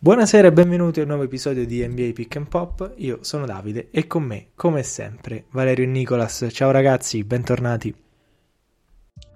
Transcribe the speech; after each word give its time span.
Buonasera 0.00 0.46
e 0.46 0.52
benvenuti 0.52 1.00
a 1.00 1.02
un 1.02 1.08
nuovo 1.08 1.24
episodio 1.24 1.66
di 1.66 1.84
NBA 1.84 2.12
Pick 2.12 2.36
and 2.36 2.46
Pop. 2.46 2.92
Io 2.98 3.18
sono 3.22 3.46
Davide 3.46 3.88
e 3.90 4.06
con 4.06 4.22
me, 4.22 4.50
come 4.54 4.84
sempre, 4.84 5.46
Valerio 5.50 5.86
e 5.86 5.88
Nicolas. 5.88 6.46
Ciao 6.52 6.70
ragazzi, 6.70 7.24
bentornati. 7.24 7.92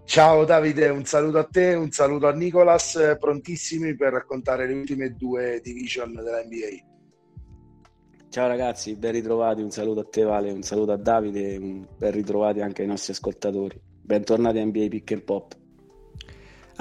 Ciao 0.05 0.45
Davide, 0.45 0.89
un 0.89 1.05
saluto 1.05 1.39
a 1.39 1.45
te, 1.51 1.75
un 1.75 1.91
saluto 1.91 2.29
a 2.29 2.33
Nicolas, 2.33 3.17
prontissimi 3.19 3.97
per 3.97 4.13
raccontare 4.13 4.69
le 4.69 4.75
ultime 4.75 5.17
due 5.17 5.61
division 5.65 6.13
della 6.15 6.45
NBA. 6.45 8.29
Ciao 8.29 8.47
ragazzi, 8.47 8.95
ben 8.95 9.15
ritrovati, 9.15 9.63
un 9.63 9.73
saluto 9.73 9.99
a 9.99 10.07
te 10.09 10.23
Vale, 10.23 10.53
un 10.53 10.63
saluto 10.63 10.93
a 10.93 10.97
Davide, 10.97 11.57
un 11.57 11.85
ben 11.99 12.13
ritrovati 12.13 12.61
anche 12.61 12.83
ai 12.83 12.89
nostri 12.89 13.13
ascoltatori. 13.15 13.81
Bentornati 14.01 14.59
a 14.59 14.65
NBA 14.65 14.87
Pick 14.87 15.11
and 15.11 15.23
Pop. 15.23 15.57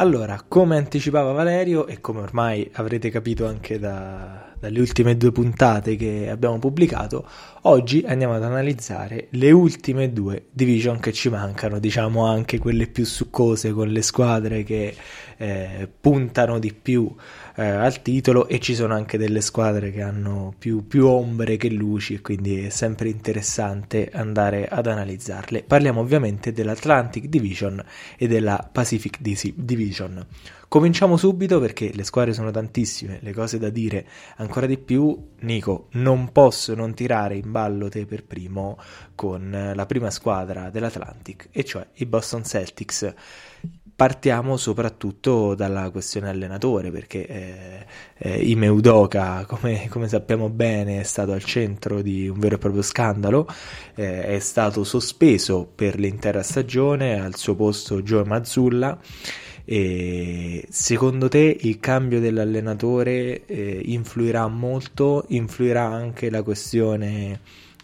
Allora, 0.02 0.44
come 0.48 0.78
anticipava 0.78 1.32
Valerio 1.32 1.86
e 1.86 2.02
come 2.02 2.22
ormai 2.22 2.68
avrete 2.74 3.12
capito 3.12 3.46
anche 3.46 3.78
da, 3.78 4.52
dalle 4.60 4.80
ultime 4.80 5.16
due 5.16 5.32
puntate 5.32 5.96
che 5.96 6.28
abbiamo 6.28 6.58
pubblicato, 6.58 7.24
oggi 7.62 8.04
andiamo 8.08 8.34
ad 8.34 8.44
analizzare 8.44 9.28
le 9.30 9.52
ultime 9.52 10.12
due 10.12 10.46
division 10.50 11.00
che 11.00 11.14
ci 11.14 11.30
mancano, 11.30 11.78
diciamo 11.78 12.26
anche 12.26 12.58
quelle 12.58 12.88
più 12.88 13.06
succose 13.06 13.74
con 13.74 13.90
le 13.90 14.02
squadre 14.02 14.64
che 14.64 14.96
eh, 15.38 15.88
puntano 16.02 16.58
di 16.58 16.74
più 16.74 17.08
eh, 17.62 17.70
al 17.70 18.02
titolo 18.02 18.48
e 18.48 18.60
ci 18.60 18.74
sono 18.74 18.96
anche 18.96 19.18
delle 19.18 19.42
squadre 19.42 19.92
che 19.92 20.02
hanno 20.02 20.54
più, 20.58 20.88
più 20.88 21.06
ombre 21.06 21.58
che 21.58 21.70
luci 21.70 22.16
e 22.16 22.22
quindi 22.22 22.66
è 22.66 22.70
sempre 22.70 23.10
interessante 23.10 24.10
andare 24.12 24.68
ad 24.68 24.88
analizzarle. 24.88 25.64
Parliamo 25.64 26.02
ovviamente 26.02 26.52
dell'Atlantic 26.52 27.26
Division 27.26 27.84
e 28.18 28.28
della 28.28 28.68
Pacific 28.72 29.20
Division. 29.22 30.26
Cominciamo 30.68 31.18
subito 31.18 31.60
perché 31.60 31.92
le 31.94 32.06
squadre 32.06 32.34
sono 32.34 32.50
tantissime, 32.50 33.20
le 33.22 33.34
cose 33.34 33.60
da 33.60 33.70
dire 33.70 34.08
ancora 34.38 34.66
di 34.66 34.78
più. 34.78 35.32
Nico, 35.42 35.88
non 35.92 36.32
posso 36.32 36.74
non 36.76 36.94
tirare 36.94 37.36
in 37.36 37.52
ballo 37.52 37.90
te 37.90 38.06
per 38.06 38.24
primo 38.24 38.78
con 39.14 39.74
la 39.76 39.86
prima 39.86 40.10
squadra 40.10 40.70
dell'Atlantic, 40.70 41.50
e 41.52 41.64
cioè 41.66 41.86
i 41.96 42.06
Boston 42.06 42.46
Celtics 42.46 43.14
partiamo 43.96 44.58
soprattutto 44.58 45.56
dalla 45.56 45.90
questione 45.90 46.30
allenatore, 46.30 46.92
perché 46.92 47.28
eh, 47.28 47.86
eh, 48.18 48.42
Ime 48.42 48.68
come, 49.48 49.88
come, 49.90 50.08
sappiamo 50.08 50.50
bene, 50.50 51.00
è 51.00 51.04
stato 51.04 51.32
al 51.32 51.44
centro 51.44 52.02
di 52.02 52.28
un 52.28 52.40
vero 52.40 52.56
e 52.56 52.58
proprio 52.58 52.82
scandalo, 52.82 53.48
eh, 53.96 54.24
è 54.24 54.40
stato 54.40 54.84
sospeso 54.84 55.70
per 55.74 56.00
l'intera 56.00 56.44
stagione, 56.44 57.20
al 57.20 57.36
suo 57.36 57.56
posto 57.56 58.02
Joe 58.02 58.26
Mazzulla. 58.26 59.00
E 59.64 60.66
secondo 60.70 61.30
te 61.30 61.58
il 61.62 61.80
cambio 61.80 62.20
dell'allenatore 62.20 63.46
eh, 63.46 63.82
influirà 63.86 64.48
molto? 64.48 65.26
Influirà 65.30 65.84
anche 65.86 66.30
la 66.30 66.42
questione 66.42 67.40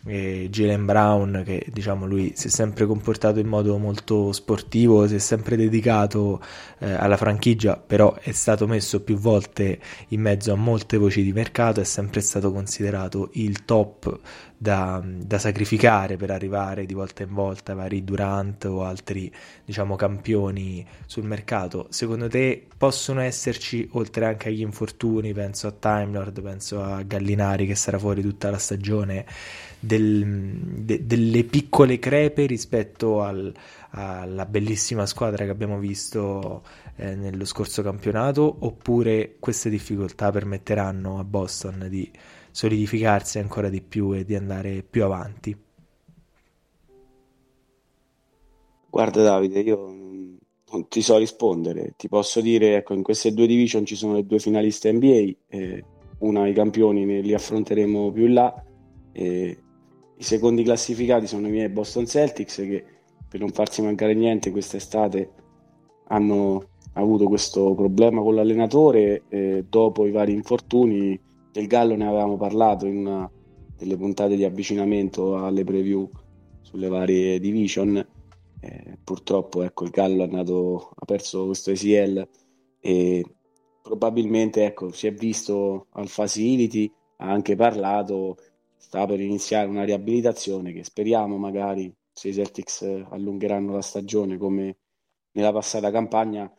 e 0.07 0.47
Jalen 0.49 0.85
Brown 0.85 1.43
che 1.45 1.65
diciamo 1.71 2.05
lui 2.05 2.31
si 2.35 2.47
è 2.47 2.49
sempre 2.49 2.85
comportato 2.85 3.39
in 3.39 3.47
modo 3.47 3.77
molto 3.77 4.31
sportivo, 4.31 5.05
si 5.07 5.15
è 5.15 5.19
sempre 5.19 5.57
dedicato 5.57 6.41
eh, 6.79 6.93
alla 6.93 7.17
franchigia, 7.17 7.77
però 7.77 8.13
è 8.15 8.31
stato 8.31 8.67
messo 8.67 9.01
più 9.01 9.17
volte 9.17 9.79
in 10.09 10.21
mezzo 10.21 10.53
a 10.53 10.55
molte 10.55 10.97
voci 10.97 11.23
di 11.23 11.33
mercato, 11.33 11.81
è 11.81 11.83
sempre 11.83 12.21
stato 12.21 12.51
considerato 12.51 13.29
il 13.33 13.65
top 13.65 14.19
da, 14.57 15.03
da 15.05 15.37
sacrificare 15.37 16.17
per 16.17 16.31
arrivare 16.31 16.85
di 16.85 16.93
volta 16.93 17.21
in 17.23 17.33
volta 17.33 17.75
vari 17.75 18.03
Durant 18.03 18.65
o 18.65 18.83
altri 18.83 19.31
diciamo 19.63 19.95
campioni 19.95 20.85
sul 21.05 21.25
mercato. 21.25 21.87
Secondo 21.89 22.27
te 22.27 22.65
possono 22.77 23.21
esserci 23.21 23.87
oltre 23.91 24.25
anche 24.25 24.49
agli 24.49 24.61
infortuni, 24.61 25.33
penso 25.33 25.67
a 25.67 25.71
Time 25.71 26.11
Lord, 26.11 26.41
penso 26.41 26.81
a 26.81 27.03
Gallinari 27.03 27.67
che 27.67 27.75
sarà 27.75 27.99
fuori 27.99 28.21
tutta 28.21 28.49
la 28.49 28.57
stagione 28.57 29.25
del, 29.79 30.25
de, 30.83 31.05
delle 31.05 31.43
piccole 31.43 31.99
crepe 31.99 32.45
rispetto 32.45 33.21
al, 33.21 33.53
alla 33.91 34.45
bellissima 34.45 35.05
squadra 35.05 35.45
che 35.45 35.51
abbiamo 35.51 35.79
visto 35.79 36.63
eh, 36.95 37.15
nello 37.15 37.45
scorso 37.45 37.81
campionato 37.81 38.57
oppure 38.59 39.35
queste 39.39 39.69
difficoltà 39.69 40.31
permetteranno 40.31 41.19
a 41.19 41.23
Boston 41.23 41.87
di 41.89 42.09
solidificarsi 42.51 43.37
ancora 43.39 43.69
di 43.69 43.81
più 43.81 44.13
e 44.13 44.25
di 44.25 44.35
andare 44.35 44.83
più 44.87 45.03
avanti? 45.03 45.55
Guarda 48.89 49.21
Davide, 49.21 49.59
io 49.59 49.77
non 50.71 50.87
ti 50.87 51.01
so 51.01 51.17
rispondere, 51.17 51.93
ti 51.97 52.07
posso 52.07 52.41
dire, 52.41 52.77
ecco, 52.77 52.93
in 52.93 53.03
queste 53.03 53.31
due 53.31 53.45
division 53.45 53.85
ci 53.85 53.95
sono 53.95 54.13
le 54.13 54.25
due 54.25 54.39
finaliste 54.39 54.91
NBA, 54.91 55.31
eh, 55.49 55.85
una 56.19 56.47
i 56.47 56.53
campioni 56.53 57.21
li 57.21 57.33
affronteremo 57.33 58.11
più 58.11 58.25
in 58.25 58.33
là, 58.33 58.63
eh, 59.11 59.57
i 60.17 60.23
secondi 60.23 60.63
classificati 60.63 61.27
sono 61.27 61.47
i 61.47 61.51
miei 61.51 61.69
Boston 61.69 62.05
Celtics 62.05 62.55
che 62.55 62.83
per 63.27 63.39
non 63.39 63.49
farsi 63.49 63.81
mancare 63.81 64.13
niente 64.13 64.51
quest'estate 64.51 65.31
hanno 66.07 66.69
avuto 66.93 67.27
questo 67.27 67.73
problema 67.75 68.21
con 68.21 68.35
l'allenatore 68.35 69.23
eh, 69.29 69.65
dopo 69.69 70.05
i 70.05 70.11
vari 70.11 70.33
infortuni 70.33 71.19
del 71.51 71.67
Gallo 71.67 71.95
ne 71.95 72.07
avevamo 72.07 72.37
parlato 72.37 72.85
in 72.85 72.97
una 72.97 73.31
delle 73.77 73.95
puntate 73.95 74.35
di 74.35 74.43
avvicinamento 74.43 75.37
alle 75.37 75.63
preview 75.63 76.09
sulle 76.61 76.87
varie 76.87 77.39
division. 77.39 78.05
Eh, 78.59 78.97
purtroppo 79.03 79.61
ecco, 79.61 79.83
il 79.83 79.91
Gallo 79.91 80.25
nato, 80.25 80.91
ha 80.95 81.05
perso 81.05 81.45
questo 81.45 81.71
ACL 81.71 82.27
e 82.79 83.23
probabilmente 83.81 84.65
ecco, 84.65 84.91
si 84.91 85.07
è 85.07 85.13
visto 85.13 85.87
al 85.91 86.07
facility 86.07 86.91
ha 87.17 87.31
anche 87.31 87.55
parlato 87.55 88.37
sta 88.87 89.05
per 89.05 89.19
iniziare 89.19 89.67
una 89.67 89.83
riabilitazione 89.83 90.71
che 90.71 90.85
speriamo 90.85 91.35
magari 91.37 91.93
se 92.09 92.29
i 92.29 92.33
Celtics 92.33 92.83
allungheranno 93.09 93.73
la 93.73 93.81
stagione 93.81 94.37
come 94.37 94.77
nella 95.33 95.51
passata 95.51 95.91
campagna 95.91 96.49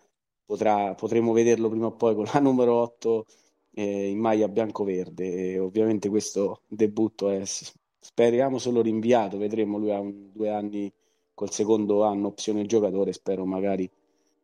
potrà, 0.45 0.95
potremo 0.95 1.33
vederlo 1.33 1.71
prima 1.71 1.87
o 1.87 1.93
poi 1.93 2.15
con 2.15 2.27
la 2.31 2.39
numero 2.41 2.75
8 2.75 3.25
eh, 3.73 4.09
in 4.11 4.19
maglia 4.19 4.47
bianco-verde. 4.47 5.53
E 5.55 5.59
ovviamente 5.59 6.11
questo 6.11 6.61
debutto 6.69 7.31
è 7.31 7.43
speriamo 7.47 8.59
solo 8.59 8.83
rinviato. 8.83 9.39
Vedremo 9.39 9.79
lui 9.79 9.91
ha 9.91 9.99
un, 9.99 10.31
due 10.31 10.51
anni 10.51 10.93
col 11.33 11.51
secondo 11.51 12.05
anno 12.05 12.27
opzione 12.29 12.67
giocatore. 12.67 13.15
Spero 13.15 13.47
magari 13.47 13.91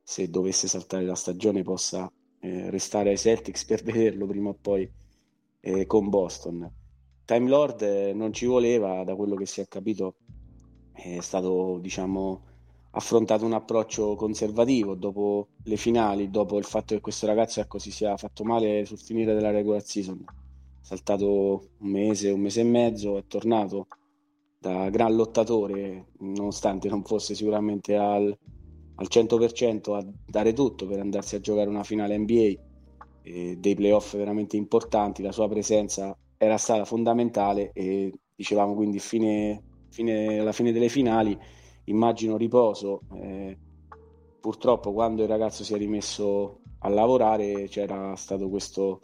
se 0.02 0.30
dovesse 0.30 0.68
saltare 0.68 1.04
la 1.04 1.14
stagione 1.14 1.62
possa 1.62 2.10
eh, 2.40 2.70
restare 2.70 3.10
ai 3.10 3.18
Celtics 3.18 3.66
per 3.66 3.82
vederlo 3.84 4.26
prima 4.26 4.48
o 4.48 4.56
poi 4.58 4.90
eh, 5.60 5.86
con 5.86 6.08
Boston 6.08 6.82
Time 7.24 7.48
Lord 7.48 7.80
eh, 7.82 8.12
non 8.12 8.32
ci 8.32 8.44
voleva, 8.44 9.02
da 9.02 9.14
quello 9.14 9.34
che 9.34 9.46
si 9.46 9.60
è 9.60 9.66
capito, 9.66 10.16
è 10.92 11.20
stato 11.20 11.78
diciamo 11.80 12.42
affrontato 12.90 13.44
un 13.44 13.54
approccio 13.54 14.14
conservativo 14.14 14.94
dopo 14.94 15.48
le 15.64 15.76
finali, 15.76 16.30
dopo 16.30 16.58
il 16.58 16.64
fatto 16.64 16.94
che 16.94 17.00
questo 17.00 17.26
ragazzo 17.26 17.60
ecco, 17.60 17.78
si 17.78 17.90
sia 17.90 18.16
fatto 18.16 18.44
male 18.44 18.84
sul 18.84 18.98
finire 18.98 19.34
della 19.34 19.50
regular 19.50 19.82
season. 19.82 20.22
È 20.22 20.84
saltato 20.84 21.70
un 21.78 21.88
mese, 21.88 22.30
un 22.30 22.40
mese 22.40 22.60
e 22.60 22.64
mezzo, 22.64 23.16
è 23.16 23.24
tornato 23.26 23.86
da 24.58 24.90
gran 24.90 25.14
lottatore, 25.14 26.08
nonostante 26.18 26.88
non 26.88 27.02
fosse 27.04 27.34
sicuramente 27.34 27.96
al, 27.96 28.36
al 28.96 29.06
100% 29.10 29.94
a 29.94 30.06
dare 30.26 30.52
tutto 30.52 30.86
per 30.86 31.00
andarsi 31.00 31.36
a 31.36 31.40
giocare 31.40 31.68
una 31.68 31.84
finale 31.84 32.16
NBA, 32.18 32.52
dei 33.22 33.74
playoff 33.74 34.14
veramente 34.16 34.56
importanti, 34.56 35.22
la 35.22 35.32
sua 35.32 35.48
presenza 35.48 36.16
era 36.36 36.56
stata 36.56 36.84
fondamentale 36.84 37.70
e 37.72 38.12
dicevamo 38.34 38.74
quindi 38.74 38.98
fine, 38.98 39.62
fine, 39.88 40.38
alla 40.40 40.52
fine 40.52 40.72
delle 40.72 40.88
finali 40.88 41.38
immagino 41.84 42.36
riposo 42.36 43.02
eh, 43.14 43.56
purtroppo 44.40 44.92
quando 44.92 45.22
il 45.22 45.28
ragazzo 45.28 45.64
si 45.64 45.74
è 45.74 45.76
rimesso 45.76 46.60
a 46.78 46.88
lavorare 46.88 47.68
c'era 47.68 48.14
stato 48.16 48.48
questo 48.48 49.00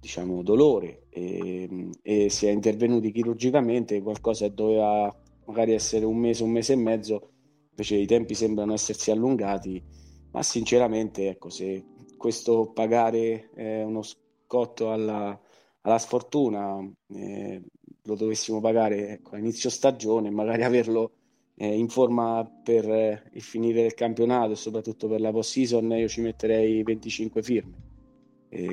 diciamo 0.00 0.42
dolore 0.42 1.06
e, 1.08 1.90
e 2.02 2.28
si 2.30 2.46
è 2.46 2.50
intervenuti 2.50 3.12
chirurgicamente 3.12 4.00
qualcosa 4.02 4.48
doveva 4.48 5.14
magari 5.46 5.72
essere 5.72 6.04
un 6.04 6.16
mese 6.16 6.42
un 6.42 6.50
mese 6.50 6.72
e 6.72 6.76
mezzo 6.76 7.30
invece 7.70 7.96
i 7.96 8.06
tempi 8.06 8.34
sembrano 8.34 8.72
essersi 8.72 9.10
allungati 9.10 9.82
ma 10.30 10.42
sinceramente 10.42 11.28
ecco 11.28 11.50
se 11.50 11.84
questo 12.16 12.70
pagare 12.72 13.50
eh, 13.54 13.82
uno 13.82 14.02
scotto 14.02 14.90
alla, 14.90 15.38
alla 15.86 15.98
sfortuna 15.98 16.78
eh, 17.14 17.62
lo 18.02 18.14
dovessimo 18.16 18.60
pagare 18.60 19.10
ecco, 19.10 19.36
a 19.36 19.38
inizio 19.38 19.70
stagione, 19.70 20.30
magari 20.30 20.62
averlo 20.64 21.12
eh, 21.56 21.78
in 21.78 21.88
forma 21.88 22.44
per 22.62 22.90
eh, 22.90 23.22
il 23.32 23.42
finire 23.42 23.82
del 23.82 23.94
campionato 23.94 24.52
e 24.52 24.56
soprattutto 24.56 25.08
per 25.08 25.20
la 25.20 25.30
post 25.30 25.52
season, 25.52 25.90
io 25.92 26.08
ci 26.08 26.20
metterei 26.20 26.82
25 26.82 27.42
firme. 27.42 27.74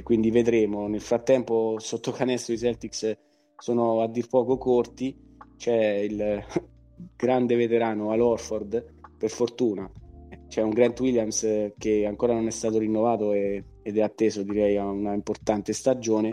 quindi 0.04 0.32
vedremo. 0.32 0.88
Nel 0.88 1.02
frattempo, 1.02 1.76
sotto 1.80 2.12
canestro 2.12 2.54
i 2.54 2.58
Celtics 2.58 3.18
sono 3.58 4.02
a 4.02 4.08
dir 4.08 4.28
poco 4.28 4.58
corti. 4.58 5.16
C'è 5.58 5.96
il 5.98 6.44
grande 7.16 7.56
veterano 7.56 8.12
Al 8.12 8.22
Orford, 8.22 8.86
per 9.18 9.30
fortuna. 9.30 9.90
C'è 10.48 10.62
un 10.62 10.72
Grant 10.72 11.00
Williams 11.00 11.72
che 11.78 12.06
ancora 12.06 12.34
non 12.34 12.48
è 12.48 12.52
stato 12.52 12.78
rinnovato 12.78 13.34
e 13.34 13.64
ed 13.84 13.98
è 13.98 14.02
atteso 14.02 14.44
direi 14.44 14.78
a 14.78 14.86
una 14.86 15.14
importante 15.14 15.74
stagione. 15.74 16.32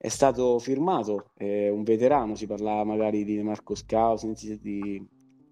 È 0.00 0.08
stato 0.08 0.60
firmato 0.60 1.32
eh, 1.36 1.68
un 1.70 1.82
veterano, 1.82 2.36
si 2.36 2.46
parlava 2.46 2.84
magari 2.84 3.24
di 3.24 3.42
Marcos 3.42 3.84
Cousins, 3.84 4.40
di, 4.60 5.04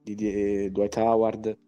di, 0.03 0.15
di 0.15 0.33
eh, 0.33 0.71
Dwight 0.71 0.97
Howard, 0.99 1.59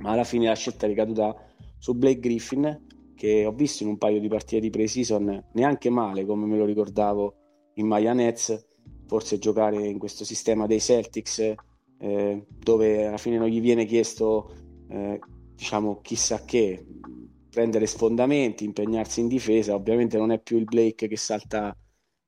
ma 0.00 0.10
alla 0.10 0.24
fine 0.24 0.46
la 0.46 0.54
scelta 0.54 0.84
è 0.84 0.88
ricaduta 0.90 1.34
su 1.78 1.94
Blake 1.94 2.20
Griffin, 2.20 2.86
che 3.14 3.46
ho 3.46 3.52
visto 3.52 3.84
in 3.84 3.88
un 3.88 3.96
paio 3.96 4.20
di 4.20 4.28
partite 4.28 4.60
di 4.60 4.68
pre-season 4.68 5.46
neanche 5.52 5.88
male 5.88 6.26
come 6.26 6.44
me 6.44 6.58
lo 6.58 6.66
ricordavo 6.66 7.34
in 7.74 7.86
Maya 7.86 8.12
Nets, 8.12 8.66
forse 9.06 9.38
giocare 9.38 9.86
in 9.86 9.98
questo 9.98 10.24
sistema 10.24 10.66
dei 10.66 10.80
Celtics 10.80 11.54
eh, 11.98 12.46
dove 12.58 13.06
alla 13.06 13.18
fine 13.18 13.38
non 13.38 13.48
gli 13.48 13.60
viene 13.60 13.84
chiesto 13.84 14.52
eh, 14.88 15.18
diciamo 15.54 16.00
chissà 16.00 16.44
che 16.44 16.84
prendere 17.50 17.86
sfondamenti, 17.86 18.64
impegnarsi 18.64 19.20
in 19.20 19.28
difesa, 19.28 19.74
ovviamente 19.74 20.16
non 20.16 20.30
è 20.30 20.40
più 20.40 20.56
il 20.56 20.64
Blake 20.64 21.08
che 21.08 21.16
salta, 21.16 21.76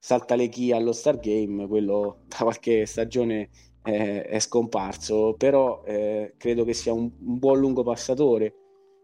salta 0.04 0.34
le 0.34 0.48
key 0.48 0.72
allo 0.72 0.90
Star 0.90 1.20
Game, 1.20 1.68
quello 1.68 2.22
da 2.26 2.38
qualche 2.38 2.86
stagione 2.86 3.50
eh, 3.84 4.22
è 4.24 4.40
scomparso, 4.40 5.36
però 5.38 5.84
eh, 5.84 6.34
credo 6.36 6.64
che 6.64 6.74
sia 6.74 6.92
un, 6.92 7.08
un 7.20 7.38
buon 7.38 7.60
lungo 7.60 7.84
passatore 7.84 8.52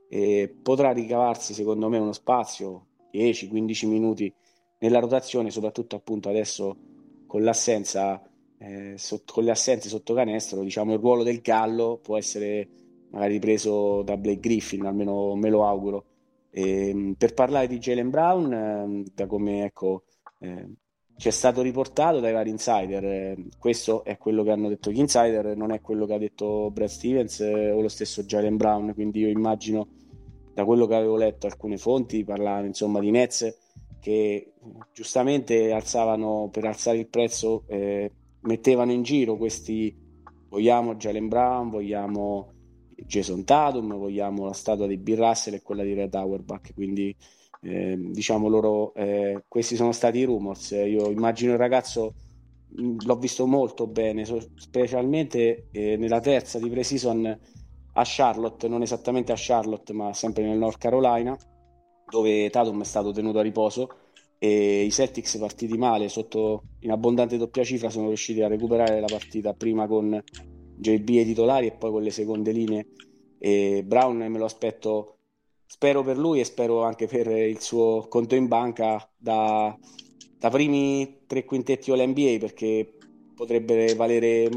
e 0.08 0.52
potrà 0.60 0.90
ricavarsi 0.90 1.54
secondo 1.54 1.88
me 1.88 1.98
uno 1.98 2.12
spazio 2.12 2.86
10-15 3.12 3.86
minuti 3.86 4.34
nella 4.80 4.98
rotazione, 4.98 5.52
soprattutto 5.52 5.94
appunto 5.94 6.30
adesso 6.30 6.76
con 7.28 7.44
l'assenza 7.44 8.20
eh, 8.58 8.94
sotto, 8.96 9.34
con 9.34 9.44
le 9.44 9.52
assenze 9.52 9.88
sotto 9.88 10.14
canestro, 10.14 10.62
diciamo 10.62 10.94
il 10.94 10.98
ruolo 10.98 11.22
del 11.22 11.40
Gallo 11.40 12.00
può 12.02 12.16
essere 12.16 12.68
magari 13.10 13.38
preso 13.38 14.02
da 14.02 14.16
Blake 14.16 14.40
Griffin, 14.40 14.84
almeno 14.84 15.36
me 15.36 15.48
lo 15.48 15.64
auguro. 15.64 16.06
E, 16.50 16.88
ehm, 16.88 17.14
per 17.14 17.34
parlare 17.34 17.68
di 17.68 17.78
Jalen 17.78 18.10
Brown, 18.10 18.52
eh, 18.52 19.10
da 19.14 19.26
come 19.26 19.64
ecco, 19.64 20.02
eh, 20.40 20.68
ci 21.18 21.26
è 21.26 21.32
stato 21.32 21.62
riportato 21.62 22.20
dai 22.20 22.32
vari 22.32 22.50
insider, 22.50 23.04
eh, 23.04 23.36
questo 23.58 24.04
è 24.04 24.16
quello 24.16 24.44
che 24.44 24.52
hanno 24.52 24.68
detto 24.68 24.92
gli 24.92 25.00
insider, 25.00 25.56
non 25.56 25.72
è 25.72 25.80
quello 25.80 26.06
che 26.06 26.14
ha 26.14 26.18
detto 26.18 26.70
Brad 26.70 26.88
Stevens 26.88 27.40
eh, 27.40 27.72
o 27.72 27.80
lo 27.80 27.88
stesso 27.88 28.22
Jalen 28.22 28.56
Brown, 28.56 28.94
quindi 28.94 29.20
io 29.20 29.28
immagino 29.28 29.88
da 30.54 30.64
quello 30.64 30.86
che 30.86 30.94
avevo 30.94 31.16
letto 31.16 31.46
alcune 31.46 31.76
fonti 31.76 32.22
parlavano 32.22 32.66
insomma 32.66 33.00
di 33.00 33.10
Nets 33.10 33.58
che 34.00 34.52
giustamente 34.92 35.72
alzavano 35.72 36.50
per 36.52 36.64
alzare 36.66 36.98
il 36.98 37.08
prezzo 37.08 37.64
eh, 37.66 38.12
mettevano 38.42 38.92
in 38.92 39.02
giro 39.02 39.36
questi 39.36 39.92
vogliamo 40.48 40.94
Jalen 40.94 41.26
Brown, 41.26 41.68
vogliamo 41.68 42.52
Jason 42.94 43.44
Tatum, 43.44 43.96
vogliamo 43.96 44.46
la 44.46 44.52
statua 44.52 44.86
di 44.86 44.96
Bill 44.98 45.18
Russell 45.18 45.54
e 45.54 45.62
quella 45.62 45.82
di 45.82 45.94
Red 45.94 46.14
Auerbach, 46.14 46.72
quindi 46.74 47.14
eh, 47.60 47.96
diciamo 47.98 48.48
loro 48.48 48.94
eh, 48.94 49.44
questi 49.48 49.76
sono 49.76 49.92
stati 49.92 50.18
i 50.18 50.24
rumors. 50.24 50.70
Io 50.70 51.10
immagino 51.10 51.52
il 51.52 51.58
ragazzo 51.58 52.14
l'ho 52.70 53.16
visto 53.16 53.46
molto 53.46 53.86
bene, 53.86 54.24
specialmente 54.24 55.68
eh, 55.70 55.96
nella 55.96 56.20
terza 56.20 56.58
di 56.58 56.68
pre-season 56.68 57.38
a 57.94 58.02
Charlotte, 58.04 58.68
non 58.68 58.82
esattamente 58.82 59.32
a 59.32 59.36
Charlotte, 59.36 59.92
ma 59.92 60.12
sempre 60.12 60.44
nel 60.44 60.58
North 60.58 60.78
Carolina, 60.78 61.36
dove 62.08 62.50
Tatum 62.50 62.80
è 62.80 62.84
stato 62.84 63.10
tenuto 63.12 63.38
a 63.38 63.42
riposo 63.42 63.88
e 64.38 64.84
i 64.84 64.90
Celtics 64.90 65.36
partiti 65.38 65.76
male 65.76 66.08
sotto 66.08 66.62
in 66.80 66.92
abbondante 66.92 67.36
doppia 67.36 67.64
cifra 67.64 67.90
sono 67.90 68.06
riusciti 68.06 68.40
a 68.40 68.46
recuperare 68.46 69.00
la 69.00 69.06
partita 69.06 69.52
prima 69.52 69.88
con 69.88 70.22
JB 70.76 71.08
e 71.08 71.24
titolari 71.24 71.66
e 71.66 71.72
poi 71.72 71.90
con 71.90 72.02
le 72.02 72.10
seconde 72.10 72.52
linee 72.52 72.86
e 73.36 73.82
Brown 73.84 74.16
me 74.16 74.38
lo 74.38 74.44
aspetto 74.44 75.17
spero 75.68 76.02
per 76.02 76.16
lui 76.16 76.40
e 76.40 76.44
spero 76.44 76.82
anche 76.82 77.06
per 77.06 77.28
il 77.28 77.60
suo 77.60 78.06
conto 78.08 78.34
in 78.34 78.48
banca 78.48 79.08
da, 79.16 79.76
da 80.38 80.50
primi 80.50 81.24
tre 81.26 81.44
quintetti 81.44 81.90
all-NBA 81.90 82.38
perché 82.40 82.96
potrebbe 83.34 83.94
valere 83.94 84.48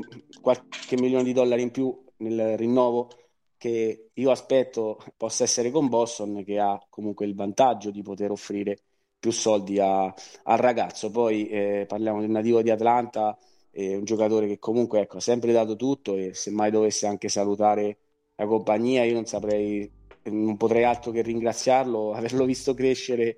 qualche 0.41 0.97
milione 0.99 1.23
di 1.23 1.33
dollari 1.33 1.61
in 1.61 1.71
più 1.71 1.95
nel 2.17 2.57
rinnovo 2.57 3.09
che 3.57 4.09
io 4.13 4.31
aspetto 4.31 4.97
possa 5.17 5.43
essere 5.43 5.69
con 5.69 5.87
Boston 5.87 6.43
che 6.43 6.57
ha 6.57 6.83
comunque 6.89 7.25
il 7.27 7.35
vantaggio 7.35 7.91
di 7.91 8.01
poter 8.01 8.31
offrire 8.31 8.79
più 9.19 9.31
soldi 9.31 9.79
a, 9.79 10.05
al 10.05 10.57
ragazzo. 10.57 11.11
Poi 11.11 11.47
eh, 11.47 11.85
parliamo 11.87 12.21
del 12.21 12.31
nativo 12.31 12.63
di 12.63 12.71
Atlanta, 12.71 13.37
eh, 13.69 13.95
un 13.95 14.03
giocatore 14.03 14.47
che 14.47 14.57
comunque 14.57 15.01
ecco, 15.01 15.17
ha 15.17 15.19
sempre 15.21 15.51
dato 15.51 15.75
tutto 15.75 16.15
e 16.15 16.33
se 16.33 16.49
mai 16.51 16.71
dovesse 16.71 17.05
anche 17.05 17.29
salutare 17.29 17.97
la 18.35 18.47
compagnia, 18.47 19.03
io 19.03 19.13
non 19.13 19.25
saprei, 19.25 19.89
non 20.23 20.57
potrei 20.57 20.83
altro 20.83 21.11
che 21.11 21.21
ringraziarlo, 21.21 22.13
averlo 22.15 22.45
visto 22.45 22.73
crescere, 22.73 23.37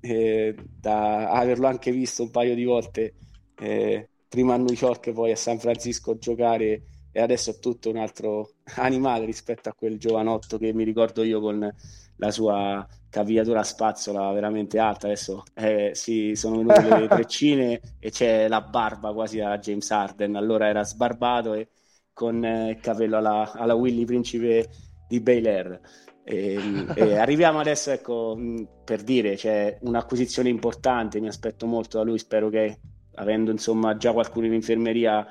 eh, 0.00 0.54
da 0.80 1.30
averlo 1.30 1.66
anche 1.66 1.92
visto 1.92 2.22
un 2.22 2.30
paio 2.30 2.54
di 2.54 2.64
volte 2.64 3.14
eh, 3.60 4.08
prima 4.28 4.54
a 4.54 4.56
New 4.56 4.74
York, 4.74 5.12
poi 5.12 5.32
a 5.32 5.36
San 5.36 5.58
Francisco 5.58 6.18
giocare 6.18 6.82
e 7.10 7.20
adesso 7.20 7.50
è 7.50 7.58
tutto 7.58 7.90
un 7.90 7.96
altro 7.96 8.52
animale 8.76 9.24
rispetto 9.24 9.68
a 9.68 9.74
quel 9.74 9.98
giovanotto 9.98 10.58
che 10.58 10.72
mi 10.72 10.84
ricordo 10.84 11.22
io 11.22 11.40
con 11.40 11.74
la 12.20 12.30
sua 12.30 12.86
cavigliatura 13.10 13.60
a 13.60 13.64
spazzola 13.64 14.30
veramente 14.32 14.78
alta. 14.78 15.06
Adesso 15.06 15.44
eh, 15.54 15.90
sì, 15.94 16.34
sono 16.34 16.58
venute 16.58 17.00
le 17.00 17.08
treccine 17.08 17.80
e 17.98 18.10
c'è 18.10 18.48
la 18.48 18.60
barba 18.60 19.12
quasi 19.12 19.40
a 19.40 19.58
James 19.58 19.90
Harden. 19.90 20.36
Allora 20.36 20.68
era 20.68 20.84
sbarbato 20.84 21.54
e 21.54 21.68
con 22.12 22.44
eh, 22.44 22.70
il 22.70 22.80
capello 22.80 23.16
alla, 23.16 23.52
alla 23.52 23.74
Willy 23.74 24.04
Principe 24.04 24.68
di 25.08 25.20
Bel 25.20 25.46
Air. 25.46 25.80
E, 26.28 26.58
e 26.94 27.16
arriviamo 27.16 27.58
adesso, 27.58 27.90
ecco, 27.90 28.38
per 28.84 29.02
dire, 29.02 29.34
c'è 29.34 29.78
un'acquisizione 29.80 30.50
importante, 30.50 31.20
mi 31.20 31.28
aspetto 31.28 31.66
molto 31.66 31.96
da 31.96 32.04
lui, 32.04 32.18
spero 32.18 32.50
che 32.50 32.80
avendo 33.14 33.50
insomma 33.50 33.96
già 33.96 34.12
qualcuno 34.12 34.46
in 34.46 34.52
infermeria, 34.52 35.26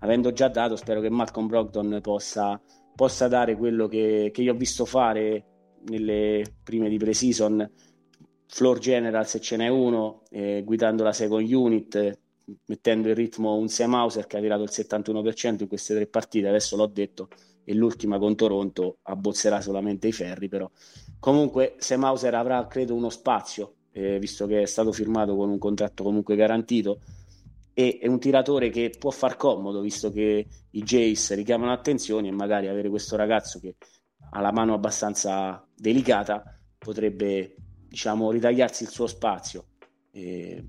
avendo 0.00 0.32
già 0.32 0.48
dato, 0.48 0.76
spero 0.76 1.00
che 1.00 1.08
Malcolm 1.08 1.46
Brogdon 1.46 1.98
possa, 2.02 2.60
possa 2.94 3.28
dare 3.28 3.56
quello 3.56 3.88
che, 3.88 4.30
che 4.32 4.42
io 4.42 4.52
ho 4.52 4.56
visto 4.56 4.84
fare 4.84 5.46
nelle 5.86 6.44
prime 6.62 6.88
di 6.88 6.98
pre-season, 6.98 7.68
floor 8.46 8.78
general 8.78 9.26
se 9.26 9.40
ce 9.40 9.56
n'è 9.56 9.68
uno, 9.68 10.22
eh, 10.30 10.62
guidando 10.64 11.02
la 11.02 11.12
second 11.12 11.50
unit, 11.50 12.20
mettendo 12.66 13.08
in 13.08 13.14
ritmo 13.14 13.56
un 13.56 13.68
Sam 13.68 13.94
Hauser 13.94 14.26
che 14.26 14.36
ha 14.36 14.40
tirato 14.40 14.62
il 14.62 14.70
71% 14.70 15.62
in 15.62 15.68
queste 15.68 15.94
tre 15.94 16.06
partite, 16.06 16.48
adesso 16.48 16.76
l'ho 16.76 16.86
detto, 16.86 17.28
e 17.64 17.74
l'ultima 17.74 18.18
con 18.18 18.34
Toronto 18.34 18.98
abbozzerà 19.02 19.60
solamente 19.60 20.08
i 20.08 20.12
ferri, 20.12 20.48
però 20.48 20.68
comunque 21.18 21.74
Sam 21.78 22.04
Hauser 22.04 22.34
avrà 22.34 22.66
credo 22.66 22.94
uno 22.94 23.10
spazio, 23.10 23.74
eh, 23.92 24.18
visto 24.18 24.46
che 24.46 24.62
è 24.62 24.66
stato 24.66 24.92
firmato 24.92 25.36
con 25.36 25.48
un 25.50 25.58
contratto 25.58 26.02
comunque 26.02 26.36
garantito, 26.36 27.00
e 27.74 27.98
è 28.00 28.06
un 28.06 28.18
tiratore 28.18 28.68
che 28.68 28.94
può 28.98 29.10
far 29.10 29.36
comodo, 29.36 29.80
visto 29.80 30.10
che 30.10 30.46
i 30.70 30.82
Jays 30.82 31.34
richiamano 31.34 31.72
attenzione 31.72 32.28
e 32.28 32.32
magari 32.32 32.68
avere 32.68 32.88
questo 32.88 33.16
ragazzo 33.16 33.58
che 33.60 33.76
ha 34.30 34.40
la 34.40 34.52
mano 34.52 34.74
abbastanza 34.74 35.66
delicata, 35.74 36.58
potrebbe 36.78 37.54
diciamo 37.88 38.30
ritagliarsi 38.30 38.82
il 38.82 38.88
suo 38.90 39.06
spazio. 39.06 39.66
Eh, 40.10 40.64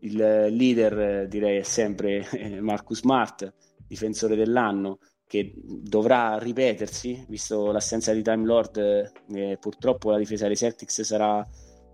il 0.00 0.16
leader 0.16 1.26
direi 1.26 1.58
è 1.58 1.62
sempre 1.62 2.28
eh, 2.30 2.60
Marcus 2.60 3.00
Smart, 3.00 3.52
difensore 3.86 4.36
dell'anno, 4.36 4.98
che 5.26 5.52
dovrà 5.56 6.38
ripetersi, 6.38 7.24
visto 7.28 7.72
l'assenza 7.72 8.12
di 8.12 8.22
Time 8.22 8.44
Lord, 8.44 9.12
eh, 9.34 9.56
purtroppo 9.60 10.10
la 10.10 10.18
difesa 10.18 10.46
dei 10.46 10.56
Celtics 10.56 11.02
sarà 11.02 11.46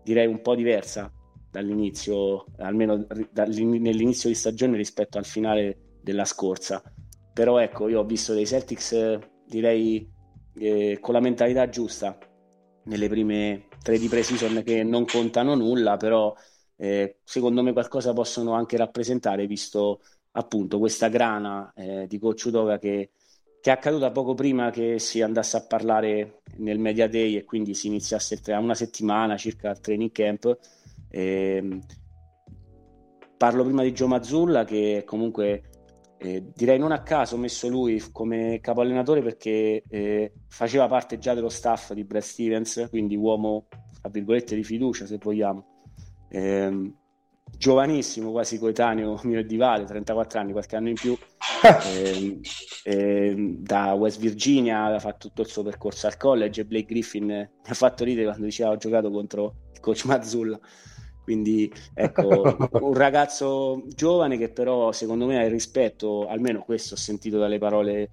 direi 0.05 0.27
un 0.27 0.41
po' 0.43 0.55
diversa 0.55 1.11
dall'inizio, 1.51 2.47
almeno 2.59 3.07
nell'inizio 3.35 4.29
di 4.29 4.35
stagione 4.35 4.77
rispetto 4.77 5.19
al 5.19 5.25
finale 5.25 5.99
della 6.03 6.25
scorsa. 6.25 6.83
Però 7.33 7.59
ecco, 7.59 7.89
io 7.89 8.01
ho 8.01 8.05
visto 8.05 8.35
dei 8.35 8.47
Celtics 8.47 9.19
direi 9.47 10.07
eh, 10.55 10.99
con 11.01 11.15
la 11.15 11.21
mentalità 11.21 11.69
giusta 11.69 12.19
nelle 12.85 13.09
prime 13.09 13.69
tre 13.83 13.99
di 13.99 14.09
pre-season 14.09 14.63
che 14.65 14.83
non 14.83 15.05
contano 15.07 15.55
nulla, 15.55 15.97
però 15.97 16.35
eh, 16.77 17.19
secondo 17.25 17.63
me 17.63 17.73
qualcosa 17.73 18.13
possono 18.13 18.53
anche 18.53 18.77
rappresentare, 18.77 19.47
visto 19.47 20.01
appunto 20.33 20.79
questa 20.79 21.09
grana 21.09 21.73
eh, 21.75 22.07
di 22.07 22.19
Coach 22.19 22.45
Udoga 22.47 22.79
che, 22.79 23.11
che, 23.63 23.71
è 23.71 23.73
accaduta 23.73 24.11
poco 24.11 24.35
prima 24.35 24.71
che 24.71 24.99
si 24.99 25.23
andasse 25.23 25.57
a 25.57 25.65
parlare 25.65 26.41
nel 26.57 26.81
Media 26.81 27.09
Day 27.09 27.37
e 27.37 27.45
quindi 27.45 27.75
si 27.75 27.87
iniziasse 27.87 28.41
tra 28.41 28.59
una 28.59 28.75
settimana 28.75 29.37
circa 29.37 29.71
al 29.71 29.81
training 29.81 30.11
camp. 30.11 30.59
Eh, 31.09 31.79
parlo 33.37 33.65
prima 33.65 33.85
di 33.85 33.93
Gio 33.95 34.09
Mazzulla 34.09 34.65
che 34.65 35.05
comunque 35.07 35.63
eh, 36.19 36.51
direi 36.55 36.79
non 36.79 36.91
a 36.91 37.03
caso 37.03 37.37
ho 37.37 37.39
messo 37.39 37.69
lui 37.69 38.03
come 38.11 38.59
capo 38.61 38.81
allenatore 38.81 39.23
perché 39.23 39.85
eh, 39.89 40.33
faceva 40.49 40.89
parte 40.89 41.19
già 41.19 41.35
dello 41.35 41.49
staff 41.49 41.93
di 41.93 42.05
Brad 42.05 42.23
Stevens, 42.23 42.89
quindi 42.91 43.15
uomo, 43.15 43.69
tra 44.01 44.11
virgolette, 44.11 44.57
di 44.57 44.65
fiducia 44.65 45.07
se 45.07 45.19
vogliamo. 45.19 45.67
Giovanissimo, 47.57 48.31
quasi 48.31 48.59
coetaneo 48.59 49.21
mio 49.25 49.41
e 49.41 49.45
di 49.45 49.57
Vale, 49.57 49.85
34 49.85 50.41
anni, 50.41 50.53
qualche 50.53 50.77
anno 50.77 50.89
in 50.89 50.95
più, 50.95 51.17
eh, 51.87 52.41
eh, 52.85 53.57
da 53.59 53.93
West 53.93 54.19
Virginia, 54.19 54.87
ha 54.87 54.99
fatto 54.99 55.29
tutto 55.29 55.43
il 55.43 55.49
suo 55.49 55.63
percorso 55.63 56.07
al 56.07 56.17
college. 56.17 56.65
Blake 56.65 56.87
Griffin 56.87 57.27
mi 57.27 57.49
ha 57.65 57.75
fatto 57.75 58.05
ridere 58.05 58.27
quando 58.27 58.45
diceva 58.45 58.71
ho 58.71 58.77
giocato 58.77 59.11
contro 59.11 59.55
il 59.73 59.81
coach 59.81 60.05
Mazzulla. 60.05 60.59
Quindi 61.23 61.73
ecco, 61.95 62.57
un 62.81 62.95
ragazzo 62.95 63.85
giovane 63.95 64.37
che 64.37 64.51
però 64.51 64.91
secondo 64.91 65.27
me 65.27 65.39
ha 65.39 65.45
il 65.45 65.51
rispetto, 65.51 66.27
almeno 66.27 66.63
questo 66.63 66.95
ho 66.95 66.99
sentito 66.99 67.39
dalle 67.39 67.59
parole 67.59 68.11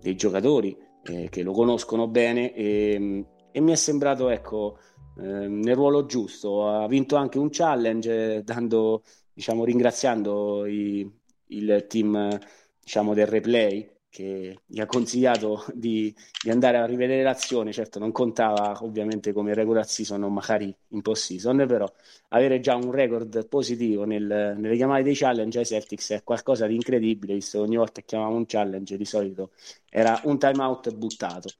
dei 0.00 0.14
giocatori 0.14 0.76
eh, 1.02 1.28
che 1.28 1.42
lo 1.42 1.52
conoscono 1.52 2.06
bene 2.06 2.52
e, 2.54 3.24
e 3.50 3.60
mi 3.60 3.72
è 3.72 3.74
sembrato 3.74 4.28
ecco, 4.28 4.78
eh, 5.18 5.48
nel 5.48 5.74
ruolo 5.74 6.06
giusto. 6.06 6.68
Ha 6.68 6.86
vinto 6.88 7.16
anche 7.16 7.38
un 7.38 7.48
challenge 7.50 8.42
dando, 8.44 9.02
diciamo, 9.32 9.64
ringraziando 9.64 10.66
i, 10.66 11.08
il 11.48 11.86
team 11.88 12.38
diciamo, 12.80 13.14
del 13.14 13.26
replay 13.26 13.94
che 14.16 14.60
gli 14.64 14.80
ha 14.80 14.86
consigliato 14.86 15.66
di, 15.74 16.14
di, 16.42 16.50
andare 16.50 16.78
a 16.78 16.86
rivedere 16.86 17.22
l'azione, 17.22 17.72
certo 17.72 17.98
non 17.98 18.12
contava 18.12 18.78
ovviamente 18.82 19.32
come 19.34 19.52
regular 19.52 19.86
season 19.86 20.22
o 20.22 20.30
magari 20.30 20.74
in 20.88 21.02
post 21.02 21.24
season, 21.24 21.66
però 21.68 21.86
avere 22.28 22.60
già 22.60 22.76
un 22.76 22.90
record 22.92 23.46
positivo 23.46 24.04
nel, 24.04 24.54
nelle 24.56 24.76
chiamate 24.76 25.02
dei 25.02 25.14
challenge 25.14 25.58
ai 25.58 25.66
Celtics 25.66 26.12
è 26.12 26.22
qualcosa 26.22 26.66
di 26.66 26.74
incredibile, 26.76 27.34
visto 27.34 27.58
che 27.58 27.64
ogni 27.64 27.76
volta 27.76 28.00
che 28.00 28.06
chiamavamo 28.06 28.36
un 28.36 28.46
challenge 28.46 28.96
di 28.96 29.04
solito 29.04 29.50
era 29.90 30.18
un 30.24 30.38
timeout 30.38 30.94
buttato. 30.94 31.50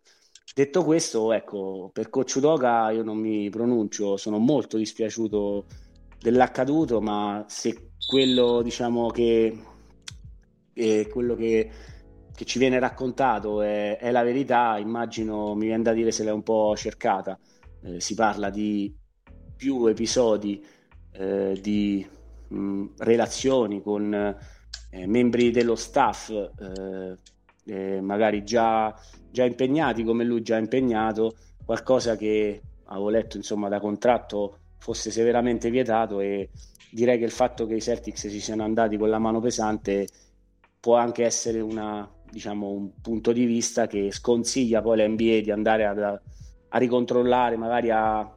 Detto 0.55 0.85
questo, 0.85 1.33
ecco, 1.33 1.91
per 1.93 2.09
Coach 2.09 2.37
Udoka 2.37 2.91
io 2.91 3.03
non 3.03 3.19
mi 3.19 3.51
pronuncio, 3.51 4.17
sono 4.17 4.39
molto 4.39 4.77
dispiaciuto 4.79 5.67
dell'accaduto, 6.19 7.01
ma 7.01 7.45
se 7.49 7.91
quello 8.07 8.63
diciamo 8.63 9.09
che, 9.09 9.59
eh, 10.73 11.09
quello 11.11 11.35
che 11.35 11.71
che 12.37 12.45
ci 12.45 12.59
viene 12.59 12.79
raccontato 12.79 13.63
è, 13.63 13.97
è, 13.97 14.11
la 14.11 14.23
verità, 14.23 14.77
immagino 14.79 15.55
mi 15.55 15.67
viene 15.67 15.83
da 15.83 15.93
dire 15.93 16.13
se 16.13 16.23
l'è 16.23 16.31
un 16.31 16.43
po' 16.43 16.77
cercata. 16.77 17.37
Eh, 17.83 17.99
si 18.01 18.15
parla 18.15 18.51
di 18.51 18.95
più 19.57 19.87
episodi 19.87 20.65
eh, 21.13 21.59
di 21.61 22.07
mh, 22.49 22.85
relazioni 22.99 23.81
con 23.81 24.13
eh, 24.13 25.07
membri 25.07 25.51
dello 25.51 25.77
staff, 25.77 26.29
eh, 27.67 28.01
magari 28.01 28.45
già, 28.45 28.95
già, 29.31 29.45
impegnati 29.45 30.05
come 30.05 30.25
lui 30.25 30.43
già 30.43 30.57
impegnato, 30.57 31.35
qualcosa 31.65 32.17
che 32.17 32.61
avevo 32.85 33.09
letto 33.11 33.37
insomma 33.37 33.69
da 33.69 33.81
contratto 33.81 34.59
fosse 34.79 35.11
severamente 35.11 35.71
vietato 35.71 36.21
e 36.21 36.51
direi 36.91 37.19
che 37.19 37.25
il 37.25 37.31
fatto 37.31 37.67
che 37.67 37.75
i 37.75 37.81
Celtics 37.81 38.29
si 38.29 38.41
siano 38.41 38.63
andati 38.63 38.97
con 38.97 39.09
la 39.09 39.19
mano 39.19 39.41
pesante 39.41 40.07
può 40.79 40.95
anche 40.95 41.25
essere 41.25 41.61
una, 41.61 42.09
diciamo, 42.31 42.71
un 42.71 42.91
punto 43.01 43.33
di 43.33 43.45
vista 43.45 43.87
che 43.87 44.13
sconsiglia 44.13 44.81
poi 44.81 44.99
l'NBA 44.99 45.41
di 45.41 45.51
andare 45.51 45.85
a, 45.85 46.21
a 46.69 46.79
ricontrollare, 46.79 47.57
magari 47.57 47.91
a, 47.91 48.19
a, 48.21 48.33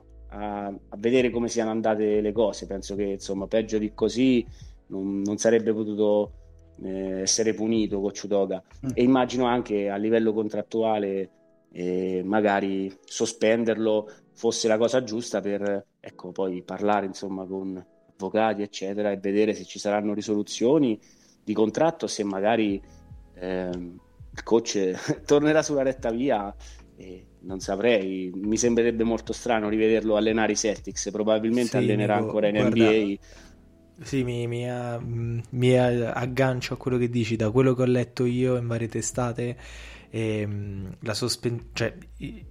a, 0.65 0.97
vedere 0.97 1.29
come 1.29 1.47
siano 1.47 1.69
andate 1.69 2.21
le 2.21 2.31
cose. 2.31 2.65
Penso 2.65 2.95
che 2.95 3.03
insomma, 3.03 3.45
peggio 3.45 3.77
di 3.77 3.93
così 3.93 4.43
non, 4.87 5.21
non 5.21 5.37
sarebbe 5.37 5.73
potuto 5.73 6.31
eh, 6.83 7.21
essere 7.21 7.53
punito 7.53 7.99
con 7.99 8.13
Ciutoga. 8.13 8.61
Mm. 8.85 8.89
E 8.93 9.03
immagino 9.03 9.45
anche 9.45 9.89
a 9.89 9.95
livello 9.95 10.33
contrattuale 10.33 11.29
eh, 11.71 12.21
magari 12.23 12.91
sospenderlo 13.05 14.09
fosse 14.33 14.67
la 14.67 14.77
cosa 14.77 15.03
giusta 15.03 15.41
per 15.41 15.85
ecco, 15.99 16.31
poi 16.31 16.63
parlare 16.63 17.05
insomma, 17.05 17.45
con 17.45 17.83
avvocati, 18.13 18.61
eccetera, 18.61 19.11
e 19.11 19.17
vedere 19.17 19.53
se 19.53 19.65
ci 19.65 19.79
saranno 19.79 20.13
risoluzioni 20.13 20.99
di 21.43 21.53
contratto, 21.53 22.07
se 22.07 22.23
magari 22.23 22.81
eh, 23.35 23.69
il 23.69 24.43
coach 24.43 25.21
tornerà 25.25 25.61
sulla 25.61 25.83
retta 25.83 26.09
via 26.11 26.53
e 26.95 27.25
non 27.41 27.59
saprei, 27.59 28.31
mi 28.33 28.57
sembrerebbe 28.57 29.03
molto 29.03 29.31
strano 29.31 29.69
rivederlo 29.69 30.15
allenare 30.15 30.51
i 30.51 30.57
Celtics, 30.57 31.09
probabilmente 31.11 31.71
sì, 31.71 31.77
allenerà 31.77 32.15
ancora 32.15 32.47
in 32.47 32.55
guarda, 32.55 32.75
NBA. 32.75 33.17
Sì, 34.01 34.23
mi, 34.23 34.47
mi, 34.47 34.65
mi, 35.49 35.77
aggancio 35.77 36.73
a 36.73 36.77
quello 36.77 36.97
che 36.97 37.09
dici, 37.09 37.35
da 37.35 37.51
quello 37.51 37.73
che 37.73 37.81
ho 37.81 37.85
letto 37.85 38.25
io 38.25 38.55
in 38.55 38.65
varie 38.67 38.87
testate, 38.87 39.57
ehm, 40.09 40.97
la 41.01 41.13
sospen- 41.13 41.69
cioè, 41.73 41.97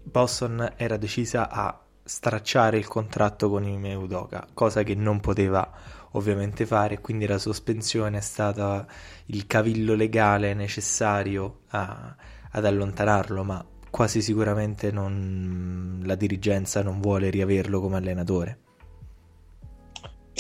Boston 0.03 0.75
era 0.77 0.97
decisa 0.99 1.49
a 1.49 1.83
stracciare 2.05 2.77
il 2.79 2.87
contratto 2.87 3.49
con 3.49 3.65
Ime 3.65 3.95
Udoka, 3.95 4.47
cosa 4.53 4.83
che 4.83 4.95
non 4.95 5.21
poteva 5.21 5.71
ovviamente 6.13 6.67
fare, 6.67 7.01
quindi 7.01 7.27
la 7.27 7.39
sospensione 7.39 8.19
è 8.19 8.21
stata 8.21 8.87
il 9.27 9.47
cavillo 9.47 9.95
legale 9.95 10.55
necessario 10.55 11.61
a, 11.69 12.15
ad 12.51 12.65
allontanarlo, 12.65 13.43
ma 13.43 13.65
quasi 13.91 14.21
sicuramente 14.21 14.91
non, 14.91 16.03
la 16.05 16.15
dirigenza 16.15 16.83
non 16.83 17.01
vuole 17.01 17.31
riaverlo 17.31 17.81
come 17.81 17.97
allenatore. 17.97 18.59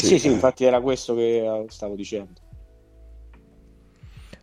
Sì, 0.06 0.18
sì, 0.18 0.28
infatti 0.28 0.64
era 0.64 0.80
questo 0.80 1.14
che 1.14 1.64
stavo 1.68 1.94
dicendo. 1.94 2.40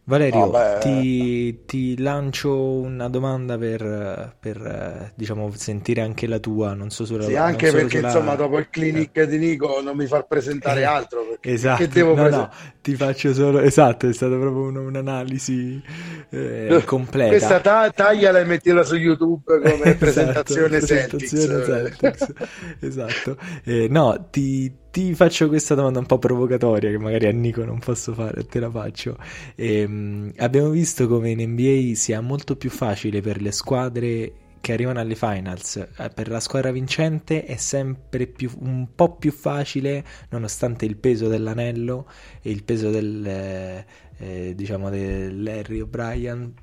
Valerio, 0.08 0.42
oh, 0.42 0.78
ti, 0.82 1.66
ti, 1.66 2.00
lancio 2.00 2.56
una 2.56 3.10
domanda 3.10 3.58
per, 3.58 4.36
per, 4.40 5.14
diciamo, 5.16 5.52
sentire 5.56 6.02
anche 6.02 6.28
la 6.28 6.38
tua, 6.38 6.76
non 6.76 6.92
so 6.92 7.06
sulla 7.06 7.24
Sì, 7.24 7.36
anche 7.36 7.72
perché 7.72 7.98
sulla... 7.98 8.10
insomma 8.10 8.36
dopo 8.36 8.60
il 8.60 8.70
clinic 8.70 9.18
eh. 9.18 9.26
di 9.26 9.40
Nico 9.40 9.82
non 9.82 9.98
mi 9.98 10.06
far 10.06 10.28
presentare 10.28 10.82
eh, 10.82 10.84
altro. 10.84 11.40
Esatto, 11.42 12.04
no, 12.04 12.14
present... 12.14 12.36
no, 12.36 12.52
ti 12.84 12.96
faccio 12.96 13.34
solo... 13.34 13.62
Esatto, 13.62 14.08
è 14.08 14.14
stata 14.14 14.36
proprio 14.36 14.66
un, 14.66 14.76
un'analisi 14.76 15.82
eh, 16.30 16.84
completa. 16.86 17.30
Questa 17.30 17.60
ta- 17.62 17.90
tagliala 17.90 18.42
e 18.42 18.44
mettila 18.44 18.84
su 18.84 18.98
YouTube 18.98 19.60
come 19.60 19.74
esatto, 19.74 19.98
presentazione, 19.98 20.78
presentazione 20.78 21.64
Celtics. 21.64 21.98
Celtics. 21.98 22.34
esatto. 22.80 23.38
Eh, 23.64 23.88
no, 23.90 24.28
ti 24.30 24.72
ti 24.96 25.14
faccio 25.14 25.50
questa 25.50 25.76
domanda 25.76 26.00
un 26.00 26.06
po' 26.06 26.20
provocatoria 26.20 26.90
che 26.90 26.98
magari 26.98 27.28
a 27.28 27.32
Nico 27.34 27.66
non 27.66 27.80
posso 27.80 28.14
fare, 28.14 28.46
te 28.46 28.62
la 28.62 28.72
faccio. 28.72 29.18
Ehm, 29.56 30.32
abbiamo 30.38 30.70
visto 30.70 31.06
come 31.06 31.32
in 31.32 31.50
NBA 31.50 31.96
sia 31.96 32.22
molto 32.22 32.56
più 32.56 32.70
facile 32.70 33.20
per 33.20 33.42
le 33.42 33.52
squadre 33.52 34.32
che 34.62 34.72
arrivano 34.72 35.02
alle 35.02 35.16
finals. 35.16 35.76
Eh, 35.76 36.10
per 36.14 36.30
la 36.30 36.40
squadra 36.40 36.72
vincente 36.72 37.44
è 37.44 37.58
sempre 37.58 38.26
più, 38.26 38.50
un 38.60 38.88
po' 38.96 39.18
più 39.18 39.34
facile, 39.34 40.02
nonostante 40.30 40.86
il 40.86 40.96
peso 40.96 41.28
dell'anello 41.28 42.08
e 42.42 42.52
il 42.52 42.64
peso 42.64 42.90
del, 42.90 43.26
eh, 43.28 43.86
eh 44.18 44.56
diciamo 44.56 44.90
dell'Harry 44.90 45.82
O'Brien 45.82 46.54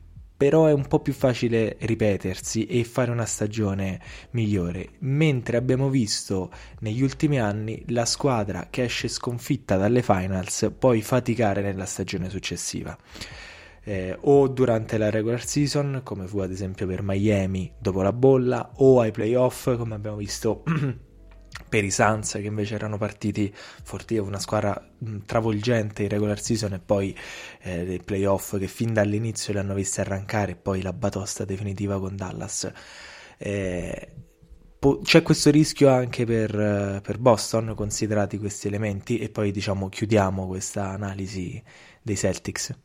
però 0.42 0.66
è 0.66 0.72
un 0.72 0.88
po' 0.88 0.98
più 0.98 1.12
facile 1.12 1.76
ripetersi 1.78 2.66
e 2.66 2.82
fare 2.82 3.12
una 3.12 3.26
stagione 3.26 4.00
migliore, 4.30 4.88
mentre 4.98 5.56
abbiamo 5.56 5.88
visto 5.88 6.50
negli 6.80 7.00
ultimi 7.00 7.38
anni 7.38 7.80
la 7.90 8.04
squadra 8.04 8.66
che 8.68 8.82
esce 8.82 9.06
sconfitta 9.06 9.76
dalle 9.76 10.02
finals 10.02 10.72
poi 10.76 11.00
faticare 11.00 11.62
nella 11.62 11.84
stagione 11.84 12.28
successiva. 12.28 12.98
Eh, 13.84 14.18
o 14.22 14.48
durante 14.48 14.98
la 14.98 15.10
regular 15.10 15.46
season, 15.46 16.00
come 16.02 16.26
fu 16.26 16.40
ad 16.40 16.50
esempio 16.50 16.88
per 16.88 17.02
Miami 17.02 17.72
dopo 17.78 18.02
la 18.02 18.12
bolla, 18.12 18.72
o 18.78 18.98
ai 18.98 19.12
playoff, 19.12 19.76
come 19.76 19.94
abbiamo 19.94 20.16
visto 20.16 20.64
per 21.72 21.84
i 21.84 21.90
Suns 21.90 22.32
che 22.32 22.40
invece 22.40 22.74
erano 22.74 22.98
partiti 22.98 23.50
forti, 23.54 24.18
una 24.18 24.38
squadra 24.38 24.78
travolgente 25.24 26.02
in 26.02 26.10
regular 26.10 26.38
season 26.38 26.74
e 26.74 26.78
poi 26.78 27.16
eh, 27.62 27.86
dei 27.86 27.98
playoff 27.98 28.58
che 28.58 28.66
fin 28.66 28.92
dall'inizio 28.92 29.54
li 29.54 29.58
hanno 29.58 29.72
visti 29.72 30.00
arrancare 30.00 30.52
e 30.52 30.56
poi 30.56 30.82
la 30.82 30.92
batosta 30.92 31.46
definitiva 31.46 31.98
con 31.98 32.14
Dallas. 32.14 32.70
Eh, 33.38 34.08
po- 34.78 34.98
c'è 34.98 35.22
questo 35.22 35.50
rischio 35.50 35.88
anche 35.88 36.26
per, 36.26 37.00
per, 37.02 37.16
Boston, 37.16 37.72
considerati 37.74 38.36
questi 38.36 38.66
elementi, 38.66 39.18
e 39.18 39.30
poi 39.30 39.50
diciamo 39.50 39.88
chiudiamo 39.88 40.46
questa 40.46 40.90
analisi 40.90 41.62
dei 42.02 42.18
Celtics. 42.18 42.78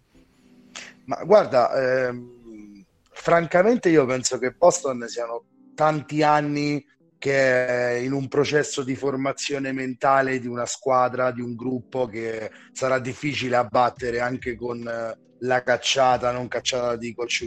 Ma 1.08 1.22
guarda, 1.26 1.74
ehm, 2.08 2.86
francamente 3.12 3.90
io 3.90 4.06
penso 4.06 4.40
che 4.40 4.52
Boston 4.52 5.04
siano 5.10 5.44
tanti 5.76 6.24
anni 6.24 6.82
che 7.18 7.68
è 7.68 7.92
in 7.94 8.12
un 8.12 8.28
processo 8.28 8.84
di 8.84 8.96
formazione 8.96 9.72
mentale 9.72 10.40
di 10.40 10.48
una 10.48 10.66
squadra, 10.66 11.32
di 11.32 11.42
un 11.42 11.56
gruppo 11.56 12.06
che 12.06 12.52
sarà 12.72 13.00
difficile 13.00 13.56
abbattere 13.56 14.20
anche 14.20 14.56
con 14.56 14.88
eh, 14.88 15.18
la 15.40 15.64
cacciata, 15.64 16.32
non 16.32 16.48
cacciata 16.48 16.96
di 16.96 17.14
Coach 17.14 17.46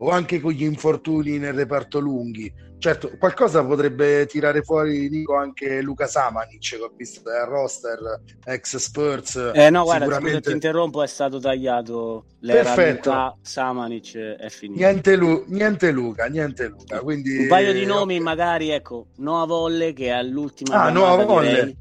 o 0.00 0.10
anche 0.10 0.40
con 0.40 0.52
gli 0.52 0.64
infortuni 0.64 1.38
nel 1.38 1.54
reparto 1.54 1.98
lunghi. 1.98 2.52
Certo, 2.78 3.10
qualcosa 3.18 3.64
potrebbe 3.64 4.26
tirare 4.26 4.62
fuori, 4.62 5.08
dico, 5.08 5.34
anche 5.34 5.82
Luca 5.82 6.06
Samanic, 6.06 6.76
che 6.76 6.80
ho 6.80 6.92
visto 6.96 7.22
dal 7.22 7.46
roster, 7.46 8.22
ex 8.44 8.76
Spurs. 8.76 9.50
Eh 9.52 9.68
no, 9.68 9.82
guarda, 9.82 10.04
sicuramente... 10.04 10.36
scusa, 10.38 10.48
ti 10.48 10.52
interrompo, 10.52 11.02
è 11.02 11.06
stato 11.08 11.40
tagliato. 11.40 12.24
L'era 12.40 12.62
Perfetto. 12.62 13.10
Luca 13.10 13.36
Samanic 13.42 14.16
è 14.16 14.48
finito. 14.48 14.80
Niente, 14.80 15.16
Lu- 15.16 15.44
niente 15.48 15.90
Luca, 15.90 16.26
niente 16.26 16.68
Luca. 16.68 17.00
Quindi... 17.00 17.36
Un 17.38 17.48
paio 17.48 17.72
di 17.72 17.84
nomi, 17.84 18.14
okay. 18.14 18.24
magari, 18.24 18.70
ecco, 18.70 19.08
Noa 19.16 19.44
Volle, 19.44 19.92
che 19.92 20.06
è 20.06 20.10
all'ultima... 20.10 20.84
Ah, 20.84 20.90
Noa 20.90 21.24
Volle. 21.24 21.76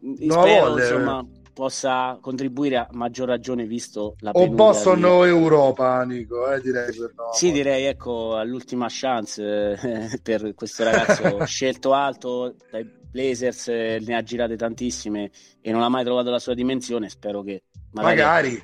Spero, 0.00 0.68
Volle. 0.68 0.82
insomma 0.82 1.26
possa 1.58 2.16
contribuire 2.20 2.76
a 2.76 2.88
maggior 2.92 3.26
ragione 3.26 3.66
visto 3.66 4.14
la 4.20 4.30
o 4.32 4.48
Boston 4.48 5.02
o 5.02 5.26
Europa 5.26 6.04
Nico 6.04 6.48
eh, 6.52 6.60
direi 6.60 6.96
no. 6.96 7.32
sì 7.32 7.50
direi 7.50 7.86
ecco 7.86 8.36
all'ultima 8.36 8.86
chance 8.88 9.42
eh, 9.42 10.20
per 10.22 10.54
questo 10.54 10.84
ragazzo 10.84 11.42
scelto 11.46 11.94
alto 11.94 12.54
dai 12.70 12.88
Blazers 13.10 13.68
eh, 13.68 14.02
ne 14.06 14.14
ha 14.14 14.22
girate 14.22 14.54
tantissime 14.54 15.30
e 15.60 15.72
non 15.72 15.82
ha 15.82 15.88
mai 15.88 16.04
trovato 16.04 16.30
la 16.30 16.38
sua 16.38 16.54
dimensione. 16.54 17.08
Spero 17.08 17.42
che 17.42 17.64
magari, 17.92 18.16
magari. 18.18 18.62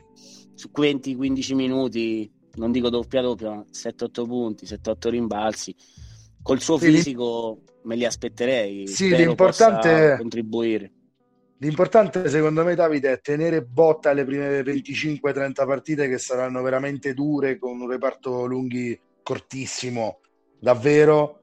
su 0.54 0.70
20-15 0.72 1.54
minuti, 1.54 2.30
non 2.54 2.70
dico 2.70 2.90
doppia 2.90 3.22
doppia, 3.22 3.50
ma 3.50 3.64
7-8 3.72 4.26
punti, 4.26 4.66
7-8 4.66 5.08
rimbalzi. 5.08 5.74
Col 6.42 6.60
suo 6.60 6.76
sì, 6.76 6.90
fisico 6.90 7.62
me 7.84 7.96
li 7.96 8.04
aspetterei. 8.04 8.86
Sì, 8.86 9.14
l'importante 9.16 10.12
è 10.12 10.16
contribuire. 10.18 10.92
L'importante 11.58 12.28
secondo 12.28 12.64
me 12.64 12.74
Davide 12.74 13.12
è 13.12 13.20
tenere 13.20 13.62
botta 13.62 14.10
alle 14.10 14.24
prime 14.24 14.60
25-30 14.60 15.52
partite 15.66 16.08
che 16.08 16.18
saranno 16.18 16.62
veramente 16.62 17.14
dure 17.14 17.58
con 17.58 17.80
un 17.80 17.88
reparto 17.88 18.44
lunghi 18.44 18.98
cortissimo, 19.22 20.20
davvero 20.58 21.40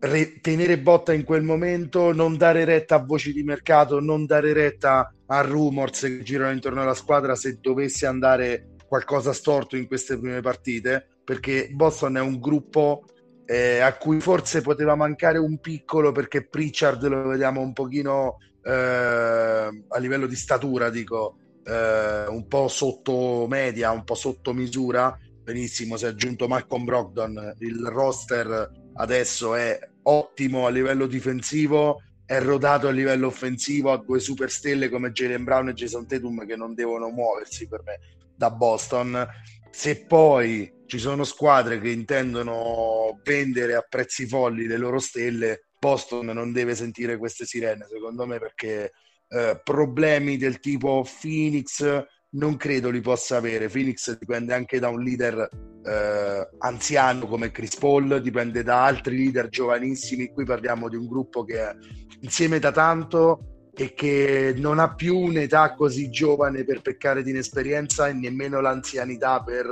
re- 0.00 0.40
tenere 0.40 0.78
botta 0.78 1.12
in 1.12 1.24
quel 1.24 1.42
momento, 1.42 2.12
non 2.12 2.36
dare 2.36 2.64
retta 2.64 2.96
a 2.96 3.04
voci 3.04 3.32
di 3.32 3.42
mercato, 3.42 4.00
non 4.00 4.26
dare 4.26 4.52
retta 4.52 5.14
a 5.26 5.40
rumors 5.42 6.00
che 6.00 6.22
girano 6.22 6.52
intorno 6.52 6.82
alla 6.82 6.94
squadra 6.94 7.34
se 7.34 7.58
dovesse 7.60 8.06
andare 8.06 8.74
qualcosa 8.88 9.32
storto 9.32 9.76
in 9.76 9.86
queste 9.86 10.18
prime 10.18 10.40
partite, 10.40 11.06
perché 11.24 11.68
Boston 11.72 12.16
è 12.16 12.20
un 12.20 12.40
gruppo 12.40 13.04
eh, 13.46 13.78
a 13.78 13.96
cui 13.96 14.20
forse 14.20 14.60
poteva 14.60 14.94
mancare 14.94 15.38
un 15.38 15.58
piccolo 15.58 16.12
perché 16.12 16.46
Pritchard 16.46 17.06
lo 17.06 17.28
vediamo 17.28 17.60
un 17.60 17.72
pochino 17.72 18.38
eh, 18.62 19.84
a 19.88 19.98
livello 19.98 20.26
di 20.26 20.36
statura, 20.36 20.90
dico, 20.90 21.36
eh, 21.64 22.26
un 22.26 22.46
po' 22.46 22.68
sotto 22.68 23.46
media, 23.48 23.90
un 23.90 24.04
po' 24.04 24.14
sotto 24.14 24.52
misura. 24.52 25.16
Benissimo, 25.42 25.96
si 25.96 26.04
è 26.04 26.08
aggiunto 26.08 26.46
Malcolm 26.46 26.84
Brogdon, 26.84 27.56
il 27.58 27.84
roster 27.86 28.70
adesso 28.94 29.54
è 29.54 29.78
ottimo 30.04 30.66
a 30.66 30.70
livello 30.70 31.06
difensivo, 31.06 32.02
è 32.24 32.40
rodato 32.40 32.88
a 32.88 32.92
livello 32.92 33.26
offensivo, 33.26 33.90
ha 33.92 33.98
due 33.98 34.20
super 34.20 34.50
stelle 34.50 34.88
come 34.88 35.12
Jalen 35.12 35.44
Brown 35.44 35.68
e 35.68 35.74
Jason 35.74 36.06
Tatum 36.06 36.46
che 36.46 36.56
non 36.56 36.74
devono 36.74 37.08
muoversi 37.10 37.66
per 37.66 37.82
me 37.84 37.98
da 38.36 38.50
Boston. 38.50 39.26
Se 39.70 40.04
poi 40.06 40.70
ci 40.86 40.98
sono 40.98 41.24
squadre 41.24 41.80
che 41.80 41.90
intendono 41.90 43.20
vendere 43.24 43.74
a 43.74 43.84
prezzi 43.88 44.26
folli 44.26 44.66
le 44.66 44.76
loro 44.76 44.98
stelle, 44.98 45.68
Boston 45.82 46.26
non 46.26 46.52
deve 46.52 46.76
sentire 46.76 47.16
queste 47.16 47.44
sirene, 47.44 47.88
secondo 47.90 48.24
me, 48.24 48.38
perché 48.38 48.92
eh, 49.26 49.60
problemi 49.64 50.36
del 50.36 50.60
tipo 50.60 51.04
Phoenix 51.20 52.06
non 52.34 52.56
credo 52.56 52.88
li 52.88 53.00
possa 53.00 53.38
avere. 53.38 53.68
Phoenix 53.68 54.16
dipende 54.16 54.54
anche 54.54 54.78
da 54.78 54.88
un 54.90 55.02
leader 55.02 55.48
eh, 55.84 56.48
anziano 56.58 57.26
come 57.26 57.50
Chris 57.50 57.74
Paul, 57.74 58.20
dipende 58.22 58.62
da 58.62 58.84
altri 58.84 59.16
leader 59.16 59.48
giovanissimi. 59.48 60.28
Qui 60.28 60.44
parliamo 60.44 60.88
di 60.88 60.94
un 60.94 61.08
gruppo 61.08 61.42
che 61.42 61.58
è 61.58 61.74
insieme 62.20 62.60
da 62.60 62.70
tanto 62.70 63.70
e 63.74 63.92
che 63.92 64.54
non 64.56 64.78
ha 64.78 64.94
più 64.94 65.18
un'età 65.18 65.74
così 65.74 66.10
giovane 66.10 66.62
per 66.62 66.80
peccare 66.80 67.24
di 67.24 67.30
inesperienza 67.30 68.06
e 68.06 68.12
nemmeno 68.12 68.60
l'anzianità 68.60 69.42
per 69.42 69.66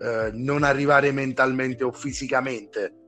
eh, 0.00 0.30
non 0.32 0.62
arrivare 0.62 1.10
mentalmente 1.10 1.82
o 1.82 1.90
fisicamente 1.90 2.99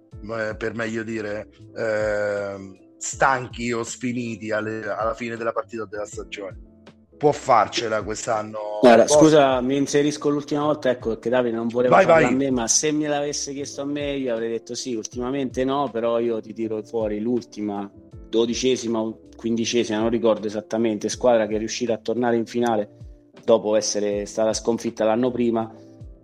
per 0.57 0.75
meglio 0.75 1.03
dire, 1.03 1.49
eh, 1.77 2.95
stanchi 2.97 3.73
o 3.73 3.83
sfiniti 3.83 4.51
alle, 4.51 4.83
alla 4.85 5.15
fine 5.15 5.37
della 5.37 5.53
partita 5.53 5.85
della 5.85 6.07
stagione. 6.07 6.71
Può 7.17 7.33
farcela 7.33 8.03
quest'anno. 8.03 8.59
Guarda, 8.81 9.07
scusa, 9.07 9.61
mi 9.61 9.77
inserisco 9.77 10.29
l'ultima 10.29 10.63
volta, 10.63 10.91
ecco 10.91 11.11
perché 11.11 11.29
Davide 11.29 11.55
non 11.55 11.69
voleva 11.69 11.97
vai, 11.97 12.05
vai. 12.05 12.25
a 12.25 12.31
me, 12.31 12.51
ma 12.51 12.67
se 12.67 12.91
me 12.91 13.07
l'avesse 13.07 13.53
chiesto 13.53 13.83
a 13.83 13.85
me 13.85 14.17
io 14.17 14.33
avrei 14.33 14.51
detto 14.51 14.75
sì, 14.75 14.95
ultimamente 14.95 15.65
no, 15.65 15.89
però 15.91 16.19
io 16.19 16.41
ti 16.41 16.53
tiro 16.53 16.83
fuori 16.83 17.21
l'ultima, 17.21 17.89
dodicesima 18.29 19.01
o 19.01 19.21
quindicesima, 19.37 19.99
non 19.99 20.09
ricordo 20.09 20.49
esattamente, 20.49 21.09
squadra 21.09 21.47
che 21.47 21.55
è 21.55 21.59
riuscita 21.59 21.93
a 21.93 21.99
tornare 21.99 22.37
in 22.37 22.47
finale 22.47 22.97
dopo 23.45 23.77
essere 23.77 24.27
stata 24.27 24.53
sconfitta 24.53 25.05
l'anno 25.05 25.31
prima 25.31 25.73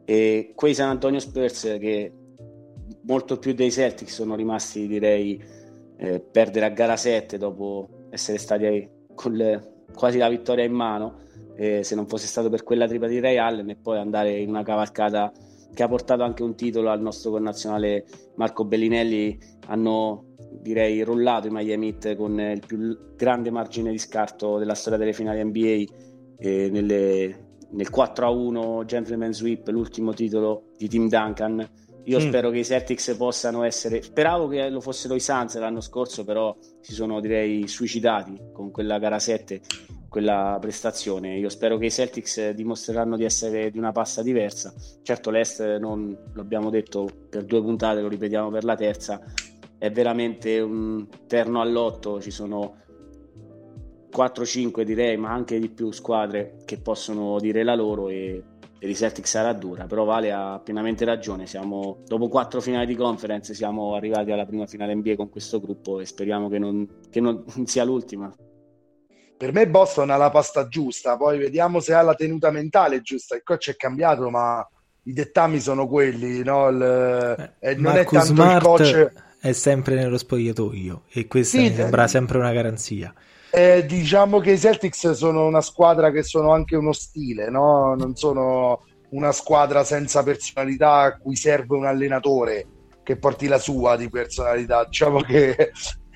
e 0.05 0.53
quei 0.55 0.75
San 0.75 0.89
Antonio 0.89 1.21
Spurs 1.21 1.63
che 1.79 2.13
molto 3.09 3.39
più 3.39 3.55
dei 3.55 3.73
Celtics 3.73 4.13
sono 4.13 4.37
rimasti, 4.37 4.87
direi, 4.87 5.43
eh, 5.97 6.21
perdere 6.21 6.67
a 6.67 6.71
gara 6.71 6.97
7 6.97 7.39
dopo 7.39 7.89
essere 8.11 8.39
stati 8.39 8.89
con 9.15 9.33
le, 9.33 9.85
quasi 9.95 10.19
la 10.19 10.29
vittoria 10.29 10.65
in 10.65 10.73
mano, 10.73 11.21
eh, 11.57 11.83
se 11.83 11.95
non 11.95 12.07
fosse 12.07 12.27
stato 12.27 12.51
per 12.51 12.63
quella 12.63 12.87
tripla 12.87 13.09
di 13.09 13.19
Ray 13.19 13.37
Allen 13.37 13.71
e 13.71 13.77
poi 13.77 13.99
andare 13.99 14.39
in 14.39 14.51
una 14.51 14.63
cavalcata 14.63 15.33
che 15.75 15.83
ha 15.83 15.89
portato 15.89 16.23
anche 16.23 16.43
un 16.43 16.55
titolo 16.55 16.91
al 16.91 17.01
nostro 17.01 17.31
connazionale 17.31 18.05
Marco 18.37 18.65
Bellinelli, 18.65 19.39
hanno 19.67 20.25
direi 20.61 21.03
rullato 21.03 21.47
i 21.47 21.51
Miami 21.51 21.89
Heat 21.89 22.17
con 22.17 22.39
il 22.39 22.63
più 22.65 23.15
grande 23.17 23.51
margine 23.51 23.91
di 23.91 23.99
scarto 23.99 24.59
della 24.59 24.75
storia 24.75 24.99
delle 24.99 25.13
finali 25.13 25.43
NBA 25.43 25.95
eh, 26.39 26.69
nelle, 26.71 27.49
nel 27.71 27.91
4-1 27.91 28.85
Gentleman 28.85 29.33
Sweep, 29.33 29.69
l'ultimo 29.69 30.13
titolo 30.13 30.65
di 30.77 30.89
Tim 30.89 31.09
Duncan 31.09 31.67
io 32.09 32.19
mm. 32.19 32.27
spero 32.27 32.51
che 32.51 32.59
i 32.59 32.65
Celtics 32.65 33.15
possano 33.17 33.63
essere. 33.65 34.03
Speravo 34.03 34.49
che 34.49 34.69
lo 34.71 34.81
fossero 34.81 35.15
i 35.15 35.21
Suns 35.21 35.59
l'anno 35.59 35.81
scorso, 35.81 36.25
però 36.25 36.57
si 36.81 36.95
sono 36.95 37.21
direi 37.21 37.69
suicidati 37.69 38.35
con 38.53 38.71
quella 38.71 38.99
gara 38.99 39.19
7, 39.19 39.61
quella 40.09 40.57
prestazione. 40.59 41.37
Io 41.37 41.51
spero 41.51 41.77
che 41.77 41.87
i 41.87 41.91
Celtics 41.91 42.51
dimostreranno 42.51 43.17
di 43.17 43.25
essere 43.25 43.71
di 43.71 43.77
una 43.77 43.93
passa 43.93 44.23
diversa. 44.23 44.73
Certo, 45.03 45.31
l'Est, 45.31 45.77
non, 45.77 46.17
lo 46.33 46.41
abbiamo 46.41 46.71
detto 46.71 47.09
per 47.29 47.45
due 47.45 47.61
puntate, 47.61 48.01
lo 48.01 48.09
ripetiamo 48.09 48.51
per 48.51 48.65
la 48.65 48.75
terza, 48.75 49.23
è 49.77 49.91
veramente 49.91 50.61
un 50.61 51.07
terno 51.27 51.61
all'otto. 51.61 52.23
Ci 52.23 52.31
sono 52.31 52.77
4-5 54.11 54.81
direi, 54.81 55.19
ma 55.19 55.31
anche 55.31 55.59
di 55.59 55.69
più 55.69 55.91
squadre 55.91 56.57
che 56.65 56.79
possono 56.79 57.39
dire 57.39 57.63
la 57.63 57.75
loro 57.75 58.09
e 58.09 58.43
per 58.79 58.89
i 58.89 58.95
Celtics 58.95 59.31
sarà 59.31 59.53
dura, 59.53 59.87
però 59.87 60.05
Vale 60.05 60.31
ha 60.31 60.61
pienamente 60.63 61.05
ragione. 61.05 61.47
Siamo, 61.47 61.99
dopo 62.07 62.29
quattro 62.29 62.61
finali 62.61 62.87
di 62.87 62.95
conference 62.95 63.53
siamo 63.53 63.95
arrivati 63.95 64.31
alla 64.31 64.47
prima 64.47 64.67
finale 64.67 64.95
NBA 64.95 65.17
con 65.17 65.29
questo 65.31 65.61
gruppo 65.61 65.99
e 66.01 66.07
speriamo 66.07 66.49
che 66.49 66.59
non, 66.59 66.87
che 67.11 67.21
non 67.21 67.45
sia 67.67 67.85
l'ultima. 67.85 68.33
Per 69.37 69.53
me 69.53 69.69
Boston 69.69 70.11
ha 70.11 70.17
la 70.17 70.31
pasta 70.31 70.69
giusta, 70.69 71.17
poi 71.17 71.39
vediamo 71.39 71.81
se 71.81 71.93
ha 71.93 72.03
la 72.03 72.15
tenuta 72.15 72.51
mentale 72.51 73.03
giusta. 73.03 73.35
Il 73.37 73.43
coach 73.43 73.71
è 73.71 73.77
cambiato, 73.77 74.31
ma 74.31 74.67
i 75.05 75.13
dettami 75.13 75.61
sono 75.61 75.87
quelli, 75.89 76.43
no? 76.43 76.69
Il, 76.69 77.55
eh, 77.61 77.75
non 77.75 77.83
Marcus 77.83 78.03
è 78.03 78.19
tanto 78.19 78.35
Smart 78.35 78.55
il 78.55 78.63
coach... 78.63 79.13
È 79.41 79.53
sempre 79.53 79.95
nello 79.95 80.19
spogliatoio 80.19 81.05
e 81.13 81.29
questa 81.29 81.59
sì, 81.59 81.69
mi 81.69 81.75
sembra 81.75 82.05
eh, 82.05 82.09
sempre 82.09 82.39
una 82.39 82.53
garanzia. 82.53 83.15
Eh, 83.51 83.87
diciamo 83.87 84.41
che 84.41 84.53
i 84.53 84.59
Celtics 84.59 85.13
sono 85.13 85.47
una 85.47 85.63
squadra 85.63 86.11
che 86.11 86.23
sono 86.23 86.53
anche 86.53 86.77
uno 86.77 86.93
stile, 86.93 87.49
no? 87.49 87.95
non 87.95 88.15
sono 88.15 88.83
una 89.11 89.33
squadra 89.33 89.85
senza 89.85 90.23
personalità 90.23 91.01
a 91.01 91.17
cui 91.17 91.35
serve 91.35 91.75
un 91.77 91.87
allenatore 91.87 92.67
che 93.03 93.17
porti 93.17 93.47
la 93.47 93.59
sua 93.59 93.97
di 93.97 94.11
personalità. 94.11 94.85
Diciamo 94.85 95.21
che 95.21 95.73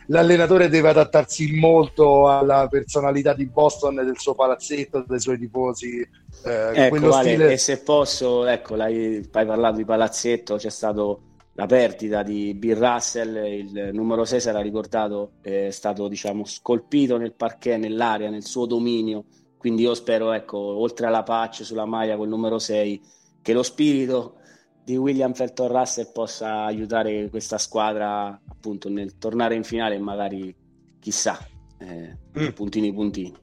l'allenatore 0.09 0.68
deve 0.68 0.90
adattarsi 0.90 1.59
molto 1.59 2.29
alla 2.29 2.68
personalità 2.68 3.33
di 3.33 3.47
Boston 3.47 4.01
e 4.01 4.05
del 4.05 4.18
suo 4.18 4.35
palazzetto, 4.35 5.05
dei 5.07 5.21
suoi 5.21 5.38
tifosi. 5.38 6.07
Eh, 6.45 6.71
ecco, 6.75 7.09
vale, 7.09 7.29
stile... 7.31 7.53
e 7.53 7.57
se 7.57 7.79
posso, 7.83 8.47
ecco, 8.47 8.75
hai 8.75 9.27
parlato 9.31 9.77
di 9.79 9.87
palazzetto, 9.87 10.57
c'è 10.57 10.71
stato 10.71 11.32
la 11.54 11.66
perdita 11.66 12.22
di 12.22 12.54
Bill 12.54 12.78
Russell, 12.78 13.36
il 13.44 13.90
numero 13.92 14.24
6 14.24 14.40
sarà 14.40 14.60
ricordato, 14.60 15.32
è 15.42 15.70
stato 15.70 16.08
diciamo 16.08 16.44
scolpito 16.44 17.18
nel 17.18 17.34
parquet, 17.34 17.78
nell'area, 17.78 18.30
nel 18.30 18.44
suo 18.44 18.66
dominio, 18.66 19.24
quindi 19.58 19.82
io 19.82 19.94
spero, 19.94 20.32
ecco, 20.32 20.56
oltre 20.58 21.06
alla 21.06 21.22
patch 21.22 21.64
sulla 21.64 21.84
maglia 21.84 22.16
col 22.16 22.28
numero 22.28 22.58
6, 22.58 23.00
che 23.42 23.52
lo 23.52 23.62
spirito 23.62 24.36
di 24.82 24.96
William 24.96 25.34
Felton 25.34 25.68
Russell 25.68 26.10
possa 26.12 26.64
aiutare 26.64 27.28
questa 27.28 27.58
squadra 27.58 28.40
appunto 28.48 28.88
nel 28.88 29.18
tornare 29.18 29.54
in 29.54 29.62
finale 29.62 29.94
e 29.94 30.00
magari 30.00 30.54
chissà, 30.98 31.38
eh, 31.78 32.16
mm. 32.38 32.48
puntini 32.48 32.92
puntini. 32.92 33.36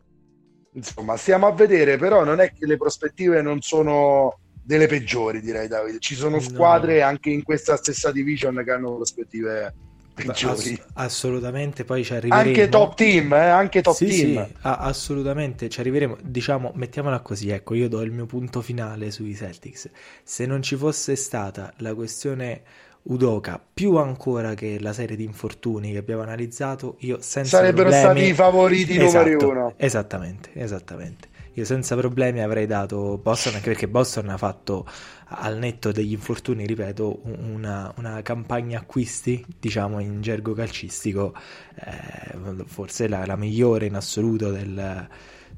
Insomma, 0.74 1.16
stiamo 1.16 1.48
a 1.48 1.52
vedere, 1.52 1.98
però 1.98 2.24
non 2.24 2.40
è 2.40 2.52
che 2.54 2.66
le 2.66 2.78
prospettive 2.78 3.42
non 3.42 3.62
sono 3.62 4.40
delle 4.70 4.86
peggiori, 4.86 5.42
direi 5.42 5.68
Davide. 5.68 5.98
Ci 5.98 6.14
sono 6.14 6.40
squadre 6.40 7.00
no. 7.00 7.08
anche 7.08 7.32
in 7.32 7.42
questa 7.42 7.76
stessa 7.76 8.12
division 8.12 8.62
che 8.64 8.70
hanno 8.70 8.98
prospettive 8.98 9.74
peggiori. 10.14 10.74
Ass- 10.74 10.86
assolutamente, 10.94 11.86
poi 11.86 12.04
ci 12.04 12.14
arriveremo. 12.14 12.48
Anche 12.50 12.70
top 12.70 12.94
team, 12.94 13.34
eh? 13.34 13.48
anche 13.48 13.82
top 13.82 13.96
sì, 13.96 14.06
team. 14.06 14.46
Sì, 14.46 14.54
a- 14.62 14.78
assolutamente, 14.78 15.70
ci 15.70 15.80
arriveremo. 15.80 16.18
Diciamo, 16.22 16.72
mettiamola 16.76 17.22
così, 17.22 17.50
ecco, 17.50 17.74
io 17.74 17.90
do 17.90 18.02
il 18.02 18.12
mio 18.12 18.28
punto 18.28 18.62
finale 18.62 19.10
sui 19.10 19.34
Celtics. 19.34 19.90
Se 20.22 20.46
non 20.46 20.62
ci 20.62 20.76
fosse 20.76 21.16
stata 21.16 21.74
la 21.78 21.96
questione 21.96 22.62
Udoka, 23.02 23.60
più 23.74 23.96
ancora 23.96 24.54
che 24.54 24.80
la 24.80 24.94
serie 24.94 25.16
di 25.16 25.24
infortuni 25.24 25.94
che 25.94 25.98
abbiamo 25.98 26.22
analizzato, 26.22 26.98
io 27.00 27.18
senza 27.22 27.58
Sarebbero 27.58 27.90
problemi... 27.90 28.04
stati 28.04 28.30
i 28.30 28.34
favoriti 28.36 28.98
esatto, 29.00 29.30
numeri 29.30 29.44
uno. 29.44 29.74
Esattamente, 29.78 30.52
esattamente 30.54 31.29
io 31.60 31.66
senza 31.66 31.96
problemi 31.96 32.42
avrei 32.42 32.66
dato 32.66 33.18
Boston, 33.18 33.56
anche 33.56 33.70
perché 33.72 33.88
Boston 33.88 34.30
ha 34.30 34.38
fatto 34.38 34.88
al 35.26 35.58
netto 35.58 35.92
degli 35.92 36.14
infortuni, 36.14 36.66
ripeto, 36.66 37.22
una, 37.24 37.94
una 37.98 38.22
campagna 38.22 38.80
acquisti, 38.80 39.46
diciamo 39.60 40.00
in 40.00 40.22
gergo 40.22 40.54
calcistico, 40.54 41.36
eh, 41.76 42.64
forse 42.66 43.08
la, 43.08 43.26
la, 43.26 43.36
migliore 43.36 43.88
in 43.88 43.96
assoluto 43.96 44.52
del, 44.52 45.08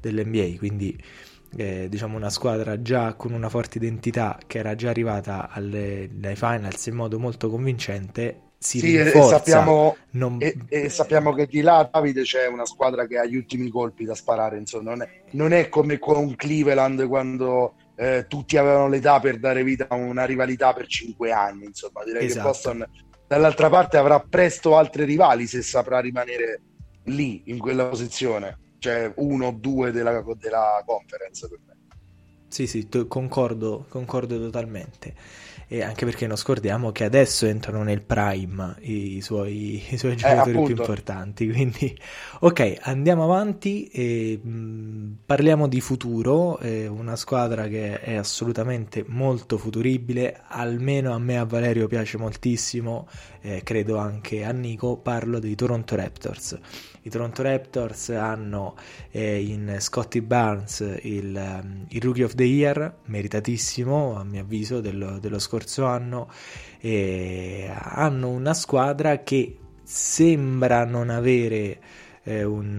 dell'NBA, 0.00 0.58
quindi 0.58 1.00
eh, 1.56 1.88
diciamo 1.88 2.16
una 2.16 2.30
squadra 2.30 2.82
già 2.82 3.14
con 3.14 3.32
una 3.32 3.48
forte 3.48 3.78
identità 3.78 4.38
che 4.46 4.58
era 4.58 4.74
già 4.74 4.90
arrivata 4.90 5.50
alle, 5.50 6.10
ai 6.22 6.36
finals 6.36 6.86
in 6.86 6.94
modo 6.94 7.18
molto 7.18 7.48
convincente 7.48 8.51
si 8.62 8.78
sì, 8.78 8.96
e 8.96 9.10
sappiamo, 9.10 9.96
non... 10.10 10.36
e, 10.40 10.56
e 10.68 10.88
sappiamo, 10.88 11.32
che 11.32 11.46
di 11.46 11.62
là 11.62 11.88
Davide 11.90 12.22
c'è 12.22 12.46
una 12.46 12.64
squadra 12.64 13.06
che 13.06 13.18
ha 13.18 13.24
gli 13.24 13.34
ultimi 13.34 13.68
colpi 13.68 14.04
da 14.04 14.14
sparare 14.14 14.56
insomma 14.56 14.90
non 14.90 15.02
è, 15.02 15.08
non 15.30 15.52
è 15.52 15.68
come 15.68 15.98
con 15.98 16.36
Cleveland 16.36 17.08
quando 17.08 17.74
eh, 17.96 18.26
tutti 18.28 18.56
avevano 18.56 18.88
l'età 18.88 19.18
per 19.18 19.40
dare 19.40 19.64
vita 19.64 19.86
a 19.88 19.96
una 19.96 20.24
rivalità 20.24 20.72
per 20.72 20.86
cinque 20.86 21.32
anni 21.32 21.64
insomma 21.64 22.04
direi 22.04 22.26
esatto. 22.26 22.40
che 22.40 22.46
Boston 22.46 22.88
dall'altra 23.26 23.68
parte 23.68 23.96
avrà 23.96 24.20
presto 24.20 24.76
altri 24.76 25.04
rivali 25.04 25.46
se 25.46 25.62
saprà 25.62 25.98
rimanere 25.98 26.60
lì 27.04 27.42
in 27.46 27.58
quella 27.58 27.86
posizione. 27.86 28.58
Cioè 28.78 29.12
uno 29.16 29.46
o 29.46 29.52
due 29.52 29.92
della, 29.92 30.22
della 30.38 30.82
conference 30.84 31.48
per 31.48 31.58
me. 31.66 31.76
Sì 32.48 32.66
sì 32.66 32.86
concordo, 33.08 33.86
concordo 33.88 34.38
totalmente 34.38 35.14
e 35.72 35.82
anche 35.82 36.04
perché 36.04 36.26
non 36.26 36.36
scordiamo 36.36 36.92
che 36.92 37.04
adesso 37.04 37.46
entrano 37.46 37.82
nel 37.82 38.02
prime 38.02 38.76
i 38.80 39.22
suoi, 39.22 39.82
i 39.88 39.96
suoi 39.96 40.12
eh, 40.12 40.16
giocatori 40.16 40.58
eh, 40.58 40.62
più 40.64 40.76
importanti. 40.76 41.50
Quindi, 41.50 41.98
ok, 42.40 42.76
andiamo 42.82 43.24
avanti 43.24 43.86
e 43.86 44.38
mh, 44.42 44.50
mm, 44.50 45.12
parliamo 45.24 45.68
di 45.68 45.80
futuro. 45.80 46.58
Eh, 46.58 46.86
una 46.86 47.16
squadra 47.16 47.68
che 47.68 48.00
è 48.00 48.16
assolutamente 48.16 49.02
molto 49.08 49.56
futuribile, 49.56 50.42
almeno 50.46 51.14
a 51.14 51.18
me 51.18 51.38
a 51.38 51.46
Valerio 51.46 51.86
piace 51.86 52.18
moltissimo, 52.18 53.08
eh, 53.40 53.62
credo 53.64 53.96
anche 53.96 54.44
a 54.44 54.50
Nico. 54.50 54.98
Parlo 54.98 55.38
dei 55.38 55.54
Toronto 55.54 55.96
Raptors. 55.96 56.58
I 57.04 57.10
Toronto 57.10 57.42
Raptors 57.42 58.10
hanno 58.10 58.76
eh, 59.10 59.40
in 59.42 59.76
Scotty 59.80 60.20
Barnes 60.20 60.98
il, 61.02 61.34
um, 61.34 61.84
il, 61.88 62.00
Rookie 62.00 62.22
of 62.22 62.34
the 62.34 62.44
Year, 62.44 62.98
meritatissimo 63.06 64.16
a 64.16 64.22
mio 64.22 64.42
avviso 64.42 64.80
dello, 64.80 65.18
dello 65.18 65.40
scorso 65.40 65.84
anno, 65.84 66.30
e 66.78 67.68
hanno 67.72 68.28
una 68.28 68.54
squadra 68.54 69.22
che 69.24 69.58
sembra 69.82 70.84
non 70.84 71.10
avere 71.10 71.80
eh, 72.22 72.44
un, 72.44 72.78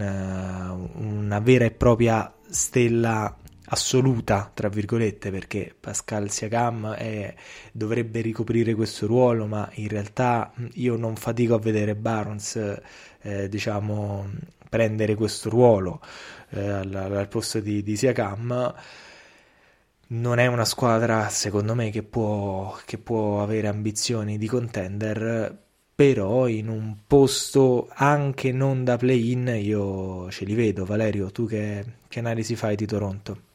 una 0.93 1.39
vera 1.39 1.65
e 1.65 1.71
propria 1.71 2.33
stella 2.49 3.37
assoluta, 3.73 4.51
tra 4.53 4.69
virgolette, 4.69 5.31
perché 5.31 5.75
Pascal 5.77 6.29
Siakam 6.29 6.93
è, 6.93 7.33
dovrebbe 7.71 8.21
ricoprire 8.21 8.75
questo 8.75 9.07
ruolo, 9.07 9.47
ma 9.47 9.69
in 9.73 9.87
realtà 9.87 10.53
io 10.73 10.95
non 10.95 11.15
fatico 11.15 11.55
a 11.55 11.59
vedere 11.59 11.95
Barnes 11.95 12.79
eh, 13.21 13.49
diciamo, 13.49 14.29
prendere 14.69 15.15
questo 15.15 15.49
ruolo 15.49 16.01
eh, 16.49 16.67
al, 16.67 16.93
al, 16.93 17.27
posto 17.27 17.59
di, 17.59 17.83
di 17.83 17.95
Siakam 17.95 18.73
non 20.05 20.37
è 20.39 20.47
una 20.47 20.65
squadra 20.65 21.29
secondo 21.29 21.75
me 21.75 21.89
che 21.89 22.03
può, 22.03 22.75
che 22.85 22.97
può 22.97 23.41
avere 23.41 23.67
ambizioni 23.67 24.37
di 24.37 24.47
contender 24.47 25.57
però 25.95 26.47
in 26.47 26.69
un 26.69 26.97
posto 27.05 27.87
anche 27.93 28.51
non 28.51 28.83
da 28.83 28.97
play-in 28.97 29.59
io 29.61 30.29
ce 30.31 30.45
li 30.45 30.55
vedo 30.55 30.85
Valerio 30.85 31.31
tu 31.31 31.47
che, 31.47 31.85
che 32.07 32.19
analisi 32.19 32.55
fai 32.55 32.75
di 32.75 32.85
Toronto? 32.85 33.52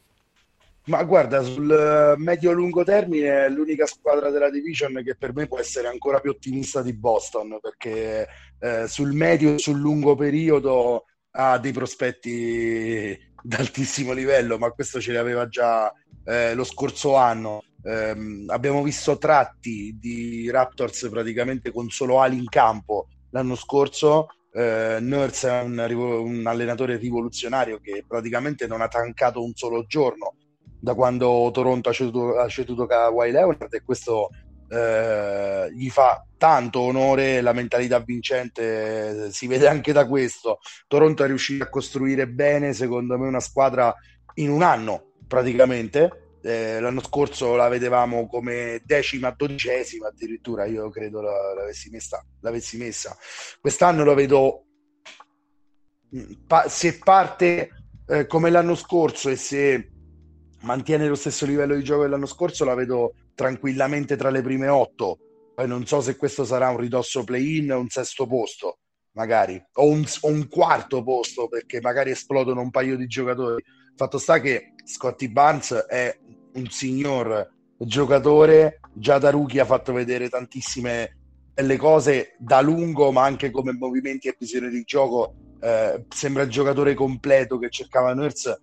Ma 0.89 1.03
guarda, 1.03 1.43
sul 1.43 2.15
medio-lungo 2.17 2.83
termine 2.83 3.45
è 3.45 3.49
l'unica 3.49 3.85
squadra 3.85 4.31
della 4.31 4.49
division 4.49 5.03
che 5.03 5.15
per 5.15 5.35
me 5.35 5.45
può 5.45 5.59
essere 5.59 5.87
ancora 5.87 6.19
più 6.19 6.31
ottimista 6.31 6.81
di 6.81 6.93
Boston, 6.93 7.59
perché 7.61 8.27
eh, 8.59 8.87
sul 8.87 9.13
medio 9.13 9.53
e 9.53 9.59
sul 9.59 9.77
lungo 9.77 10.15
periodo 10.15 11.05
ha 11.33 11.59
dei 11.59 11.73
prospetti 11.73 13.15
d'altissimo 13.43 14.13
livello, 14.13 14.57
ma 14.57 14.71
questo 14.71 14.99
ce 14.99 15.11
li 15.11 15.17
aveva 15.17 15.47
già 15.47 15.93
eh, 16.25 16.55
lo 16.55 16.63
scorso 16.63 17.15
anno. 17.15 17.65
Eh, 17.83 18.45
abbiamo 18.47 18.81
visto 18.81 19.19
tratti 19.19 19.95
di 19.99 20.49
Raptors 20.49 21.07
praticamente 21.11 21.71
con 21.71 21.89
solo 21.89 22.19
ali 22.19 22.35
in 22.35 22.49
campo 22.49 23.09
l'anno 23.29 23.53
scorso. 23.53 24.25
Eh, 24.51 24.97
Nurse 24.99 25.49
è 25.49 25.61
un, 25.61 25.77
un 25.77 26.47
allenatore 26.47 26.97
rivoluzionario 26.97 27.79
che 27.79 28.03
praticamente 28.07 28.65
non 28.65 28.81
ha 28.81 28.87
tancato 28.87 29.43
un 29.43 29.53
solo 29.53 29.85
giorno 29.85 30.33
da 30.79 30.93
quando 30.93 31.49
Toronto 31.51 31.89
ha 31.89 31.93
ceduto, 31.93 32.37
ha 32.37 32.47
ceduto 32.47 32.85
Kawhi 32.85 33.31
Leonard 33.31 33.73
e 33.73 33.81
questo 33.81 34.29
eh, 34.69 35.67
gli 35.73 35.89
fa 35.89 36.23
tanto 36.37 36.79
onore 36.79 37.41
la 37.41 37.53
mentalità 37.53 37.99
vincente 37.99 39.31
si 39.31 39.47
vede 39.47 39.67
anche 39.67 39.91
da 39.91 40.07
questo 40.07 40.59
Toronto 40.87 41.23
è 41.23 41.27
riuscito 41.27 41.63
a 41.63 41.69
costruire 41.69 42.27
bene 42.27 42.73
secondo 42.73 43.17
me 43.17 43.27
una 43.27 43.39
squadra 43.39 43.93
in 44.35 44.51
un 44.51 44.61
anno 44.61 45.13
praticamente 45.27 46.29
eh, 46.41 46.79
l'anno 46.79 47.01
scorso 47.01 47.55
la 47.55 47.67
vedevamo 47.67 48.27
come 48.27 48.81
decima, 48.85 49.33
dodicesima 49.35 50.07
addirittura 50.07 50.65
io 50.65 50.89
credo 50.89 51.21
l'avessi 51.21 51.89
messa, 51.89 52.23
l'avessi 52.41 52.77
messa. 52.77 53.15
quest'anno 53.59 54.03
lo 54.03 54.13
vedo 54.13 54.63
mm, 56.15 56.45
pa- 56.47 56.69
se 56.69 56.97
parte 56.99 57.69
eh, 58.07 58.25
come 58.25 58.49
l'anno 58.49 58.75
scorso 58.75 59.29
e 59.29 59.35
se 59.35 59.91
mantiene 60.61 61.07
lo 61.07 61.15
stesso 61.15 61.45
livello 61.45 61.75
di 61.75 61.83
gioco 61.83 62.03
dell'anno 62.03 62.25
scorso, 62.25 62.65
la 62.65 62.75
vedo 62.75 63.13
tranquillamente 63.35 64.15
tra 64.15 64.29
le 64.29 64.41
prime 64.41 64.67
otto. 64.67 65.17
Poi 65.55 65.67
non 65.67 65.85
so 65.85 66.01
se 66.01 66.15
questo 66.15 66.45
sarà 66.45 66.69
un 66.69 66.77
ridosso 66.77 67.23
play-in 67.23 67.71
o 67.71 67.79
un 67.79 67.89
sesto 67.89 68.25
posto, 68.27 68.79
magari, 69.13 69.61
o 69.73 69.85
un, 69.85 70.05
o 70.21 70.27
un 70.27 70.47
quarto 70.47 71.03
posto, 71.03 71.47
perché 71.47 71.81
magari 71.81 72.11
esplodono 72.11 72.61
un 72.61 72.71
paio 72.71 72.97
di 72.97 73.07
giocatori. 73.07 73.63
Fatto 73.95 74.17
sta 74.17 74.39
che 74.39 74.73
Scotty 74.83 75.27
Barnes 75.29 75.73
è 75.73 76.17
un 76.53 76.69
signor 76.69 77.47
giocatore, 77.77 78.79
già 78.93 79.17
da 79.17 79.29
rookie 79.29 79.59
ha 79.59 79.65
fatto 79.65 79.93
vedere 79.93 80.29
tantissime 80.29 81.17
belle 81.53 81.77
cose 81.77 82.35
da 82.37 82.61
lungo, 82.61 83.11
ma 83.11 83.23
anche 83.23 83.51
come 83.51 83.73
movimenti 83.73 84.27
e 84.27 84.35
visione 84.37 84.69
di 84.69 84.83
gioco. 84.83 85.35
Eh, 85.61 86.05
sembra 86.07 86.43
il 86.43 86.49
giocatore 86.49 86.93
completo 86.93 87.57
che 87.57 87.69
cercava 87.69 88.13
Nurse 88.13 88.61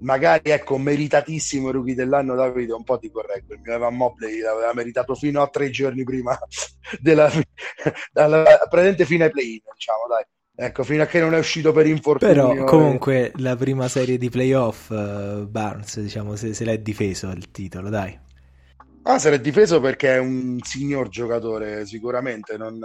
magari 0.00 0.50
ecco 0.50 0.78
meritatissimo 0.78 1.70
rookie 1.70 1.94
dell'anno 1.94 2.34
Davide 2.34 2.72
un 2.72 2.84
po' 2.84 2.98
ti 2.98 3.10
correggo 3.10 3.54
il 3.54 3.60
mio 3.62 3.74
Evan 3.74 3.96
Mobley 3.96 4.40
l'aveva 4.40 4.72
meritato 4.74 5.14
fino 5.14 5.40
a 5.42 5.48
tre 5.48 5.70
giorni 5.70 6.04
prima 6.04 6.38
della, 7.00 7.30
della 8.12 8.66
presente 8.68 9.04
fine 9.04 9.30
play-in 9.30 9.60
diciamo 9.74 10.06
dai. 10.08 10.24
Ecco 10.58 10.84
fino 10.84 11.02
a 11.02 11.06
che 11.06 11.20
non 11.20 11.34
è 11.34 11.38
uscito 11.38 11.72
per 11.72 11.86
infortunio 11.86 12.34
però 12.34 12.64
comunque 12.64 13.26
e... 13.26 13.32
la 13.36 13.56
prima 13.56 13.88
serie 13.88 14.16
di 14.16 14.30
playoff 14.30 14.88
uh, 14.88 15.46
Barnes 15.46 16.00
diciamo 16.00 16.34
se, 16.34 16.54
se 16.54 16.64
l'è 16.64 16.80
difeso 16.80 17.28
il 17.28 17.50
titolo 17.50 17.90
dai. 17.90 18.18
Ah 19.02 19.18
se 19.18 19.30
l'è 19.30 19.40
difeso 19.40 19.80
perché 19.80 20.14
è 20.14 20.18
un 20.18 20.58
signor 20.62 21.08
giocatore 21.08 21.84
sicuramente 21.86 22.56
non, 22.56 22.82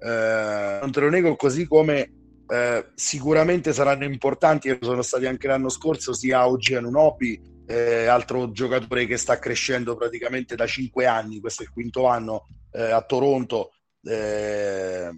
eh, 0.00 0.78
non 0.80 0.92
te 0.92 1.00
lo 1.00 1.08
nego 1.08 1.36
così 1.36 1.66
come 1.66 2.17
eh, 2.50 2.90
sicuramente 2.94 3.72
saranno 3.72 4.04
importanti, 4.04 4.76
sono 4.80 5.02
stati 5.02 5.26
anche 5.26 5.46
l'anno 5.46 5.68
scorso 5.68 6.14
sia 6.14 6.48
OG 6.48 6.74
Anunobi, 6.76 7.40
eh, 7.66 8.06
altro 8.06 8.50
giocatore 8.50 9.06
che 9.06 9.18
sta 9.18 9.38
crescendo 9.38 9.96
praticamente 9.96 10.56
da 10.56 10.66
cinque 10.66 11.04
anni, 11.04 11.40
questo 11.40 11.62
è 11.62 11.66
il 11.66 11.72
quinto 11.72 12.06
anno 12.06 12.46
eh, 12.72 12.90
a 12.90 13.02
Toronto. 13.02 13.72
Eh, 14.02 15.10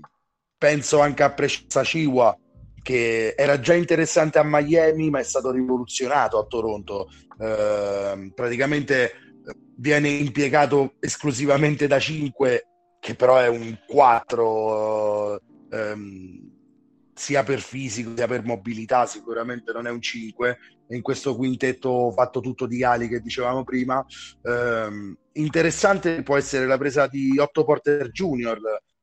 penso 0.59 1.01
anche 1.01 1.23
a 1.23 1.31
Precisa 1.31 1.85
Ciwa, 1.85 2.37
che 2.83 3.35
era 3.37 3.61
già 3.61 3.75
interessante 3.75 4.39
a 4.39 4.45
Miami, 4.45 5.11
ma 5.11 5.21
è 5.21 5.25
stato 5.25 5.53
rivoluzionato 5.53 6.39
a 6.39 6.47
Toronto. 6.47 7.09
Eh, 7.39 8.33
praticamente 8.35 9.13
viene 9.77 10.09
impiegato 10.09 10.95
esclusivamente 10.99 11.87
da 11.87 12.01
5, 12.01 12.67
che 12.99 13.15
però 13.15 13.39
è 13.39 13.49
un 13.49 13.79
4. 13.87 15.41
Ehm, 15.71 16.50
sia 17.21 17.43
per 17.43 17.61
fisico 17.61 18.13
sia 18.17 18.27
per 18.27 18.45
mobilità, 18.45 19.05
sicuramente 19.05 19.73
non 19.73 19.87
è 19.87 19.91
un 19.91 20.01
5. 20.01 20.59
E 20.89 20.97
in 20.97 21.03
questo 21.03 21.37
quintetto 21.37 22.11
fatto 22.13 22.41
tutto 22.41 22.67
di 22.67 22.83
ali 22.83 23.09
che 23.09 23.21
dicevamo 23.21 23.63
prima, 23.63 24.05
ehm, 24.43 25.15
interessante 25.35 26.23
può 26.23 26.39
essere 26.39 26.67
la 26.67 26.79
presa 26.79 27.07
di 27.07 27.39
Otto 27.39 27.63
Porter 27.65 28.09
Junior, 28.11 28.59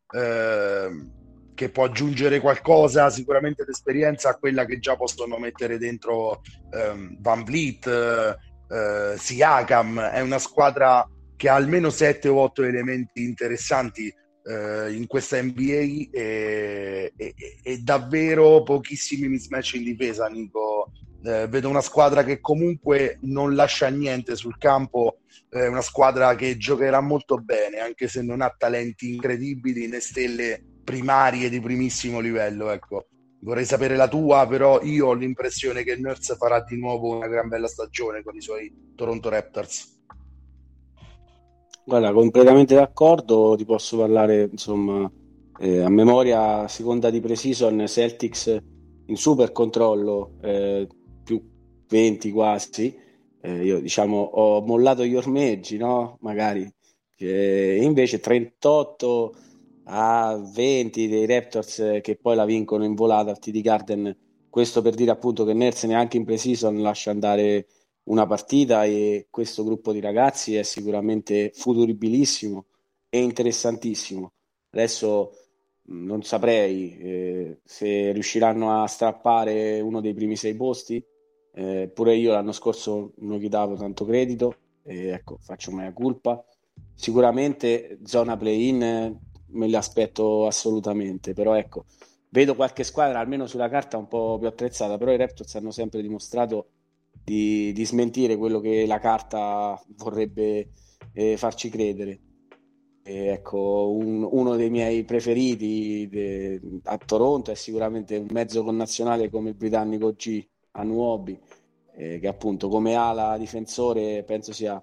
ehm, 0.09 1.13
che 1.53 1.69
può 1.69 1.85
aggiungere 1.85 2.39
qualcosa, 2.39 3.11
sicuramente 3.11 3.63
d'esperienza 3.63 4.29
a 4.29 4.35
quella 4.35 4.65
che 4.65 4.79
già 4.79 4.95
possono 4.95 5.37
mettere 5.37 5.77
dentro 5.77 6.41
ehm, 6.71 7.17
Van 7.19 7.43
Vliet, 7.43 7.85
eh, 7.87 9.15
Siakam. 9.15 9.99
È 9.99 10.21
una 10.21 10.39
squadra 10.39 11.07
che 11.35 11.49
ha 11.49 11.55
almeno 11.55 11.91
7 11.91 12.27
o 12.27 12.41
8 12.41 12.63
elementi 12.63 13.23
interessanti 13.23 14.11
eh, 14.47 14.93
in 14.93 15.07
questa 15.07 15.41
NBA 15.41 16.07
e, 16.11 17.13
e, 17.15 17.35
e, 17.61 17.77
davvero 17.79 18.63
pochissimi 18.63 19.27
mismatch 19.27 19.73
in 19.73 19.83
difesa, 19.83 20.27
Nico, 20.27 20.91
eh, 21.23 21.47
vedo 21.47 21.67
una 21.67 21.81
squadra 21.81 22.23
che 22.23 22.39
comunque 22.39 23.17
non 23.23 23.55
lascia 23.55 23.89
niente 23.89 24.35
sul 24.35 24.57
campo, 24.57 25.19
eh, 25.49 25.67
una 25.67 25.81
squadra 25.81 26.35
che 26.35 26.55
giocherà 26.55 27.01
molto 27.01 27.37
bene, 27.37 27.79
anche 27.79 28.07
se 28.07 28.21
non 28.21 28.41
ha 28.41 28.55
talenti 28.57 29.13
incredibili 29.13 29.87
né 29.87 29.99
stelle 29.99 30.63
primarie 30.83 31.49
di 31.49 31.59
primissimo 31.59 32.19
livello. 32.19 32.71
Ecco. 32.71 33.07
Vorrei 33.39 33.65
sapere 33.65 33.95
la 33.95 34.07
tua, 34.07 34.47
però 34.47 34.81
io 34.81 35.07
ho 35.07 35.13
l'impressione 35.13 35.83
che 35.83 35.95
Nurse 35.97 36.35
farà 36.35 36.63
di 36.63 36.77
nuovo 36.77 37.17
una 37.17 37.27
gran 37.27 37.49
bella 37.49 37.67
stagione 37.67 38.23
con 38.23 38.35
i 38.35 38.41
suoi 38.41 38.73
Toronto 38.95 39.29
Raptors. 39.29 39.96
Guarda, 41.87 42.11
completamente 42.11 42.75
d'accordo, 42.75 43.55
ti 43.55 43.63
posso 43.63 43.97
parlare 43.97 44.49
insomma 44.51 45.09
eh, 45.57 45.79
a 45.79 45.87
memoria, 45.87 46.67
seconda 46.67 47.09
di 47.09 47.21
Precision, 47.21 47.87
Celtics 47.87 48.61
in 49.05 49.15
super 49.15 49.53
controllo, 49.53 50.33
eh, 50.41 50.85
più 51.23 51.41
20 51.87 52.31
quasi. 52.31 52.93
Eh, 53.39 53.63
io 53.63 53.79
diciamo 53.79 54.17
ho 54.17 54.61
mollato 54.65 55.05
gli 55.05 55.15
ormeggi, 55.15 55.77
no? 55.77 56.17
Magari. 56.19 56.69
E 57.15 57.79
invece 57.81 58.19
38 58.19 59.35
a 59.85 60.37
20 60.53 61.07
dei 61.07 61.25
Raptors 61.25 61.99
che 62.01 62.17
poi 62.21 62.35
la 62.35 62.43
vincono 62.43 62.83
in 62.83 62.95
volata 62.95 63.29
al 63.29 63.39
TD 63.39 63.61
Garden. 63.61 64.17
Questo 64.49 64.81
per 64.81 64.93
dire 64.93 65.11
appunto 65.11 65.45
che 65.45 65.53
Ners 65.53 65.83
neanche 65.85 66.17
in 66.17 66.25
pre-season 66.25 66.81
lascia 66.81 67.11
andare 67.11 67.65
una 68.07 68.25
partita 68.25 68.83
e 68.85 69.27
questo 69.29 69.63
gruppo 69.63 69.91
di 69.91 69.99
ragazzi 69.99 70.55
è 70.55 70.63
sicuramente 70.63 71.51
futuribilissimo 71.53 72.65
e 73.09 73.21
interessantissimo. 73.21 74.31
Adesso 74.71 75.31
non 75.89 76.21
saprei 76.23 76.97
eh, 76.97 77.59
se 77.63 78.11
riusciranno 78.11 78.81
a 78.81 78.87
strappare 78.87 79.79
uno 79.79 80.01
dei 80.01 80.13
primi 80.13 80.35
sei 80.35 80.55
posti. 80.55 81.03
Eh, 81.53 81.89
pure 81.93 82.15
io 82.15 82.31
l'anno 82.31 82.51
scorso 82.51 83.13
non 83.17 83.39
gli 83.39 83.49
davo 83.49 83.75
tanto 83.75 84.05
credito, 84.05 84.55
e 84.83 85.07
ecco, 85.07 85.37
faccio 85.41 85.71
mia 85.71 85.91
colpa. 85.91 86.43
Sicuramente 86.93 87.99
zona 88.03 88.37
play-in 88.37 89.17
me 89.49 89.67
li 89.67 89.75
aspetto 89.75 90.45
assolutamente, 90.45 91.33
però 91.33 91.55
ecco, 91.55 91.85
vedo 92.29 92.55
qualche 92.55 92.83
squadra 92.83 93.19
almeno 93.19 93.47
sulla 93.47 93.69
carta 93.69 93.97
un 93.97 94.07
po' 94.07 94.37
più 94.37 94.47
attrezzata, 94.47 94.97
però 94.97 95.11
i 95.11 95.17
Raptors 95.17 95.55
hanno 95.55 95.71
sempre 95.71 96.01
dimostrato 96.01 96.67
di, 97.27 97.73
di 97.73 97.85
smentire 97.85 98.37
quello 98.37 98.61
che 98.61 98.85
la 98.87 98.99
carta 98.99 99.77
vorrebbe 99.97 100.69
eh, 101.11 101.35
farci 101.35 101.69
credere. 101.69 102.19
E 103.03 103.27
ecco, 103.27 103.91
un, 103.91 104.25
uno 104.31 104.55
dei 104.55 104.69
miei 104.69 105.03
preferiti 105.03 106.07
de, 106.09 106.61
a 106.83 106.97
Toronto 106.97 107.51
è 107.51 107.55
sicuramente 107.55 108.15
un 108.15 108.27
mezzo 108.31 108.63
connazionale 108.63 109.29
come 109.29 109.49
il 109.49 109.55
britannico 109.55 110.13
G 110.13 110.45
Anuobi, 110.71 111.37
eh, 111.97 112.19
che 112.19 112.27
appunto 112.29 112.69
come 112.69 112.95
ala 112.95 113.37
difensore 113.37 114.23
penso 114.23 114.53
sia 114.53 114.81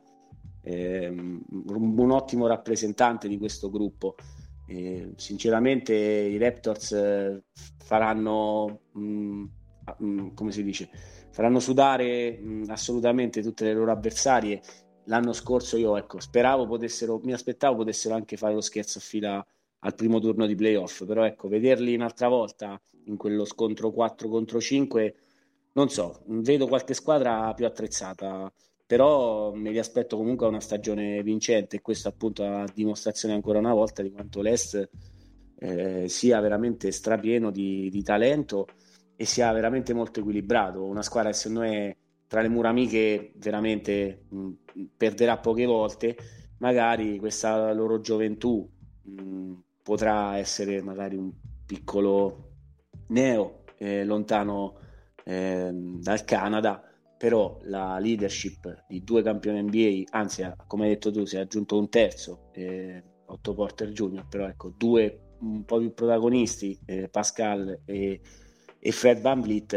eh, 0.60 1.08
un, 1.08 2.10
ottimo 2.10 2.46
rappresentante 2.46 3.26
di 3.26 3.38
questo 3.38 3.70
gruppo. 3.70 4.16
E, 4.66 5.12
sinceramente 5.16 5.94
i 5.94 6.36
Raptors 6.36 6.92
eh, 6.92 7.42
faranno, 7.78 8.80
mh, 8.92 9.00
mm, 9.00 9.44
mh, 9.98 10.06
mm, 10.06 10.28
come 10.34 10.52
si 10.52 10.62
dice, 10.62 10.88
faranno 11.34 11.58
sudare 11.58 12.38
mh, 12.38 12.66
assolutamente 12.68 13.42
tutte 13.42 13.64
le 13.64 13.74
loro 13.74 13.90
avversarie. 13.90 14.62
L'anno 15.06 15.32
scorso 15.32 15.76
io 15.76 15.96
ecco, 15.96 16.20
speravo 16.20 16.64
potessero, 16.66 17.20
mi 17.24 17.32
aspettavo 17.32 17.78
potessero 17.78 18.14
anche 18.14 18.36
fare 18.36 18.54
lo 18.54 18.60
scherzo 18.60 18.98
a 18.98 19.00
fila 19.02 19.46
al 19.80 19.94
primo 19.96 20.20
turno 20.20 20.46
di 20.46 20.54
playoff, 20.54 21.04
però 21.04 21.24
ecco, 21.24 21.48
vederli 21.48 21.94
un'altra 21.94 22.28
volta 22.28 22.80
in 23.06 23.16
quello 23.16 23.44
scontro 23.44 23.90
4 23.90 24.28
contro 24.28 24.60
5, 24.60 25.14
non 25.72 25.90
so, 25.90 26.22
vedo 26.26 26.68
qualche 26.68 26.94
squadra 26.94 27.52
più 27.52 27.66
attrezzata 27.66 28.50
però 28.86 29.52
me 29.54 29.70
li 29.70 29.78
aspetto 29.78 30.16
comunque 30.16 30.46
a 30.46 30.50
una 30.50 30.60
stagione 30.60 31.22
vincente 31.22 31.76
e 31.76 31.80
questo 31.80 32.08
appunto 32.08 32.44
a 32.44 32.66
dimostrazione 32.72 33.34
ancora 33.34 33.58
una 33.58 33.72
volta 33.72 34.02
di 34.02 34.10
quanto 34.10 34.42
l'Est 34.42 34.88
eh, 35.58 36.06
sia 36.08 36.40
veramente 36.40 36.90
strapieno 36.90 37.50
di, 37.50 37.88
di, 37.90 38.02
talento 38.02 38.66
e 39.16 39.24
sia 39.24 39.52
veramente 39.52 39.92
molto 39.94 40.20
equilibrato, 40.20 40.84
una 40.84 41.02
squadra 41.02 41.30
che 41.30 41.36
secondo 41.36 41.60
me 41.60 41.96
tra 42.26 42.40
le 42.40 42.48
mura 42.48 42.70
amiche 42.70 43.32
veramente 43.36 44.24
mh, 44.28 44.50
perderà 44.96 45.38
poche 45.38 45.66
volte, 45.66 46.16
magari 46.58 47.18
questa 47.18 47.72
loro 47.72 48.00
gioventù 48.00 48.68
mh, 49.02 49.52
potrà 49.82 50.36
essere 50.38 50.82
magari 50.82 51.16
un 51.16 51.32
piccolo 51.66 52.50
neo 53.08 53.64
eh, 53.78 54.04
lontano 54.04 54.78
eh, 55.24 55.70
dal 55.72 56.24
Canada 56.24 56.82
però 57.16 57.58
la 57.62 57.98
leadership 57.98 58.84
di 58.86 59.02
due 59.02 59.22
campioni 59.22 59.62
NBA, 59.62 60.14
anzi 60.16 60.46
come 60.66 60.84
hai 60.84 60.90
detto 60.90 61.10
tu 61.10 61.24
si 61.24 61.36
è 61.36 61.40
aggiunto 61.40 61.78
un 61.78 61.88
terzo, 61.88 62.50
eh, 62.52 63.02
Otto 63.26 63.54
Porter 63.54 63.88
Jr., 63.92 64.26
però 64.28 64.46
ecco 64.46 64.74
due 64.76 65.36
un 65.38 65.64
po' 65.64 65.78
più 65.78 65.94
protagonisti, 65.94 66.78
eh, 66.84 67.08
Pascal 67.08 67.80
e, 67.86 68.20
e, 68.86 68.92
Fred 68.92 69.22
Van 69.22 69.40
Vliet, 69.40 69.72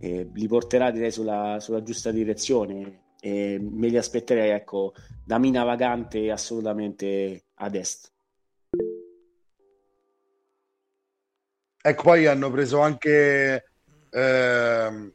eh, 0.00 0.28
li 0.34 0.48
porterà 0.48 0.90
direi 0.90 1.12
sulla, 1.12 1.58
sulla 1.60 1.84
giusta 1.84 2.10
direzione 2.10 3.02
e 3.20 3.60
me 3.60 3.88
li 3.88 3.96
aspetterei 3.96 4.50
ecco 4.50 4.92
da 5.24 5.38
mina 5.38 5.62
vagante 5.62 6.32
assolutamente 6.32 7.44
ad 7.54 7.74
est. 7.76 8.12
Ecco, 11.82 12.02
poi 12.02 12.26
hanno 12.26 12.50
preso 12.50 12.80
anche 12.80 13.70
eh, 14.10 15.12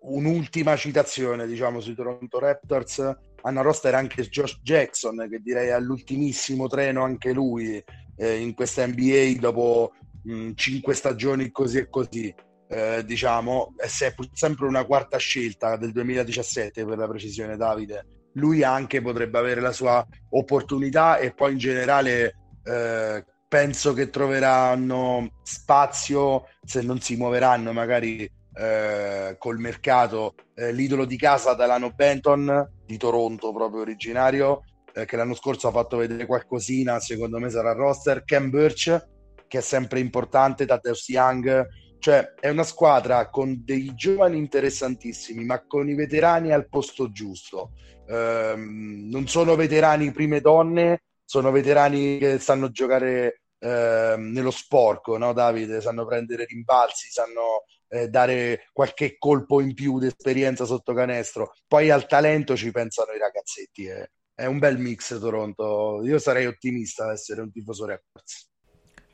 un'ultima 0.00 0.76
citazione, 0.76 1.46
diciamo, 1.48 1.80
sui 1.80 1.94
Toronto 1.94 2.38
Raptors. 2.38 3.16
Hanno 3.42 3.62
roster 3.62 3.94
anche 3.94 4.22
Josh 4.22 4.60
Jackson, 4.62 5.26
che 5.28 5.40
direi 5.40 5.72
all'ultimissimo 5.72 6.68
treno 6.68 7.02
anche 7.02 7.32
lui 7.32 7.82
eh, 8.16 8.36
in 8.36 8.54
questa 8.54 8.86
NBA 8.86 9.40
dopo 9.40 9.92
mh, 10.24 10.52
cinque 10.54 10.94
stagioni 10.94 11.50
così 11.50 11.78
e 11.78 11.88
così. 11.88 12.34
Eh, 12.66 13.04
diciamo, 13.04 13.74
è 13.76 13.86
sempre 13.86 14.66
una 14.66 14.84
quarta 14.84 15.18
scelta 15.18 15.76
del 15.76 15.92
2017 15.92 16.84
per 16.84 16.98
la 16.98 17.06
precisione, 17.06 17.56
Davide. 17.56 18.06
Lui 18.34 18.64
anche 18.64 19.00
potrebbe 19.00 19.38
avere 19.38 19.60
la 19.60 19.72
sua 19.72 20.04
opportunità 20.30 21.18
e 21.18 21.32
poi 21.32 21.52
in 21.52 21.58
generale 21.58 22.34
eh, 22.64 23.24
penso 23.46 23.92
che 23.92 24.10
troveranno 24.10 25.38
spazio 25.44 26.48
se 26.64 26.82
non 26.82 27.00
si 27.00 27.14
muoveranno 27.14 27.72
magari 27.72 28.28
eh, 28.56 29.36
col 29.38 29.58
mercato 29.58 30.34
eh, 30.54 30.72
l'idolo 30.72 31.04
di 31.04 31.16
casa 31.16 31.54
Delano 31.54 31.92
Benton 31.92 32.72
di 32.84 32.96
Toronto 32.96 33.52
proprio 33.52 33.82
originario 33.82 34.64
eh, 34.92 35.04
che 35.04 35.16
l'anno 35.16 35.34
scorso 35.34 35.68
ha 35.68 35.70
fatto 35.70 35.98
vedere 35.98 36.26
qualcosina 36.26 36.98
secondo 36.98 37.38
me 37.38 37.48
sarà 37.48 37.72
roster 37.72 38.24
Ken 38.24 38.50
Birch 38.50 39.08
che 39.54 39.60
è 39.60 39.62
sempre 39.62 40.00
importante 40.00 40.66
Tadeusz 40.66 41.08
Young 41.08 41.68
cioè 42.00 42.34
è 42.40 42.48
una 42.48 42.64
squadra 42.64 43.30
con 43.30 43.62
dei 43.64 43.94
giovani 43.94 44.36
interessantissimi 44.36 45.44
ma 45.44 45.64
con 45.64 45.88
i 45.88 45.94
veterani 45.94 46.52
al 46.52 46.68
posto 46.68 47.12
giusto 47.12 47.70
ehm, 48.08 49.08
non 49.08 49.28
sono 49.28 49.54
veterani 49.54 50.10
prime 50.10 50.40
donne 50.40 51.02
sono 51.24 51.52
veterani 51.52 52.18
che 52.18 52.38
sanno 52.40 52.70
giocare 52.70 53.42
eh, 53.58 54.14
nello 54.18 54.50
sporco, 54.50 55.16
no 55.16 55.32
Davide? 55.32 55.80
Sanno 55.80 56.04
prendere 56.04 56.44
rimbalzi, 56.44 57.08
sanno 57.10 57.64
eh, 57.88 58.08
dare 58.08 58.68
qualche 58.72 59.16
colpo 59.16 59.60
in 59.60 59.72
più 59.72 59.98
di 59.98 60.06
esperienza 60.06 60.66
sotto 60.66 60.92
canestro. 60.92 61.54
Poi 61.66 61.90
al 61.90 62.06
talento 62.06 62.56
ci 62.56 62.70
pensano 62.70 63.12
i 63.12 63.18
ragazzetti. 63.18 63.86
Eh. 63.86 64.10
È 64.34 64.44
un 64.44 64.58
bel 64.58 64.78
mix 64.78 65.18
Toronto. 65.18 66.02
Io 66.04 66.18
sarei 66.18 66.46
ottimista 66.46 67.04
ad 67.04 67.12
essere 67.12 67.40
un 67.40 67.50
tifoso 67.50 67.86
Raptors. 67.86 68.52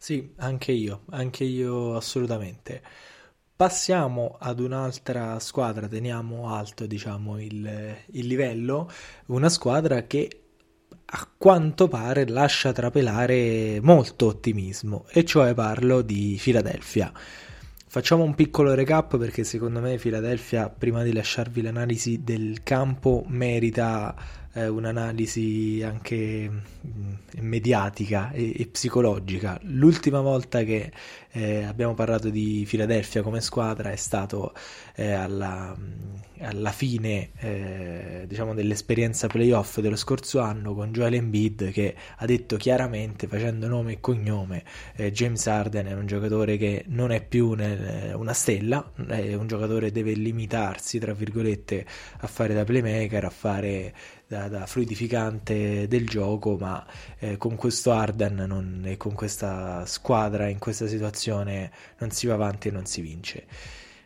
Sì, 0.03 0.33
anche 0.37 0.73
io, 0.73 1.03
anche 1.11 1.45
io 1.45 1.95
assolutamente. 1.95 2.81
Passiamo 3.55 4.37
ad 4.41 4.59
un'altra 4.59 5.39
squadra, 5.41 5.89
teniamo 5.89 6.55
alto 6.55 6.87
diciamo 6.87 7.39
il, 7.39 7.97
il 8.13 8.27
livello, 8.27 8.91
una 9.27 9.51
squadra 9.51 10.07
che 10.07 10.41
a 11.05 11.29
quanto 11.37 11.87
pare 11.89 12.27
lascia 12.27 12.73
trapelare 12.73 13.79
molto 13.83 14.29
ottimismo, 14.29 15.05
e 15.11 15.23
cioè 15.27 15.53
parlo 15.53 16.01
di 16.01 16.39
Philadelphia. 16.41 17.13
Facciamo 17.87 18.23
un 18.23 18.35
piccolo 18.35 18.73
recap 18.73 19.19
perché 19.19 19.45
secondo 19.45 19.81
me 19.81 19.99
Philadelphia, 19.99 20.71
prima 20.71 21.03
di 21.03 21.13
lasciarvi 21.13 21.61
l'analisi 21.61 22.25
del 22.25 22.63
campo, 22.63 23.25
merita 23.27 24.15
eh, 24.53 24.67
un'analisi 24.67 25.83
anche 25.85 26.49
mh, 26.49 26.61
mm, 26.87 27.13
mediatica 27.41 28.31
e, 28.33 28.53
e, 28.57 28.67
psicologica. 28.67 29.59
L'ultima 29.63 30.21
volta 30.21 30.63
che 30.65 30.93
eh, 31.33 31.63
abbiamo 31.63 31.95
parlato 31.95 32.29
di 32.29 32.67
Philadelphia 32.69 33.23
come 33.23 33.41
squadra, 33.41 33.91
è 33.91 33.97
stato 33.97 34.53
eh, 34.97 35.13
alla, 35.13 35.77
alla, 36.41 36.73
fine 36.73 37.31
eh, 37.39 38.25
diciamo 38.27 38.53
dell'esperienza 38.55 39.29
playoff 39.29 39.79
dello 39.79 39.97
scorso 39.97 40.41
anno 40.41 40.75
con 40.75 40.91
Joel 40.91 41.15
Embiid 41.15 41.71
che 41.71 41.95
ha 42.17 42.27
detto 42.27 42.57
chiaramente, 42.57 43.29
facendo 43.29 43.69
nome 43.69 43.93
e 43.93 44.01
cognome, 44.01 44.65
eh, 44.97 45.13
James 45.13 45.47
Harden 45.47 45.87
è 45.87 45.93
un 45.95 46.07
giocatore 46.07 46.57
che 46.57 46.85
non 46.89 47.13
è 47.13 47.23
più 47.25 47.53
nel, 47.53 48.13
una 48.17 48.33
stella, 48.33 48.93
è 49.07 49.35
un 49.35 49.47
giocatore 49.47 49.87
che 49.87 49.93
deve 49.93 50.13
limitarsi, 50.15 50.99
tra 50.99 51.15
virgolette, 51.15 51.87
a 52.19 52.27
fare 52.27 52.55
da 52.55 52.65
playmaker, 52.65 53.25
a 53.25 53.31
fare 53.31 53.95
da, 54.31 54.47
da 54.47 54.65
fluidificante 54.65 55.89
del 55.89 56.07
gioco, 56.07 56.57
ma 56.57 56.87
eh, 57.19 57.37
con 57.37 57.57
questo 57.57 57.91
Arden 57.91 58.37
non, 58.47 58.83
e 58.85 58.97
con 58.97 59.13
questa 59.13 59.85
squadra 59.87 60.47
in 60.47 60.61
questa 60.61 60.87
situazione 60.87 61.73
non 61.99 62.13
si 62.13 62.29
va 62.29 62.35
avanti 62.35 62.69
e 62.69 62.71
non 62.71 62.87
si 62.87 63.01
vince. 63.01 63.45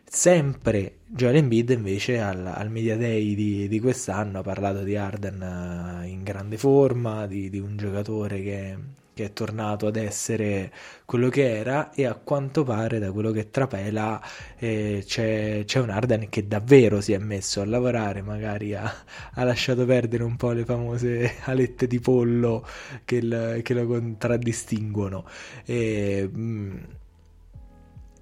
Sempre 0.03 1.01
Joel 1.05 1.35
Embiid 1.35 1.69
invece 1.69 2.19
al, 2.19 2.43
al 2.43 2.71
Media 2.71 2.97
Day 2.97 3.35
di, 3.35 3.67
di, 3.67 3.79
quest'anno 3.79 4.39
ha 4.39 4.41
parlato 4.41 4.81
di 4.81 4.95
Arden 4.95 6.01
eh, 6.03 6.07
in 6.07 6.23
grande 6.23 6.57
forma, 6.57 7.27
di, 7.27 7.51
di 7.51 7.59
un 7.59 7.77
giocatore 7.77 8.41
che 8.41 8.77
che 9.15 9.25
è 9.25 9.33
tornato 9.33 9.87
ad 9.87 9.95
essere 9.95 10.71
quello 11.05 11.29
che 11.29 11.57
era 11.57 11.93
e 11.93 12.05
a 12.05 12.15
quanto 12.15 12.63
pare 12.63 12.99
da 12.99 13.13
quello 13.13 13.31
che 13.31 13.49
trapela 13.49 14.21
eh, 14.57 15.03
c'è, 15.07 15.63
c'è, 15.65 15.79
un 15.79 15.89
Arden 15.89 16.27
che 16.27 16.47
davvero 16.47 16.99
si 16.99 17.13
è 17.13 17.17
messo 17.17 17.61
a 17.61 17.65
lavorare, 17.65 18.21
magari 18.21 18.75
ha, 18.75 18.93
ha 19.33 19.43
lasciato 19.45 19.85
perdere 19.85 20.23
un 20.23 20.35
po' 20.35 20.51
le 20.51 20.65
famose 20.65 21.35
alette 21.45 21.87
di 21.87 21.99
pollo 21.99 22.67
che, 23.05 23.15
il, 23.15 23.61
che 23.63 23.73
lo 23.73 23.87
contraddistinguono. 23.87 25.25
E, 25.63 26.29
mm, 26.29 26.77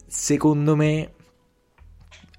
secondo 0.06 0.75
me 0.75 1.13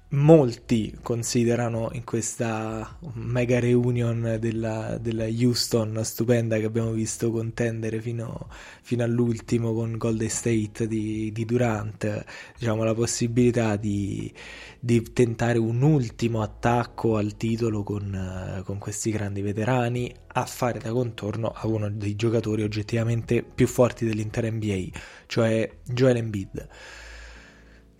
molti 0.09 0.97
considerano 1.01 1.89
in 1.93 2.03
questa 2.03 2.97
mega 3.13 3.59
reunion 3.59 4.37
della, 4.39 4.97
della 4.99 5.25
Houston 5.25 5.99
stupenda 6.03 6.57
che 6.57 6.65
abbiamo 6.65 6.91
visto 6.91 7.31
contendere 7.31 7.99
fino, 7.99 8.47
fino 8.81 9.03
all'ultimo 9.03 9.73
con 9.73 9.97
Golden 9.97 10.29
State 10.29 10.87
di, 10.87 11.31
di 11.31 11.45
Durant, 11.45 12.23
diciamo 12.57 12.83
la 12.83 12.93
possibilità 12.93 13.75
di, 13.75 14.31
di, 14.79 15.01
tentare 15.11 15.57
un 15.57 15.81
ultimo 15.81 16.41
attacco 16.41 17.17
al 17.17 17.35
titolo 17.35 17.83
con, 17.83 18.61
con 18.63 18.77
questi 18.77 19.09
grandi 19.11 19.41
veterani 19.41 20.13
a 20.27 20.45
fare 20.45 20.79
da 20.79 20.91
contorno 20.91 21.49
a 21.49 21.67
uno 21.67 21.89
dei 21.89 22.15
giocatori 22.15 22.61
oggettivamente 22.61 23.43
più 23.43 23.67
forti 23.67 24.05
dell'intera 24.05 24.49
NBA, 24.49 24.87
cioè 25.25 25.69
Joel 25.83 26.17
Embiid. 26.17 26.67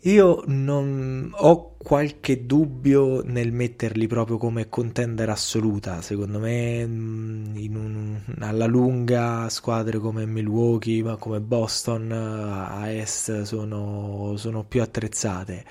Io 0.05 0.43
non 0.45 1.31
ho 1.33 1.73
qualche 1.77 2.45
dubbio 2.45 3.23
nel 3.23 3.51
metterli 3.51 4.05
proprio 4.05 4.37
come 4.37 4.69
contender 4.69 5.29
assoluta. 5.29 6.01
Secondo 6.03 6.37
me, 6.39 6.85
mm, 6.85 7.55
un, 7.75 8.21
alla 8.39 8.67
lunga, 8.67 9.49
squadre 9.49 9.97
come 9.97 10.27
Milwaukee, 10.27 11.01
ma 11.01 11.15
come 11.17 11.39
Boston 11.41 12.11
a 12.11 12.87
est 12.91 13.41
sono, 13.41 14.35
sono 14.37 14.63
più 14.63 14.83
attrezzate 14.83 15.65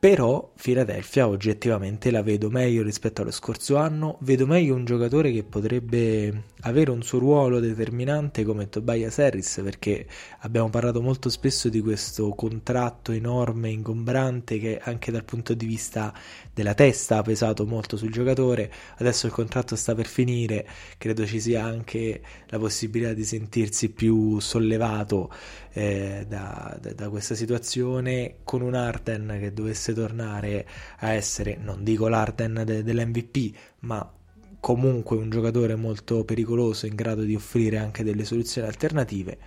però 0.00 0.52
Philadelphia 0.54 1.26
oggettivamente 1.26 2.12
la 2.12 2.22
vedo 2.22 2.50
meglio 2.50 2.84
rispetto 2.84 3.22
allo 3.22 3.32
scorso 3.32 3.76
anno, 3.76 4.16
vedo 4.20 4.46
meglio 4.46 4.76
un 4.76 4.84
giocatore 4.84 5.32
che 5.32 5.42
potrebbe 5.42 6.44
avere 6.60 6.92
un 6.92 7.02
suo 7.02 7.18
ruolo 7.18 7.58
determinante 7.58 8.44
come 8.44 8.68
Tobias 8.68 9.18
Harris 9.18 9.60
perché 9.60 10.06
abbiamo 10.40 10.70
parlato 10.70 11.02
molto 11.02 11.28
spesso 11.28 11.68
di 11.68 11.80
questo 11.80 12.28
contratto 12.30 13.10
enorme, 13.10 13.70
ingombrante 13.70 14.60
che 14.60 14.78
anche 14.80 15.10
dal 15.10 15.24
punto 15.24 15.54
di 15.54 15.66
vista 15.66 16.14
della 16.54 16.74
testa 16.74 17.18
ha 17.18 17.22
pesato 17.22 17.66
molto 17.66 17.96
sul 17.96 18.12
giocatore, 18.12 18.72
adesso 18.98 19.26
il 19.26 19.32
contratto 19.32 19.74
sta 19.74 19.96
per 19.96 20.06
finire, 20.06 20.64
credo 20.96 21.26
ci 21.26 21.40
sia 21.40 21.64
anche 21.64 22.20
la 22.46 22.58
possibilità 22.58 23.14
di 23.14 23.24
sentirsi 23.24 23.90
più 23.90 24.38
sollevato 24.38 25.32
eh, 25.78 26.24
da, 26.26 26.76
da, 26.80 27.08
questa 27.08 27.36
situazione 27.36 28.38
con 28.42 28.62
un 28.62 28.74
Arden 28.74 29.36
che 29.38 29.52
dovesse 29.52 29.94
tornare 29.94 30.66
a 30.98 31.12
essere, 31.12 31.56
non 31.56 31.84
dico 31.84 32.08
l'Arden 32.08 32.62
de, 32.66 32.82
dell'MVP, 32.82 33.54
ma 33.80 34.12
comunque 34.58 35.16
un 35.16 35.30
giocatore 35.30 35.76
molto 35.76 36.24
pericoloso 36.24 36.86
in 36.86 36.96
grado 36.96 37.22
di 37.22 37.36
offrire 37.36 37.78
anche 37.78 38.02
delle 38.02 38.24
soluzioni 38.24 38.66
alternative. 38.66 39.38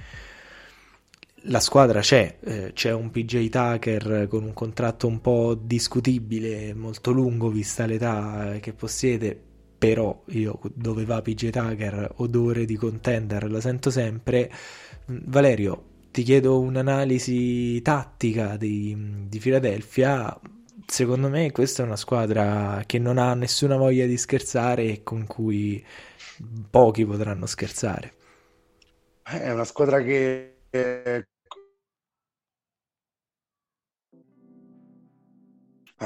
La 1.46 1.60
squadra 1.60 2.00
c'è, 2.00 2.38
eh, 2.39 2.72
c'è 2.74 2.94
un 2.94 3.12
PJ 3.12 3.50
Tucker 3.50 4.28
con 4.30 4.44
un 4.44 4.54
contratto 4.54 5.08
un 5.08 5.20
po' 5.20 5.54
discutibile, 5.62 6.74
molto 6.74 7.12
lungo 7.12 7.50
vista 7.50 7.86
l'età 7.86 8.58
che 8.62 8.72
possiede, 8.72 9.38
però 9.78 10.24
io 10.28 10.62
dove 10.76 11.04
va 11.04 11.22
PJ 11.22 11.50
Tucker 11.50 12.13
odore 12.17 12.63
di 12.63 12.76
contender 12.78 13.52
lo 13.52 13.60
sento 13.60 13.89
sempre. 13.89 14.50
Valerio, 15.08 15.89
ti 16.12 16.24
chiedo 16.24 16.60
un'analisi 16.60 17.82
tattica 17.82 18.58
di, 18.58 19.26
di 19.28 19.39
Philadelphia. 19.39 20.38
Secondo 20.86 21.30
me 21.30 21.52
questa 21.52 21.84
è 21.84 21.86
una 21.86 21.95
squadra 21.95 22.84
che 22.86 23.00
non 23.00 23.17
ha 23.17 23.34
nessuna 23.34 23.78
voglia 23.78 24.06
di 24.06 24.17
scherzare 24.17 24.84
e 24.84 25.04
con 25.04 25.26
cui 25.26 25.84
pochi 26.69 27.06
potranno 27.06 27.45
scherzare. 27.45 28.13
È 29.24 29.52
una 29.52 29.63
squadra 29.63 30.02
che 30.02 30.58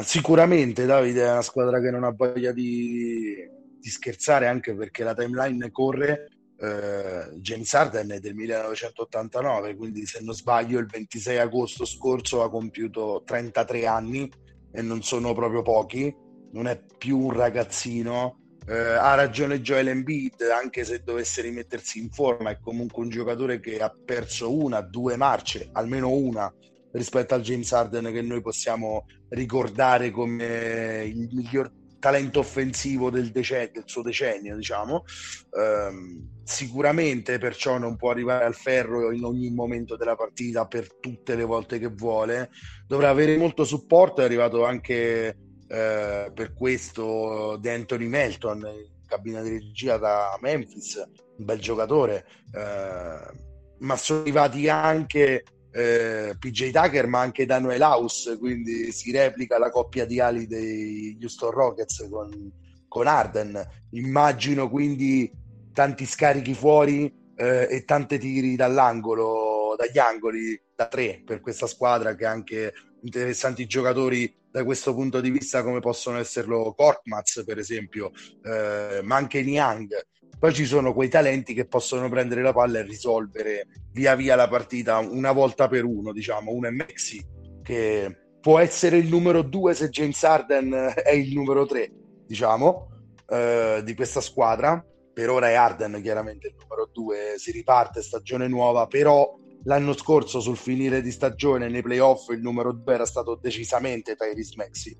sicuramente 0.03 0.85
Davide 0.85 1.23
è 1.23 1.31
una 1.31 1.41
squadra 1.41 1.79
che 1.79 1.89
non 1.89 2.03
ha 2.03 2.11
voglia 2.11 2.51
di, 2.51 3.37
di 3.79 3.89
scherzare 3.89 4.45
anche 4.45 4.75
perché 4.75 5.03
la 5.03 5.15
timeline 5.15 5.71
corre 5.71 6.27
eh, 6.57 7.29
James 7.35 7.73
Harden 7.73 8.11
è 8.11 8.19
del 8.19 8.33
1989, 8.33 9.75
quindi 9.75 10.05
se 10.05 10.21
non 10.21 10.33
sbaglio 10.33 10.79
il 10.79 10.87
26 10.87 11.37
agosto 11.37 11.85
scorso 11.85 12.43
ha 12.43 12.49
compiuto 12.49 13.23
33 13.25 13.85
anni 13.85 14.31
e 14.71 14.81
non 14.81 15.01
sono 15.03 15.33
proprio 15.33 15.61
pochi, 15.61 16.13
non 16.51 16.67
è 16.67 16.81
più 16.97 17.19
un 17.19 17.31
ragazzino. 17.31 18.39
Eh, 18.67 18.73
ha 18.73 19.13
ragione 19.13 19.61
Joel 19.61 19.89
Embiid, 19.89 20.41
anche 20.41 20.83
se 20.85 21.03
dovesse 21.03 21.41
rimettersi 21.41 21.99
in 21.99 22.09
forma, 22.09 22.49
è 22.49 22.59
comunque 22.59 23.03
un 23.03 23.09
giocatore 23.09 23.59
che 23.59 23.79
ha 23.79 23.93
perso 23.93 24.51
una, 24.51 24.81
due 24.81 25.17
marce, 25.17 25.69
almeno 25.73 26.09
una, 26.09 26.51
rispetto 26.91 27.35
al 27.35 27.41
James 27.41 27.71
Harden 27.71 28.11
che 28.11 28.21
noi 28.21 28.41
possiamo 28.41 29.05
ricordare 29.29 30.09
come 30.09 31.03
il 31.05 31.29
miglior 31.31 31.71
talento 32.05 32.37
offensivo 32.37 33.09
del, 33.09 33.31
decennio, 33.31 33.71
del 33.73 33.83
suo 33.87 34.03
decennio, 34.03 34.55
diciamo. 34.55 35.05
Um, 35.49 36.41
sicuramente 36.43 37.39
perciò 37.39 37.79
non 37.79 37.95
può 37.95 38.11
arrivare 38.11 38.45
al 38.45 38.53
ferro 38.53 39.11
in 39.11 39.23
ogni 39.23 39.49
momento 39.49 39.95
della 39.95 40.15
partita 40.15 40.67
per 40.67 40.99
tutte 40.99 41.33
le 41.33 41.43
volte 41.43 41.79
che 41.79 41.87
vuole. 41.87 42.51
Dovrà 42.85 43.09
avere 43.09 43.35
molto 43.37 43.63
supporto, 43.63 44.21
è 44.21 44.25
arrivato 44.25 44.63
anche 44.63 45.35
eh, 45.67 46.31
per 46.31 46.53
questo 46.53 47.57
di 47.59 47.69
Anthony 47.69 48.05
Melton 48.05 48.59
in 48.59 49.07
cabina 49.07 49.41
di 49.41 49.49
regia 49.49 49.97
da 49.97 50.37
Memphis, 50.41 51.03
un 51.37 51.43
bel 51.43 51.59
giocatore. 51.59 52.23
Eh, 52.53 53.33
ma 53.79 53.95
sono 53.97 54.21
arrivati 54.21 54.69
anche 54.69 55.43
eh, 55.75 56.37
PJ 56.39 56.71
Tucker 56.71 57.05
ma 57.05 57.19
anche 57.19 57.45
Daniel 57.45 57.81
House 57.81 58.37
quindi 58.37 58.93
si 58.93 59.11
replica 59.11 59.59
la 59.59 59.69
coppia 59.69 60.05
di 60.05 60.21
ali 60.21 60.47
dei 60.47 61.17
Houston 61.21 61.51
Rockets 61.51 62.07
con, 62.09 62.49
con 62.87 63.07
Arden 63.07 63.61
immagino 63.91 64.69
quindi 64.69 65.29
tanti 65.73 66.05
scarichi 66.05 66.53
fuori 66.53 67.13
eh, 67.35 67.67
e 67.69 67.83
tanti 67.83 68.17
tiri 68.17 68.55
dall'angolo 68.55 69.75
dagli 69.77 69.97
angoli 69.97 70.57
da 70.73 70.87
tre 70.87 71.21
per 71.25 71.41
questa 71.41 71.67
squadra 71.67 72.15
che 72.15 72.25
ha 72.25 72.31
anche 72.31 72.73
interessanti 73.01 73.65
giocatori 73.65 74.33
da 74.49 74.63
questo 74.63 74.93
punto 74.93 75.19
di 75.19 75.29
vista 75.29 75.61
come 75.61 75.81
possono 75.81 76.19
esserlo 76.19 76.73
Korkmaz 76.73 77.43
per 77.45 77.57
esempio 77.57 78.11
eh, 78.45 79.01
ma 79.03 79.17
anche 79.17 79.41
Niang 79.41 79.93
poi 80.37 80.53
ci 80.53 80.65
sono 80.65 80.93
quei 80.93 81.09
talenti 81.09 81.53
che 81.53 81.65
possono 81.65 82.09
prendere 82.09 82.41
la 82.41 82.53
palla 82.53 82.79
e 82.79 82.83
risolvere 82.83 83.67
via 83.91 84.15
via 84.15 84.35
la 84.35 84.47
partita 84.47 84.97
una 84.99 85.31
volta 85.31 85.67
per 85.67 85.85
uno, 85.85 86.11
diciamo, 86.11 86.51
uno 86.51 86.67
è 86.67 86.71
Maxi 86.71 87.25
che 87.63 88.15
può 88.41 88.59
essere 88.59 88.97
il 88.97 89.07
numero 89.07 89.41
due 89.41 89.73
se 89.73 89.89
James 89.89 90.23
Harden 90.23 90.93
è 91.03 91.11
il 91.11 91.33
numero 91.33 91.65
tre, 91.65 91.91
diciamo, 92.27 92.89
eh, 93.27 93.81
di 93.83 93.95
questa 93.95 94.21
squadra. 94.21 94.85
Per 95.13 95.29
ora 95.29 95.49
è 95.49 95.53
Harden 95.53 95.99
chiaramente 96.01 96.49
il 96.49 96.55
numero 96.59 96.89
due, 96.91 97.35
si 97.37 97.51
riparte 97.51 98.03
stagione 98.03 98.47
nuova, 98.47 98.85
però 98.85 99.35
l'anno 99.63 99.93
scorso 99.93 100.41
sul 100.41 100.57
finire 100.57 101.01
di 101.01 101.09
stagione 101.09 101.69
nei 101.69 101.81
playoff 101.81 102.29
il 102.29 102.41
numero 102.41 102.71
due 102.71 102.93
era 102.93 103.05
stato 103.05 103.35
decisamente 103.41 104.15
Tyrese 104.15 104.53
Maxi. 104.57 104.95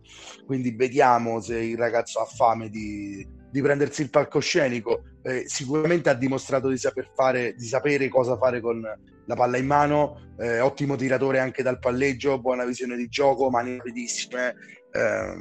Quindi 0.46 0.72
vediamo 0.72 1.40
se 1.40 1.60
il 1.60 1.78
ragazzo 1.78 2.22
ha 2.22 2.26
fame 2.26 2.70
di, 2.70 3.28
di 3.52 3.62
prendersi 3.62 4.02
il 4.02 4.10
palcoscenico 4.10 5.04
eh, 5.26 5.44
sicuramente 5.48 6.10
ha 6.10 6.14
dimostrato 6.14 6.70
di 6.70 6.78
saper 6.78 7.10
fare, 7.16 7.56
di 7.56 7.66
sapere 7.66 8.08
cosa 8.10 8.38
fare 8.38 8.62
con 8.62 8.82
la 9.26 9.36
palla 9.36 9.58
in 9.58 9.66
mano, 9.66 10.34
eh, 10.38 10.60
ottimo 10.60 10.96
tiratore 10.96 11.40
anche 11.40 11.64
dal 11.64 11.80
palleggio, 11.80 12.40
buona 12.40 12.64
visione 12.64 12.96
di 12.96 13.08
gioco, 13.08 13.50
mani 13.50 13.78
rapidissime. 13.78 14.54
Eh, 14.92 15.36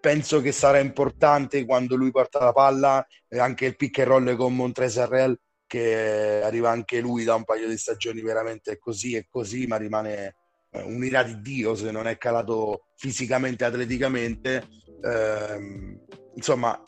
penso 0.00 0.40
che 0.40 0.52
sarà 0.52 0.78
importante 0.78 1.66
quando 1.66 1.96
lui 1.96 2.10
porta 2.10 2.38
la 2.38 2.52
palla 2.52 3.06
e 3.28 3.38
anche 3.38 3.66
il 3.66 3.76
pick 3.76 3.98
and 3.98 4.08
roll 4.08 4.36
con 4.36 4.56
Montrezarrel 4.56 5.38
che 5.66 6.40
arriva 6.42 6.70
anche 6.70 7.00
lui 7.00 7.24
da 7.24 7.34
un 7.34 7.44
paio 7.44 7.68
di 7.68 7.76
stagioni 7.76 8.22
veramente 8.22 8.78
così 8.78 9.16
e 9.16 9.26
così, 9.28 9.66
ma 9.66 9.76
rimane 9.76 10.36
eh, 10.70 10.82
un'ira 10.82 11.22
di 11.22 11.42
Dio 11.42 11.74
se 11.74 11.90
non 11.90 12.06
è 12.06 12.16
calato 12.16 12.86
fisicamente 12.96 13.66
atleticamente. 13.66 14.66
Eh, 15.02 15.98
insomma, 16.34 16.82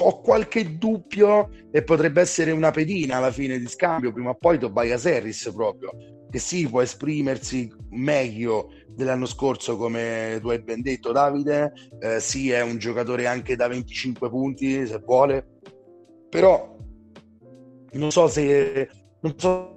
ho 0.00 0.20
qualche 0.20 0.78
dubbio 0.78 1.50
e 1.70 1.82
potrebbe 1.82 2.20
essere 2.20 2.50
una 2.50 2.70
pedina 2.70 3.16
alla 3.16 3.30
fine 3.30 3.58
di 3.58 3.66
scambio, 3.66 4.12
prima 4.12 4.30
o 4.30 4.36
poi 4.36 4.58
Tobias 4.58 5.06
Harris 5.06 5.50
proprio, 5.54 5.90
che 6.30 6.38
sì, 6.38 6.68
può 6.68 6.80
esprimersi 6.80 7.72
meglio 7.90 8.70
dell'anno 8.88 9.26
scorso 9.26 9.76
come 9.76 10.38
tu 10.40 10.48
hai 10.48 10.62
ben 10.62 10.82
detto 10.82 11.12
Davide, 11.12 11.72
eh, 12.00 12.20
sì 12.20 12.50
è 12.50 12.62
un 12.62 12.78
giocatore 12.78 13.26
anche 13.26 13.56
da 13.56 13.68
25 13.68 14.28
punti 14.28 14.86
se 14.86 14.98
vuole, 15.04 15.58
però 16.28 16.76
non 17.92 18.10
so 18.10 18.28
se 18.28 18.88
non 19.20 19.34
so 19.36 19.76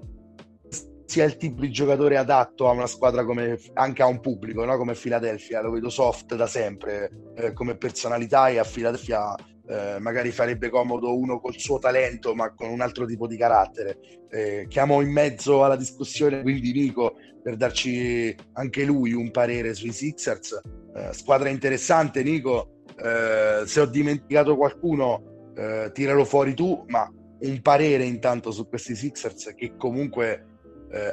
sia 1.06 1.26
il 1.26 1.38
tipo 1.38 1.62
di 1.62 1.72
giocatore 1.72 2.18
adatto 2.18 2.68
a 2.68 2.72
una 2.72 2.88
squadra 2.88 3.24
come 3.24 3.60
anche 3.74 4.02
a 4.02 4.08
un 4.08 4.20
pubblico, 4.20 4.66
no? 4.66 4.78
come 4.78 4.96
Philadelphia, 4.96 5.62
lo 5.62 5.70
vedo 5.70 5.90
soft 5.90 6.34
da 6.36 6.48
sempre 6.48 7.12
eh, 7.36 7.54
come 7.54 7.78
personalità 7.78 8.48
e 8.50 8.58
a 8.58 8.64
Philadelphia 8.64 9.36
eh, 9.66 9.98
magari 10.00 10.32
farebbe 10.32 10.70
comodo 10.70 11.18
uno 11.18 11.40
col 11.40 11.58
suo 11.58 11.80
talento 11.80 12.36
ma 12.36 12.54
con 12.54 12.70
un 12.70 12.82
altro 12.82 13.06
tipo 13.06 13.28
di 13.28 13.38
carattere. 13.38 13.98
Eh, 14.30 14.66
chiamo 14.68 15.02
in 15.02 15.12
mezzo 15.12 15.64
alla 15.64 15.76
discussione 15.76 16.42
quindi 16.42 16.72
Nico 16.74 17.16
per 17.42 17.56
darci 17.56 18.36
anche 18.54 18.84
lui 18.84 19.14
un 19.14 19.32
parere 19.32 19.74
sui 19.74 19.92
Sixers. 19.92 20.62
Eh, 20.96 21.14
squadra 21.14 21.50
interessante 21.50 22.24
Nico, 22.24 22.84
eh, 22.98 23.64
se 23.66 23.80
ho 23.80 23.86
dimenticato 23.86 24.56
qualcuno 24.56 25.52
eh, 25.56 25.92
tiralo 25.94 26.26
fuori 26.26 26.54
tu, 26.54 26.84
ma 26.88 27.10
un 27.40 27.62
parere 27.62 28.06
intanto 28.06 28.52
su 28.52 28.68
questi 28.68 28.96
Sixers 28.96 29.54
che 29.56 29.76
comunque 29.78 30.48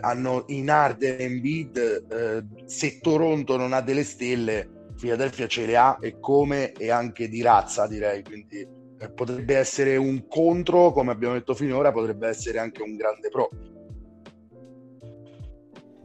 hanno 0.03 0.45
in 0.49 0.69
e 0.69 1.17
Embiid, 1.21 2.67
se 2.67 2.99
Toronto 3.01 3.57
non 3.57 3.73
ha 3.73 3.81
delle 3.81 4.05
stelle, 4.05 4.80
Philadelphia 5.01 5.47
ce 5.47 5.65
le 5.65 5.77
ha 5.77 5.99
e 6.01 6.21
come 6.21 6.73
e 6.73 6.91
anche 6.91 7.29
di 7.29 7.41
razza 7.41 7.87
direi, 7.87 8.23
quindi 8.23 8.61
eh, 8.99 9.11
potrebbe 9.11 9.57
essere 9.57 9.97
un 9.97 10.27
contro, 10.29 10.93
come 10.93 11.11
abbiamo 11.11 11.35
detto 11.35 11.55
finora, 11.55 11.91
potrebbe 11.91 12.29
essere 12.29 12.59
anche 12.59 12.83
un 12.83 12.97
grande 12.97 13.29
pro. 13.31 13.49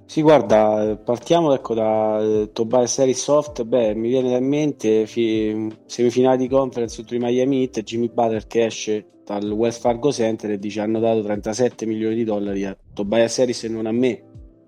Sì, 0.05 0.21
guarda, 0.21 0.97
partiamo 1.03 1.53
ecco, 1.53 1.73
da 1.73 2.21
eh, 2.21 2.51
Tobias 2.53 2.99
Harris 2.99 3.21
Soft, 3.21 3.63
beh, 3.63 3.95
mi 3.95 4.07
viene 4.07 4.37
in 4.37 4.47
mente 4.47 5.07
fi- 5.07 5.67
semifinale 5.85 6.37
di 6.37 6.47
conference 6.47 6.95
contro 6.95 7.17
i 7.17 7.19
Miami 7.19 7.61
Heat, 7.63 7.81
Jimmy 7.81 8.09
Butler 8.09 8.47
che 8.47 8.65
esce 8.65 9.07
dal 9.25 9.51
Wells 9.51 9.79
Fargo 9.79 10.13
Center 10.13 10.51
e 10.51 10.59
dice 10.59 10.79
hanno 10.79 10.99
dato 10.99 11.21
37 11.21 11.85
milioni 11.85 12.15
di 12.15 12.23
dollari 12.23 12.63
a 12.63 12.77
Tobias 12.93 13.39
Harris 13.39 13.63
e 13.63 13.67
non 13.67 13.87
a 13.87 13.91
me, 13.91 14.23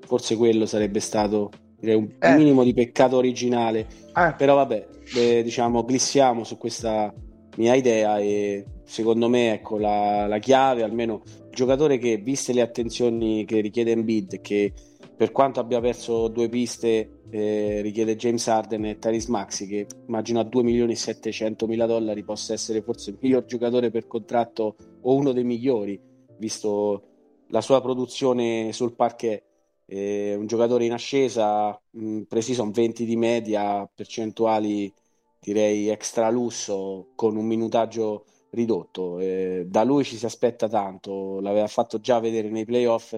forse 0.05 0.35
quello 0.35 0.65
sarebbe 0.65 0.99
stato 0.99 1.51
un 1.81 2.09
eh. 2.19 2.35
minimo 2.35 2.63
di 2.63 2.73
peccato 2.73 3.17
originale, 3.17 3.87
eh. 4.15 4.33
però 4.37 4.55
vabbè, 4.55 4.87
eh, 5.15 5.43
diciamo, 5.43 5.85
glissiamo 5.87 6.43
su 6.43 6.57
questa 6.57 7.13
mia 7.57 7.75
idea 7.75 8.19
e 8.19 8.65
secondo 8.83 9.29
me 9.29 9.53
ecco 9.53 9.77
la, 9.77 10.27
la 10.27 10.39
chiave, 10.39 10.83
almeno 10.83 11.21
giocatore 11.51 11.97
che 11.97 12.17
viste 12.17 12.53
le 12.53 12.61
attenzioni 12.61 13.45
che 13.45 13.61
richiede 13.61 13.91
Embiid, 13.91 14.41
che 14.41 14.73
per 15.17 15.31
quanto 15.31 15.59
abbia 15.59 15.81
perso 15.81 16.27
due 16.27 16.47
piste 16.47 17.21
eh, 17.31 17.81
richiede 17.81 18.15
James 18.15 18.47
Harden 18.47 18.85
e 18.85 18.99
Tyrese 18.99 19.31
Maxi 19.31 19.65
che 19.65 19.87
immagino 20.05 20.39
a 20.39 20.43
2 20.43 20.61
milioni 20.61 20.91
e 20.91 20.95
700 20.95 21.65
mila 21.65 21.87
dollari 21.87 22.23
possa 22.23 22.53
essere 22.53 22.83
forse 22.83 23.09
il 23.09 23.17
miglior 23.19 23.45
giocatore 23.45 23.89
per 23.89 24.05
contratto 24.05 24.75
o 25.01 25.15
uno 25.15 25.31
dei 25.31 25.43
migliori 25.43 25.99
visto 26.37 27.01
la 27.47 27.61
sua 27.61 27.81
produzione 27.81 28.71
sul 28.73 28.93
parquet 28.93 29.43
eh, 29.87 30.35
un 30.35 30.45
giocatore 30.45 30.85
in 30.85 30.93
ascesa 30.93 31.79
mh, 31.91 32.21
preciso 32.21 32.63
un 32.63 32.71
20 32.71 33.05
di 33.05 33.15
media 33.15 33.89
percentuali 33.93 34.93
direi 35.39 35.89
extra 35.89 36.29
lusso 36.29 37.09
con 37.15 37.35
un 37.35 37.45
minutaggio 37.45 38.25
ridotto 38.51 39.19
eh, 39.19 39.65
da 39.67 39.83
lui 39.83 40.03
ci 40.03 40.17
si 40.17 40.25
aspetta 40.25 40.67
tanto 40.67 41.39
l'aveva 41.41 41.67
fatto 41.67 41.99
già 41.99 42.19
vedere 42.19 42.49
nei 42.49 42.65
playoff 42.65 43.15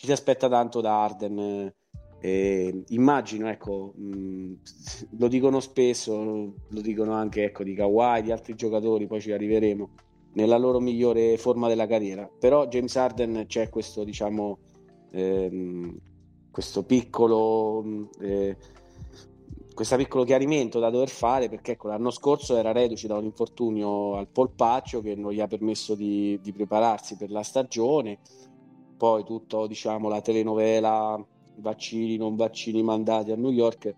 ci 0.00 0.06
si 0.06 0.12
aspetta 0.12 0.48
tanto 0.48 0.80
da 0.80 1.04
Arden. 1.04 1.70
Eh, 2.22 2.84
immagino, 2.88 3.50
ecco, 3.50 3.92
mh, 3.94 4.54
lo 5.18 5.28
dicono 5.28 5.60
spesso, 5.60 6.54
lo 6.66 6.80
dicono 6.80 7.12
anche 7.12 7.44
ecco, 7.44 7.62
di 7.62 7.74
Kawhi, 7.74 8.22
di 8.22 8.32
altri 8.32 8.54
giocatori, 8.54 9.06
poi 9.06 9.20
ci 9.20 9.30
arriveremo, 9.30 9.90
nella 10.32 10.56
loro 10.56 10.80
migliore 10.80 11.36
forma 11.36 11.68
della 11.68 11.86
carriera. 11.86 12.26
Però 12.26 12.66
James 12.66 12.96
Arden 12.96 13.44
c'è 13.46 13.68
questo, 13.68 14.02
diciamo, 14.02 14.58
ehm, 15.10 15.98
questo 16.50 16.84
piccolo... 16.84 18.08
Eh, 18.20 18.56
questo 19.80 19.96
piccolo 19.96 20.24
chiarimento 20.24 20.78
da 20.78 20.90
dover 20.90 21.08
fare 21.08 21.48
perché 21.48 21.72
ecco, 21.72 21.88
l'anno 21.88 22.10
scorso 22.10 22.54
era 22.54 22.70
reduce 22.70 23.06
da 23.06 23.16
un 23.16 23.24
infortunio 23.24 24.14
al 24.16 24.28
polpaccio 24.28 25.00
che 25.00 25.14
non 25.14 25.32
gli 25.32 25.40
ha 25.40 25.46
permesso 25.46 25.94
di, 25.94 26.38
di 26.42 26.52
prepararsi 26.52 27.16
per 27.16 27.30
la 27.30 27.42
stagione. 27.42 28.18
Poi 28.98 29.24
tutto 29.24 29.66
diciamo 29.66 30.10
la 30.10 30.20
telenovela 30.20 31.18
vaccini 31.56 32.18
non 32.18 32.36
vaccini 32.36 32.82
mandati 32.82 33.30
a 33.30 33.36
New 33.36 33.50
York 33.50 33.94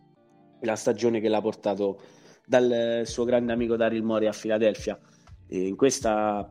la 0.60 0.76
stagione 0.76 1.18
che 1.18 1.28
l'ha 1.28 1.40
portato 1.40 1.98
dal 2.46 3.02
suo 3.04 3.24
grande 3.24 3.52
amico 3.52 3.74
Daryl 3.74 4.04
Mori 4.04 4.28
a 4.28 4.32
Filadelfia. 4.32 4.96
E 5.48 5.66
in 5.66 5.74
questa 5.74 6.48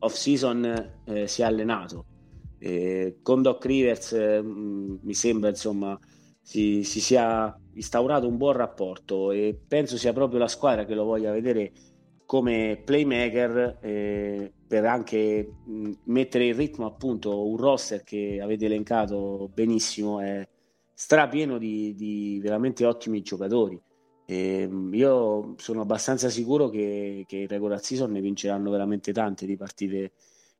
off 0.00 0.14
season 0.14 0.92
eh, 1.06 1.26
si 1.26 1.40
è 1.40 1.44
allenato 1.46 2.04
e 2.64 3.18
con 3.20 3.42
Doc 3.42 3.62
Rivers 3.66 4.12
eh, 4.12 4.40
mi 4.42 5.12
sembra 5.12 5.50
insomma 5.50 5.98
si, 6.40 6.82
si 6.82 6.98
sia 6.98 7.54
instaurato 7.74 8.26
un 8.26 8.38
buon 8.38 8.54
rapporto 8.54 9.32
e 9.32 9.54
penso 9.68 9.98
sia 9.98 10.14
proprio 10.14 10.38
la 10.38 10.48
squadra 10.48 10.86
che 10.86 10.94
lo 10.94 11.04
voglia 11.04 11.30
vedere 11.30 11.72
come 12.24 12.80
playmaker 12.82 13.80
eh, 13.82 14.50
per 14.66 14.86
anche 14.86 15.46
mh, 15.62 15.90
mettere 16.04 16.46
in 16.46 16.56
ritmo 16.56 16.86
appunto 16.86 17.46
un 17.46 17.58
roster 17.58 18.02
che 18.02 18.40
avete 18.42 18.64
elencato 18.64 19.50
benissimo. 19.52 20.20
È 20.20 20.48
strapieno 20.94 21.58
di, 21.58 21.94
di 21.94 22.40
veramente 22.42 22.86
ottimi 22.86 23.20
giocatori. 23.20 23.78
E, 24.24 24.66
io 24.92 25.54
sono 25.58 25.82
abbastanza 25.82 26.30
sicuro 26.30 26.70
che, 26.70 27.24
che 27.26 27.36
in 27.36 27.46
regular 27.46 27.82
season 27.82 28.10
ne 28.12 28.22
vinceranno 28.22 28.70
veramente 28.70 29.12
tante 29.12 29.44
di 29.44 29.56
partite 29.56 30.12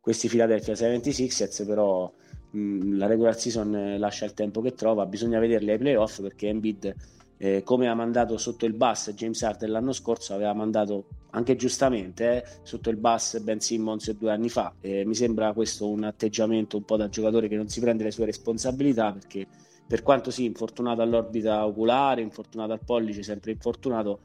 questi 0.05 0.29
Philadelphia 0.29 0.75
76ers 0.75 1.65
però 1.65 2.13
mh, 2.51 2.99
la 2.99 3.07
regular 3.07 3.35
season 3.39 3.97
lascia 3.97 4.27
il 4.27 4.35
tempo 4.35 4.61
che 4.61 4.75
trova 4.75 5.07
bisogna 5.07 5.39
vederli 5.39 5.71
ai 5.71 5.79
playoff 5.79 6.21
perché 6.21 6.49
Embiid 6.49 6.95
eh, 7.39 7.63
come 7.63 7.89
ha 7.89 7.95
mandato 7.95 8.37
sotto 8.37 8.67
il 8.67 8.75
bus 8.75 9.13
James 9.15 9.43
Harden 9.43 9.71
l'anno 9.71 9.93
scorso, 9.93 10.35
aveva 10.35 10.53
mandato 10.53 11.07
anche 11.31 11.57
giustamente 11.57 12.37
eh, 12.37 12.45
sotto 12.63 12.91
il 12.91 12.97
bus 12.97 13.41
Ben 13.41 13.61
Simmons 13.61 14.11
due 14.13 14.31
anni 14.31 14.49
fa. 14.49 14.73
Eh, 14.81 15.05
mi 15.05 15.15
sembra 15.15 15.53
questo 15.53 15.89
un 15.89 16.05
atteggiamento 16.05 16.77
un 16.77 16.85
po' 16.85 16.97
da 16.97 17.09
giocatore 17.09 17.49
che 17.49 17.57
non 17.57 17.69
si 17.69 17.81
prende 17.81 18.05
le 18.05 18.11
sue 18.11 18.27
responsabilità 18.27 19.13
perché 19.13 19.47
per 19.87 20.03
quanto 20.03 20.31
sì, 20.31 20.45
infortunato 20.45 21.03
all'orbita 21.03 21.67
oculare, 21.67 22.21
infortunato 22.21 22.73
al 22.73 22.81
pollice, 22.85 23.23
sempre 23.23 23.53
infortunato, 23.53 24.21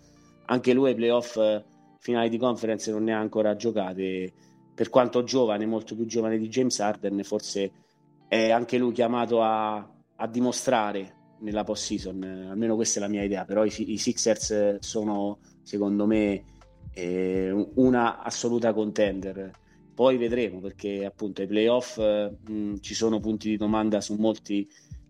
anche 0.45 0.73
lui 0.73 0.89
ai 0.89 0.95
playoff 0.95 1.37
eh, 1.37 1.63
finali 1.99 2.29
di 2.29 2.37
conference 2.37 2.91
non 2.91 3.03
ne 3.03 3.13
ha 3.13 3.19
ancora 3.19 3.55
giocate. 3.55 4.33
Per 4.79 4.87
quanto 4.87 5.25
giovane, 5.25 5.65
molto 5.65 5.93
più 5.93 6.05
giovane 6.05 6.37
di 6.37 6.47
James 6.47 6.79
Harden, 6.79 7.21
forse 7.25 7.71
è 8.29 8.49
anche 8.49 8.77
lui 8.77 8.93
chiamato 8.93 9.41
a, 9.41 9.75
a 10.15 10.27
dimostrare 10.27 11.35
nella 11.41 11.65
post 11.65 11.83
season, 11.83 12.47
almeno 12.49 12.75
questa 12.75 12.99
è 12.99 13.01
la 13.01 13.09
mia 13.09 13.23
idea, 13.23 13.43
però 13.43 13.65
i, 13.65 13.73
i 13.75 13.97
Sixers 13.97 14.77
sono 14.79 15.39
secondo 15.63 16.05
me 16.05 16.45
eh, 16.93 17.51
una 17.73 18.23
assoluta 18.23 18.71
contender. 18.71 19.51
Poi 19.93 20.15
vedremo 20.15 20.61
perché 20.61 21.03
appunto 21.03 21.41
ai 21.41 21.47
playoff 21.47 21.97
mh, 21.99 22.75
ci 22.79 22.93
sono 22.93 23.19
punti 23.19 23.49
di 23.49 23.57
domanda 23.57 23.99
su 23.99 24.15
molti 24.15 24.65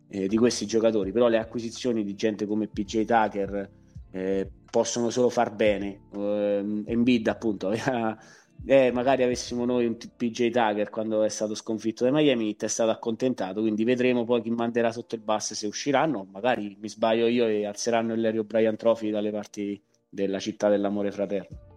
eh, 0.07 0.27
di 0.27 0.35
questi 0.35 0.65
giocatori, 0.65 1.11
però 1.11 1.27
le 1.27 1.37
acquisizioni 1.37 2.03
di 2.03 2.15
gente 2.15 2.47
come 2.47 2.69
PJ 2.69 3.05
Tucker 3.05 3.69
eh, 4.09 4.49
possono 4.71 5.11
solo 5.11 5.29
far 5.29 5.53
bene. 5.53 6.07
Uh, 6.09 6.81
Embiid 6.87 7.27
appunto 7.27 7.67
aveva 7.69 8.17
eh, 8.65 8.91
magari 8.91 9.23
avessimo 9.23 9.65
noi 9.65 9.85
un 9.85 9.97
PJ 9.97 10.49
Tucker 10.51 10.89
quando 10.89 11.23
è 11.23 11.29
stato 11.29 11.55
sconfitto 11.55 12.03
dai 12.03 12.13
Miami 12.13 12.47
Heat 12.47 12.65
è 12.65 12.67
stato 12.67 12.91
accontentato 12.91 13.61
quindi 13.61 13.83
vedremo 13.83 14.25
poi 14.25 14.41
chi 14.41 14.49
manderà 14.49 14.91
sotto 14.91 15.15
il 15.15 15.21
bus 15.21 15.53
se 15.53 15.67
usciranno 15.67 16.27
magari 16.31 16.77
mi 16.79 16.89
sbaglio 16.89 17.27
io 17.27 17.47
e 17.47 17.65
alzeranno 17.65 18.13
il 18.13 18.21
Larry 18.21 18.37
O'Brien 18.37 18.75
Trophy 18.75 19.11
dalle 19.11 19.31
parti 19.31 19.81
della 20.09 20.39
città 20.39 20.69
dell'amore 20.69 21.11
fraterno 21.11 21.67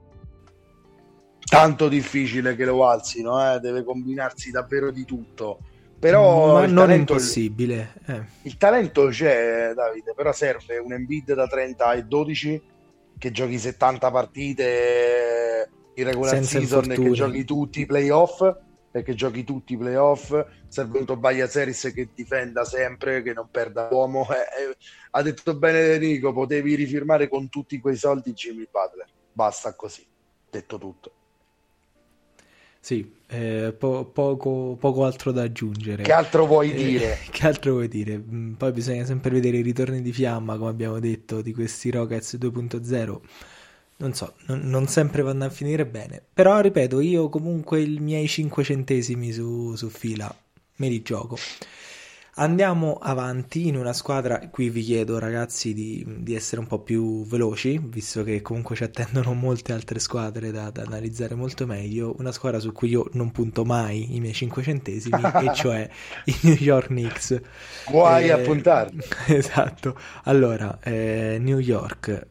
tanto 1.53 1.89
difficile 1.89 2.57
che 2.57 2.65
lo 2.65 2.89
alzino, 2.89 3.55
eh? 3.55 3.61
deve 3.61 3.85
combinarsi 3.85 4.51
davvero 4.51 4.91
di 4.91 5.05
tutto. 5.05 5.59
Però 5.99 6.55
Ma 6.55 6.67
non 6.67 6.91
è 6.91 6.95
impossibile. 6.95 7.93
Eh. 8.07 8.23
Il 8.43 8.57
talento 8.57 9.09
c'è, 9.09 9.73
Davide, 9.75 10.15
però 10.17 10.33
serve 10.33 10.79
un 10.79 10.95
Embiid 10.95 11.35
da 11.35 11.47
30 11.47 11.93
e 11.93 12.05
12 12.05 12.63
che 13.19 13.31
giochi 13.31 13.59
70 13.59 14.11
partite 14.11 15.71
in 15.95 16.05
regular 16.05 16.45
season 16.45 16.89
che 16.89 17.11
giochi 17.11 17.45
tutti 17.45 17.81
i 17.81 17.87
playoff 17.87 18.43
e 18.91 19.03
che 19.03 19.15
giochi 19.15 19.45
tutti 19.45 19.73
i 19.73 19.77
playoff 19.77 20.35
serve 20.69 20.99
un 20.99 21.07
Tobias 21.07 21.57
Harris 21.57 21.91
che 21.95 22.09
difenda 22.15 22.65
sempre 22.65 23.23
che 23.23 23.33
non 23.33 23.49
perda 23.51 23.89
l'uomo 23.91 24.27
eh, 24.33 24.71
eh, 24.71 24.77
ha 25.11 25.23
detto 25.23 25.57
bene 25.57 25.99
Nico 25.99 26.33
potevi 26.33 26.75
rifirmare 26.75 27.29
con 27.29 27.49
tutti 27.49 27.81
quei 27.81 27.97
soldi 27.97 28.33
Jimmy 28.33 28.69
Butler 28.71 29.09
basta 29.33 29.75
così 29.75 30.07
detto 30.51 30.79
tutto 30.79 31.13
sì, 32.85 33.15
eh, 33.29 33.73
po- 33.79 34.07
poco, 34.07 34.77
poco, 34.77 35.05
altro 35.05 35.31
da 35.31 35.43
aggiungere. 35.43 36.03
Che 36.03 36.13
altro 36.13 36.47
vuoi 36.47 36.73
eh, 36.73 36.75
dire? 36.75 37.19
Che 37.31 37.47
altro 37.47 37.75
vuoi 37.75 37.87
dire? 37.87 38.19
Mm, 38.19 38.55
poi 38.55 38.73
bisogna 38.73 39.05
sempre 39.05 39.31
vedere 39.31 39.59
i 39.59 39.63
ritorni 39.63 40.03
di 40.03 40.13
fiamma, 40.13 40.57
come 40.57 40.71
abbiamo 40.71 40.99
detto, 40.99 41.43
di 41.43 41.55
questi 41.55 41.93
Rockets 41.93 42.35
2.0. 42.39 43.21
Non 44.03 44.15
so, 44.15 44.35
non, 44.47 44.63
non 44.65 44.89
sempre 44.89 45.23
vanno 45.23 45.45
a 45.45 45.49
finire 45.49 45.87
bene. 45.87 46.21
Però, 46.35 46.59
ripeto, 46.59 46.99
io 46.99 47.29
comunque 47.29 47.81
i 47.81 48.01
miei 48.01 48.27
5 48.27 48.65
centesimi 48.65 49.31
su, 49.31 49.77
su 49.77 49.89
fila 49.89 50.35
me 50.77 50.89
li 50.89 51.03
gioco. 51.03 51.39
Andiamo 52.37 52.95
avanti 52.95 53.69
in 53.69 53.77
una 53.77 53.93
squadra, 53.93 54.49
qui 54.51 54.71
vi 54.71 54.83
chiedo 54.83 55.19
ragazzi 55.19 55.75
di, 55.75 56.03
di, 56.21 56.35
essere 56.35 56.63
un 56.63 56.67
po' 56.67 56.81
più 56.81 57.27
veloci, 57.27 57.79
visto 57.79 58.25
che 58.25 58.41
comunque 58.41 58.75
ci 58.75 58.85
attendono 58.85 59.35
molte 59.35 59.75
altre 59.75 59.99
squadre 59.99 60.51
da, 60.51 60.71
da, 60.71 60.83
analizzare 60.83 61.35
molto 61.35 61.67
meglio, 61.67 62.17
una 62.19 62.33
squadra 62.33 62.59
su 62.59 62.73
cui 62.73 62.89
io 62.89 63.09
non 63.13 63.31
punto 63.31 63.65
mai 63.65 64.17
i 64.17 64.21
miei 64.21 64.33
5 64.33 64.63
centesimi, 64.63 65.21
e 65.23 65.53
cioè 65.55 65.89
i 66.25 66.37
New 66.41 66.57
York 66.59 66.87
Knicks. 66.87 67.41
Guai 67.89 68.29
eh, 68.29 68.33
a 68.33 68.39
puntarli. 68.39 69.01
Esatto, 69.29 69.97
allora, 70.25 70.79
eh, 70.83 71.37
New 71.39 71.59
York, 71.59 72.29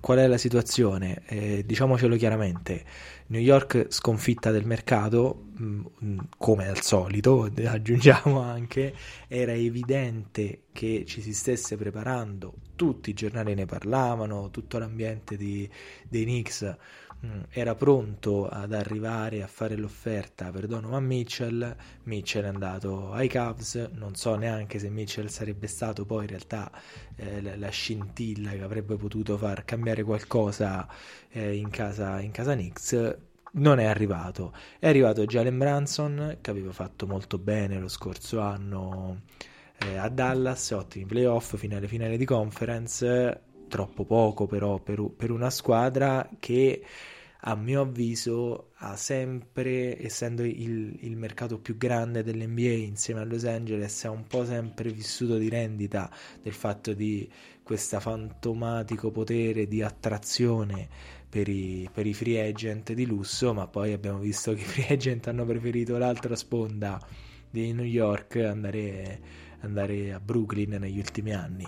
qual 0.00 0.18
è 0.18 0.26
la 0.26 0.38
situazione? 0.38 1.22
Eh, 1.26 1.64
diciamocelo 1.66 2.16
chiaramente 2.16 2.84
New 3.28 3.40
York 3.40 3.86
sconfitta 3.88 4.50
del 4.50 4.64
mercato, 4.64 5.46
mm, 5.60 5.84
mm, 6.04 6.18
come 6.38 6.68
al 6.68 6.80
solito, 6.82 7.50
aggiungiamo 7.64 8.40
anche, 8.40 8.94
era 9.28 9.52
evidente 9.52 10.62
che 10.72 11.04
ci 11.06 11.20
si 11.20 11.32
stesse 11.32 11.76
preparando, 11.76 12.54
tutti 12.76 13.10
i 13.10 13.14
giornali 13.14 13.54
ne 13.54 13.66
parlavano, 13.66 14.50
tutto 14.50 14.78
l'ambiente 14.78 15.36
di, 15.36 15.68
dei 16.08 16.24
Knicks 16.24 16.76
Mm, 17.05 17.05
era 17.50 17.74
pronto 17.74 18.48
ad 18.48 18.72
arrivare 18.72 19.42
a 19.42 19.46
fare 19.46 19.76
l'offerta 19.76 20.50
per 20.50 20.66
Donovan 20.66 21.04
Mitchell, 21.04 21.74
Mitchell 22.04 22.44
è 22.44 22.48
andato 22.48 23.12
ai 23.12 23.28
Cavs, 23.28 23.90
non 23.94 24.14
so 24.14 24.34
neanche 24.36 24.78
se 24.78 24.88
Mitchell 24.90 25.26
sarebbe 25.26 25.66
stato 25.66 26.04
poi 26.04 26.22
in 26.22 26.28
realtà 26.28 26.70
eh, 27.16 27.56
la 27.56 27.68
scintilla 27.70 28.50
che 28.50 28.62
avrebbe 28.62 28.96
potuto 28.96 29.36
far 29.36 29.64
cambiare 29.64 30.02
qualcosa 30.02 30.86
eh, 31.30 31.54
in, 31.56 31.70
casa, 31.70 32.20
in 32.20 32.30
casa 32.30 32.52
Knicks, 32.54 33.16
non 33.52 33.78
è 33.78 33.84
arrivato. 33.84 34.52
È 34.78 34.86
arrivato 34.86 35.24
Jalen 35.24 35.58
Branson 35.58 36.38
che 36.40 36.50
aveva 36.50 36.72
fatto 36.72 37.06
molto 37.06 37.38
bene 37.38 37.78
lo 37.78 37.88
scorso 37.88 38.40
anno 38.40 39.22
eh, 39.78 39.96
a 39.96 40.08
Dallas, 40.08 40.70
ottimi 40.70 41.06
playoff, 41.06 41.56
finale 41.56 41.86
finale 41.86 42.16
di 42.16 42.24
conference, 42.24 43.40
troppo 43.68 44.04
poco 44.04 44.46
però 44.46 44.78
per, 44.78 45.02
per 45.16 45.30
una 45.30 45.50
squadra 45.50 46.28
che 46.38 46.82
a 47.48 47.54
mio 47.54 47.82
avviso 47.82 48.70
ha 48.78 48.96
sempre, 48.96 50.02
essendo 50.02 50.42
il, 50.42 50.96
il, 51.00 51.16
mercato 51.16 51.60
più 51.60 51.76
grande 51.76 52.24
dell'NBA 52.24 52.72
insieme 52.72 53.20
a 53.20 53.24
Los 53.24 53.44
Angeles, 53.44 54.04
ha 54.04 54.10
un 54.10 54.26
po' 54.26 54.44
sempre 54.44 54.90
vissuto 54.90 55.36
di 55.36 55.48
rendita 55.48 56.10
del 56.42 56.54
fatto 56.54 56.92
di 56.92 57.30
questo 57.62 58.00
fantomatico 58.00 59.12
potere 59.12 59.68
di 59.68 59.80
attrazione 59.80 60.88
per 61.28 61.48
i, 61.48 61.88
per 61.92 62.06
i 62.06 62.14
free 62.14 62.48
agent 62.48 62.92
di 62.92 63.06
lusso, 63.06 63.52
ma 63.54 63.68
poi 63.68 63.92
abbiamo 63.92 64.18
visto 64.18 64.52
che 64.54 64.62
i 64.62 64.64
free 64.64 64.88
agent 64.88 65.28
hanno 65.28 65.44
preferito 65.44 65.98
l'altra 65.98 66.34
sponda 66.34 67.00
di 67.48 67.72
New 67.72 67.84
York 67.84 68.36
andare, 68.36 69.20
andare 69.60 70.12
a 70.12 70.18
Brooklyn 70.18 70.78
negli 70.80 70.98
ultimi 70.98 71.32
anni. 71.32 71.66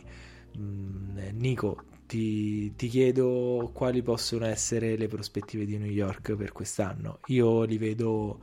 Mm, 0.58 1.18
Nico, 1.34 1.84
ti, 2.06 2.74
ti, 2.74 2.88
chiedo 2.88 3.70
quali 3.72 4.02
possono 4.02 4.46
essere 4.46 4.96
le 4.96 5.06
prospettive 5.06 5.64
di 5.64 5.78
New 5.78 5.90
York 5.90 6.34
per 6.34 6.52
quest'anno. 6.52 7.20
Io 7.26 7.62
li 7.62 7.78
vedo 7.78 8.40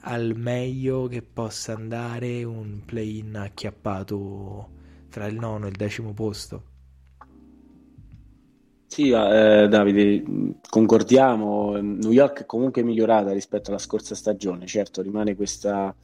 al 0.00 0.34
meglio 0.36 1.06
che 1.06 1.22
possa 1.22 1.74
andare 1.74 2.42
un 2.44 2.82
play-in 2.84 3.36
acchiappato 3.36 4.70
tra 5.08 5.26
il 5.26 5.36
nono 5.38 5.66
e 5.66 5.68
il 5.68 5.76
decimo 5.76 6.12
posto. 6.12 6.74
Sì, 8.88 9.10
eh, 9.10 9.66
Davide, 9.68 10.24
concordiamo. 10.68 11.76
New 11.76 12.12
York 12.12 12.40
è 12.40 12.46
comunque 12.46 12.82
migliorata 12.82 13.32
rispetto 13.32 13.70
alla 13.70 13.78
scorsa 13.78 14.14
stagione. 14.14 14.66
Certo, 14.66 15.02
rimane 15.02 15.34
questa 15.36 15.94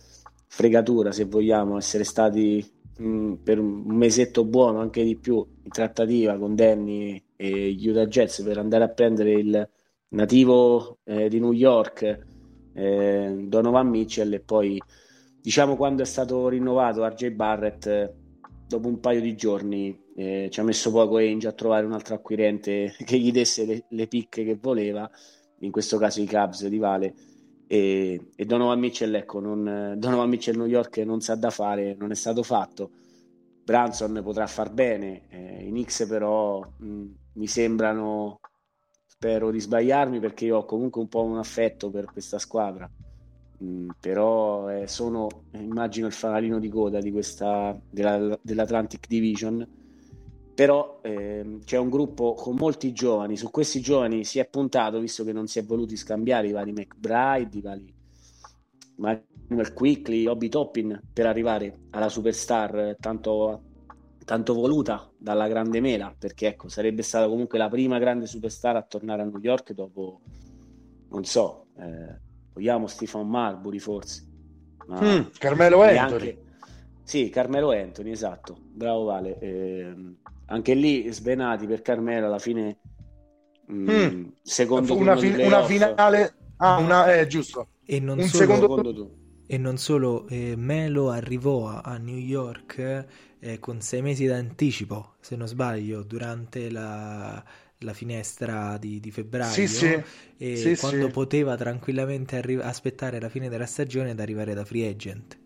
fregatura, 0.46 1.10
se 1.10 1.24
vogliamo, 1.24 1.78
essere 1.78 2.04
stati 2.04 2.80
mh, 2.96 3.34
per 3.42 3.58
un 3.58 3.84
mesetto 3.96 4.44
buono, 4.44 4.80
anche 4.80 5.02
di 5.04 5.16
più, 5.16 5.36
in 5.36 5.70
trattativa 5.70 6.36
con 6.36 6.54
Danny 6.54 7.22
e 7.36 7.72
gli 7.72 7.88
Utah 7.88 8.06
Jets 8.06 8.42
per 8.42 8.58
andare 8.58 8.84
a 8.84 8.88
prendere 8.88 9.32
il 9.32 9.68
nativo 10.08 10.98
eh, 11.04 11.28
di 11.28 11.40
New 11.40 11.52
York, 11.52 12.26
eh, 12.74 13.44
Donovan 13.46 13.88
Mitchell, 13.88 14.32
e 14.32 14.40
poi 14.40 14.80
diciamo 15.40 15.76
quando 15.76 16.02
è 16.02 16.06
stato 16.06 16.48
rinnovato 16.48 17.06
RJ 17.06 17.30
Barrett, 17.30 18.14
dopo 18.68 18.88
un 18.88 19.00
paio 19.00 19.20
di 19.20 19.34
giorni 19.34 19.98
eh, 20.14 20.48
ci 20.50 20.60
ha 20.60 20.62
messo 20.62 20.90
poco 20.90 21.16
Ainge 21.16 21.48
a 21.48 21.52
trovare 21.52 21.86
un 21.86 21.92
altro 21.92 22.14
acquirente 22.14 22.94
che 23.04 23.18
gli 23.18 23.32
desse 23.32 23.64
le, 23.64 23.84
le 23.88 24.06
picche 24.06 24.44
che 24.44 24.56
voleva, 24.60 25.10
in 25.60 25.70
questo 25.70 25.98
caso 25.98 26.20
i 26.20 26.26
Cubs 26.26 26.66
di 26.66 26.78
Vale 26.78 27.14
e, 27.72 28.32
e 28.36 28.44
Donovan 28.44 28.78
Mitchell, 28.78 29.14
ecco, 29.14 29.40
non, 29.40 29.94
Donovan 29.96 30.28
Mitchell 30.28 30.58
New 30.58 30.66
York 30.66 30.98
non 30.98 31.22
sa 31.22 31.36
da 31.36 31.48
fare, 31.48 31.96
non 31.98 32.10
è 32.10 32.14
stato 32.14 32.42
fatto. 32.42 32.90
Branson 33.64 34.20
potrà 34.22 34.46
far 34.46 34.70
bene, 34.70 35.22
eh, 35.30 35.64
i 35.64 35.70
Knicks 35.70 36.04
però 36.06 36.60
mh, 36.60 37.04
mi 37.32 37.46
sembrano, 37.46 38.40
spero 39.06 39.50
di 39.50 39.58
sbagliarmi 39.58 40.20
perché 40.20 40.44
io 40.44 40.58
ho 40.58 40.64
comunque 40.66 41.00
un 41.00 41.08
po' 41.08 41.22
un 41.22 41.38
affetto 41.38 41.88
per 41.88 42.04
questa 42.12 42.38
squadra, 42.38 42.90
mh, 43.56 43.88
però 43.98 44.68
eh, 44.68 44.86
sono, 44.86 45.28
immagino, 45.52 46.06
il 46.08 46.12
fanalino 46.12 46.58
di 46.58 46.68
coda 46.68 47.00
di 47.00 47.10
questa, 47.10 47.74
della, 47.88 48.38
dell'Atlantic 48.42 49.06
Division 49.08 49.66
però 50.54 51.00
eh, 51.02 51.58
c'è 51.64 51.78
un 51.78 51.88
gruppo 51.88 52.34
con 52.34 52.56
molti 52.56 52.92
giovani, 52.92 53.36
su 53.36 53.50
questi 53.50 53.80
giovani 53.80 54.24
si 54.24 54.38
è 54.38 54.46
puntato, 54.46 55.00
visto 55.00 55.24
che 55.24 55.32
non 55.32 55.46
si 55.46 55.58
è 55.58 55.64
voluti 55.64 55.96
scambiare 55.96 56.48
i 56.48 56.52
vari 56.52 56.72
McBride, 56.72 57.56
i 57.56 57.60
vari 57.60 57.94
Manuel 58.96 59.72
Quickly, 59.72 60.26
Obi 60.26 60.48
Toppin 60.48 61.00
per 61.12 61.26
arrivare 61.26 61.78
alla 61.90 62.08
superstar 62.08 62.96
tanto, 63.00 63.62
tanto, 64.24 64.54
voluta 64.54 65.10
dalla 65.16 65.48
grande 65.48 65.80
mela, 65.80 66.14
perché 66.16 66.48
ecco, 66.48 66.68
sarebbe 66.68 67.02
stata 67.02 67.28
comunque 67.28 67.58
la 67.58 67.68
prima 67.68 67.98
grande 67.98 68.26
superstar 68.26 68.76
a 68.76 68.82
tornare 68.82 69.22
a 69.22 69.24
New 69.24 69.40
York 69.40 69.72
dopo, 69.72 70.20
non 71.08 71.24
so, 71.24 71.66
eh, 71.78 72.20
vogliamo 72.52 72.86
Stefan 72.86 73.26
Marbury 73.26 73.78
forse. 73.78 74.28
Ma 74.86 75.00
mm, 75.00 75.22
Carmelo 75.38 75.82
Anthony. 75.82 76.38
Sì, 77.04 77.30
Carmelo 77.30 77.72
Anthony, 77.72 78.10
esatto, 78.10 78.56
bravo 78.60 79.04
Vale. 79.04 79.38
Eh, 79.38 79.94
anche 80.46 80.74
lì 80.74 81.10
svenati 81.12 81.66
per 81.66 81.82
Carmelo 81.82 82.26
alla 82.26 82.38
fine 82.38 82.78
mm. 83.70 83.90
mm. 83.90 84.24
secondo 84.42 84.96
una, 84.96 85.16
fi- 85.16 85.34
una 85.42 85.64
finale 85.64 86.34
ah 86.56 86.78
una 86.78 87.14
eh, 87.14 87.26
giusto 87.26 87.68
e 87.84 88.00
non 88.00 88.18
un 88.18 88.26
solo, 88.26 88.56
secondo 88.56 89.16
e 89.46 89.58
non 89.58 89.76
solo 89.76 90.26
eh, 90.28 90.54
Melo 90.56 91.10
arrivò 91.10 91.68
a, 91.68 91.80
a 91.80 91.96
New 91.98 92.16
York 92.16 93.06
eh, 93.38 93.58
con 93.58 93.80
sei 93.80 94.02
mesi 94.02 94.26
d'anticipo 94.26 95.14
se 95.20 95.36
non 95.36 95.48
sbaglio 95.48 96.02
durante 96.02 96.70
la, 96.70 97.42
la 97.78 97.92
finestra 97.92 98.78
di, 98.78 99.00
di 99.00 99.10
febbraio 99.10 99.52
sì, 99.52 99.66
sì. 99.66 100.02
e 100.36 100.56
sì, 100.56 100.76
quando 100.76 101.08
poteva 101.08 101.56
tranquillamente 101.56 102.36
arri- 102.36 102.60
aspettare 102.60 103.20
la 103.20 103.28
fine 103.28 103.48
della 103.48 103.66
stagione 103.66 104.10
ed 104.10 104.20
arrivare 104.20 104.54
da 104.54 104.64
free 104.64 104.88
agent 104.88 105.38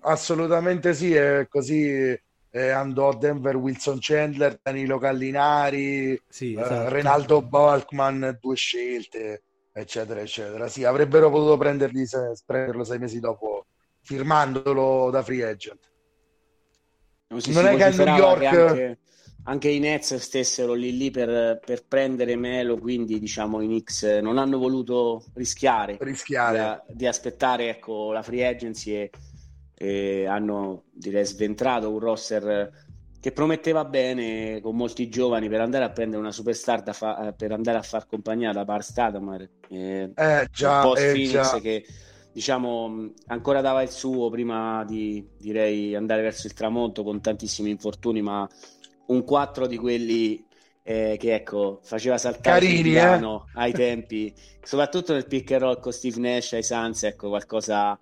assolutamente 0.00 0.92
sì 0.94 1.14
è 1.14 1.46
così 1.48 2.20
eh, 2.50 2.70
andò 2.70 3.10
a 3.10 3.16
Denver 3.16 3.56
Wilson 3.56 3.98
Chandler, 4.00 4.58
Danilo 4.62 4.98
Gallinari, 4.98 6.20
sì, 6.28 6.54
eh, 6.54 6.60
esatto. 6.60 6.86
eh, 6.86 6.88
Renaldo 6.88 7.42
Balkman, 7.42 8.38
due 8.40 8.56
scelte, 8.56 9.42
eccetera, 9.72 10.20
eccetera. 10.20 10.68
Sì, 10.68 10.84
avrebbero 10.84 11.30
potuto 11.30 11.56
prenderli 11.56 12.06
se, 12.06 12.32
prenderlo 12.44 12.84
sei 12.84 12.98
mesi 12.98 13.20
dopo, 13.20 13.66
firmandolo 14.00 15.10
da 15.10 15.22
free 15.22 15.44
agent. 15.44 15.90
Non, 17.28 17.40
non 17.46 17.66
è 17.66 17.76
che 17.76 17.84
a 17.84 17.90
New 17.90 18.16
York... 18.16 18.38
Che 18.38 18.46
anche, 18.46 18.98
anche 19.44 19.68
i 19.68 19.78
Nets 19.78 20.16
stessero 20.16 20.74
lì 20.74 20.96
lì 20.96 21.10
per, 21.10 21.60
per, 21.64 21.84
prendere 21.86 22.36
Melo, 22.36 22.76
quindi 22.76 23.18
diciamo 23.18 23.62
i 23.62 23.66
Knicks 23.66 24.02
non 24.20 24.36
hanno 24.36 24.58
voluto 24.58 25.24
rischiare, 25.34 25.96
rischiare. 26.00 26.84
Di, 26.88 26.96
di, 26.96 27.06
aspettare 27.06 27.70
ecco, 27.70 28.12
la 28.12 28.22
free 28.22 28.46
agency 28.46 28.92
e, 28.92 29.10
e, 29.78 30.26
hanno 30.26 30.84
direi 30.92 31.24
sventrato 31.24 31.90
un 31.90 32.00
roster 32.00 32.86
che 33.20 33.32
prometteva 33.32 33.84
bene 33.84 34.60
con 34.60 34.76
molti 34.76 35.08
giovani 35.08 35.48
per 35.48 35.60
andare 35.60 35.84
a 35.84 35.90
prendere 35.90 36.20
una 36.20 36.32
superstar 36.32 36.82
fa, 36.94 37.32
per 37.36 37.52
andare 37.52 37.78
a 37.78 37.82
far 37.82 38.06
compagnia 38.06 38.52
da 38.52 38.64
Bar 38.64 38.82
Stadamar 38.82 39.48
eh, 39.68 40.10
eh, 40.14 40.48
già, 40.52 40.82
post 40.82 41.02
eh, 41.02 41.12
Phoenix 41.12 41.32
già. 41.32 41.60
che 41.60 41.84
diciamo 42.32 43.12
ancora 43.26 43.60
dava 43.60 43.82
il 43.82 43.90
suo 43.90 44.30
prima 44.30 44.84
di 44.84 45.26
direi 45.38 45.94
andare 45.94 46.22
verso 46.22 46.46
il 46.46 46.54
tramonto 46.54 47.02
con 47.02 47.20
tantissimi 47.20 47.70
infortuni 47.70 48.22
ma 48.22 48.48
un 49.06 49.24
4 49.24 49.66
di 49.66 49.76
quelli 49.76 50.46
eh, 50.88 51.16
che 51.18 51.34
ecco, 51.34 51.80
faceva 51.82 52.16
saltare 52.16 52.60
Carini, 52.60 52.88
il 52.88 52.94
piano 52.94 53.44
eh? 53.48 53.60
ai 53.60 53.72
tempi, 53.72 54.32
soprattutto 54.62 55.12
nel 55.12 55.26
pick 55.26 55.50
and 55.52 55.60
roll 55.60 55.80
con 55.80 55.92
Steve 55.92 56.18
Nash 56.18 56.54
ai 56.54 56.62
Suns, 56.62 57.02
ecco, 57.02 57.28
qualcosa 57.28 57.98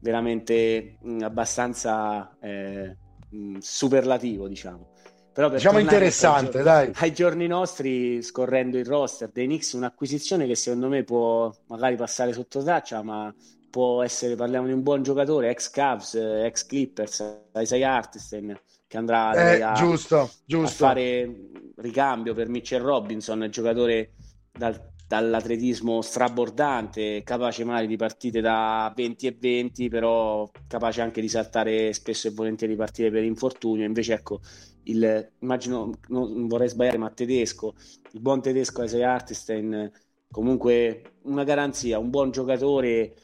veramente 0.00 0.96
mh, 1.00 1.12
mm, 1.12 1.20
abbastanza 1.22 2.36
eh, 2.40 2.96
mh, 3.30 3.36
mm, 3.36 3.56
superlativo, 3.58 4.48
diciamo. 4.48 4.88
Però 5.32 5.48
per 5.48 5.58
diciamo 5.58 5.78
interessante, 5.78 6.58
ai, 6.58 6.64
dai. 6.64 6.92
Ai 6.94 7.12
giorni 7.12 7.46
nostri, 7.46 8.20
scorrendo 8.22 8.76
il 8.78 8.84
roster 8.84 9.30
dei 9.30 9.46
Knicks, 9.46 9.72
un'acquisizione 9.72 10.46
che 10.46 10.56
secondo 10.56 10.88
me 10.88 11.04
può 11.04 11.52
magari 11.66 11.96
passare 11.96 12.32
sotto 12.32 12.62
traccia, 12.62 13.02
ma 13.02 13.32
può 13.70 14.02
essere, 14.02 14.34
parliamo 14.34 14.66
di 14.66 14.72
un 14.72 14.82
buon 14.82 15.02
giocatore, 15.02 15.50
ex 15.50 15.70
Cavs, 15.70 16.14
ex 16.14 16.66
Clippers, 16.66 17.42
Isaiah 17.54 17.94
Artisten, 17.94 18.60
che 18.88 18.96
andrà 18.96 19.32
eh, 19.34 19.62
a, 19.62 19.72
giusto, 19.74 20.28
giusto. 20.44 20.84
a, 20.84 20.88
fare 20.88 21.32
ricambio 21.76 22.34
per 22.34 22.48
Mitchell 22.48 22.82
Robinson, 22.82 23.46
giocatore 23.48 24.14
dal, 24.50 24.78
dall'atletismo 25.10 26.02
strabordante, 26.02 27.24
capace 27.24 27.64
magari 27.64 27.88
di 27.88 27.96
partite 27.96 28.40
da 28.40 28.92
20 28.94 29.26
e 29.26 29.36
20, 29.36 29.88
però 29.88 30.48
capace 30.68 31.00
anche 31.00 31.20
di 31.20 31.28
saltare 31.28 31.92
spesso 31.92 32.28
e 32.28 32.30
volentieri 32.30 32.76
partite 32.76 33.10
per 33.10 33.24
infortunio. 33.24 33.84
Invece, 33.84 34.12
ecco, 34.12 34.38
il, 34.84 35.32
immagino, 35.40 35.90
non 36.10 36.46
vorrei 36.46 36.68
sbagliare, 36.68 36.98
ma 36.98 37.10
tedesco, 37.10 37.74
il 38.12 38.20
buon 38.20 38.40
tedesco 38.40 38.84
Isaiah 38.84 39.14
Artisten, 39.14 39.90
comunque 40.30 41.14
una 41.22 41.42
garanzia, 41.42 41.98
un 41.98 42.10
buon 42.10 42.30
giocatore 42.30 43.14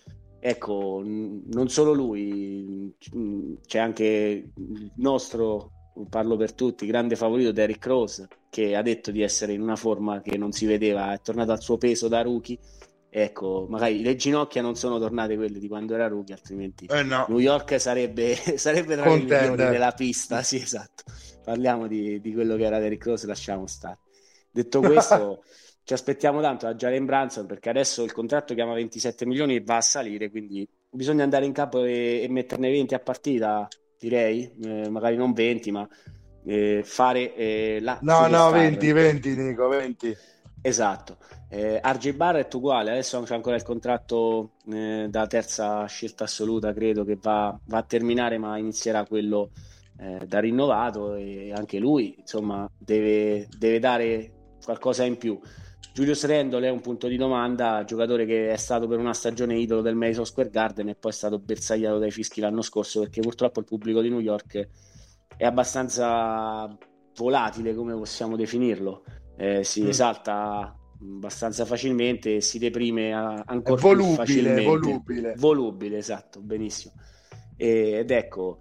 ecco, 0.41 1.03
non 1.05 1.68
solo 1.68 1.93
lui, 1.93 2.93
c'è 3.64 3.78
anche 3.78 4.51
il 4.57 4.93
nostro, 4.97 5.70
parlo 6.09 6.36
per 6.36 6.53
tutti, 6.53 6.86
grande 6.86 7.16
favorito 7.16 7.53
Derrick 7.53 7.86
Rose, 7.86 8.28
che 8.51 8.76
ha 8.76 8.82
detto 8.82 9.11
di 9.11 9.22
essere 9.22 9.53
in 9.53 9.61
una 9.61 9.76
forma 9.76 10.20
che 10.20 10.36
non 10.36 10.53
si 10.53 10.66
vedeva, 10.66 11.12
è 11.12 11.20
tornato 11.20 11.53
al 11.53 11.61
suo 11.61 11.78
peso 11.78 12.09
da 12.09 12.22
rookie. 12.22 12.59
Ecco, 13.09 13.66
magari 13.68 14.03
le 14.03 14.14
ginocchia 14.14 14.61
non 14.61 14.74
sono 14.74 14.99
tornate 14.99 15.36
quelle 15.36 15.59
di 15.59 15.68
quando 15.68 15.94
era 15.94 16.07
rookie, 16.07 16.34
altrimenti 16.34 16.84
eh 16.86 17.03
no. 17.03 17.24
New 17.28 17.38
York 17.38 17.80
sarebbe, 17.80 18.34
sarebbe 18.59 18.97
tra 18.97 19.09
i 19.09 19.22
migliori 19.22 19.57
della 19.57 19.92
pista. 19.92 20.42
Sì, 20.42 20.57
esatto. 20.57 21.05
Parliamo 21.42 21.86
di, 21.86 22.20
di 22.20 22.32
quello 22.32 22.57
che 22.57 22.64
era 22.64 22.78
Derrick 22.78 23.07
Rose, 23.07 23.26
lasciamo 23.26 23.66
stare. 23.66 24.01
Detto 24.51 24.80
questo, 24.80 25.44
ci 25.82 25.92
aspettiamo 25.92 26.40
tanto 26.40 26.66
da 26.66 26.74
Jalen 26.74 27.07
Branson 27.07 27.47
perché 27.47 27.70
adesso 27.70 28.03
il 28.03 28.12
contratto 28.12 28.55
chiama 28.55 28.74
27 28.74 29.24
milioni 29.24 29.55
e 29.55 29.62
va 29.62 29.76
a 29.76 29.80
salire, 29.82 30.30
quindi 30.30 30.68
bisogna 30.90 31.22
andare 31.22 31.44
in 31.44 31.53
campo 31.53 31.84
e, 31.84 32.22
e 32.22 32.28
metterne 32.28 32.70
20 32.70 32.94
a 32.94 32.99
partita, 32.99 33.68
direi, 34.09 34.51
eh, 34.63 34.89
magari 34.89 35.17
non 35.17 35.33
20, 35.33 35.71
ma 35.73 35.89
eh, 36.45 36.83
fare 36.85 37.35
eh, 37.35 37.79
la 37.81 37.99
No, 38.03 38.29
no, 38.29 38.51
20, 38.51 38.93
20 38.93 39.37
Nico, 39.37 39.69
20. 39.69 40.17
Esatto. 40.63 41.19
Eh, 41.49 41.81
RJ 41.83 42.13
Barrett 42.13 42.53
uguale, 42.55 42.91
adesso 42.91 43.21
c'è 43.23 43.35
ancora 43.35 43.57
il 43.57 43.63
contratto 43.63 44.53
eh, 44.73 45.07
da 45.09 45.27
terza 45.27 45.87
scelta 45.87 46.25
assoluta, 46.25 46.73
credo 46.73 47.05
che 47.05 47.19
va, 47.21 47.57
va 47.67 47.79
a 47.79 47.83
terminare, 47.83 48.39
ma 48.39 48.57
inizierà 48.59 49.05
quello 49.05 49.51
eh, 49.99 50.27
da 50.27 50.41
rinnovato 50.41 51.15
e 51.15 51.53
anche 51.53 51.79
lui, 51.79 52.17
insomma, 52.19 52.69
deve, 52.77 53.49
deve 53.59 53.79
dare 53.79 54.33
qualcosa 54.65 55.05
in 55.05 55.17
più. 55.19 55.39
Julius 55.97 56.26
Randle 56.26 56.66
è 56.66 56.70
un 56.70 56.82
punto 56.82 57.09
di 57.09 57.16
domanda, 57.16 57.82
giocatore 57.86 58.26
che 58.26 58.51
è 58.51 58.57
stato 58.59 58.86
per 58.86 58.99
una 58.99 59.14
stagione 59.14 59.57
idolo 59.57 59.80
del 59.80 59.94
Madison 59.94 60.26
Square 60.26 60.51
Garden 60.51 60.90
e 60.90 60.94
poi 60.94 61.11
è 61.11 61.14
stato 61.14 61.38
bersagliato 61.38 61.99
dai 61.99 62.11
fischi 62.11 62.42
l'anno 62.42 62.61
scorso 62.61 63.01
perché 63.01 63.22
purtroppo 63.22 63.61
il 63.61 63.64
pubblico 63.64 64.03
di 64.03 64.11
New 64.11 64.20
York 64.20 64.68
è 65.38 65.44
abbastanza 65.47 66.68
volatile, 67.14 67.74
come 67.74 67.94
possiamo 67.94 68.36
definirlo, 68.36 69.05
eh, 69.38 69.64
si 69.64 69.84
mm. 69.84 69.88
esalta 69.88 70.78
abbastanza 71.01 71.64
facilmente 71.64 72.36
e 72.36 72.40
si 72.42 72.59
deprime 72.59 73.14
ancora 73.14 73.80
volubile, 73.80 74.05
più 74.05 74.16
facilmente. 74.16 74.64
Volubile, 74.64 75.34
volubile, 75.38 75.97
esatto, 75.97 76.42
benissimo. 76.42 76.92
E, 77.57 78.01
ed 78.01 78.11
ecco, 78.11 78.59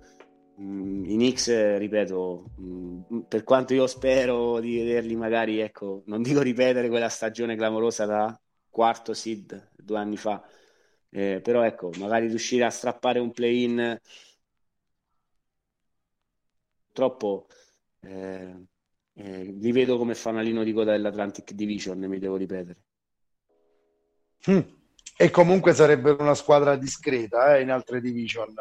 I 0.58 1.16
Knicks, 1.16 1.78
ripeto, 1.78 2.52
mm, 2.62 3.20
per 3.28 3.44
quanto 3.44 3.74
io 3.74 3.88
spero 3.88 4.60
di 4.60 4.78
vederli 4.78 5.16
magari, 5.16 5.60
ecco, 5.60 6.04
non 6.06 6.22
dico 6.22 6.42
ripetere 6.42 6.88
quella 6.88 7.10
stagione 7.10 7.56
clamorosa 7.56 8.06
da 8.06 8.40
quarto 8.70 9.14
seed 9.14 9.72
due 9.76 9.98
anni 9.98 10.18
fa, 10.18 10.42
eh, 11.10 11.42
però 11.42 11.64
ecco, 11.64 11.92
magari 11.98 12.28
riuscire 12.28 12.64
a 12.64 12.70
strappare 12.70 13.20
un 13.20 13.32
play-in 13.32 14.00
troppo 16.94 17.48
eh, 18.02 18.56
eh, 19.14 19.44
li 19.44 19.72
vedo 19.72 19.98
come 19.98 20.16
fanalino 20.16 20.64
di 20.64 20.74
coda 20.74 20.92
dell'Atlantic 20.92 21.52
Division, 21.54 22.00
mi 22.00 22.20
devo 22.20 22.38
ripetere. 22.38 22.80
Mm. 24.50 24.60
E 25.18 25.30
comunque 25.30 25.74
sarebbero 25.74 26.22
una 26.22 26.36
squadra 26.36 26.76
discreta 26.76 27.56
eh, 27.56 27.62
in 27.62 27.72
altre 27.72 28.02
division. 28.02 28.54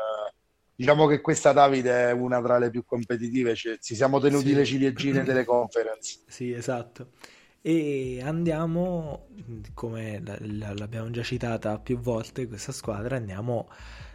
Diciamo 0.77 1.07
che 1.07 1.21
questa 1.21 1.53
Davide 1.53 2.09
è 2.09 2.13
una 2.13 2.43
tra 2.43 2.59
le 2.59 2.71
più 2.71 2.85
competitive, 2.85 3.55
cioè, 3.55 3.79
ci 3.79 3.95
siamo 3.95 4.19
tenuti 4.19 4.49
sì. 4.49 4.55
le 4.55 4.65
ciliegine 4.65 5.23
delle 5.23 5.45
conference. 5.47 6.21
Sì, 6.27 6.53
esatto. 6.53 7.11
E 7.61 8.21
andiamo, 8.23 9.29
come 9.73 10.21
l'abbiamo 10.41 11.11
già 11.11 11.23
citata 11.23 11.79
più 11.79 11.99
volte, 11.99 12.47
questa 12.47 12.73
squadra, 12.73 13.17
andiamo 13.17 13.69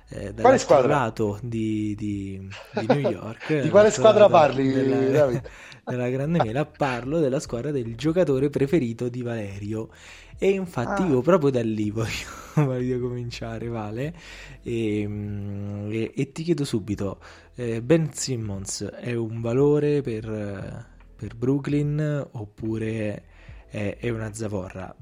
eh, 0.09 0.33
dall'altro 0.33 0.85
lato 0.85 1.39
di, 1.41 1.95
di, 1.95 2.47
di, 2.73 2.85
New 2.87 3.09
York. 3.09 3.57
di 3.61 3.69
quale 3.69 3.89
squadra 3.91 4.27
parli, 4.27 4.69
della, 4.73 5.41
della 5.83 6.09
Grande 6.09 6.43
Mela? 6.43 6.65
Parlo 6.65 7.19
della 7.19 7.39
squadra 7.39 7.71
del 7.71 7.95
giocatore 7.95 8.49
preferito 8.49 9.07
di 9.07 9.21
Valerio. 9.21 9.89
E 10.41 10.49
infatti 10.51 11.01
ah. 11.01 11.07
io 11.07 11.21
proprio 11.21 11.51
da 11.51 11.61
lì 11.61 11.91
voglio, 11.91 12.63
voglio 12.65 12.99
cominciare, 12.99 13.67
Vale. 13.67 14.15
E, 14.63 15.05
mm, 15.05 15.91
e, 15.91 16.13
e, 16.15 16.31
ti 16.31 16.43
chiedo 16.43 16.63
subito, 16.63 17.19
eh, 17.55 17.81
Ben 17.81 18.13
Simmons 18.13 18.83
è 18.83 19.13
un 19.13 19.41
valore 19.41 20.01
per, 20.01 20.87
per 21.13 21.35
Brooklyn 21.35 22.25
oppure 22.31 23.23
è, 23.67 23.97
è, 23.99 24.09
una 24.09 24.33
zavorra? 24.33 24.95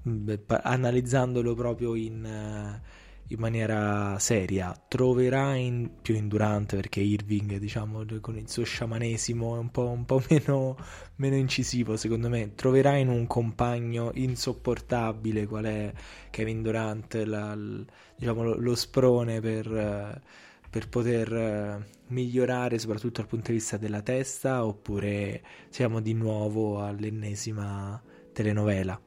Analizzandolo 0.64 1.54
proprio 1.54 1.94
in 1.94 2.82
in 3.30 3.40
maniera 3.40 4.18
seria, 4.20 4.74
troverà 4.88 5.56
in, 5.56 5.90
più 6.02 6.16
indurante 6.16 6.78
perché 6.78 7.02
Irving, 7.02 7.58
diciamo, 7.58 8.06
con 8.22 8.38
il 8.38 8.50
suo 8.50 8.64
sciamanesimo 8.64 9.56
è 9.56 9.60
un 9.60 9.70
po', 9.70 9.90
un 9.90 10.06
po 10.06 10.24
meno, 10.30 10.78
meno, 11.16 11.36
incisivo, 11.36 11.98
secondo 11.98 12.30
me, 12.30 12.54
troverà 12.56 12.96
in 12.96 13.10
un 13.10 13.28
compagno 13.28 14.12
insopportabile 14.14 15.46
qual 15.46 15.66
è 15.66 15.94
Kevin 16.30 16.62
Durant, 16.62 17.14
la, 17.26 17.54
l, 17.54 17.86
diciamo, 18.16 18.44
lo, 18.44 18.56
lo, 18.58 18.76
sprone 18.76 19.42
per, 19.42 20.22
per 20.70 20.88
poter 20.88 21.86
migliorare 22.08 22.80
soprattutto 22.80 23.20
dal 23.20 23.30
punto 23.30 23.52
di 23.52 23.58
vista 23.58 23.76
della 23.76 24.02
testa 24.02 24.66
oppure 24.66 25.44
siamo 25.68 26.00
di 26.00 26.14
nuovo 26.14 26.82
all'ennesima 26.82 28.02
telenovela? 28.32 29.02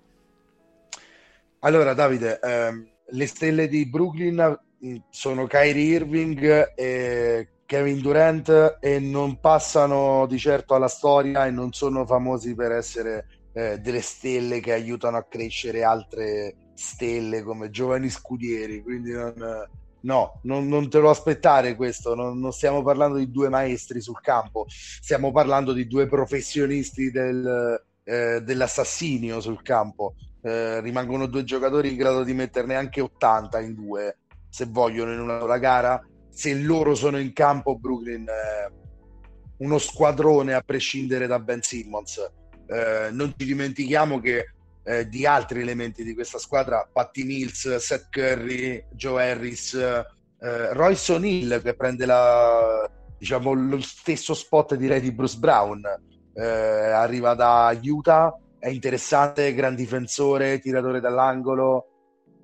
Allora 1.60 1.94
Davide, 1.94 2.38
ehm 2.40 2.88
le 3.10 3.26
stelle 3.26 3.68
di 3.68 3.86
Brooklyn 3.86 4.58
mm, 4.84 4.96
sono 5.10 5.46
Kyrie 5.46 5.96
Irving 5.96 6.72
e 6.74 7.48
Kevin 7.66 8.00
Durant 8.00 8.78
e 8.80 8.98
non 8.98 9.38
passano 9.38 10.26
di 10.26 10.38
certo 10.38 10.74
alla 10.74 10.88
storia 10.88 11.46
e 11.46 11.50
non 11.50 11.72
sono 11.72 12.04
famosi 12.04 12.54
per 12.54 12.72
essere 12.72 13.26
eh, 13.52 13.78
delle 13.78 14.00
stelle 14.00 14.60
che 14.60 14.72
aiutano 14.72 15.16
a 15.16 15.24
crescere 15.24 15.84
altre 15.84 16.54
stelle 16.74 17.42
come 17.42 17.70
giovani 17.70 18.08
scudieri. 18.08 18.82
Quindi 18.82 19.12
non, 19.12 19.34
no, 20.00 20.40
non, 20.42 20.66
non 20.66 20.90
te 20.90 20.98
lo 20.98 21.10
aspettare 21.10 21.76
questo. 21.76 22.14
Non, 22.14 22.40
non, 22.40 22.52
stiamo 22.52 22.82
parlando 22.82 23.18
di 23.18 23.30
due 23.30 23.48
maestri 23.48 24.00
sul 24.00 24.20
campo, 24.20 24.66
stiamo 24.68 25.30
parlando 25.30 25.72
di 25.72 25.86
due 25.86 26.06
professionisti 26.06 27.10
del, 27.10 27.80
eh, 28.02 28.40
dell'assassinio 28.42 29.40
sul 29.40 29.62
campo 29.62 30.14
eh, 30.42 30.80
rimangono 30.80 31.26
due 31.26 31.44
giocatori 31.44 31.90
in 31.90 31.96
grado 31.96 32.24
di 32.24 32.32
metterne 32.32 32.74
anche 32.74 33.00
80 33.00 33.60
in 33.60 33.74
due 33.74 34.16
se 34.48 34.66
vogliono 34.66 35.12
in 35.12 35.20
una 35.20 35.38
sola 35.38 35.58
gara. 35.58 36.04
Se 36.28 36.54
loro 36.54 36.94
sono 36.94 37.18
in 37.18 37.32
campo 37.32 37.78
Brooklyn 37.78 38.26
eh, 38.28 38.72
uno 39.58 39.78
squadrone 39.78 40.54
a 40.54 40.62
prescindere 40.62 41.26
da 41.26 41.38
Ben 41.38 41.62
Simmons. 41.62 42.18
Eh, 42.66 43.08
non 43.12 43.32
ci 43.36 43.44
dimentichiamo 43.44 44.20
che 44.20 44.52
eh, 44.82 45.08
di 45.08 45.26
altri 45.26 45.60
elementi 45.60 46.02
di 46.02 46.14
questa 46.14 46.38
squadra, 46.38 46.88
Patti 46.90 47.24
Mills, 47.24 47.76
Seth 47.76 48.08
Curry, 48.10 48.84
Joe 48.92 49.30
Harris, 49.30 49.74
eh, 49.74 50.72
Royce 50.72 51.12
O'Neill 51.12 51.60
che 51.62 51.74
prende 51.74 52.06
la, 52.06 52.90
diciamo, 53.18 53.52
lo 53.52 53.80
stesso 53.80 54.34
spot 54.34 54.74
direi 54.74 55.00
di 55.00 55.12
Bruce 55.12 55.38
Brown, 55.38 55.82
eh, 56.32 56.42
arriva 56.42 57.34
da 57.34 57.76
Utah, 57.82 58.34
è 58.60 58.68
interessante, 58.68 59.52
gran 59.54 59.74
difensore, 59.74 60.60
tiratore 60.60 61.00
dall'angolo, 61.00 61.90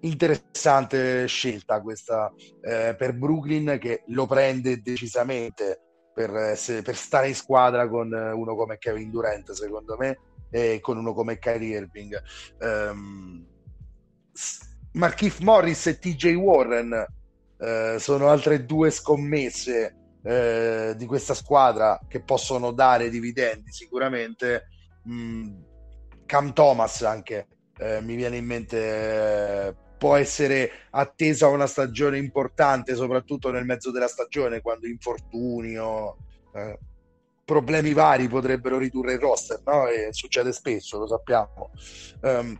interessante 0.01 1.27
scelta 1.27 1.81
questa 1.81 2.33
eh, 2.63 2.95
per 2.97 3.15
Brooklyn 3.15 3.79
che 3.81 4.03
lo 4.09 4.27
prende 4.27 4.81
decisamente 4.83 5.81
per, 6.13 6.57
se, 6.57 6.83
per, 6.83 6.97
stare 6.97 7.29
in 7.29 7.35
squadra 7.35 7.89
con 7.89 8.11
uno 8.13 8.57
come 8.57 8.79
Kevin 8.79 9.11
Durant 9.11 9.53
secondo 9.53 9.97
me 9.99 10.19
e 10.51 10.81
con 10.81 10.97
uno 10.97 11.13
come 11.13 11.39
Kyrie 11.39 11.77
Irving. 11.77 12.23
Um, 12.61 13.47
Markif 14.93 15.41
Morris 15.41 15.87
e 15.89 15.99
TJ 15.99 16.35
Warren 16.35 17.07
uh, 17.59 17.99
sono 17.99 18.29
altre 18.29 18.65
due 18.65 18.91
scommesse 18.91 19.95
uh, 20.23 20.95
di 20.95 21.05
questa 21.05 21.35
squadra 21.35 22.01
che 22.09 22.23
possono 22.23 22.73
dare 22.73 23.11
dividendi 23.11 23.71
sicuramente. 23.73 24.69
Um, 25.05 25.66
Cam 26.27 26.53
Thomas 26.53 27.03
anche 27.03 27.47
uh, 27.79 28.05
mi 28.05 28.17
viene 28.17 28.37
in 28.37 28.45
mente 28.45 29.77
può 29.97 30.17
essere 30.17 30.71
attesa 30.91 31.49
una 31.49 31.67
stagione 31.67 32.19
importante, 32.19 32.95
soprattutto 32.95 33.51
nel 33.51 33.65
mezzo 33.65 33.91
della 33.91 34.09
stagione, 34.09 34.61
quando 34.61 34.87
infortuni 34.87 35.77
o 35.79 36.17
eh, 36.55 36.79
problemi 37.45 37.93
vari 37.93 38.29
potrebbero 38.29 38.79
ridurre 38.79 39.15
il 39.15 39.21
roster, 39.21 39.63
no? 39.65 39.87
E 39.89 40.09
succede 40.13 40.53
spesso, 40.53 40.99
lo 40.99 41.07
sappiamo. 41.07 41.71
Um, 42.23 42.57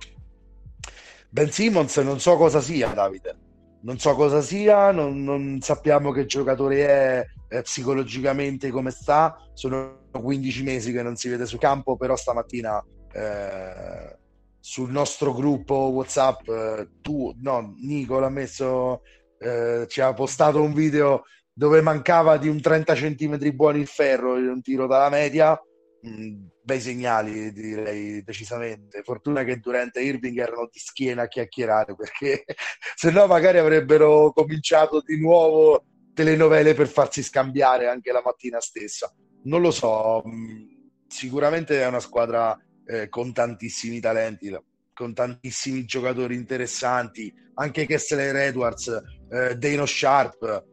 ben 1.29 1.51
Simmons 1.51 1.97
non 1.99 2.21
so 2.21 2.37
cosa 2.37 2.61
sia, 2.61 2.89
Davide. 2.89 3.45
Non 3.83 3.99
so 3.99 4.15
cosa 4.15 4.41
sia, 4.41 4.91
non, 4.91 5.23
non 5.23 5.61
sappiamo 5.61 6.11
che 6.11 6.27
giocatore 6.27 6.87
è, 6.87 7.27
è 7.49 7.63
psicologicamente 7.63 8.71
come 8.71 8.91
sta. 8.91 9.37
Sono 9.53 10.09
15 10.11 10.63
mesi 10.63 10.93
che 10.93 11.03
non 11.03 11.17
si 11.17 11.29
vede 11.29 11.47
sul 11.47 11.59
campo, 11.61 11.97
però 11.97 12.17
stamattina 12.17 12.83
eh, 13.17 14.19
sul 14.61 14.91
nostro 14.91 15.33
gruppo 15.33 15.75
WhatsApp, 15.75 16.49
eh, 16.49 16.89
tu, 17.01 17.35
no, 17.41 17.75
Nico 17.79 18.19
l'ha 18.19 18.29
messo, 18.29 19.03
eh, 19.39 19.87
ci 19.89 20.01
ha 20.01 20.13
postato 20.13 20.61
un 20.61 20.75
video 20.75 21.25
dove 21.53 21.81
mancava 21.81 22.37
di 22.37 22.49
un 22.49 22.61
30 22.61 22.95
cm 22.95 23.55
buoni 23.55 23.81
il 23.81 23.87
ferro 23.87 24.37
in 24.37 24.49
un 24.49 24.61
tiro 24.61 24.87
dalla 24.87 25.09
media. 25.09 25.59
Mm, 26.07 26.47
bei 26.63 26.81
segnali, 26.81 27.53
direi 27.53 28.23
decisamente. 28.23 29.03
Fortuna 29.03 29.45
che 29.45 29.57
Durante 29.57 30.03
Irving 30.03 30.39
erano 30.39 30.69
di 30.71 30.79
schiena 30.79 31.23
a 31.23 31.29
chiacchierare 31.29 31.95
perché 31.95 32.45
se 32.95 33.11
no 33.11 33.27
magari 33.27 33.59
avrebbero 33.59 34.33
cominciato 34.33 35.01
di 35.01 35.19
nuovo 35.19 35.85
telenovele 36.13 36.75
per 36.75 36.89
farsi 36.89 37.23
scambiare 37.23 37.89
anche 37.89 38.13
la 38.13 38.23
mattina 38.23 38.61
stessa. 38.61 39.11
Non 39.45 39.63
lo 39.63 39.71
so, 39.71 40.23
mm, 40.27 40.75
sicuramente 41.07 41.81
è 41.81 41.87
una 41.87 42.01
squadra 42.01 42.59
eh, 42.87 43.09
con 43.09 43.33
tantissimi 43.33 44.01
talenti, 44.01 44.57
con 44.95 45.13
tantissimi 45.13 45.85
giocatori 45.85 46.35
interessanti, 46.35 47.33
anche 47.55 47.87
Kessler 47.87 48.35
Edwards, 48.37 49.03
eh, 49.31 49.57
Dano 49.57 49.87
Sharp, 49.87 50.65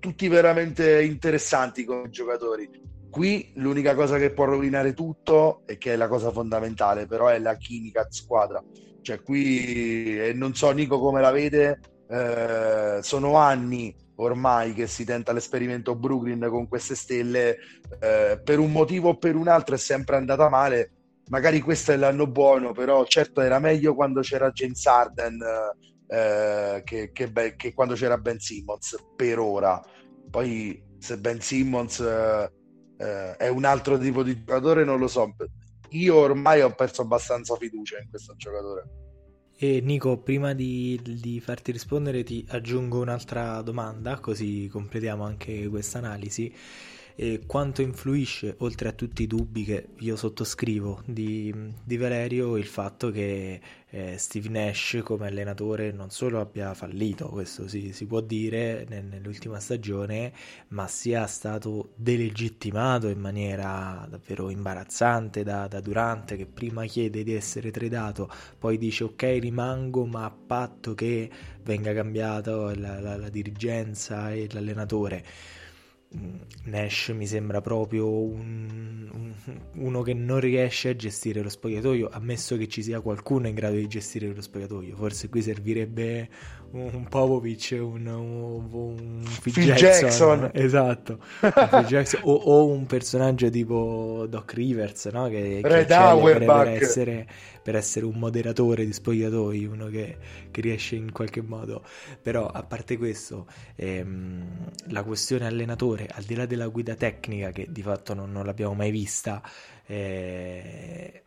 tutti 0.00 0.28
veramente 0.28 1.02
interessanti 1.02 1.84
come 1.84 2.08
giocatori. 2.10 2.68
Qui 3.10 3.52
l'unica 3.56 3.94
cosa 3.94 4.18
che 4.18 4.32
può 4.32 4.46
rovinare 4.46 4.94
tutto, 4.94 5.62
e 5.66 5.76
che 5.78 5.92
è 5.92 5.96
la 5.96 6.08
cosa 6.08 6.30
fondamentale, 6.30 7.06
però 7.06 7.28
è 7.28 7.38
la 7.38 7.56
chimica 7.56 8.04
di 8.04 8.14
squadra. 8.16 8.62
Cioè 9.02 9.22
qui, 9.22 10.18
e 10.18 10.32
non 10.32 10.54
so 10.54 10.70
Nico 10.70 10.98
come 10.98 11.20
la 11.20 11.30
vede, 11.30 11.80
eh, 12.08 12.98
sono 13.02 13.36
anni 13.36 13.94
ormai 14.16 14.72
che 14.74 14.86
si 14.86 15.04
tenta 15.04 15.32
l'esperimento 15.32 15.94
Brooklyn 15.94 16.46
con 16.48 16.68
queste 16.68 16.94
stelle, 16.94 17.58
eh, 18.00 18.40
per 18.42 18.58
un 18.58 18.72
motivo 18.72 19.10
o 19.10 19.18
per 19.18 19.36
un 19.36 19.48
altro 19.48 19.74
è 19.74 19.78
sempre 19.78 20.16
andata 20.16 20.48
male 20.48 20.90
magari 21.32 21.60
questo 21.60 21.92
è 21.92 21.96
l'anno 21.96 22.26
buono, 22.26 22.72
però 22.72 23.04
certo 23.06 23.40
era 23.40 23.58
meglio 23.58 23.94
quando 23.94 24.20
c'era 24.20 24.50
James 24.50 24.84
Harden 24.84 25.40
eh, 26.06 26.82
che, 26.84 27.10
che, 27.10 27.54
che, 27.56 27.72
quando 27.72 27.94
c'era 27.94 28.18
Ben 28.18 28.38
Simmons 28.38 28.96
per 29.16 29.38
ora. 29.38 29.82
Poi 30.30 30.80
se 30.98 31.18
Ben 31.18 31.40
Simmons 31.40 32.00
eh, 32.00 33.36
è 33.36 33.48
un 33.48 33.64
altro 33.64 33.96
tipo 33.96 34.22
di 34.22 34.44
giocatore 34.44 34.84
non 34.84 34.98
lo 34.98 35.08
so. 35.08 35.34
Io 35.90 36.16
ormai 36.16 36.60
ho 36.60 36.74
perso 36.74 37.00
abbastanza 37.00 37.56
fiducia 37.56 37.98
in 37.98 38.10
questo 38.10 38.34
giocatore. 38.36 38.84
E 39.56 39.80
Nico, 39.80 40.18
prima 40.18 40.52
di, 40.52 41.00
di, 41.02 41.40
farti 41.40 41.72
rispondere 41.72 42.24
ti 42.24 42.44
aggiungo 42.50 43.00
un'altra 43.00 43.62
domanda, 43.62 44.18
così 44.20 44.68
completiamo 44.70 45.24
anche 45.24 45.68
questa 45.68 45.98
analisi 45.98 46.52
e 47.14 47.42
quanto 47.46 47.82
influisce, 47.82 48.54
oltre 48.58 48.88
a 48.88 48.92
tutti 48.92 49.22
i 49.22 49.26
dubbi 49.26 49.64
che 49.64 49.88
io 49.98 50.16
sottoscrivo 50.16 51.02
di, 51.06 51.54
di 51.84 51.96
Valerio, 51.96 52.56
il 52.56 52.66
fatto 52.66 53.10
che 53.10 53.60
eh, 53.94 54.16
Steve 54.16 54.48
Nash 54.48 55.00
come 55.04 55.26
allenatore 55.26 55.92
non 55.92 56.08
solo 56.10 56.40
abbia 56.40 56.72
fallito, 56.72 57.28
questo 57.28 57.68
si, 57.68 57.92
si 57.92 58.06
può 58.06 58.20
dire 58.20 58.86
nell'ultima 58.88 59.60
stagione, 59.60 60.32
ma 60.68 60.86
sia 60.88 61.26
stato 61.26 61.90
delegittimato 61.96 63.08
in 63.08 63.20
maniera 63.20 64.06
davvero 64.08 64.48
imbarazzante 64.48 65.42
da, 65.42 65.68
da 65.68 65.80
Durante 65.80 66.36
che 66.36 66.46
prima 66.46 66.84
chiede 66.86 67.22
di 67.22 67.34
essere 67.34 67.70
tradato, 67.70 68.30
poi 68.58 68.78
dice 68.78 69.04
ok 69.04 69.22
rimango 69.40 70.06
ma 70.06 70.24
a 70.24 70.30
patto 70.30 70.94
che 70.94 71.30
venga 71.62 71.92
cambiata 71.92 72.74
la, 72.76 73.00
la, 73.00 73.16
la 73.16 73.28
dirigenza 73.28 74.32
e 74.32 74.48
l'allenatore 74.50 75.24
Nash 76.64 77.08
mi 77.08 77.26
sembra 77.26 77.60
proprio 77.60 78.08
un, 78.08 79.32
uno 79.74 80.02
che 80.02 80.14
non 80.14 80.40
riesce 80.40 80.90
a 80.90 80.96
gestire 80.96 81.42
lo 81.42 81.48
spogliatoio, 81.48 82.08
ammesso 82.10 82.56
che 82.56 82.68
ci 82.68 82.82
sia 82.82 83.00
qualcuno 83.00 83.48
in 83.48 83.54
grado 83.54 83.76
di 83.76 83.86
gestire 83.86 84.32
lo 84.32 84.40
spogliatoio. 84.40 84.94
Forse 84.94 85.28
qui 85.28 85.42
servirebbe 85.42 86.28
un, 86.72 86.90
un 86.94 87.08
Popovic, 87.08 87.76
un, 87.78 88.06
un, 88.06 88.68
un 88.70 89.22
Phil, 89.42 89.52
Phil 89.52 89.74
Jackson, 89.74 90.40
Jackson. 90.40 90.50
esatto, 90.52 91.18
Phil 91.40 91.86
Jackson, 91.86 92.20
o, 92.24 92.32
o, 92.32 92.66
un 92.66 92.86
personaggio 92.86 93.50
tipo 93.50 94.26
Doc 94.28 94.52
Rivers, 94.54 95.06
no? 95.06 95.28
che, 95.28 95.60
che 95.62 95.84
per, 95.84 95.86
per, 96.44 96.68
essere, 96.68 97.26
per 97.62 97.76
essere 97.76 98.06
un 98.06 98.18
moderatore 98.18 98.86
di 98.86 98.92
spogliatoi, 98.92 99.66
uno 99.66 99.86
che, 99.86 100.16
che, 100.50 100.60
riesce 100.60 100.96
in 100.96 101.12
qualche 101.12 101.42
modo. 101.42 101.82
Però 102.20 102.46
a 102.46 102.62
parte 102.62 102.96
questo, 102.96 103.46
ehm, 103.76 104.70
la 104.88 105.02
questione 105.02 105.46
allenatore, 105.46 106.08
al 106.10 106.24
di 106.24 106.34
là 106.34 106.46
della 106.46 106.68
guida 106.68 106.94
tecnica, 106.94 107.50
che 107.50 107.66
di 107.68 107.82
fatto 107.82 108.14
non, 108.14 108.32
non 108.32 108.46
l'abbiamo 108.46 108.72
mai 108.72 108.90
vista, 108.90 109.42
eh, 109.86 111.21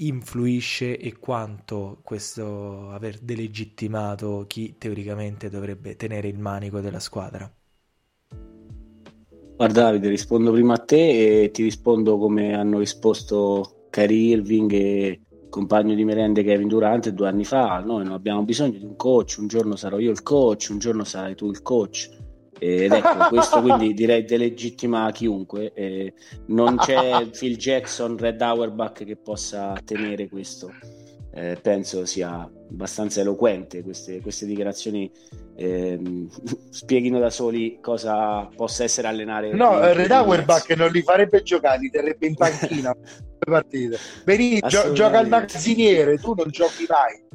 influisce 0.00 0.98
e 0.98 1.18
quanto 1.18 1.98
questo 2.02 2.90
aver 2.90 3.18
delegittimato 3.18 4.44
chi 4.46 4.76
teoricamente 4.78 5.48
dovrebbe 5.48 5.96
tenere 5.96 6.28
il 6.28 6.38
manico 6.38 6.80
della 6.80 7.00
squadra? 7.00 7.50
Guarda 9.56 9.82
Davide, 9.82 10.08
rispondo 10.08 10.52
prima 10.52 10.74
a 10.74 10.78
te 10.78 11.42
e 11.42 11.50
ti 11.50 11.64
rispondo 11.64 12.16
come 12.16 12.54
hanno 12.54 12.78
risposto 12.78 13.86
Kyrie 13.90 14.36
Irving 14.36 14.72
e 14.72 15.20
compagno 15.48 15.94
di 15.94 16.04
merende 16.04 16.44
Kevin 16.44 16.68
Durant 16.68 17.08
due 17.10 17.26
anni 17.26 17.44
fa. 17.44 17.80
Noi 17.80 18.04
non 18.04 18.12
abbiamo 18.12 18.44
bisogno 18.44 18.78
di 18.78 18.84
un 18.84 18.94
coach, 18.94 19.36
un 19.38 19.48
giorno 19.48 19.74
sarò 19.74 19.98
io 19.98 20.12
il 20.12 20.22
coach, 20.22 20.68
un 20.70 20.78
giorno 20.78 21.02
sarai 21.02 21.34
tu 21.34 21.50
il 21.50 21.62
coach 21.62 22.26
ed 22.58 22.92
ecco, 22.92 23.28
questo 23.28 23.60
quindi 23.60 23.94
direi 23.94 24.24
delegittima 24.24 25.10
chiunque. 25.12 25.72
Eh, 25.74 26.12
non 26.46 26.76
c'è 26.76 27.28
Phil 27.30 27.56
Jackson, 27.56 28.16
Red 28.16 28.40
Auerbach 28.40 29.04
che 29.04 29.16
possa 29.16 29.74
tenere 29.84 30.28
questo. 30.28 30.72
Eh, 31.30 31.58
penso 31.60 32.04
sia 32.04 32.50
abbastanza 32.70 33.20
eloquente 33.20 33.82
queste, 33.82 34.20
queste 34.20 34.46
dichiarazioni. 34.46 35.10
Eh, 35.54 36.26
spieghino 36.70 37.18
da 37.18 37.30
soli 37.30 37.78
cosa 37.80 38.48
possa 38.54 38.84
essere 38.84 39.08
allenare 39.08 39.52
no, 39.52 39.92
Red 39.92 40.12
Auerbach 40.12 40.70
non 40.76 40.88
li 40.92 41.02
farebbe 41.02 41.42
giocare 41.42 41.78
li 41.78 41.90
terrebbe 41.90 42.26
in 42.26 42.34
panchina. 42.34 42.96
Partite. 43.38 43.98
Veni, 44.24 44.60
gio- 44.66 44.92
gioca 44.92 45.18
al 45.18 45.28
magazziniere 45.28 46.18
tu 46.18 46.34
non 46.34 46.48
giochi 46.50 46.86
mai. 46.88 47.26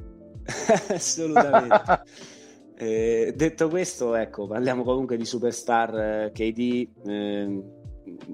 Assolutamente 0.95 2.01
Eh, 2.84 3.31
detto 3.34 3.69
questo, 3.69 4.13
ecco, 4.13 4.45
parliamo 4.45 4.84
comunque 4.84 5.15
di 5.15 5.23
superstar 5.23 6.31
KD, 6.34 6.88
eh, 7.05 7.63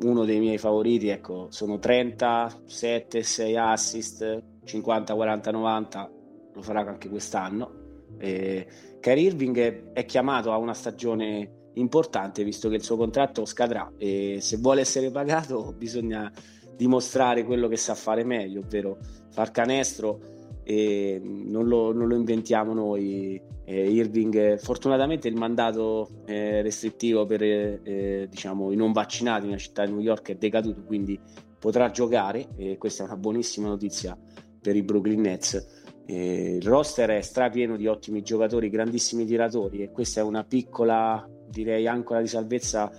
uno 0.01 0.25
dei 0.25 0.39
miei 0.39 0.57
favoriti, 0.57 1.09
ecco, 1.09 1.49
sono 1.51 1.77
30, 1.77 2.61
7, 2.65 3.21
6 3.21 3.55
assist, 3.55 4.43
50, 4.63 5.13
40, 5.13 5.51
90, 5.51 6.11
lo 6.55 6.61
farà 6.63 6.79
anche 6.79 7.09
quest'anno. 7.09 8.07
Eh, 8.17 8.65
Kyrie 8.99 9.27
Irving 9.27 9.57
è, 9.59 9.83
è 9.93 10.05
chiamato 10.05 10.51
a 10.51 10.57
una 10.57 10.73
stagione 10.73 11.67
importante 11.73 12.43
visto 12.43 12.69
che 12.69 12.75
il 12.75 12.83
suo 12.83 12.97
contratto 12.97 13.45
scadrà 13.45 13.93
e 13.97 14.39
se 14.41 14.57
vuole 14.57 14.81
essere 14.81 15.11
pagato 15.11 15.73
bisogna 15.77 16.29
dimostrare 16.75 17.45
quello 17.45 17.67
che 17.67 17.77
sa 17.77 17.93
fare 17.93 18.23
meglio, 18.23 18.61
ovvero 18.61 18.97
far 19.29 19.51
canestro 19.51 20.37
e 20.69 21.19
non 21.23 21.67
lo, 21.67 21.91
non 21.93 22.07
lo 22.07 22.15
inventiamo 22.15 22.73
noi. 22.73 23.41
Eh, 23.69 23.91
Irving, 23.91 24.57
fortunatamente 24.57 25.27
il 25.27 25.35
mandato 25.35 26.23
eh, 26.25 26.63
restrittivo 26.63 27.27
per 27.27 27.43
eh, 27.43 28.27
diciamo, 28.27 28.71
i 28.71 28.75
non 28.75 28.91
vaccinati 28.91 29.45
nella 29.45 29.59
città 29.59 29.85
di 29.85 29.91
New 29.91 30.01
York 30.01 30.31
è 30.31 30.35
decaduto, 30.35 30.81
quindi 30.81 31.19
potrà 31.59 31.91
giocare 31.91 32.47
e 32.57 32.79
questa 32.79 33.03
è 33.03 33.05
una 33.05 33.15
buonissima 33.15 33.67
notizia 33.67 34.17
per 34.59 34.75
i 34.75 34.81
Brooklyn 34.81 35.21
Nets. 35.21 35.67
il 36.07 36.63
roster 36.63 37.11
è 37.11 37.21
strapieno 37.21 37.77
di 37.77 37.85
ottimi 37.85 38.23
giocatori, 38.23 38.71
grandissimi 38.71 39.23
tiratori 39.27 39.83
e 39.83 39.91
questa 39.91 40.21
è 40.21 40.23
una 40.23 40.43
piccola, 40.43 41.29
direi, 41.47 41.85
ancora 41.85 42.21
di 42.21 42.27
salvezza 42.27 42.91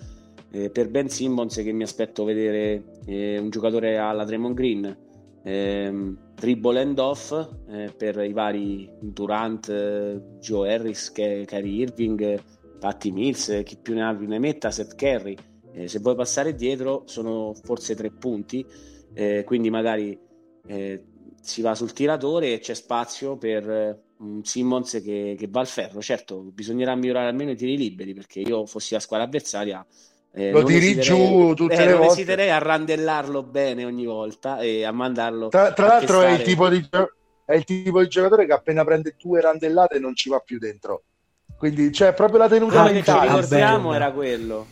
eh, 0.53 0.71
per 0.71 0.89
Ben 0.89 1.09
Simmons 1.09 1.57
che 1.57 1.73
mi 1.73 1.83
aspetto 1.83 2.23
vedere 2.23 3.01
eh, 3.07 3.39
un 3.39 3.51
giocatore 3.51 3.99
alla 3.99 4.25
Draymond 4.25 4.55
Green 4.55 4.97
ehm, 5.43 6.19
dribble 6.41 6.81
and 6.81 6.99
off 6.99 7.33
eh, 7.69 7.93
per 7.95 8.17
i 8.25 8.33
vari 8.33 8.91
Durant, 8.99 9.69
eh, 9.69 10.21
Joe 10.41 10.73
Harris, 10.73 11.13
Kyrie 11.13 11.83
Irving, 11.83 12.43
Patti 12.79 13.13
Mills, 13.13 13.61
chi 13.63 13.77
più 13.77 13.93
ne 13.93 14.03
ha 14.03 14.15
più 14.15 14.27
ne 14.27 14.39
metta, 14.39 14.71
Seth 14.71 14.97
Curry. 14.97 15.37
Eh, 15.73 15.87
se 15.87 15.99
vuoi 15.99 16.15
passare 16.15 16.55
dietro 16.55 17.03
sono 17.05 17.53
forse 17.63 17.95
tre 17.95 18.11
punti, 18.11 18.65
eh, 19.13 19.45
quindi 19.45 19.69
magari 19.69 20.19
eh, 20.67 21.05
si 21.43 21.61
va 21.61 21.75
sul 21.75 21.93
tiratore 21.93 22.55
e 22.55 22.59
c'è 22.59 22.75
spazio 22.75 23.37
per 23.37 24.09
un 24.17 24.43
Simmons 24.43 25.01
che, 25.05 25.37
che, 25.39 25.47
va 25.49 25.61
al 25.61 25.67
ferro. 25.67 26.01
Certo, 26.01 26.41
bisognerà 26.41 26.95
migliorare 26.95 27.29
almeno 27.29 27.51
i 27.51 27.57
tiri 27.57 27.77
liberi 27.77 28.15
perché 28.15 28.41
io 28.41 28.65
fossi 28.65 28.95
la 28.95 29.01
squadra 29.01 29.27
avversaria 29.27 29.87
eh, 30.33 30.53
lo 30.53 30.63
tiri 30.63 31.01
giù 31.01 31.55
tutte 31.55 31.75
eh, 31.75 31.79
le 31.79 31.91
non 31.91 31.99
volte. 31.99 32.13
esiterei 32.13 32.51
a 32.51 32.59
randellarlo 32.59 33.43
bene 33.43 33.85
ogni 33.85 34.07
volta 34.07 34.61
e 34.61 34.85
a 34.85 34.93
mandarlo. 34.93 35.49
Tra, 35.49 35.73
tra 35.73 35.87
l'altro, 35.87 36.23
è 36.23 36.33
il, 36.33 36.43
tipo 36.43 36.69
di, 36.69 36.89
è 37.45 37.55
il 37.55 37.65
tipo 37.65 38.01
di 38.01 38.09
giocatore 38.09 38.47
che 38.47 38.53
appena 38.53 38.85
prende 38.85 39.17
due 39.21 39.41
randellate 39.41 39.99
non 39.99 40.15
ci 40.15 40.29
va 40.29 40.39
più 40.39 40.59
dentro. 40.59 41.03
Quindi 41.59 41.87
c'è 41.87 42.07
cioè, 42.07 42.15
proprio 42.15 42.39
la 42.39 42.49
tenuta 42.49 42.81
ah, 42.81 42.85
mentale. 42.85 43.21
Che 43.21 43.27
ci 43.27 43.35
ricordiamo 43.35 43.93
era 43.93 44.13
quello. 44.13 44.67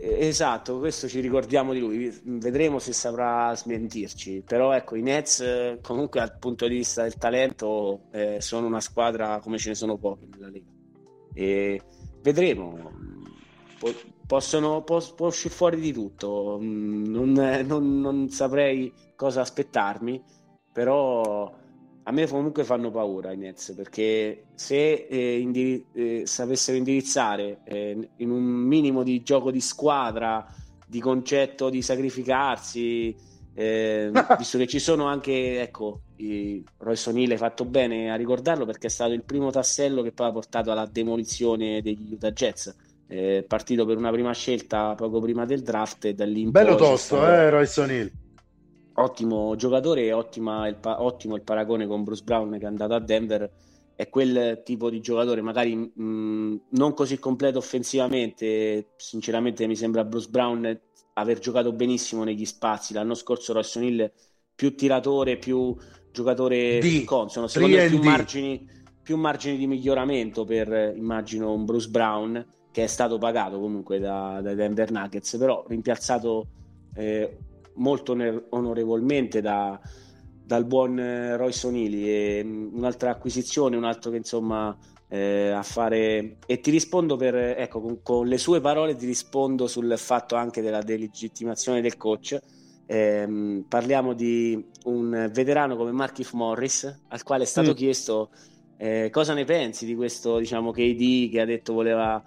Esatto, 0.00 0.78
questo 0.78 1.08
ci 1.08 1.20
ricordiamo 1.20 1.72
di 1.72 1.78
lui. 1.78 2.20
Vedremo 2.24 2.80
se 2.80 2.92
saprà 2.92 3.54
smentirci. 3.54 4.42
Però 4.44 4.72
ecco, 4.72 4.96
i 4.96 5.02
Nets, 5.02 5.78
comunque, 5.82 6.20
dal 6.20 6.36
punto 6.38 6.66
di 6.66 6.76
vista 6.76 7.02
del 7.02 7.16
talento, 7.16 8.02
eh, 8.12 8.40
sono 8.40 8.66
una 8.66 8.80
squadra 8.80 9.38
come 9.40 9.56
ce 9.56 9.70
ne 9.70 9.74
sono 9.76 9.96
pochi 9.96 10.28
nella 10.30 10.50
Lega. 10.50 10.70
E 11.32 11.80
vedremo 12.22 12.90
possono, 14.26 14.82
può, 14.82 15.00
può 15.14 15.28
uscire 15.28 15.54
fuori 15.54 15.80
di 15.80 15.92
tutto. 15.92 16.58
Mm, 16.60 17.06
non, 17.06 17.32
non, 17.66 18.00
non, 18.00 18.28
saprei 18.28 18.92
cosa 19.16 19.40
aspettarmi, 19.40 20.22
però 20.72 21.52
a 22.02 22.10
me 22.10 22.26
comunque 22.26 22.64
fanno 22.64 22.90
paura 22.90 23.32
i 23.32 23.36
Nets 23.36 23.74
perché 23.76 24.46
se 24.54 25.06
eh, 25.08 25.38
indiri- 25.38 25.84
eh, 25.92 26.22
sapessero 26.24 26.76
indirizzare 26.76 27.60
eh, 27.64 28.10
in 28.16 28.30
un 28.30 28.42
minimo 28.42 29.02
di 29.02 29.22
gioco 29.22 29.50
di 29.50 29.60
squadra, 29.60 30.46
di 30.86 31.00
concetto 31.00 31.68
di 31.68 31.82
sacrificarsi, 31.82 33.14
eh, 33.54 34.10
visto 34.38 34.56
che 34.58 34.66
ci 34.66 34.78
sono 34.78 35.06
anche, 35.06 35.60
ecco, 35.60 36.00
Royce 36.78 37.10
O'Neill 37.10 37.32
hai 37.32 37.36
fatto 37.36 37.64
bene 37.64 38.10
a 38.10 38.16
ricordarlo 38.16 38.64
perché 38.64 38.86
è 38.86 38.90
stato 38.90 39.12
il 39.12 39.24
primo 39.24 39.50
tassello 39.50 40.02
che 40.02 40.12
poi 40.12 40.28
ha 40.28 40.32
portato 40.32 40.70
alla 40.70 40.86
demolizione 40.86 41.82
degli 41.82 42.14
Utah 42.14 42.32
Jets 42.32 42.74
eh, 43.08 43.44
partito 43.46 43.84
per 43.86 43.96
una 43.96 44.10
prima 44.10 44.32
scelta 44.32 44.94
poco 44.94 45.20
prima 45.20 45.44
del 45.44 45.62
draft 45.62 46.04
e 46.04 46.14
da 46.14 46.24
lì 46.26 46.42
in 46.42 46.50
bello 46.50 46.74
tosto 46.76 47.26
eh 47.26 47.50
Royce 47.50 47.80
O'Neill 47.80 48.12
ottimo 48.98 49.54
giocatore 49.56 50.08
e 50.08 50.16
il 50.68 50.76
pa- 50.80 51.02
ottimo 51.02 51.36
il 51.36 51.42
paragone 51.42 51.86
con 51.86 52.04
Bruce 52.04 52.22
Brown 52.22 52.50
che 52.52 52.64
è 52.64 52.66
andato 52.66 52.94
a 52.94 53.00
Denver. 53.00 53.50
È 53.94 54.08
quel 54.08 54.62
tipo 54.64 54.90
di 54.90 55.00
giocatore 55.00 55.40
magari 55.40 55.74
mh, 55.74 56.60
non 56.70 56.94
così 56.94 57.18
completo 57.18 57.58
offensivamente. 57.58 58.92
Sinceramente 58.96 59.66
mi 59.66 59.76
sembra 59.76 60.04
Bruce 60.04 60.28
Brown 60.28 60.80
aver 61.14 61.38
giocato 61.38 61.72
benissimo 61.72 62.24
negli 62.24 62.44
spazi. 62.44 62.92
L'anno 62.92 63.14
scorso 63.14 63.52
Royce 63.52 63.78
O'Neill 63.78 64.12
più 64.54 64.74
tiratore 64.74 65.36
più 65.36 65.76
giocatore 66.12 66.78
D, 66.78 67.04
consono. 67.04 67.46
Secondo 67.46 67.76
me 67.76 67.88
più 67.88 68.02
margini, 68.02 68.68
più 69.02 69.16
margini 69.16 69.56
di 69.56 69.66
miglioramento 69.66 70.44
per 70.44 70.92
immagino 70.96 71.52
un 71.52 71.64
Bruce 71.64 71.88
Brown 71.88 72.56
che 72.78 72.84
è 72.84 72.86
stato 72.86 73.18
pagato 73.18 73.58
comunque 73.58 73.98
da, 73.98 74.38
dai 74.40 74.54
Denver 74.54 74.92
Nuggets, 74.92 75.36
però 75.36 75.64
rimpiazzato 75.66 76.46
eh, 76.94 77.36
molto 77.74 78.16
onorevolmente 78.50 79.40
da, 79.40 79.80
dal 80.44 80.64
buon 80.64 80.96
eh, 81.00 81.36
Royce 81.36 81.66
O'Neill 81.66 81.94
e 82.06 82.44
mm, 82.44 82.76
un'altra 82.76 83.10
acquisizione, 83.10 83.76
un 83.76 83.82
altro 83.82 84.12
che 84.12 84.18
insomma 84.18 84.76
eh, 85.08 85.50
a 85.50 85.64
fare 85.64 86.36
e 86.46 86.60
ti 86.60 86.70
rispondo 86.70 87.16
per 87.16 87.34
ecco 87.34 87.80
con, 87.80 88.00
con, 88.00 88.28
le 88.28 88.38
sue 88.38 88.60
parole 88.60 88.94
ti 88.94 89.06
rispondo 89.06 89.66
sul 89.66 89.92
fatto 89.96 90.36
anche 90.36 90.60
della 90.60 90.82
delegittimazione 90.82 91.80
del 91.80 91.96
coach 91.96 92.38
eh, 92.86 93.64
parliamo 93.66 94.12
di 94.12 94.62
un 94.84 95.30
veterano 95.32 95.76
come 95.76 95.92
Markif 95.92 96.32
Morris 96.34 97.00
al 97.08 97.22
quale 97.22 97.44
è 97.44 97.46
stato 97.46 97.70
mm. 97.70 97.74
chiesto 97.74 98.30
eh, 98.76 99.08
cosa 99.10 99.32
ne 99.32 99.44
pensi 99.44 99.86
di 99.86 99.94
questo 99.94 100.38
diciamo 100.38 100.72
KD 100.72 101.30
che 101.30 101.40
ha 101.40 101.46
detto 101.46 101.72
voleva 101.72 102.22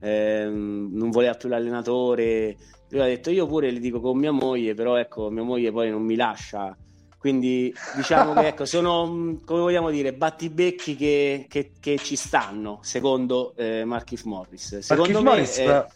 ehm, 0.00 0.90
non 0.92 1.10
voleva 1.10 1.34
più 1.34 1.48
l'allenatore. 1.48 2.56
Lui 2.90 3.00
ha 3.00 3.06
detto 3.06 3.30
io 3.30 3.46
pure 3.46 3.70
li 3.70 3.80
dico 3.80 4.00
con 4.00 4.18
mia 4.18 4.32
moglie, 4.32 4.74
però 4.74 4.96
ecco, 4.96 5.30
mia 5.30 5.42
moglie 5.42 5.72
poi 5.72 5.90
non 5.90 6.02
mi 6.02 6.16
lascia. 6.16 6.76
Quindi 7.18 7.74
diciamo 7.96 8.34
che 8.34 8.48
ecco, 8.48 8.64
sono, 8.66 9.40
come 9.44 9.60
vogliamo 9.60 9.90
dire, 9.90 10.12
battibecchi 10.12 10.94
che, 10.94 11.46
che, 11.48 11.72
che 11.80 11.96
ci 11.98 12.14
stanno, 12.14 12.78
secondo 12.82 13.54
eh, 13.56 13.84
Markif 13.84 14.24
Morris. 14.24 14.78
Secondo 14.78 15.22
Markif 15.22 15.58
me... 15.58 15.64
Morris, 15.64 15.92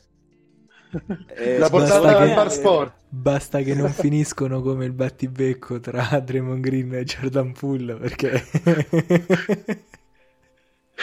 eh, 1.37 1.59
la 1.59 1.69
portata 1.69 2.19
al 2.19 2.35
bar 2.35 2.51
sport 2.51 2.95
basta 3.09 3.61
che 3.61 3.75
non 3.75 3.91
finiscono 3.91 4.61
come 4.61 4.87
il 4.87 4.93
battibecco 4.93 5.79
tra 5.79 6.19
Draymond 6.19 6.61
Green 6.61 6.95
e 6.95 7.05
Jordan 7.05 7.53
Poole 7.53 7.95
perché 7.95 8.45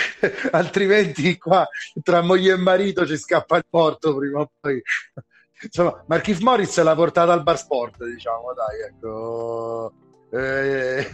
altrimenti 0.51 1.37
qua 1.37 1.67
tra 2.03 2.21
moglie 2.21 2.53
e 2.53 2.57
marito 2.57 3.05
ci 3.05 3.17
scappa 3.17 3.57
il 3.57 3.65
porto 3.69 4.15
prima 4.15 4.41
o 4.41 4.51
poi. 4.59 4.81
Insomma, 5.61 6.03
Marquis 6.07 6.39
Morris 6.39 6.81
l'ha 6.81 6.95
portata 6.95 7.33
al 7.33 7.41
bar 7.41 7.57
sport, 7.57 8.05
diciamo, 8.05 8.53
dai, 8.53 8.81
ecco. 8.87 9.93
Eh, 10.29 11.07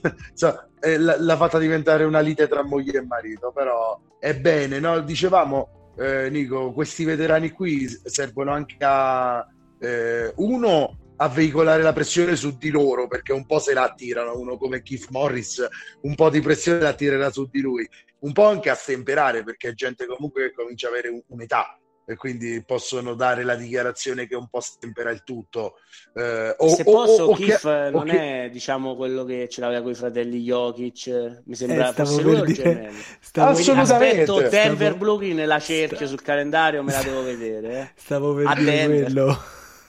insomma, 0.30 0.68
eh, 0.80 0.96
l'ha 0.96 1.36
fatta 1.36 1.58
diventare 1.58 2.04
una 2.04 2.20
lite 2.20 2.48
tra 2.48 2.62
moglie 2.62 2.98
e 2.98 3.04
marito, 3.04 3.52
però 3.52 4.00
è 4.18 4.34
bene, 4.34 4.78
no? 4.78 5.00
Dicevamo, 5.00 5.92
eh, 5.98 6.30
Nico, 6.30 6.72
questi 6.72 7.04
veterani 7.04 7.50
qui 7.50 7.86
servono 7.88 8.52
anche 8.52 8.76
a 8.80 9.46
eh, 9.80 10.32
uno 10.36 10.96
a 11.20 11.28
veicolare 11.28 11.82
la 11.82 11.92
pressione 11.92 12.36
su 12.36 12.56
di 12.56 12.70
loro 12.70 13.06
perché 13.06 13.32
un 13.32 13.46
po' 13.46 13.58
se 13.58 13.74
la 13.74 13.84
attirano 13.84 14.38
uno 14.38 14.56
come 14.56 14.82
Keith 14.82 15.08
Morris 15.10 15.66
un 16.02 16.14
po' 16.14 16.30
di 16.30 16.40
pressione 16.40 16.80
la 16.80 16.94
tirerà 16.94 17.30
su 17.30 17.48
di 17.50 17.60
lui 17.60 17.88
un 18.20 18.32
po' 18.32 18.46
anche 18.46 18.70
a 18.70 18.74
stemperare 18.74 19.42
perché 19.42 19.68
è 19.68 19.74
gente 19.74 20.06
comunque 20.06 20.48
che 20.48 20.54
comincia 20.54 20.88
ad 20.88 20.94
avere 20.94 21.22
un'età 21.28 21.78
e 22.10 22.16
quindi 22.16 22.62
possono 22.64 23.12
dare 23.12 23.44
la 23.44 23.54
dichiarazione 23.54 24.26
che 24.26 24.34
un 24.34 24.48
po' 24.48 24.60
stempera 24.60 25.10
il 25.10 25.22
tutto. 25.24 25.74
Eh, 26.14 26.54
o, 26.56 26.68
Se 26.68 26.82
posso, 26.82 27.24
o, 27.24 27.32
o 27.32 27.34
Kif 27.34 27.60
che, 27.60 27.90
non 27.90 28.04
che... 28.06 28.44
è 28.44 28.48
diciamo 28.50 28.96
quello 28.96 29.24
che 29.24 29.46
ce 29.50 29.60
l'aveva 29.60 29.82
con 29.82 29.90
i 29.90 29.94
fratelli 29.94 30.40
Jokic, 30.40 31.42
mi 31.44 31.54
sembra 31.54 31.90
eh, 31.90 31.92
fosse 31.92 32.22
lui 32.22 32.36
o 32.36 32.44
il 32.44 32.54
gemello. 32.54 32.92
Assolutamente. 33.34 34.22
Aspetto 34.22 34.48
Denver 34.48 34.76
stavo... 34.76 34.96
Brooklyn 34.96 35.46
la 35.46 35.60
cerchio 35.60 35.96
sta... 35.98 36.06
sul 36.06 36.22
calendario, 36.22 36.82
me 36.82 36.92
la 36.92 37.02
devo 37.02 37.22
vedere. 37.22 37.78
Eh. 37.78 37.90
Stavo 37.96 38.32
per 38.32 38.46
a 38.46 38.54
dire 38.54 38.70
Denver. 38.70 39.02
quello. 39.02 39.38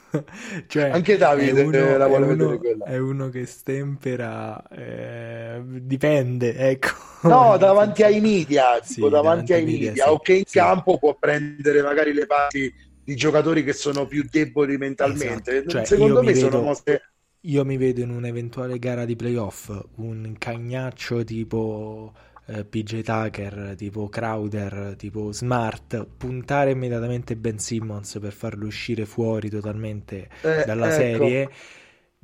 cioè, 0.67 0.89
Anche 0.89 1.17
Davide 1.17 1.61
uno, 1.61 1.97
la 1.97 2.07
vuole 2.07 2.25
uno, 2.25 2.35
vedere 2.35 2.57
quella. 2.57 2.85
È 2.85 2.97
uno 2.97 3.29
che 3.29 3.45
stempera, 3.45 4.61
eh, 4.69 5.61
dipende, 5.63 6.55
ecco. 6.55 6.89
No, 7.23 7.57
davanti 7.59 8.03
ai 8.03 8.19
media, 8.19 8.79
sì, 8.81 8.95
tipo 8.95 9.09
davanti, 9.09 9.51
davanti 9.51 9.53
ai 9.53 9.65
media, 9.65 9.87
media 9.89 10.03
sì, 10.05 10.09
o 10.09 10.19
che 10.19 10.33
in 10.33 10.45
sì. 10.45 10.57
campo 10.57 10.97
può 10.97 11.15
prendere 11.15 11.81
magari 11.81 12.13
le 12.13 12.25
parti 12.25 12.73
di 13.03 13.15
giocatori 13.15 13.63
che 13.63 13.73
sono 13.73 14.05
più 14.05 14.25
deboli 14.29 14.77
mentalmente. 14.77 15.57
Esatto. 15.57 15.69
Cioè, 15.69 15.85
Secondo 15.85 16.23
me 16.23 16.35
sono 16.35 16.61
mosse... 16.61 17.01
Io 17.43 17.63
mi 17.63 17.77
vedo 17.77 18.01
in 18.01 18.09
un'eventuale 18.09 18.77
gara 18.79 19.05
di 19.05 19.15
playoff 19.15 19.71
un 19.95 20.35
cagnaccio 20.37 21.23
tipo 21.23 22.13
eh, 22.49 22.65
PJ 22.65 23.01
Tucker, 23.01 23.75
tipo 23.77 24.09
Crowder, 24.09 24.95
tipo 24.97 25.31
Smart, 25.31 26.05
puntare 26.17 26.71
immediatamente 26.71 27.35
Ben 27.35 27.59
Simmons 27.59 28.17
per 28.19 28.33
farlo 28.33 28.65
uscire 28.65 29.05
fuori 29.05 29.49
totalmente 29.49 30.29
eh, 30.41 30.63
dalla 30.65 30.87
ecco. 30.87 30.95
serie 30.95 31.49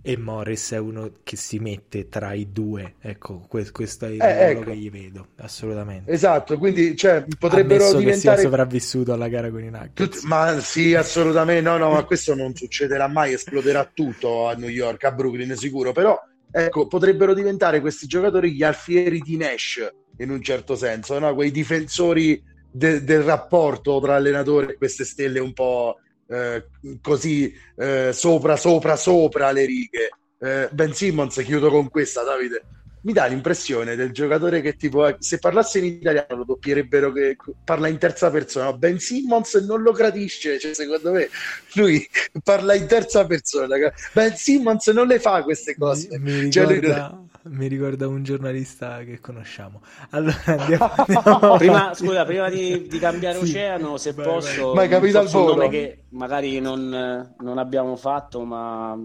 E 0.07 0.17
Morris 0.17 0.73
è 0.73 0.77
uno 0.77 1.13
che 1.23 1.35
si 1.35 1.57
mette 1.57 2.09
tra 2.09 2.33
i 2.33 2.51
due, 2.51 2.95
ecco, 3.01 3.45
questo 3.47 4.05
è 4.05 4.09
il 4.09 4.21
eh, 4.21 4.49
ecco. 4.51 4.61
che 4.61 4.75
gli 4.75 4.91
vedo, 4.91 5.29
assolutamente. 5.37 6.11
Esatto, 6.11 6.57
quindi 6.59 6.95
cioè, 6.95 7.23
potrebbero 7.39 7.85
Ammesso 7.85 7.97
diventare... 7.97 8.35
che 8.35 8.41
sia 8.41 8.49
sopravvissuto 8.49 9.13
alla 9.13 9.27
gara 9.27 9.49
con 9.49 9.63
i 9.63 9.69
Nuggets. 9.69 10.23
Ma 10.23 10.59
sì, 10.59 10.93
assolutamente, 10.93 11.67
no, 11.67 11.77
no, 11.77 11.91
ma 11.91 12.03
questo 12.03 12.35
non 12.35 12.53
succederà 12.55 13.07
mai, 13.07 13.33
esploderà 13.33 13.89
tutto 13.91 14.47
a 14.47 14.53
New 14.53 14.69
York, 14.69 15.03
a 15.05 15.11
Brooklyn 15.11 15.55
sicuro, 15.55 15.91
però 15.91 16.19
ecco, 16.51 16.87
potrebbero 16.87 17.33
diventare 17.33 17.79
questi 17.81 18.05
giocatori 18.05 18.53
gli 18.53 18.63
alfieri 18.63 19.19
di 19.19 19.37
Nash, 19.37 19.91
in 20.17 20.29
un 20.29 20.41
certo 20.41 20.75
senso, 20.75 21.19
no? 21.19 21.33
quei 21.33 21.51
difensori 21.51 22.41
de- 22.71 23.03
del 23.03 23.23
rapporto 23.23 23.99
tra 24.01 24.15
allenatore 24.15 24.73
e 24.73 24.75
queste 24.75 25.05
stelle 25.05 25.39
un 25.39 25.53
po' 25.53 25.97
eh, 26.27 26.67
così 27.01 27.53
eh, 27.77 28.11
sopra, 28.13 28.55
sopra, 28.55 28.95
sopra 28.95 29.51
le 29.51 29.65
righe. 29.65 30.09
Eh, 30.39 30.69
ben 30.71 30.93
Simmons, 30.93 31.41
chiudo 31.43 31.69
con 31.69 31.89
questa, 31.89 32.23
Davide. 32.23 32.63
Mi 33.01 33.13
dà 33.13 33.27
l'impressione 33.27 33.95
del 33.95 34.11
giocatore 34.11 34.61
che 34.61 34.75
tipo, 34.75 35.05
eh, 35.07 35.15
se 35.19 35.37
parlasse 35.37 35.77
in 35.77 35.85
italiano 35.85 36.37
lo 36.37 36.43
doppierebbero 36.43 37.11
che 37.11 37.37
parla 37.63 37.87
in 37.87 37.99
terza 37.99 38.31
persona. 38.31 38.73
Ben 38.73 38.99
Simmons 38.99 39.53
non 39.55 39.81
lo 39.81 39.91
gradisce, 39.91 40.59
cioè, 40.59 40.73
secondo 40.73 41.11
me 41.11 41.29
lui 41.75 42.05
parla 42.43 42.73
in 42.73 42.87
terza 42.87 43.25
persona. 43.25 43.77
Ben 44.11 44.35
Simmons 44.35 44.87
non 44.87 45.07
le 45.07 45.19
fa 45.19 45.43
queste 45.43 45.75
cose. 45.77 46.17
Mi, 46.17 46.43
mi 46.43 46.51
cioè, 46.51 46.65
ricorda... 46.65 47.09
lui 47.13 47.33
mi 47.49 47.67
ricorda 47.67 48.07
un 48.07 48.23
giornalista 48.23 49.03
che 49.03 49.19
conosciamo. 49.19 49.81
Allora 50.11 50.41
andiamo. 50.45 50.91
andiamo 51.07 51.57
prima, 51.57 51.93
scusa, 51.93 52.25
prima 52.25 52.49
di, 52.49 52.87
di 52.87 52.99
cambiare 52.99 53.37
sì, 53.43 53.51
oceano, 53.51 53.97
se 53.97 54.13
vai, 54.13 54.25
posso, 54.25 54.73
vai. 54.73 54.87
Ma 54.87 54.95
capito 54.95 55.19
al 55.19 55.27
volo. 55.27 55.51
un 55.51 55.57
nome 55.57 55.69
che 55.69 56.05
magari 56.09 56.59
non, 56.59 57.35
non, 57.39 57.57
abbiamo 57.57 57.95
fatto, 57.95 58.43
ma 58.43 58.97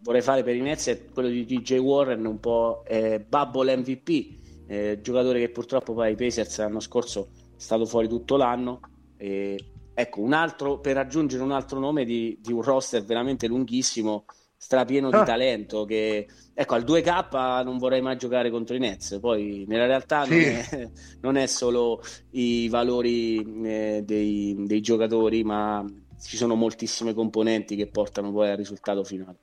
vorrei 0.00 0.22
fare 0.22 0.42
per 0.42 0.54
Inez 0.54 0.86
è 0.88 1.04
quello 1.06 1.28
di 1.28 1.44
DJ 1.44 1.78
Warren, 1.78 2.24
un 2.24 2.40
po' 2.40 2.84
eh, 2.86 3.24
Bubble 3.26 3.76
MVP, 3.76 4.68
eh, 4.68 5.00
giocatore 5.02 5.40
che 5.40 5.50
purtroppo 5.50 5.94
poi 5.94 6.08
ai 6.08 6.16
Pacers 6.16 6.58
l'anno 6.58 6.80
scorso 6.80 7.30
è 7.56 7.60
stato 7.60 7.84
fuori 7.84 8.08
tutto 8.08 8.36
l'anno. 8.36 8.80
E, 9.16 9.72
ecco, 9.92 10.20
un 10.20 10.32
altro 10.32 10.78
per 10.78 10.96
aggiungere 10.98 11.42
un 11.42 11.50
altro 11.50 11.80
nome 11.80 12.04
di, 12.04 12.38
di 12.40 12.52
un 12.52 12.62
roster 12.62 13.02
veramente 13.02 13.48
lunghissimo 13.48 14.24
strapieno 14.60 15.08
ah. 15.08 15.18
di 15.20 15.24
talento 15.24 15.84
che 15.84 16.26
ecco 16.52 16.74
al 16.74 16.82
2K 16.82 17.62
non 17.62 17.78
vorrei 17.78 18.02
mai 18.02 18.16
giocare 18.16 18.50
contro 18.50 18.74
i 18.74 18.80
Nets 18.80 19.18
poi 19.20 19.64
nella 19.68 19.86
realtà 19.86 20.24
sì. 20.24 20.30
non, 20.30 20.42
è, 20.42 20.90
non, 21.22 21.36
è, 21.36 21.46
solo 21.46 22.02
i 22.30 22.68
valori 22.68 23.36
eh, 23.64 24.02
dei, 24.04 24.56
dei, 24.66 24.80
giocatori 24.80 25.44
ma 25.44 25.84
ci 26.20 26.36
sono 26.36 26.56
moltissime 26.56 27.14
componenti 27.14 27.76
che 27.76 27.86
portano 27.86 28.32
poi 28.32 28.50
al 28.50 28.56
risultato 28.56 29.04
finale 29.04 29.38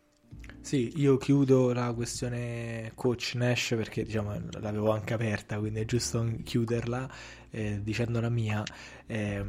sì, 0.59 0.93
io 0.95 1.17
chiudo 1.17 1.73
la 1.73 1.93
questione 1.93 2.91
coach 2.95 3.33
Nash 3.35 3.75
perché 3.77 4.01
diciamo 4.01 4.35
l'avevo 4.59 4.91
anche 4.91 5.13
aperta, 5.13 5.59
quindi 5.59 5.81
è 5.81 5.85
giusto 5.85 6.27
chiuderla 6.43 7.07
eh, 7.51 7.81
dicendo 7.83 8.19
la 8.19 8.29
mia. 8.29 8.63
È 9.05 9.45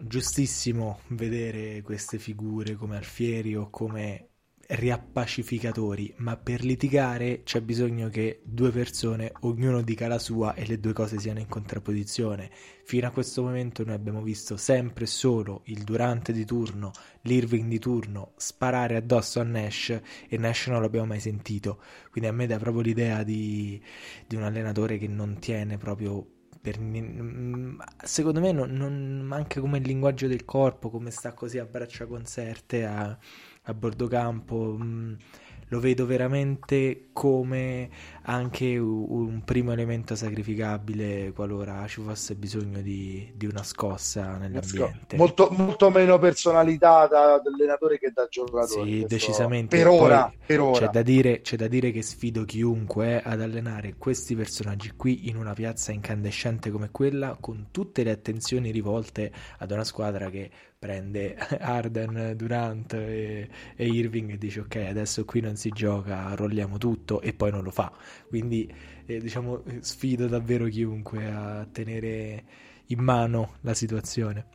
giustissimo 0.00 1.00
vedere 1.08 1.80
queste 1.80 2.18
figure 2.18 2.74
come 2.74 2.98
Alfieri 2.98 3.56
o 3.56 3.70
come 3.70 4.29
riappacificatori, 4.70 6.14
ma 6.18 6.36
per 6.36 6.62
litigare 6.62 7.42
c'è 7.42 7.60
bisogno 7.60 8.08
che 8.08 8.40
due 8.44 8.70
persone, 8.70 9.32
ognuno 9.40 9.82
dica 9.82 10.06
la 10.06 10.18
sua 10.18 10.54
e 10.54 10.64
le 10.66 10.78
due 10.78 10.92
cose 10.92 11.18
siano 11.18 11.40
in 11.40 11.48
contrapposizione. 11.48 12.50
Fino 12.84 13.06
a 13.08 13.10
questo 13.10 13.42
momento 13.42 13.84
noi 13.84 13.94
abbiamo 13.94 14.22
visto 14.22 14.56
sempre 14.56 15.06
solo 15.06 15.62
il 15.64 15.82
Durante 15.82 16.32
di 16.32 16.44
turno, 16.44 16.92
l'Irving 17.22 17.68
di 17.68 17.78
turno 17.80 18.32
sparare 18.36 18.96
addosso 18.96 19.40
a 19.40 19.42
Nash 19.42 20.00
e 20.28 20.36
Nash 20.38 20.68
non 20.68 20.80
l'abbiamo 20.82 21.06
mai 21.06 21.20
sentito. 21.20 21.82
Quindi 22.10 22.30
a 22.30 22.32
me 22.32 22.46
dà 22.46 22.58
proprio 22.58 22.82
l'idea 22.82 23.24
di, 23.24 23.82
di 24.26 24.36
un 24.36 24.44
allenatore 24.44 24.98
che 24.98 25.08
non 25.08 25.38
tiene 25.40 25.78
proprio 25.78 26.38
per, 26.60 26.78
secondo 28.04 28.40
me 28.40 28.52
non, 28.52 28.70
non, 28.72 29.22
manca 29.22 29.60
come 29.60 29.78
il 29.78 29.86
linguaggio 29.86 30.26
del 30.26 30.44
corpo, 30.44 30.90
come 30.90 31.10
sta 31.10 31.32
così 31.32 31.58
a 31.58 31.64
braccia 31.64 32.06
concerte 32.06 32.84
a 32.84 33.18
a 33.64 33.74
bordo 33.74 34.08
campo. 34.08 34.76
Mh, 34.78 34.84
mm, 34.84 35.14
lo 35.70 35.78
vedo 35.80 36.04
veramente 36.04 37.10
come 37.12 37.90
anche 38.22 38.76
un 38.76 39.42
primo 39.44 39.72
elemento 39.72 40.14
sacrificabile 40.14 41.32
qualora 41.32 41.86
ci 41.86 42.02
fosse 42.02 42.34
bisogno 42.34 42.80
di, 42.80 43.32
di 43.34 43.46
una 43.46 43.62
scossa 43.62 44.36
nell'ambiente. 44.36 45.16
Molto, 45.16 45.48
molto 45.50 45.90
meno 45.90 46.18
personalità 46.18 47.06
da, 47.06 47.40
allenatore 47.44 47.98
che 47.98 48.12
da 48.12 48.26
giocatore. 48.28 48.88
Sì, 48.88 49.04
decisamente. 49.08 49.76
Per 49.76 49.88
ora, 49.88 50.32
per 50.44 50.60
ora. 50.60 50.86
C'è, 50.86 50.92
da 50.92 51.02
dire, 51.02 51.40
c'è 51.40 51.56
da 51.56 51.68
dire 51.68 51.90
che 51.90 52.02
sfido 52.02 52.44
chiunque 52.44 53.22
ad 53.22 53.40
allenare 53.40 53.94
questi 53.96 54.34
personaggi 54.34 54.92
qui 54.96 55.28
in 55.28 55.36
una 55.36 55.54
piazza 55.54 55.92
incandescente 55.92 56.70
come 56.70 56.90
quella, 56.90 57.36
con 57.40 57.68
tutte 57.70 58.02
le 58.02 58.10
attenzioni 58.10 58.70
rivolte 58.70 59.32
ad 59.58 59.70
una 59.70 59.84
squadra 59.84 60.28
che 60.30 60.50
prende 60.80 61.36
Arden, 61.60 62.32
Durant 62.36 62.94
e, 62.94 63.48
e, 63.76 63.86
Irving 63.86 64.30
e 64.32 64.38
dice 64.38 64.60
ok 64.60 64.76
adesso 64.88 65.26
qui 65.26 65.40
non 65.40 65.54
si 65.56 65.68
gioca, 65.68 66.34
rolliamo 66.34 66.78
tutto 66.78 67.20
e 67.20 67.34
poi 67.34 67.50
non 67.50 67.62
lo 67.62 67.70
fa. 67.70 67.92
Quindi 68.28 68.72
eh, 69.06 69.18
diciamo 69.18 69.62
sfido 69.80 70.26
davvero 70.26 70.66
chiunque 70.66 71.26
a 71.26 71.66
tenere 71.70 72.44
in 72.86 73.00
mano 73.00 73.56
la 73.62 73.74
situazione. 73.74 74.46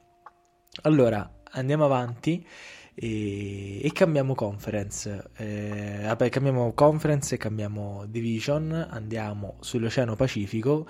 Allora 0.84 1.41
andiamo 1.51 1.86
avanti 1.86 2.45
e, 2.93 3.86
e 3.86 3.91
cambiamo 3.91 4.36
conference. 4.36 5.32
Eh, 5.38 6.01
vabbè, 6.03 6.30
cambiamo 6.30 6.74
conference 6.74 7.36
e 7.36 7.38
cambiamo 7.38 8.06
division, 8.08 8.72
andiamo 8.89 9.58
sull'Oceano 9.60 10.16
Pacifico 10.16 10.88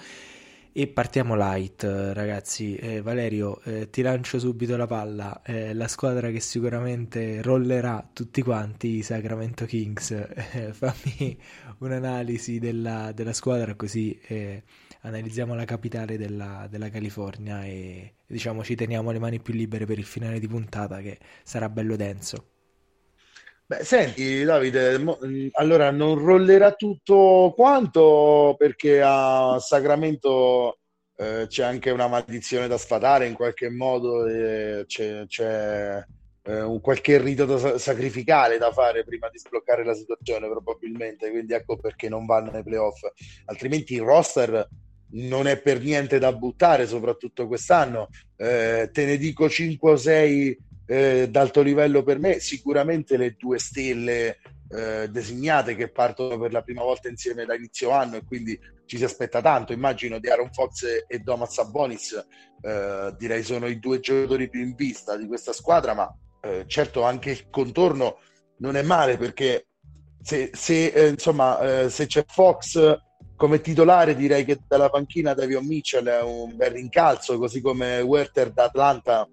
e 0.77 0.87
partiamo 0.87 1.35
light, 1.35 1.83
ragazzi. 1.83 2.75
Eh, 2.75 3.01
Valerio, 3.01 3.61
eh, 3.63 3.89
ti 3.89 4.01
lancio 4.01 4.39
subito 4.39 4.75
la 4.75 4.85
palla. 4.85 5.41
Eh, 5.41 5.73
la 5.73 5.87
squadra 5.87 6.29
che 6.31 6.41
sicuramente 6.41 7.41
rollerà 7.41 8.05
tutti 8.11 8.41
quanti, 8.41 8.97
i 8.97 9.01
Sacramento 9.01 9.63
Kings. 9.65 10.11
Eh, 10.55 10.73
fammi 10.73 11.37
un'analisi 11.79 12.59
della, 12.59 13.11
della 13.13 13.33
squadra 13.33 13.75
così 13.75 14.17
eh, 14.27 14.63
analizziamo 15.01 15.53
la 15.55 15.65
capitale 15.65 16.17
della, 16.17 16.67
della 16.69 16.89
California 16.89 17.65
e 17.65 18.15
diciamo 18.25 18.63
ci 18.63 18.75
teniamo 18.75 19.11
le 19.11 19.19
mani 19.19 19.41
più 19.41 19.53
libere 19.53 19.85
per 19.85 19.97
il 19.97 20.05
finale 20.05 20.39
di 20.39 20.47
puntata 20.47 20.99
che 21.01 21.19
sarà 21.43 21.69
bello 21.69 21.95
denso. 21.95 22.54
Beh, 23.67 23.83
senti 23.83 24.43
Davide, 24.43 24.99
mm, 24.99 25.47
allora 25.53 25.89
non 25.89 26.19
rollerà 26.19 26.73
tutto 26.73 27.51
quanto 27.55 28.53
perché 28.59 29.01
a 29.03 29.57
Sacramento 29.59 30.77
eh, 31.15 31.45
c'è 31.47 31.63
anche 31.63 31.89
una 31.89 32.07
maledizione 32.07 32.67
da 32.67 32.77
sfatare 32.77 33.25
in 33.25 33.33
qualche 33.33 33.71
modo, 33.71 34.27
eh, 34.27 34.83
c'è, 34.85 35.25
c'è 35.25 36.05
eh, 36.43 36.61
un 36.61 36.79
qualche 36.79 37.17
rito 37.17 37.45
da 37.45 37.79
sacrificare 37.79 38.59
da 38.59 38.71
fare 38.71 39.03
prima 39.03 39.29
di 39.29 39.39
sbloccare 39.39 39.83
la 39.83 39.95
situazione 39.95 40.47
probabilmente, 40.47 41.31
quindi 41.31 41.53
ecco 41.53 41.77
perché 41.77 42.07
non 42.07 42.27
vanno 42.27 42.51
nei 42.51 42.63
playoff, 42.63 43.01
altrimenti 43.45 43.95
il 43.95 44.03
roster 44.03 44.69
non 45.13 45.47
è 45.47 45.59
per 45.59 45.81
niente 45.81 46.19
da 46.19 46.31
buttare, 46.33 46.85
soprattutto 46.85 47.47
quest'anno. 47.47 48.09
Eh, 48.35 48.89
te 48.91 49.05
ne 49.05 49.17
dico 49.17 49.49
5 49.49 49.91
o 49.91 49.95
6 49.95 50.57
eh, 50.85 51.29
d'alto 51.29 51.61
livello 51.61 52.03
per 52.03 52.19
me, 52.19 52.39
sicuramente 52.39 53.17
le 53.17 53.35
due 53.37 53.59
stelle 53.59 54.39
eh, 54.69 55.07
designate 55.09 55.75
che 55.75 55.89
partono 55.89 56.39
per 56.39 56.51
la 56.51 56.61
prima 56.61 56.83
volta 56.83 57.07
insieme 57.07 57.45
da 57.45 57.55
inizio 57.55 57.91
anno 57.91 58.17
e 58.17 58.23
quindi 58.23 58.59
ci 58.85 58.97
si 58.97 59.03
aspetta 59.03 59.41
tanto. 59.41 59.73
Immagino 59.73 60.19
di 60.19 60.29
Aaron 60.29 60.51
Fox 60.51 60.85
e 61.07 61.19
Domas 61.19 61.53
Sabonis, 61.53 62.25
eh, 62.61 63.13
direi 63.17 63.43
sono 63.43 63.67
i 63.67 63.79
due 63.79 63.99
giocatori 63.99 64.49
più 64.49 64.61
in 64.61 64.75
vista 64.75 65.15
di 65.17 65.27
questa 65.27 65.53
squadra, 65.53 65.93
ma 65.93 66.15
eh, 66.41 66.65
certo 66.67 67.03
anche 67.03 67.31
il 67.31 67.49
contorno 67.49 68.19
non 68.57 68.75
è 68.75 68.81
male 68.83 69.17
perché 69.17 69.67
se, 70.21 70.51
se 70.53 70.87
eh, 70.87 71.07
insomma 71.09 71.59
eh, 71.59 71.89
se 71.89 72.05
c'è 72.05 72.23
Fox 72.27 72.99
come 73.35 73.59
titolare 73.59 74.15
direi 74.15 74.45
che 74.45 74.59
dalla 74.65 74.89
panchina 74.89 75.33
Davion 75.33 75.65
Mitchell 75.65 76.07
è 76.07 76.21
un 76.21 76.55
bel 76.55 76.71
rincalzo 76.71 77.37
così 77.37 77.61
come 77.61 77.99
Werther 78.01 78.51
da 78.51 78.65
Atlanta 78.65 79.27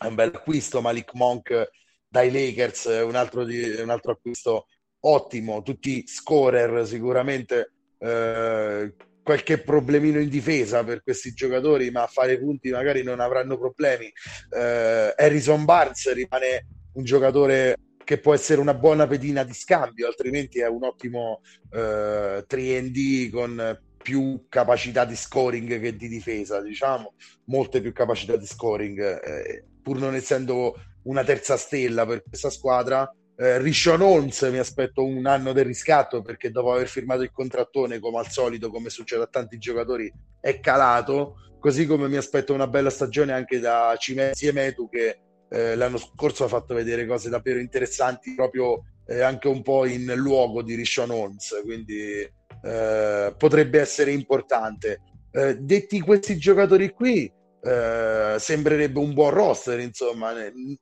è 0.00 0.06
un 0.06 0.14
bel 0.14 0.32
acquisto, 0.34 0.80
Malik 0.80 1.12
Monk 1.14 1.70
dai 2.08 2.30
Lakers 2.32 2.86
un 3.04 3.14
altro, 3.14 3.44
di, 3.44 3.62
un 3.80 3.90
altro 3.90 4.12
acquisto 4.12 4.66
ottimo, 5.00 5.62
tutti 5.62 6.06
scorer 6.06 6.86
sicuramente, 6.86 7.72
eh, 7.98 8.94
qualche 9.22 9.58
problemino 9.58 10.18
in 10.18 10.28
difesa 10.28 10.82
per 10.82 11.02
questi 11.02 11.32
giocatori, 11.32 11.90
ma 11.90 12.02
a 12.02 12.06
fare 12.06 12.38
punti 12.38 12.70
magari 12.70 13.02
non 13.02 13.20
avranno 13.20 13.58
problemi. 13.58 14.10
Eh, 14.50 15.14
Harrison 15.16 15.64
Barnes 15.64 16.12
rimane 16.14 16.66
un 16.94 17.04
giocatore 17.04 17.76
che 18.02 18.18
può 18.18 18.34
essere 18.34 18.60
una 18.60 18.74
buona 18.74 19.06
pedina 19.06 19.44
di 19.44 19.52
scambio, 19.52 20.06
altrimenti 20.06 20.60
è 20.60 20.66
un 20.66 20.82
ottimo 20.82 21.42
eh, 21.70 22.44
3D 22.48 23.30
con 23.30 23.78
più 24.02 24.46
capacità 24.48 25.04
di 25.04 25.14
scoring 25.14 25.78
che 25.78 25.94
di 25.94 26.08
difesa, 26.08 26.60
diciamo, 26.62 27.14
molte 27.44 27.80
più 27.80 27.92
capacità 27.92 28.36
di 28.36 28.46
scoring. 28.46 28.98
Eh, 29.22 29.64
pur 29.82 29.98
non 29.98 30.14
essendo 30.14 30.74
una 31.04 31.24
terza 31.24 31.56
stella 31.56 32.06
per 32.06 32.22
questa 32.22 32.50
squadra, 32.50 33.10
Eh, 33.40 33.56
Rishon 33.56 34.02
Holmes 34.02 34.42
mi 34.50 34.58
aspetto 34.58 35.02
un 35.02 35.24
anno 35.24 35.54
del 35.54 35.64
riscatto 35.64 36.20
perché 36.20 36.50
dopo 36.50 36.74
aver 36.74 36.88
firmato 36.88 37.22
il 37.22 37.30
contrattone, 37.32 37.98
come 37.98 38.18
al 38.18 38.28
solito, 38.28 38.68
come 38.70 38.90
succede 38.90 39.22
a 39.22 39.28
tanti 39.28 39.56
giocatori, 39.56 40.12
è 40.42 40.60
calato. 40.60 41.36
Così 41.58 41.86
come 41.86 42.06
mi 42.06 42.16
aspetto 42.16 42.52
una 42.52 42.66
bella 42.66 42.90
stagione 42.90 43.32
anche 43.32 43.58
da 43.58 43.96
Cimesi 43.98 44.46
e 44.46 44.52
Metu 44.52 44.90
che 44.90 45.20
eh, 45.48 45.74
l'anno 45.74 45.96
scorso 45.96 46.44
ha 46.44 46.48
fatto 46.48 46.74
vedere 46.74 47.06
cose 47.06 47.30
davvero 47.30 47.60
interessanti 47.60 48.34
proprio 48.34 48.82
eh, 49.06 49.22
anche 49.22 49.48
un 49.48 49.62
po' 49.62 49.86
in 49.86 50.12
luogo 50.16 50.62
di 50.62 50.74
Rishon 50.74 51.10
Holmes, 51.10 51.62
quindi 51.64 52.20
eh, 52.62 53.34
potrebbe 53.38 53.80
essere 53.80 54.12
importante. 54.12 55.00
Eh, 55.32 55.56
detti 55.56 55.98
questi 56.00 56.36
giocatori 56.36 56.90
qui, 56.90 57.32
eh, 57.62 58.36
sembrerebbe 58.38 58.98
un 58.98 59.12
buon 59.12 59.30
roster, 59.30 59.80
insomma, 59.80 60.32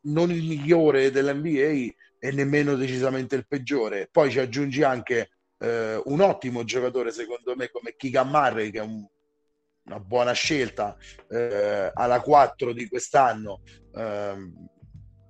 non 0.03 0.31
il 0.31 0.45
migliore 0.45 1.11
dell'NBA 1.11 1.95
e 2.20 2.33
nemmeno 2.33 2.74
decisamente 2.74 3.37
il 3.37 3.47
peggiore. 3.47 4.09
Poi 4.11 4.31
ci 4.31 4.39
aggiungi 4.39 4.83
anche 4.83 5.31
eh, 5.59 6.01
un 6.05 6.20
ottimo 6.20 6.64
giocatore, 6.64 7.12
secondo 7.12 7.55
me, 7.57 7.70
come 7.70 7.95
Keegan 7.97 8.29
Murray, 8.29 8.70
che 8.70 8.79
è 8.79 8.83
un, 8.83 9.05
una 9.85 10.01
buona 10.01 10.33
scelta 10.33 10.97
eh, 11.31 11.91
alla 11.93 12.20
4 12.20 12.72
di 12.72 12.89
quest'anno. 12.89 13.62
Eh, 13.95 14.53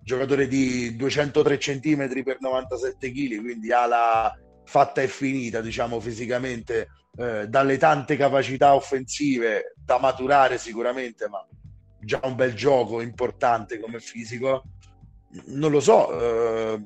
giocatore 0.03 0.49
di 0.49 0.97
203 0.97 1.59
cm 1.59 2.23
per 2.25 2.39
97 2.41 3.11
kg, 3.11 3.41
quindi 3.41 3.71
ala 3.73 4.35
fatta 4.65 5.03
e 5.03 5.09
finita, 5.09 5.61
diciamo 5.61 6.01
fisicamente, 6.01 6.89
eh, 7.17 7.49
dalle 7.49 7.79
tante 7.79 8.17
capacità 8.17 8.75
offensive 8.75 9.75
da 9.77 9.99
maturare 9.99 10.59
sicuramente, 10.59 11.29
ma 11.29 11.47
già 12.01 12.21
un 12.25 12.35
bel 12.37 12.55
gioco 12.55 13.01
importante 13.01 13.81
come 13.81 13.99
fisico 13.99 14.65
non 15.47 15.71
lo 15.71 15.81
so, 15.81 16.19
eh, 16.19 16.83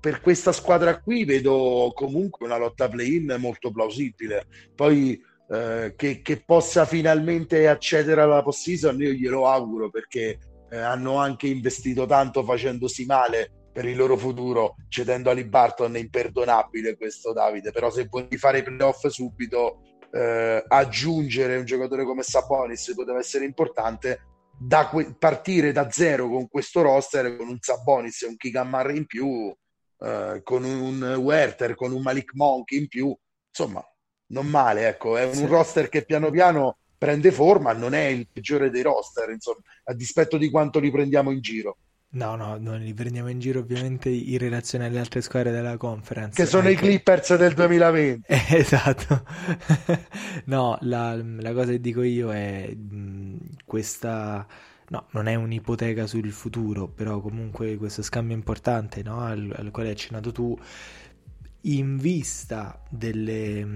per 0.00 0.20
questa 0.20 0.52
squadra 0.52 1.00
qui 1.00 1.24
vedo 1.24 1.92
comunque 1.94 2.46
una 2.46 2.56
lotta 2.56 2.88
play-in 2.88 3.36
molto 3.38 3.70
plausibile. 3.70 4.46
Poi 4.74 5.20
eh, 5.48 5.94
che, 5.96 6.22
che, 6.22 6.42
possa 6.44 6.84
finalmente 6.84 7.68
accedere 7.68 8.20
alla 8.20 8.42
post-season, 8.42 9.00
io 9.00 9.12
glielo 9.12 9.48
auguro 9.48 9.90
perché 9.90 10.38
eh, 10.70 10.76
hanno 10.78 11.16
anche 11.16 11.46
investito 11.46 12.06
tanto 12.06 12.42
facendosi 12.42 13.04
male 13.04 13.50
per 13.72 13.86
il 13.86 13.96
loro 13.96 14.16
futuro, 14.16 14.76
cedendo 14.88 15.30
a 15.30 15.34
Barton 15.44 15.96
è 15.96 15.98
imperdonabile 15.98 16.96
questo 16.96 17.32
Davide, 17.32 17.70
però 17.72 17.90
se 17.90 18.06
vuoi 18.08 18.28
fare 18.36 18.58
i 18.58 18.62
playoff 18.62 19.06
subito, 19.06 19.80
eh, 20.12 20.62
aggiungere 20.68 21.56
un 21.56 21.64
giocatore 21.64 22.04
come 22.04 22.22
Sabonis 22.22 22.92
poteva 22.94 23.18
essere 23.18 23.44
importante, 23.46 24.26
da 24.58 24.88
que- 24.88 25.14
partire 25.18 25.72
da 25.72 25.90
zero 25.90 26.28
con 26.28 26.48
questo 26.48 26.82
roster, 26.82 27.36
con 27.36 27.48
un 27.48 27.58
Sabonis 27.58 28.22
e 28.22 28.26
un 28.26 28.36
Kigamar 28.36 28.94
in 28.94 29.06
più, 29.06 29.52
eh, 29.98 30.40
con 30.44 30.64
un 30.64 31.02
Werther, 31.18 31.74
con 31.74 31.92
un 31.92 32.02
Malik 32.02 32.34
Monk 32.34 32.70
in 32.72 32.88
più, 32.88 33.16
insomma, 33.48 33.82
non 34.28 34.46
male, 34.46 34.86
ecco, 34.86 35.16
è 35.16 35.24
un 35.24 35.34
sì. 35.34 35.46
roster 35.46 35.88
che 35.88 36.04
piano 36.04 36.30
piano 36.30 36.78
prende 36.98 37.32
forma, 37.32 37.72
non 37.72 37.94
è 37.94 38.04
il 38.04 38.28
peggiore 38.30 38.70
dei 38.70 38.82
roster, 38.82 39.30
insomma, 39.30 39.58
a 39.84 39.94
dispetto 39.94 40.36
di 40.36 40.50
quanto 40.50 40.78
li 40.78 40.90
prendiamo 40.90 41.30
in 41.32 41.40
giro. 41.40 41.78
No, 42.14 42.36
no, 42.36 42.58
non 42.58 42.78
li 42.80 42.92
prendiamo 42.92 43.28
in 43.28 43.38
giro 43.38 43.60
ovviamente 43.60 44.10
in 44.10 44.36
relazione 44.36 44.84
alle 44.86 44.98
altre 44.98 45.22
squadre 45.22 45.50
della 45.50 45.78
conference. 45.78 46.34
Che 46.34 46.46
sono 46.46 46.68
ecco. 46.68 46.84
i 46.84 46.88
Clippers 46.88 47.36
del 47.36 47.54
2020. 47.54 48.26
esatto. 48.54 49.24
no, 50.44 50.76
la, 50.82 51.16
la, 51.16 51.52
cosa 51.54 51.70
che 51.70 51.80
dico 51.80 52.02
io 52.02 52.30
è 52.32 52.74
mh, 52.74 53.36
questa... 53.64 54.46
No, 54.88 55.06
non 55.12 55.26
è 55.26 55.36
un'ipoteca 55.36 56.06
sul 56.06 56.30
futuro, 56.32 56.86
però 56.86 57.20
comunque 57.20 57.76
questo 57.76 58.02
scambio 58.02 58.36
importante 58.36 59.02
no, 59.02 59.20
al, 59.20 59.50
al 59.56 59.70
quale 59.70 59.88
hai 59.88 59.94
accennato 59.94 60.32
tu 60.32 60.58
in 61.62 61.96
vista 61.96 62.82
delle, 62.90 63.66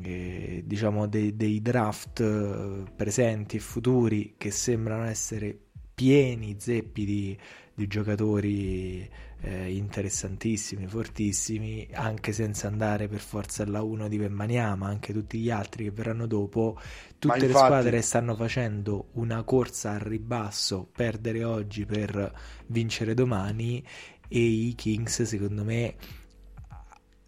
eh, 0.00 0.62
diciamo 0.64 1.06
dei, 1.06 1.36
dei 1.36 1.60
draft 1.60 2.20
eh, 2.20 2.90
presenti 2.96 3.56
e 3.56 3.60
futuri 3.60 4.36
che 4.38 4.50
sembrano 4.50 5.04
essere 5.04 5.54
pieni 5.94 6.56
zeppi 6.58 7.04
di, 7.04 7.38
di 7.74 7.86
giocatori 7.88 9.08
eh, 9.40 9.74
interessantissimi, 9.74 10.86
fortissimi, 10.86 11.88
anche 11.92 12.32
senza 12.32 12.68
andare 12.68 13.08
per 13.08 13.20
forza 13.20 13.64
alla 13.64 13.82
1 13.82 14.08
di 14.08 14.16
Vemmaniama, 14.16 14.86
anche 14.86 15.12
tutti 15.12 15.38
gli 15.38 15.50
altri 15.50 15.84
che 15.84 15.90
verranno 15.90 16.26
dopo, 16.26 16.78
tutte 17.18 17.34
infatti... 17.34 17.46
le 17.46 17.52
squadre 17.52 18.02
stanno 18.02 18.34
facendo 18.36 19.08
una 19.12 19.42
corsa 19.42 19.92
al 19.92 20.00
ribasso, 20.00 20.88
perdere 20.90 21.44
oggi 21.44 21.84
per 21.84 22.32
vincere 22.66 23.14
domani 23.14 23.84
e 24.28 24.40
i 24.40 24.74
Kings 24.74 25.22
secondo 25.22 25.64
me 25.64 25.94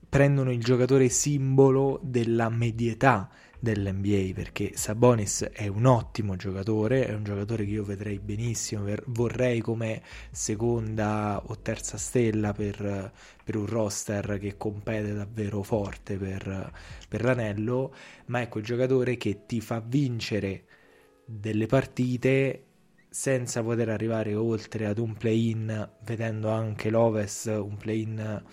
prendono 0.09 0.51
il 0.51 0.63
giocatore 0.63 1.09
simbolo 1.09 2.01
della 2.03 2.49
medietà 2.49 3.29
dell'NBA 3.67 4.33
perché 4.33 4.77
Sabonis 4.77 5.43
è 5.43 5.67
un 5.67 5.87
ottimo 5.87 6.37
giocatore, 6.37 7.07
è 7.07 7.13
un 7.15 7.25
giocatore 7.25 7.65
che 7.65 7.71
io 7.73 7.83
vedrei 7.83 8.21
benissimo, 8.21 8.85
per, 8.85 9.03
vorrei 9.07 9.61
come 9.61 10.03
seconda 10.31 11.43
o 11.45 11.59
terza 11.59 11.97
stella 11.99 12.53
per, 12.53 13.13
per, 13.43 13.57
un 13.57 13.67
roster 13.67 14.39
che 14.39 14.57
compete 14.57 15.13
davvero 15.13 15.65
forte 15.65 16.17
per, 16.17 16.73
per 17.09 17.25
l'anello, 17.25 17.93
ma 18.27 18.41
è 18.41 18.49
quel 18.49 18.63
giocatore 18.63 19.17
che 19.17 19.47
ti 19.47 19.61
fa 19.61 19.83
vincere 19.85 20.65
delle 21.25 21.67
partite 21.67 22.63
senza 23.09 23.65
poter 23.65 23.89
arrivare 23.89 24.37
oltre 24.37 24.87
ad 24.87 24.99
un 24.99 25.15
play-in, 25.17 25.91
vedendo 26.05 26.51
anche 26.51 26.89
l'Oves 26.89 27.47
un 27.47 27.77
play-in 27.77 28.45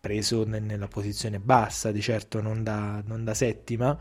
Preso 0.00 0.44
nella 0.44 0.88
posizione 0.88 1.38
bassa, 1.38 1.92
di 1.92 2.00
certo 2.00 2.40
non 2.40 2.62
da, 2.62 3.02
non 3.06 3.24
da 3.24 3.34
settima, 3.34 3.96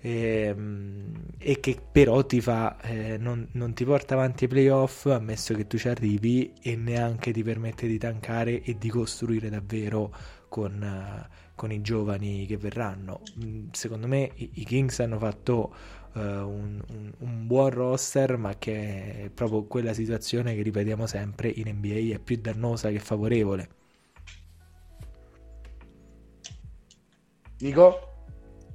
e, 0.00 0.10
ehm, 0.10 1.12
e, 1.38 1.60
che 1.60 1.80
però 1.90 2.24
ti 2.24 2.40
fa, 2.40 2.80
eh, 2.80 3.16
non, 3.18 3.48
non, 3.52 3.74
ti 3.74 3.84
porta 3.84 4.14
avanti 4.14 4.44
ai 4.44 4.50
playoff, 4.50 5.06
ammesso 5.06 5.54
che 5.54 5.66
tu 5.66 5.78
ci 5.78 5.88
arrivi, 5.88 6.52
e 6.60 6.76
neanche 6.76 7.32
ti 7.32 7.42
permette 7.42 7.86
di 7.86 7.98
tankare 7.98 8.62
e 8.62 8.76
di 8.78 8.88
costruire 8.88 9.50
davvero 9.50 10.12
con, 10.48 10.82
uh, 10.82 11.52
con 11.54 11.70
i 11.70 11.80
giovani 11.80 12.46
che 12.46 12.56
verranno. 12.56 13.22
Secondo 13.72 14.06
me 14.06 14.30
i, 14.34 14.50
i 14.54 14.64
Kings 14.64 14.98
hanno 15.00 15.18
fatto 15.18 15.74
uh, 16.14 16.18
un, 16.20 16.80
un, 16.88 17.12
un, 17.18 17.46
buon 17.46 17.70
roster, 17.70 18.36
ma 18.36 18.56
che 18.58 19.24
è 19.24 19.30
proprio 19.30 19.64
quella 19.64 19.92
situazione 19.92 20.54
che 20.54 20.62
ripetiamo 20.62 21.06
sempre 21.06 21.48
in 21.48 21.68
NBA 21.68 22.14
è 22.14 22.18
più 22.18 22.38
dannosa 22.40 22.90
che 22.90 22.98
favorevole. 22.98 23.68
Nico? 27.60 28.10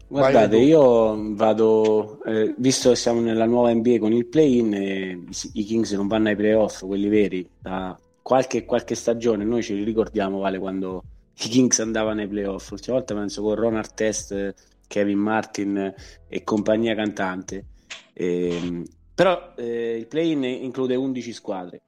Guardate, 0.08 0.58
io 0.58 1.34
vado, 1.34 2.24
eh, 2.24 2.54
visto 2.58 2.90
che 2.90 2.96
siamo 2.96 3.22
nella 3.22 3.46
nuova 3.46 3.74
NBA 3.74 3.98
con 3.98 4.14
il 4.14 4.28
play-in, 4.28 4.74
eh, 4.74 5.24
i 5.54 5.64
Kings 5.64 5.92
non 5.94 6.08
vanno 6.08 6.30
ai 6.30 6.36
playoff, 6.36 6.86
quelli 6.86 7.10
veri, 7.10 7.50
da 7.60 8.00
qualche, 8.22 8.66
qualche 8.66 8.94
stagione, 8.94 9.44
noi 9.44 9.64
ce 9.64 9.74
li 9.74 9.84
ricordiamo, 9.84 10.40
vale, 10.40 10.60
quando 10.60 11.04
i 11.34 11.50
Kings 11.50 11.80
andavano 11.80 12.22
ai 12.22 12.28
playoff, 12.28 12.70
l'ultima 12.70 12.98
volta 12.98 13.16
penso 13.16 13.42
con 13.42 13.56
Ron 13.56 13.76
Artest 13.76 14.54
Kevin 14.88 15.20
Martin 15.20 15.94
e 16.28 16.44
compagnia 16.44 16.96
cantante. 16.96 17.66
Eh, 18.14 18.84
però 19.14 19.54
eh, 19.56 19.98
il 19.98 20.08
play-in 20.08 20.44
include 20.44 20.96
11 20.96 21.34
squadre. 21.34 21.82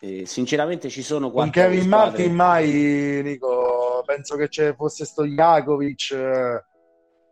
Eh, 0.00 0.26
sinceramente 0.26 0.88
ci 0.90 1.02
sono 1.02 1.30
quattro 1.30 1.60
Con 1.60 1.70
Kevin 1.70 1.82
squadre... 1.82 2.06
Martin 2.06 2.34
mai, 2.34 3.20
Nico, 3.24 4.02
penso 4.06 4.36
che 4.36 4.48
ci 4.48 4.72
fosse 4.76 5.04
Stojakovic, 5.04 6.12
eh, 6.12 6.64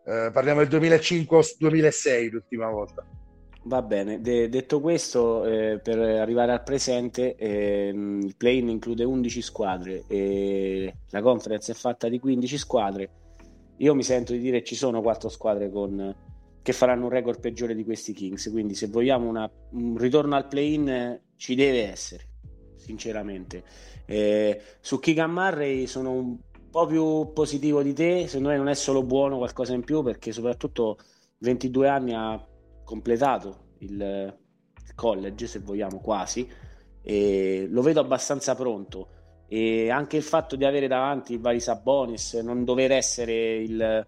eh, 0.05 0.31
parliamo 0.33 0.65
del 0.65 0.81
2005-2006 0.81 2.31
l'ultima 2.31 2.69
volta. 2.69 3.05
Va 3.63 3.83
bene, 3.83 4.21
De- 4.21 4.49
detto 4.49 4.81
questo, 4.81 5.45
eh, 5.45 5.81
per 5.81 5.99
arrivare 5.99 6.53
al 6.53 6.63
presente, 6.63 7.35
ehm, 7.37 8.21
il 8.23 8.37
play-in 8.37 8.69
include 8.69 9.05
11 9.05 9.43
squadre 9.43 10.05
e 10.09 10.95
la 11.11 11.23
conference 11.23 11.73
è 11.73 11.75
fatta 11.75 12.09
di 12.09 12.19
15 12.21 12.59
squadre 12.59 13.11
io 13.79 13.95
mi 13.95 14.03
sento 14.03 14.33
di 14.33 14.39
dire 14.39 14.65
ci 14.65 14.75
sono 14.75 15.03
quattro 15.03 15.29
squadre 15.29 15.71
con, 15.71 16.15
che 16.63 16.73
faranno 16.73 17.05
un 17.05 17.11
record 17.11 17.41
peggiore 17.41 17.75
di 17.75 17.85
questi 17.85 18.13
Kings, 18.13 18.51
quindi 18.51 18.75
se 18.75 18.89
vogliamo 18.89 19.29
una, 19.29 19.51
un 19.71 19.97
ritorno 19.97 20.35
al 20.35 20.49
play-in 20.49 21.21
ci 21.37 21.55
deve 21.55 21.91
essere, 21.91 22.29
sinceramente. 22.77 23.63
Eh, 24.07 24.61
su 24.81 24.99
Keegan 24.99 25.31
Murray 25.31 25.87
sono 25.87 26.13
un 26.13 26.39
po' 26.71 26.87
più 26.87 27.33
positivo 27.33 27.83
di 27.83 27.93
te, 27.93 28.27
secondo 28.27 28.49
me 28.49 28.57
non 28.57 28.69
è 28.69 28.75
solo 28.75 29.03
buono, 29.03 29.39
qualcosa 29.39 29.75
in 29.75 29.85
più, 29.85 30.03
perché 30.03 30.33
soprattutto 30.33 30.99
22 31.39 31.89
anni 31.89 32.15
ha 32.15 32.45
completato 32.85 33.75
il 33.79 34.37
college, 34.95 35.47
se 35.47 35.59
vogliamo, 35.61 36.01
quasi, 36.01 36.49
e 37.03 37.67
lo 37.71 37.83
vedo 37.83 38.01
abbastanza 38.01 38.55
pronto 38.55 39.09
e 39.49 39.91
anche 39.91 40.17
il 40.17 40.23
fatto 40.23 40.57
di 40.57 40.65
avere 40.65 40.89
davanti 40.89 41.37
vari 41.37 41.61
Sabonis, 41.61 42.35
non 42.35 42.65
dover 42.65 42.93
essere 42.93 43.57
il 43.57 44.07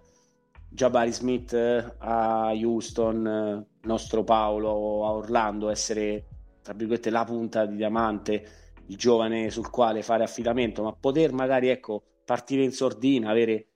Jabari 0.68 1.12
Smith 1.12 1.54
a 1.98 2.52
Houston, 2.52 3.66
nostro 3.82 4.24
Paolo 4.24 5.06
a 5.06 5.12
Orlando, 5.12 5.70
essere 5.70 6.24
tra 6.62 6.74
virgolette 6.74 7.10
la 7.10 7.24
punta 7.24 7.64
di 7.64 7.76
diamante 7.76 8.46
il 8.88 8.96
giovane 8.96 9.50
sul 9.50 9.70
quale 9.70 10.02
fare 10.02 10.24
affidamento, 10.24 10.82
ma 10.82 10.92
poter 10.92 11.32
magari 11.32 11.68
ecco, 11.68 12.02
partire 12.24 12.62
in 12.62 12.72
sordina, 12.72 13.30
avere 13.30 13.68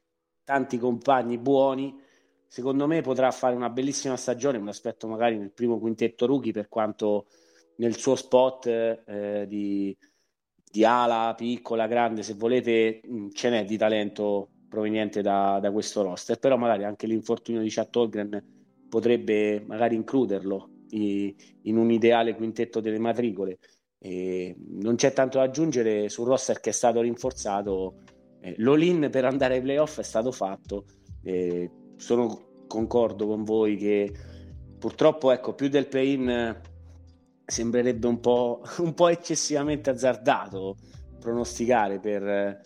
tanti 0.44 0.78
compagni 0.78 1.38
buoni, 1.38 1.98
secondo 2.46 2.86
me 2.86 3.00
potrà 3.00 3.30
fare 3.30 3.54
una 3.54 3.70
bellissima 3.70 4.16
stagione, 4.16 4.58
un 4.58 4.68
aspetto 4.68 5.06
magari 5.06 5.38
nel 5.38 5.52
primo 5.52 5.78
quintetto 5.78 6.26
rookie 6.26 6.52
per 6.52 6.68
quanto 6.68 7.26
nel 7.76 7.96
suo 7.96 8.14
spot 8.14 8.66
eh, 8.66 9.46
di, 9.48 9.96
di, 10.72 10.84
ala 10.84 11.34
piccola, 11.36 11.86
grande, 11.86 12.22
se 12.22 12.34
volete, 12.34 13.02
mh, 13.04 13.28
ce 13.32 13.50
n'è 13.50 13.64
di 13.64 13.76
talento 13.76 14.48
proveniente 14.68 15.20
da, 15.20 15.58
da, 15.60 15.70
questo 15.70 16.02
roster, 16.02 16.38
però 16.38 16.56
magari 16.56 16.84
anche 16.84 17.06
l'infortunio 17.06 17.60
di 17.60 17.68
Chat 17.68 17.94
Holgren 17.94 18.42
potrebbe 18.88 19.62
magari 19.66 19.94
includerlo 19.94 20.70
in 20.92 21.76
un 21.76 21.90
ideale 21.90 22.34
quintetto 22.34 22.80
delle 22.80 22.98
matricole. 22.98 23.58
E 23.98 24.56
non 24.80 24.96
c'è 24.96 25.12
tanto 25.12 25.38
da 25.38 25.44
aggiungere 25.44 26.08
sul 26.08 26.26
roster 26.26 26.60
che 26.60 26.70
è 26.70 26.72
stato 26.72 27.00
rinforzato. 27.00 28.00
Eh, 28.40 28.54
l'all-in 28.58 29.08
per 29.10 29.24
andare 29.24 29.54
ai 29.54 29.62
playoff 29.62 30.00
è 30.00 30.02
stato 30.02 30.32
fatto. 30.32 30.86
Eh, 31.22 31.70
sono 31.96 32.64
concordo 32.66 33.26
con 33.26 33.44
voi 33.44 33.76
che 33.76 34.12
purtroppo 34.78 35.30
ecco, 35.30 35.54
più 35.54 35.68
del 35.68 35.86
play-in 35.86 36.60
sembrerebbe 37.44 38.06
un 38.06 38.20
po', 38.20 38.62
un 38.78 38.94
po 38.94 39.08
eccessivamente 39.08 39.90
azzardato 39.90 40.76
pronosticare 41.18 42.00
per, 42.00 42.60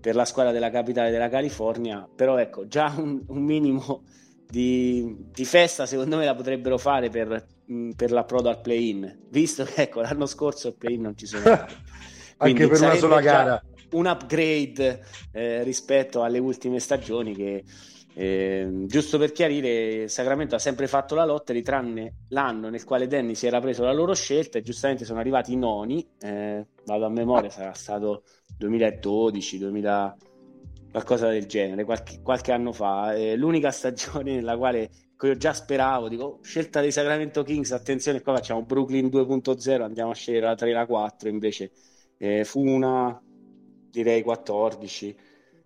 per, 0.00 0.14
la 0.14 0.24
squadra 0.24 0.52
della 0.52 0.70
capitale 0.70 1.10
della 1.10 1.28
California, 1.28 2.08
però 2.14 2.38
ecco, 2.38 2.66
già 2.66 2.94
un, 2.96 3.22
un 3.26 3.42
minimo 3.42 4.04
di, 4.48 5.26
di, 5.30 5.44
festa 5.44 5.86
secondo 5.86 6.16
me 6.16 6.24
la 6.24 6.34
potrebbero 6.34 6.78
fare 6.78 7.10
per, 7.10 7.46
per 7.94 8.10
l'approdo 8.10 8.48
al 8.48 8.60
play-in, 8.60 9.26
visto 9.28 9.64
che 9.64 9.82
ecco, 9.82 10.00
l'anno 10.00 10.26
scorso 10.26 10.68
il 10.68 10.76
play-in 10.76 11.02
non 11.02 11.16
ci 11.16 11.26
sono 11.26 11.42
stati. 11.44 11.74
Anche 12.38 12.66
per 12.66 12.80
una 12.80 12.94
sola 12.94 13.20
gara. 13.20 13.62
Un 13.92 14.06
upgrade 14.06 15.04
eh, 15.32 15.62
rispetto 15.62 16.22
alle 16.22 16.38
ultime 16.38 16.80
stagioni 16.80 17.34
che 17.34 17.62
eh, 18.14 18.84
giusto 18.86 19.16
per 19.18 19.32
chiarire, 19.32 20.06
Sacramento 20.08 20.54
ha 20.54 20.58
sempre 20.58 20.86
fatto 20.86 21.14
la 21.14 21.24
lotta, 21.24 21.54
tranne 21.62 22.16
l'anno 22.28 22.68
nel 22.68 22.84
quale 22.84 23.06
Danny 23.06 23.34
si 23.34 23.46
era 23.46 23.60
preso 23.60 23.84
la 23.84 23.92
loro 23.92 24.14
scelta 24.14 24.58
e 24.58 24.62
giustamente 24.62 25.04
sono 25.04 25.20
arrivati 25.20 25.52
i 25.52 25.56
noni, 25.56 26.06
eh, 26.20 26.66
vado 26.84 27.06
a 27.06 27.08
memoria, 27.08 27.48
sarà 27.48 27.72
stato 27.72 28.24
2012, 28.58 29.58
2000, 29.58 30.16
qualcosa 30.90 31.28
del 31.28 31.46
genere, 31.46 31.84
qualche, 31.84 32.20
qualche 32.22 32.52
anno 32.52 32.72
fa. 32.72 33.14
Eh, 33.14 33.36
l'unica 33.36 33.70
stagione 33.70 34.34
nella 34.36 34.56
quale 34.56 34.90
io 35.22 35.36
già 35.36 35.52
speravo, 35.52 36.08
dico, 36.08 36.24
oh, 36.24 36.38
scelta 36.42 36.80
dei 36.80 36.92
Sacramento 36.92 37.42
Kings, 37.44 37.70
attenzione 37.70 38.20
qua 38.20 38.34
facciamo 38.34 38.62
Brooklyn 38.62 39.06
2.0, 39.06 39.82
andiamo 39.82 40.10
a 40.10 40.14
scegliere 40.14 40.46
la 40.46 40.54
3 40.54 40.70
e 40.70 40.72
la 40.72 40.86
4, 40.86 41.28
invece 41.28 41.70
eh, 42.18 42.44
fu 42.44 42.66
una, 42.66 43.22
direi 43.88 44.22
14, 44.22 45.16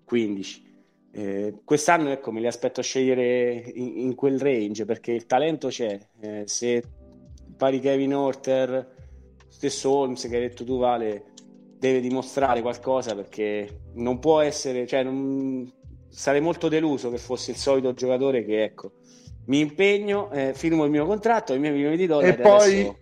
15. 0.04 0.65
Eh, 1.16 1.54
quest'anno 1.64 2.10
ecco, 2.10 2.30
me 2.30 2.40
li 2.40 2.46
aspetto 2.46 2.80
a 2.80 2.82
scegliere 2.82 3.72
in, 3.74 4.00
in 4.00 4.14
quel 4.14 4.38
range 4.38 4.84
perché 4.84 5.12
il 5.12 5.24
talento 5.24 5.68
c'è. 5.68 5.98
Eh, 6.20 6.42
se 6.44 6.82
pari 7.56 7.80
Kevin 7.80 8.14
Horter, 8.14 8.86
stesso 9.48 9.90
Holmes 9.90 10.20
che 10.28 10.34
hai 10.34 10.42
detto 10.42 10.64
tu, 10.64 10.78
Vale, 10.78 11.24
deve 11.78 12.00
dimostrare 12.00 12.60
qualcosa 12.60 13.14
perché 13.14 13.84
non 13.94 14.18
può 14.18 14.40
essere, 14.40 14.86
cioè, 14.86 15.02
non, 15.02 15.72
sarei 16.08 16.42
molto 16.42 16.68
deluso 16.68 17.10
che 17.10 17.18
fosse 17.18 17.50
il 17.50 17.56
solito 17.56 17.94
giocatore 17.94 18.44
che 18.44 18.64
ecco 18.64 18.92
mi 19.46 19.60
impegno, 19.60 20.30
eh, 20.32 20.52
firmo 20.54 20.84
il 20.84 20.90
mio 20.90 21.06
contratto, 21.06 21.54
i 21.54 21.58
miei 21.58 21.72
milioni 21.72 21.96
di 21.96 22.06
dollari 22.06 22.30
e 22.30 22.34
poi 22.34 22.80
adesso... 22.80 22.98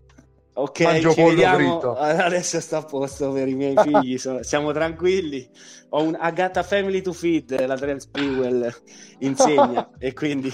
Ok, 0.57 0.81
Mangio 0.81 1.13
ci 1.13 1.23
vediamo. 1.23 1.81
Adesso 1.99 2.61
sto 2.61 2.77
a 2.77 2.83
posto 2.83 3.33
per 3.33 3.49
i 3.49 3.55
miei 3.55 3.75
figli, 3.77 4.19
sono... 4.19 4.43
siamo 4.43 4.73
tranquilli. 4.73 5.49
Ho 5.91 6.03
un 6.03 6.17
Agatha 6.19 6.63
Family 6.63 7.01
to 7.01 7.13
Feed, 7.13 7.67
la 7.67 7.77
Trent 7.77 8.01
Sprewell 8.01 8.73
insegna 9.19 9.91
e 9.99 10.13
quindi... 10.13 10.53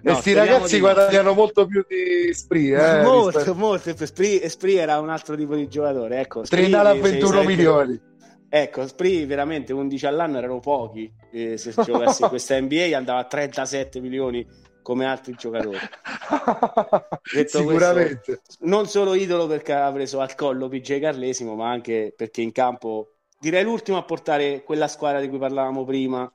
No, 0.00 0.12
Questi 0.12 0.32
ragazzi 0.32 0.74
di... 0.76 0.80
guadagnano 0.80 1.32
molto 1.34 1.66
più 1.66 1.84
di 1.88 2.32
Spree, 2.32 3.00
eh, 3.00 3.02
molto, 3.02 3.38
rispetto... 3.38 3.54
molto. 3.56 4.06
Spree, 4.06 4.48
Spree 4.48 4.80
era 4.80 5.00
un 5.00 5.10
altro 5.10 5.34
tipo 5.34 5.56
di 5.56 5.66
giocatore. 5.68 6.20
Ecco, 6.20 6.42
Trinale 6.42 6.90
a 6.90 6.94
21 6.94 7.42
milioni. 7.42 8.00
Ecco, 8.48 8.86
Spree 8.86 9.26
veramente 9.26 9.72
11 9.72 10.06
all'anno 10.06 10.38
erano 10.38 10.60
pochi. 10.60 11.12
Eh, 11.32 11.58
se 11.58 11.74
giocasse 11.76 12.28
questa 12.28 12.60
NBA 12.60 12.96
andava 12.96 13.18
a 13.18 13.24
37 13.24 14.00
milioni 14.00 14.46
come 14.88 15.04
altri 15.04 15.34
giocatori. 15.34 15.76
Sicuramente. 17.44 18.40
Questo, 18.42 18.56
non 18.60 18.86
solo 18.86 19.12
idolo 19.12 19.46
perché 19.46 19.74
ha 19.74 19.92
preso 19.92 20.20
al 20.20 20.34
collo 20.34 20.66
PJ 20.68 20.98
Carlesimo, 20.98 21.54
ma 21.54 21.68
anche 21.68 22.14
perché 22.16 22.40
in 22.40 22.52
campo 22.52 23.16
direi 23.38 23.64
l'ultimo 23.64 23.98
a 23.98 24.02
portare 24.04 24.62
quella 24.62 24.88
squadra 24.88 25.20
di 25.20 25.28
cui 25.28 25.36
parlavamo 25.36 25.84
prima 25.84 26.32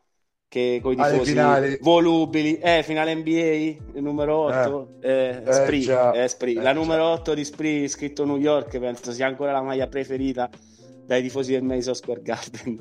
che 0.47 0.81
con 0.83 0.91
i 0.91 0.95
tifosi 0.95 1.79
volubili, 1.81 2.59
eh, 2.59 2.83
finale 2.83 3.15
NBA, 3.15 3.95
il 3.97 4.03
numero 4.03 4.37
8, 4.41 4.97
eh, 5.01 5.09
eh, 5.09 5.43
eh, 5.47 5.51
Spree, 5.51 6.23
eh, 6.23 6.27
Spree. 6.27 6.61
la 6.61 6.73
numero 6.73 7.05
8 7.05 7.33
di 7.33 7.43
Spree, 7.43 7.87
scritto 7.87 8.23
New 8.23 8.37
York, 8.37 8.77
penso 8.77 9.11
sia 9.11 9.25
ancora 9.25 9.51
la 9.51 9.63
maglia 9.63 9.87
preferita 9.87 10.47
dai 11.07 11.23
tifosi 11.23 11.53
del 11.53 11.63
Madison 11.63 11.95
Square 11.95 12.21
Garden. 12.21 12.77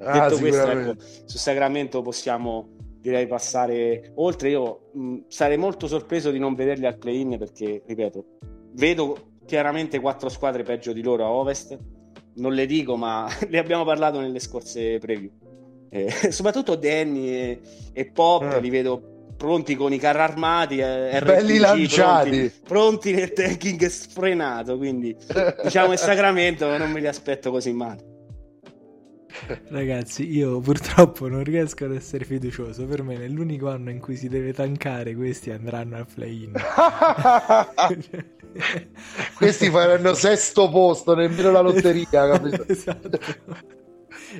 Ah, 0.00 0.28
Detto 0.28 0.38
questo, 0.40 0.68
ecco, 0.68 0.94
su 1.24 1.38
Sacramento 1.38 2.02
possiamo 2.02 2.75
direi 3.06 3.26
passare 3.26 4.12
oltre. 4.16 4.50
Io 4.50 4.90
mh, 4.92 5.16
sarei 5.28 5.56
molto 5.56 5.86
sorpreso 5.86 6.30
di 6.30 6.38
non 6.38 6.54
vederli 6.54 6.86
al 6.86 6.98
play-in 6.98 7.38
perché, 7.38 7.82
ripeto, 7.86 8.24
vedo 8.72 9.34
chiaramente 9.46 10.00
quattro 10.00 10.28
squadre 10.28 10.62
peggio 10.62 10.92
di 10.92 11.02
loro 11.02 11.24
a 11.24 11.30
ovest. 11.30 11.78
Non 12.36 12.52
le 12.52 12.66
dico, 12.66 12.96
ma 12.96 13.28
ne 13.48 13.58
abbiamo 13.58 13.84
parlato 13.84 14.20
nelle 14.20 14.40
scorse 14.40 14.98
preview. 14.98 15.30
Eh, 15.88 16.10
soprattutto 16.32 16.74
Danny 16.74 17.28
e, 17.28 17.60
e 17.92 18.06
Pop 18.06 18.42
eh. 18.42 18.60
li 18.60 18.70
vedo 18.70 19.14
pronti 19.36 19.76
con 19.76 19.92
i 19.92 19.98
carri 19.98 20.20
armati, 20.20 20.78
eh, 20.78 21.20
belli 21.22 21.58
lanciati, 21.58 22.30
pronti, 22.30 22.52
pronti 22.64 23.12
nel 23.12 23.32
tanking 23.32 23.86
sfrenato. 23.86 24.76
Quindi, 24.76 25.16
diciamo, 25.62 25.92
il 25.92 25.98
Sacramento 25.98 26.76
non 26.76 26.90
me 26.90 27.00
li 27.00 27.06
aspetto 27.06 27.50
così 27.50 27.72
male. 27.72 28.14
Ragazzi, 29.68 30.30
io 30.30 30.60
purtroppo 30.60 31.28
non 31.28 31.44
riesco 31.44 31.84
ad 31.84 31.94
essere 31.94 32.24
fiducioso. 32.24 32.84
Per 32.86 33.02
me, 33.02 33.16
nell'unico 33.16 33.68
anno 33.68 33.90
in 33.90 34.00
cui 34.00 34.16
si 34.16 34.28
deve 34.28 34.52
tankare, 34.52 35.14
questi 35.14 35.50
andranno 35.50 35.96
al 35.96 36.06
play-in. 36.12 36.52
questi 39.36 39.70
faranno 39.70 40.14
sesto 40.14 40.68
posto, 40.70 41.14
nemmeno 41.14 41.50
la 41.50 41.60
lotteria, 41.60 42.06
capito? 42.28 42.64
esatto. 42.68 43.18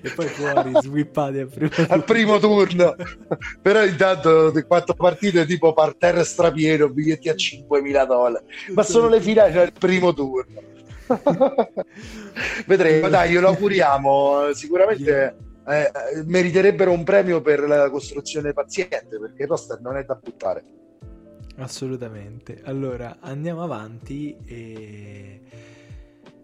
E 0.03 0.11
poi 0.11 0.27
fuori, 0.27 0.73
swippati 0.81 1.39
al 1.39 1.49
primo 1.49 1.69
turno. 1.69 1.95
Al 1.95 2.05
primo 2.05 2.39
turno. 2.39 2.95
Però 3.63 3.85
intanto 3.85 4.53
quattro 4.67 4.95
partite 4.95 5.47
tipo 5.47 5.73
parterre 5.73 6.25
strapieno, 6.25 6.89
biglietti 6.89 7.29
a 7.29 7.35
5.000 7.35 8.07
dollari. 8.07 8.45
Ma 8.73 8.83
sono 8.83 9.09
le 9.09 9.21
finali, 9.21 9.57
il 9.59 9.73
primo 9.79 10.13
turno. 10.13 10.75
Vedremo, 12.67 13.09
dai, 13.09 13.31
glielo 13.31 13.49
auguriamo. 13.49 14.53
Sicuramente 14.53 15.37
eh, 15.67 15.91
meriterebbero 16.25 16.93
un 16.93 17.05
premio 17.05 17.41
per 17.41 17.61
la 17.61 17.91
costruzione 17.91 18.53
paziente 18.53 19.19
perché 19.21 19.43
il 19.43 19.49
roster 19.49 19.81
non 19.81 19.97
è 19.97 20.05
da 20.05 20.15
buttare. 20.15 20.65
Assolutamente. 21.59 22.61
Allora 22.65 23.19
andiamo 23.21 23.63
avanti 23.63 24.37
e. 24.45 25.41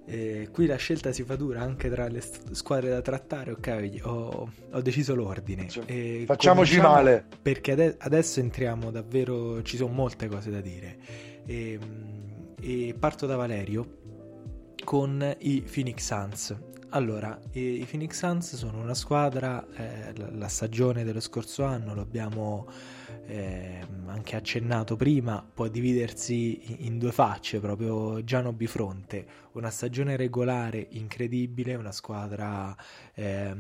E 0.05 0.49
qui 0.53 0.67
la 0.67 0.75
scelta 0.77 1.13
si 1.13 1.23
fa 1.23 1.37
dura 1.37 1.61
anche 1.61 1.89
tra 1.89 2.09
le 2.09 2.21
squadre 2.51 2.91
da 2.91 3.01
trattare. 3.01 3.53
Ok, 3.53 4.01
ho, 4.03 4.51
ho 4.73 4.81
deciso 4.83 5.15
l'ordine. 5.15 5.69
E 5.87 6.25
Facciamoci 6.27 6.81
male. 6.81 7.25
Perché 7.41 7.73
ade- 7.73 7.95
adesso 7.99 8.41
entriamo 8.41 8.91
davvero. 8.91 9.63
Ci 9.63 9.77
sono 9.77 9.93
molte 9.93 10.27
cose 10.27 10.51
da 10.51 10.61
dire. 10.61 10.99
E, 11.47 11.79
e 12.61 12.95
parto 12.99 13.27
da 13.27 13.37
Valerio 13.37 14.01
con 14.93 15.37
i 15.39 15.63
Phoenix 15.63 16.05
Suns. 16.05 16.55
Allora, 16.91 17.41
i 17.53 17.87
Phoenix 17.89 18.19
Suns 18.19 18.57
sono 18.57 18.83
una 18.83 18.93
squadra, 18.93 19.67
eh, 19.75 20.13
la 20.35 20.49
stagione 20.49 21.03
dello 21.03 21.21
scorso 21.21 21.65
anno, 21.65 21.95
lo 21.95 22.03
abbiamo 22.03 22.67
eh, 23.25 23.81
anche 24.05 24.37
accennato 24.37 24.95
prima, 24.97 25.43
può 25.43 25.69
dividersi 25.69 26.85
in 26.85 26.99
due 26.99 27.11
facce, 27.11 27.59
proprio 27.59 28.23
giano 28.23 28.53
bifronte. 28.53 29.27
Una 29.53 29.71
stagione 29.71 30.17
regolare 30.17 30.89
incredibile, 30.91 31.75
una 31.75 31.93
squadra 31.93 32.77
eh, 33.15 33.55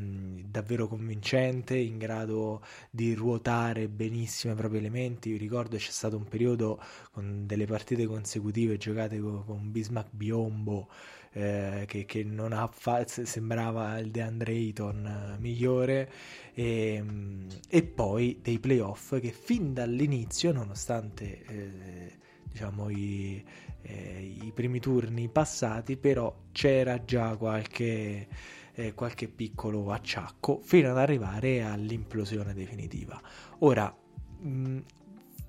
davvero 0.44 0.86
convincente, 0.86 1.78
in 1.78 1.96
grado 1.96 2.62
di 2.90 3.14
ruotare 3.14 3.88
benissimo 3.88 4.52
i 4.52 4.56
propri 4.56 4.76
elementi. 4.76 5.34
ricordo 5.38 5.78
c'è 5.78 5.90
stato 5.90 6.18
un 6.18 6.24
periodo 6.24 6.78
con 7.10 7.46
delle 7.46 7.64
partite 7.64 8.04
consecutive 8.04 8.76
giocate 8.76 9.18
con, 9.18 9.42
con 9.46 9.72
Bismack 9.72 10.09
Biombo. 10.10 10.88
Eh, 11.34 11.84
che, 11.86 12.04
che, 12.04 12.24
non 12.24 12.52
ha 12.52 12.68
fa- 12.70 13.06
sembrava 13.06 13.98
il 13.98 14.10
DeAndre 14.10 14.52
Ayton 14.52 15.36
migliore 15.38 16.10
e, 16.52 16.96
ehm, 16.96 17.46
e, 17.70 17.82
poi 17.84 18.38
dei 18.42 18.59
playoff 18.59 19.18
che 19.18 19.30
fin 19.30 19.72
dall'inizio 19.72 20.52
nonostante 20.52 21.42
eh, 21.46 22.18
diciamo, 22.52 22.90
i, 22.90 23.42
eh, 23.82 24.36
i 24.42 24.52
primi 24.54 24.78
turni 24.78 25.28
passati, 25.28 25.96
però 25.96 26.34
c'era 26.52 27.02
già 27.04 27.36
qualche, 27.36 28.28
eh, 28.74 28.94
qualche 28.94 29.28
piccolo 29.28 29.90
acciacco 29.90 30.60
fino 30.62 30.90
ad 30.90 30.98
arrivare 30.98 31.62
all'implosione 31.62 32.52
definitiva. 32.52 33.20
Ora, 33.60 33.94
mh, 34.40 34.78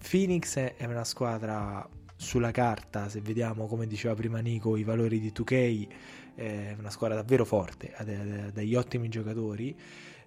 Phoenix 0.09 0.57
è 0.57 0.85
una 0.85 1.03
squadra 1.03 1.87
sulla 2.23 2.51
carta, 2.51 3.09
se 3.09 3.21
vediamo 3.21 3.67
come 3.67 3.85
diceva 3.85 4.15
prima 4.15 4.39
Nico, 4.39 4.77
i 4.77 4.83
valori 4.83 5.19
di 5.19 5.31
2K, 5.31 5.87
è 6.35 6.75
una 6.79 6.89
squadra 6.89 7.17
davvero 7.17 7.45
forte, 7.45 7.93
ha 7.93 8.03
degli 8.03 8.73
ottimi 8.73 9.09
giocatori, 9.09 9.77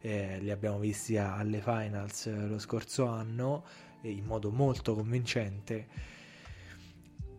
eh, 0.01 0.39
li 0.41 0.51
abbiamo 0.51 0.79
visti 0.79 1.17
alle 1.17 1.61
finals 1.61 2.33
lo 2.47 2.59
scorso 2.59 3.07
anno 3.07 3.65
in 4.03 4.25
modo 4.25 4.51
molto 4.51 4.95
convincente, 4.95 5.87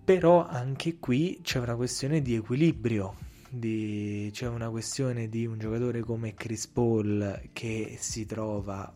però 0.04 0.46
anche 0.46 0.98
qui 0.98 1.40
c'è 1.42 1.60
una 1.60 1.76
questione 1.76 2.22
di 2.22 2.36
equilibrio, 2.36 3.16
di, 3.50 4.30
c'è 4.34 4.48
una 4.48 4.70
questione 4.70 5.30
di 5.30 5.46
un 5.46 5.60
giocatore 5.60 6.02
come 6.02 6.34
Chris 6.34 6.68
Paul 6.68 7.50
che 7.54 7.96
si 8.00 8.26
trova 8.26 8.94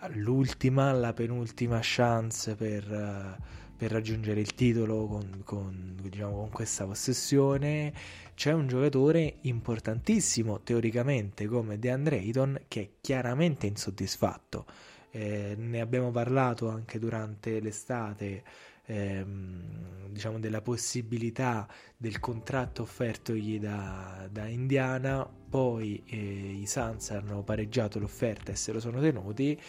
all'ultima, 0.00 0.90
alla 0.90 1.14
penultima 1.14 1.78
chance 1.80 2.54
per 2.54 3.38
per 3.76 3.90
raggiungere 3.90 4.40
il 4.40 4.54
titolo 4.54 5.06
con, 5.06 5.42
con, 5.44 5.96
diciamo, 6.00 6.36
con 6.36 6.50
questa 6.50 6.84
possessione. 6.84 7.92
C'è 8.34 8.52
un 8.52 8.66
giocatore 8.66 9.36
importantissimo 9.42 10.60
teoricamente 10.60 11.46
come 11.46 11.78
DeAndre 11.78 12.18
Ayton 12.18 12.60
che 12.68 12.80
è 12.80 12.88
chiaramente 13.00 13.66
insoddisfatto. 13.66 14.66
Eh, 15.10 15.54
ne 15.56 15.80
abbiamo 15.80 16.10
parlato 16.10 16.68
anche 16.68 16.98
durante 16.98 17.60
l'estate, 17.60 18.42
ehm, 18.86 20.08
diciamo 20.10 20.40
della 20.40 20.60
possibilità 20.60 21.68
del 21.96 22.18
contratto 22.18 22.82
offertogli 22.82 23.60
da, 23.60 24.28
da 24.30 24.46
Indiana, 24.46 25.24
poi 25.24 26.02
eh, 26.06 26.16
i 26.60 26.66
Suns 26.66 27.10
hanno 27.10 27.42
pareggiato 27.42 28.00
l'offerta 28.00 28.50
e 28.50 28.56
se 28.56 28.72
lo 28.72 28.80
sono 28.80 29.00
tenuti 29.00 29.60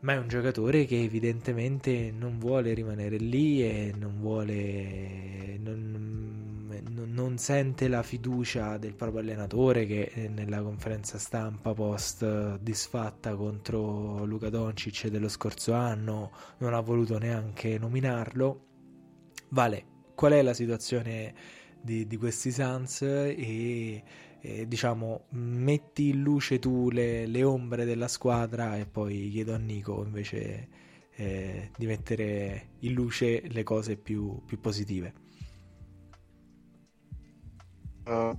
ma 0.00 0.12
è 0.12 0.16
un 0.16 0.28
giocatore 0.28 0.84
che 0.84 1.02
evidentemente 1.02 2.12
non 2.16 2.38
vuole 2.38 2.72
rimanere 2.72 3.16
lì 3.16 3.62
e 3.62 3.92
non 3.96 4.18
vuole 4.20 5.58
non, 5.58 7.12
non, 7.12 7.38
sente 7.38 7.88
la 7.88 8.02
fiducia 8.02 8.76
del 8.78 8.94
proprio 8.94 9.20
allenatore 9.20 9.86
che 9.86 10.30
nella 10.32 10.62
conferenza 10.62 11.18
stampa 11.18 11.72
post 11.74 12.58
disfatta 12.60 13.34
contro 13.34 14.24
Luca 14.24 14.50
Doncic 14.50 15.08
dello 15.08 15.28
scorso 15.28 15.72
anno 15.72 16.30
non 16.58 16.74
ha 16.74 16.80
voluto 16.80 17.18
neanche 17.18 17.78
nominarlo. 17.78 18.66
Vale 19.50 19.84
qual 20.14 20.32
è 20.32 20.42
la 20.42 20.54
situazione 20.54 21.34
di, 21.80 22.06
di 22.06 22.16
questi 22.16 22.50
Suns? 22.50 23.02
E 23.02 24.02
eh, 24.40 24.66
diciamo, 24.68 25.26
metti 25.30 26.10
in 26.10 26.22
luce 26.22 26.58
tu 26.58 26.90
le, 26.90 27.26
le, 27.26 27.42
ombre 27.42 27.84
della 27.84 28.08
squadra 28.08 28.76
e 28.76 28.86
poi 28.86 29.28
chiedo 29.30 29.54
a 29.54 29.58
Nico 29.58 30.02
invece 30.04 30.68
eh, 31.16 31.70
di 31.76 31.86
mettere 31.86 32.68
in 32.80 32.92
luce 32.92 33.42
le 33.48 33.62
cose 33.62 33.96
più, 33.96 34.42
più 34.44 34.60
positive. 34.60 35.12
Uh, 38.04 38.36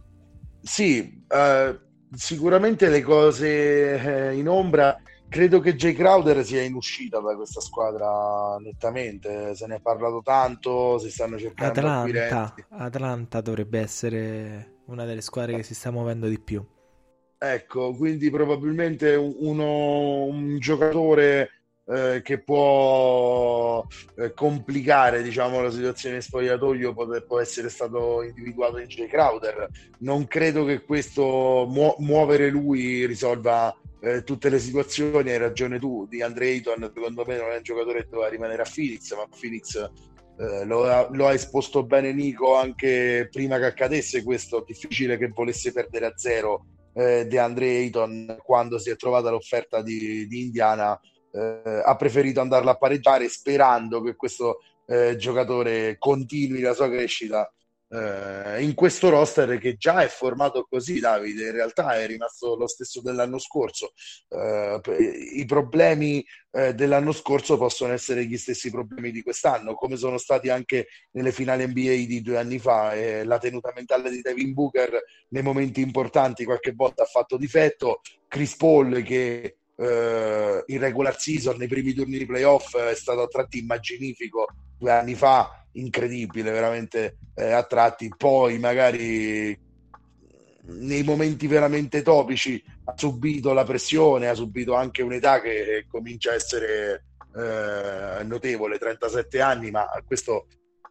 sì, 0.62 1.24
uh, 1.28 1.78
sicuramente 2.16 2.90
le 2.90 3.02
cose 3.02 4.30
eh, 4.30 4.36
in 4.36 4.48
ombra. 4.48 5.00
Credo 5.28 5.60
che 5.60 5.76
Jay 5.76 5.94
Crowder 5.94 6.44
sia 6.44 6.64
in 6.64 6.74
uscita 6.74 7.20
da 7.20 7.36
questa 7.36 7.62
squadra 7.62 8.58
nettamente, 8.60 9.54
se 9.54 9.68
ne 9.68 9.76
è 9.76 9.80
parlato 9.80 10.22
tanto, 10.24 10.98
si 10.98 11.12
stanno 11.12 11.38
cercando 11.38 11.80
Atlanta, 11.80 12.56
Atlanta 12.70 13.42
dovrebbe 13.42 13.80
essere 13.80 14.79
una 14.92 15.06
delle 15.06 15.22
squadre 15.22 15.56
che 15.56 15.64
si 15.64 15.74
sta 15.74 15.92
muovendo 15.92 16.28
di 16.28 16.40
più. 16.40 16.64
Ecco, 17.38 17.94
quindi 17.94 18.30
probabilmente 18.30 19.16
uno, 19.16 20.24
un 20.26 20.60
giocatore 20.60 21.52
eh, 21.86 22.22
che 22.22 22.40
può 22.40 23.86
eh, 24.16 24.34
complicare 24.34 25.24
diciamo, 25.24 25.62
la 25.62 25.72
situazione 25.72 26.18
in 26.18 26.22
spogliatoio 26.22 26.94
può, 26.94 27.08
può, 27.26 27.40
essere 27.40 27.70
stato 27.70 28.22
individuato 28.24 28.78
in 28.78 28.88
Jay 28.88 29.08
Crowder. 29.08 29.68
Non 30.00 30.28
credo 30.28 30.66
che 30.66 30.84
questo 30.84 31.66
mu- 31.68 31.96
muovere 32.00 32.50
lui 32.50 33.06
risolva 33.06 33.76
eh, 34.02 34.24
tutte 34.24 34.50
le 34.50 34.60
situazioni. 34.60 35.32
Hai 35.32 35.38
ragione 35.38 35.80
tu, 35.80 36.06
di 36.08 36.22
Andre 36.22 36.48
Ayton, 36.48 36.92
secondo 36.94 37.24
me 37.26 37.38
non 37.38 37.52
è 37.52 37.58
un 37.58 37.64
giocatore 37.64 38.04
che 38.04 38.10
doveva 38.10 38.30
rimanere 38.30 38.62
a 38.62 38.70
Phoenix, 38.72 39.16
ma 39.16 39.28
Phoenix 39.28 39.90
eh, 40.40 40.64
lo, 40.64 40.86
ha, 40.86 41.10
lo, 41.12 41.28
ha, 41.28 41.34
esposto 41.34 41.84
bene 41.84 42.14
Nico 42.14 42.56
anche 42.56 43.28
prima 43.30 43.58
che 43.58 43.66
accadesse 43.66 44.24
questo, 44.24 44.64
difficile 44.66 45.18
che 45.18 45.28
volesse 45.28 45.74
perdere 45.74 46.06
a 46.06 46.14
zero 46.16 46.66
eh, 46.94 47.28
DeAndre 47.28 47.68
Ayton 47.68 48.38
quando 48.42 48.80
si 48.80 48.90
è 48.90 48.96
trovata 48.96 49.30
l'offerta 49.30 49.82
di, 49.82 50.28
di 50.28 50.44
Indiana, 50.44 50.98
eh, 51.32 51.82
ha 51.84 51.96
preferito 51.98 52.40
andarla 52.40 52.72
a 52.72 52.78
pareggiare 52.78 53.28
sperando 53.28 54.02
che 54.02 54.16
questo 54.16 54.60
eh, 54.88 55.18
giocatore 55.18 55.98
continui 56.00 56.62
la 56.62 56.74
sua 56.74 56.90
crescita 56.90 57.52
eh, 57.92 58.62
in 58.64 58.76
questo 58.76 59.10
roster 59.10 59.58
che 59.58 59.76
già 59.76 60.02
è 60.02 60.08
formato 60.08 60.66
così, 60.70 61.00
Davide, 61.00 61.48
in 61.48 61.52
realtà 61.52 61.96
è 61.96 62.06
rimasto 62.06 62.56
lo 62.56 62.68
stesso 62.68 63.02
dell'anno 63.02 63.40
scorso. 63.40 63.94
Eh, 64.28 64.80
I 65.36 65.46
problemi 65.46 66.24
eh, 66.52 66.74
dell'anno 66.74 67.12
scorso 67.12 67.58
possono 67.58 67.94
essere 67.94 68.26
gli 68.26 68.38
stessi 68.38 68.70
problemi 68.70 69.12
di 69.12 69.24
quest'anno, 69.24 69.74
come 69.74 69.98
sono 69.98 70.18
stati 70.18 70.50
anche 70.50 70.88
nelle 71.12 71.32
finali 71.32 71.66
NBA 71.66 72.06
di 72.06 72.22
due 72.22 72.38
anni 72.38 72.60
fa. 72.60 72.94
la 73.24 73.38
tenuta 73.38 73.72
mentale 73.76 74.10
di 74.10 74.22
Devin 74.22 74.54
Booker 74.54 75.04
nei 75.30 75.44
momenti 75.44 75.82
importanti 75.82 76.46
qualche 76.46 76.74
volta 76.74 77.04
ha 77.04 77.08
fatto 77.08 77.38
difetto. 77.38 78.02
Chris 78.28 78.56
Paul 78.56 79.02
che 79.02 79.59
Uh, 79.80 80.62
in 80.66 80.80
regular 80.80 81.18
season, 81.18 81.56
nei 81.56 81.70
primi 81.70 81.94
turni 81.94 82.18
di 82.18 82.26
playoff, 82.26 82.76
è 82.76 82.94
stato 82.96 83.22
a 83.22 83.28
tratti 83.28 83.60
immaginifico 83.60 84.48
due 84.78 84.92
anni 84.92 85.16
fa 85.16 85.64
incredibile, 85.74 86.52
veramente 86.52 87.18
eh, 87.36 87.52
a 87.52 87.64
tratti. 87.64 88.12
Poi 88.16 88.60
magari 88.60 89.58
nei 90.64 91.04
momenti 91.04 91.48
veramente 91.48 92.02
topici 92.02 92.62
ha 92.86 92.94
subito 92.96 93.54
la 93.54 93.64
pressione, 93.64 94.28
ha 94.28 94.34
subito 94.34 94.74
anche 94.76 95.02
un'età 95.02 95.42
che 95.42 95.86
comincia 95.90 96.32
a 96.32 96.36
essere 96.36 97.06
eh, 97.36 98.24
notevole, 98.24 98.78
37 98.78 99.42
anni, 99.42 99.72
ma 99.72 99.88
questo 100.06 100.48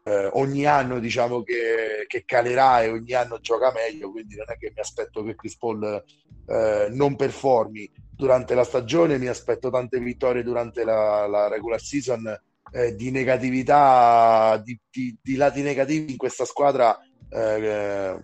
eh, 0.09 0.30
ogni 0.32 0.64
anno 0.64 0.98
diciamo 0.98 1.43
che, 1.43 2.05
che, 2.06 2.24
calerà 2.24 2.82
e 2.82 2.90
ogni 2.90 3.12
anno 3.12 3.39
gioca 3.40 3.70
meglio, 3.72 4.10
quindi 4.10 4.36
non 4.36 4.47
è 4.48 4.56
che 4.56 4.72
mi 4.74 4.80
aspetto 4.80 5.22
che 5.22 5.35
Chris 5.35 5.56
Paul 5.56 6.02
eh, 6.47 6.89
non 6.90 7.14
performi. 7.14 7.90
Durante 8.16 8.55
la 8.55 8.64
stagione, 8.64 9.18
mi 9.18 9.26
aspetto 9.28 9.70
tante 9.70 10.01
vittorie 10.01 10.43
durante 10.43 10.82
la, 10.82 11.26
la 11.26 11.47
regular 11.47 11.80
season 11.80 12.26
eh, 12.72 12.94
di 12.97 13.10
negatività, 13.10 14.60
di, 14.64 14.78
di, 14.90 15.16
di, 15.22 15.36
lati 15.36 15.62
negativi 15.62 16.12
in 16.12 16.16
questa 16.16 16.44
squadra 16.44 16.98
eh, 17.28 18.18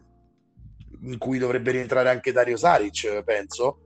in 1.02 1.19
cui 1.19 1.39
dovrebbe 1.39 1.70
rientrare 1.70 2.09
anche 2.09 2.32
Dario 2.32 2.56
Saric, 2.56 3.23
penso, 3.23 3.78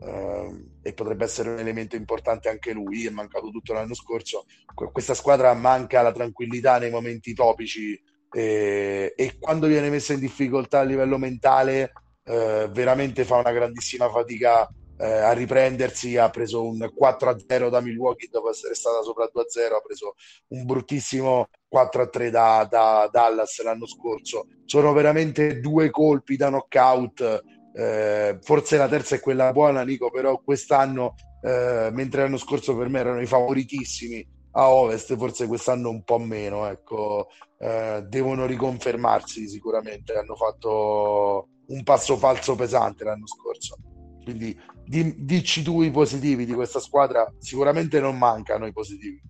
eh, 0.00 0.75
e 0.86 0.92
potrebbe 0.92 1.24
essere 1.24 1.50
un 1.50 1.58
elemento 1.58 1.96
importante 1.96 2.48
anche 2.48 2.72
lui, 2.72 3.06
è 3.06 3.10
mancato 3.10 3.50
tutto 3.50 3.72
l'anno 3.72 3.94
scorso. 3.94 4.44
Questa 4.92 5.14
squadra 5.14 5.52
manca 5.52 6.00
la 6.00 6.12
tranquillità 6.12 6.78
nei 6.78 6.90
momenti 6.90 7.34
topici 7.34 8.00
e, 8.32 9.12
e 9.16 9.36
quando 9.40 9.66
viene 9.66 9.90
messa 9.90 10.12
in 10.12 10.20
difficoltà 10.20 10.78
a 10.78 10.84
livello 10.84 11.18
mentale 11.18 11.92
eh, 12.22 12.68
veramente 12.70 13.24
fa 13.24 13.34
una 13.34 13.50
grandissima 13.50 14.08
fatica 14.08 14.68
eh, 14.98 15.04
a 15.06 15.32
riprendersi, 15.32 16.16
ha 16.16 16.30
preso 16.30 16.64
un 16.64 16.78
4-0 16.78 17.68
da 17.68 17.80
Milwaukee 17.80 18.28
dopo 18.30 18.50
essere 18.50 18.74
stata 18.74 19.02
sopra 19.02 19.24
2-0, 19.24 19.74
ha 19.74 19.80
preso 19.80 20.14
un 20.48 20.64
bruttissimo 20.64 21.48
4-3 21.68 22.28
da, 22.28 22.66
da 22.70 23.08
Dallas 23.10 23.60
l'anno 23.62 23.86
scorso. 23.86 24.46
Sono 24.64 24.92
veramente 24.92 25.58
due 25.58 25.90
colpi 25.90 26.36
da 26.36 26.48
knockout. 26.48 27.42
Eh, 27.78 28.38
forse 28.40 28.78
la 28.78 28.88
terza 28.88 29.16
è 29.16 29.20
quella 29.20 29.52
buona, 29.52 29.82
Nico, 29.82 30.10
però 30.10 30.40
quest'anno, 30.40 31.14
eh, 31.42 31.90
mentre 31.92 32.22
l'anno 32.22 32.38
scorso 32.38 32.74
per 32.74 32.88
me 32.88 33.00
erano 33.00 33.20
i 33.20 33.26
favoritissimi 33.26 34.26
a 34.52 34.70
Ovest, 34.70 35.14
forse 35.16 35.46
quest'anno 35.46 35.90
un 35.90 36.02
po' 36.02 36.18
meno. 36.18 36.66
Ecco, 36.66 37.28
eh, 37.58 38.02
devono 38.08 38.46
riconfermarsi 38.46 39.46
sicuramente. 39.46 40.14
Hanno 40.14 40.36
fatto 40.36 41.48
un 41.66 41.82
passo 41.82 42.16
falso 42.16 42.54
pesante 42.54 43.04
l'anno 43.04 43.26
scorso. 43.26 43.76
Quindi 44.24 44.58
di, 44.86 45.14
dici 45.24 45.62
tu 45.62 45.82
i 45.82 45.90
positivi 45.90 46.46
di 46.46 46.54
questa 46.54 46.80
squadra, 46.80 47.30
sicuramente 47.38 48.00
non 48.00 48.16
mancano 48.16 48.66
i 48.66 48.72
positivi. 48.72 49.20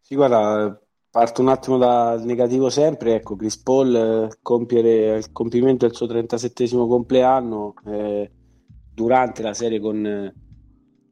Sì, 0.00 0.14
guarda, 0.14 0.80
parto 1.10 1.42
un 1.42 1.48
attimo 1.48 1.76
dal 1.76 2.24
negativo 2.24 2.70
sempre, 2.70 3.16
ecco, 3.16 3.34
Chris 3.34 3.58
Paul 3.58 3.94
eh, 3.94 4.38
compiere 4.42 5.16
il 5.18 5.32
compimento 5.32 5.86
del 5.86 5.94
suo 5.94 6.06
37 6.06 6.68
compleanno 6.70 7.74
eh, 7.86 8.30
durante 8.94 9.42
la 9.42 9.54
serie 9.54 9.80
con, 9.80 10.32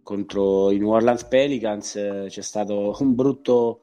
contro 0.02 0.70
i 0.70 0.78
New 0.78 0.90
Orleans 0.90 1.24
Pelicans 1.24 1.96
eh, 1.96 2.26
c'è 2.28 2.42
stato 2.42 2.96
un 3.00 3.14
brutto 3.14 3.80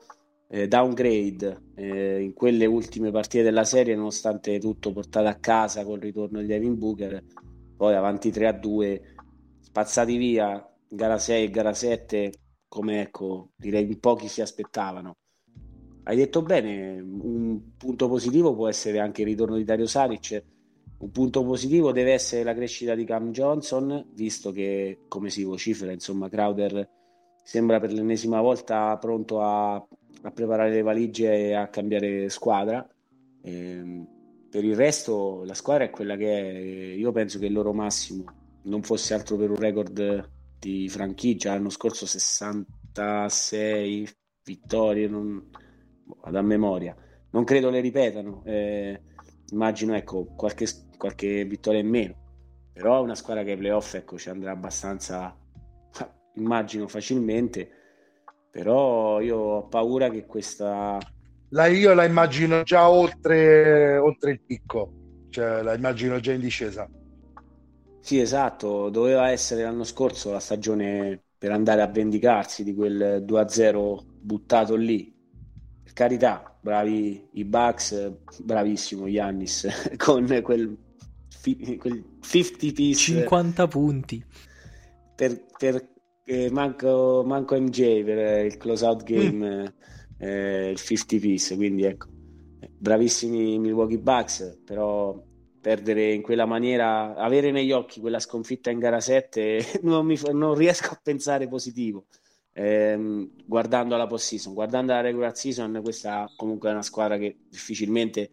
eh, 0.48 0.68
downgrade 0.68 1.72
eh, 1.76 2.22
in 2.22 2.34
quelle 2.34 2.66
ultime 2.66 3.12
partite 3.12 3.44
della 3.44 3.66
serie, 3.66 3.96
nonostante 3.96 4.58
tutto 4.60 4.94
portato 4.94 5.28
a 5.28 5.36
casa 5.36 5.84
col 5.84 6.00
ritorno 6.00 6.40
di 6.40 6.46
Devin 6.46 6.78
Booker, 6.78 7.22
poi 7.76 7.94
avanti 7.94 8.32
3 8.32 8.48
a 8.48 8.54
2, 8.54 9.16
spazzati 9.60 10.16
via 10.16 10.66
gara 10.88 11.18
6 11.18 11.44
e 11.44 11.50
gara 11.50 11.74
7, 11.74 12.32
come 12.70 13.02
ecco, 13.02 13.50
direi 13.58 13.86
in 13.86 14.00
pochi 14.00 14.30
si 14.30 14.42
aspettavano. 14.42 15.16
Hai 16.08 16.16
detto 16.16 16.44
bene, 16.44 17.00
un 17.00 17.78
punto 17.78 18.08
positivo 18.08 18.54
può 18.54 18.68
essere 18.68 19.00
anche 19.00 19.22
il 19.22 19.28
ritorno 19.28 19.56
di 19.56 19.64
Dario 19.64 19.88
Saric. 19.88 20.44
Un 21.00 21.10
punto 21.10 21.44
positivo 21.44 21.92
deve 21.92 22.14
essere 22.14 22.44
la 22.44 22.54
crescita 22.54 22.94
di 22.94 23.06
Cam 23.06 23.32
Johnson, 23.32 24.12
visto 24.14 24.52
che, 24.52 25.00
come 25.08 25.32
si 25.32 25.44
vocifera, 25.44 25.92
insomma, 25.92 26.30
Crowder 26.30 26.88
sembra 27.44 27.80
per 27.80 27.92
l'ennesima 27.92 28.40
volta 28.40 28.96
pronto 28.98 29.42
a, 29.42 29.74
a 29.74 30.32
preparare 30.32 30.70
le 30.70 30.84
valigie 30.84 31.48
e 31.48 31.54
a 31.54 31.70
cambiare 31.70 32.30
squadra. 32.30 32.88
E, 33.42 33.52
ehm, 33.52 34.08
per 34.48 34.64
il 34.64 34.76
resto, 34.76 35.44
la 35.44 35.56
squadra 35.56 35.86
è 35.86 35.90
quella 35.90 36.16
che 36.16 36.40
è. 36.40 36.94
Io 36.94 37.12
penso 37.12 37.40
che 37.40 37.48
il 37.48 37.54
loro 37.54 37.74
massimo 37.74 38.26
non 38.66 38.84
fosse 38.84 39.16
altro 39.16 39.38
per 39.38 39.50
un 39.50 39.58
record 39.58 40.30
di 40.60 40.88
franchigia. 40.88 41.56
L'anno 41.56 41.70
scorso 41.70 42.06
66 42.06 44.08
vittorie, 44.44 45.08
non 45.08 45.50
a 46.22 46.42
memoria. 46.42 46.96
Non 47.32 47.44
credo 47.44 47.70
le 47.70 47.80
ripetano. 47.80 48.42
Eh, 48.46 49.02
immagino 49.52 49.96
ecco, 49.96 50.26
qualche, 50.36 50.68
qualche 50.98 51.46
vittoria 51.46 51.80
in 51.80 51.90
meno. 51.90 52.16
Però 52.74 52.98
è 52.98 53.02
una 53.02 53.16
squadra 53.16 53.44
che 53.44 53.52
ai 53.52 53.58
playoff 53.58 53.94
ecco, 53.94 54.18
ci 54.18 54.30
andrà 54.30 54.52
abbastanza, 54.52 55.36
immagino 56.36 56.88
facilmente. 56.88 57.70
Però 58.52 59.20
io 59.20 59.38
ho 59.38 59.68
paura 59.68 60.10
che 60.10 60.26
questa. 60.26 60.98
La, 61.50 61.68
io 61.68 61.94
la 61.94 62.06
immagino 62.06 62.64
già 62.64 62.90
oltre, 62.90 63.98
oltre 63.98 64.32
il 64.32 64.42
picco, 64.42 65.28
cioè 65.30 65.62
la 65.62 65.74
immagino 65.76 66.20
già 66.20 66.34
in 66.34 66.40
discesa. 66.40 66.90
Sì, 68.00 68.20
esatto, 68.20 68.90
doveva 68.90 69.30
essere 69.32 69.64
l'anno 69.64 69.84
scorso 69.84 70.32
la 70.32 70.40
stagione 70.40 71.22
per 71.38 71.52
andare 71.52 71.82
a 71.82 71.88
vendicarsi 71.88 72.64
di 72.64 72.74
quel 72.74 73.24
2-0 73.26 74.06
buttato 74.22 74.76
lì 74.76 75.15
carità, 75.96 76.54
bravi 76.60 77.30
i 77.32 77.46
Bucks, 77.46 78.12
bravissimo 78.44 79.10
Giannis 79.10 79.66
con 79.96 80.42
quel, 80.44 80.78
fi, 81.30 81.78
quel 81.78 82.04
50 82.20 82.74
piece 82.74 83.14
50 83.14 83.68
punti 83.68 84.24
per, 85.16 85.46
per 85.58 85.90
eh, 86.26 86.52
manco, 86.52 87.24
manco, 87.26 87.60
MJ 87.60 88.04
per 88.04 88.46
il 88.46 88.58
close 88.58 88.86
out 88.86 89.04
game 89.04 89.62
mm. 89.62 89.66
eh, 90.20 90.70
il 90.72 90.78
50 90.78 91.18
piece 91.18 91.56
quindi 91.56 91.86
ecco 91.86 92.08
bravissimi 92.78 93.58
Milwaukee 93.58 93.98
Bucks 93.98 94.60
però 94.66 95.18
perdere 95.62 96.12
in 96.12 96.22
quella 96.22 96.46
maniera 96.46 97.16
avere 97.16 97.52
negli 97.52 97.72
occhi 97.72 98.02
quella 98.02 98.20
sconfitta 98.20 98.70
in 98.70 98.80
gara 98.80 99.00
7 99.00 99.80
non, 99.84 100.06
mi, 100.06 100.20
non 100.34 100.56
riesco 100.56 100.92
a 100.92 101.00
pensare 101.02 101.48
positivo 101.48 102.08
ehm, 102.56 103.32
guardando 103.46 103.98
la 103.98 104.08
post 104.08 104.28
season, 104.28 104.54
guardando 104.54 104.94
la 104.94 105.02
regular 105.02 105.36
season, 105.36 105.80
questa 105.84 106.30
comunque 106.36 106.70
è 106.70 106.72
una 106.72 106.82
squadra 106.82 107.18
che 107.18 107.38
difficilmente 107.50 108.32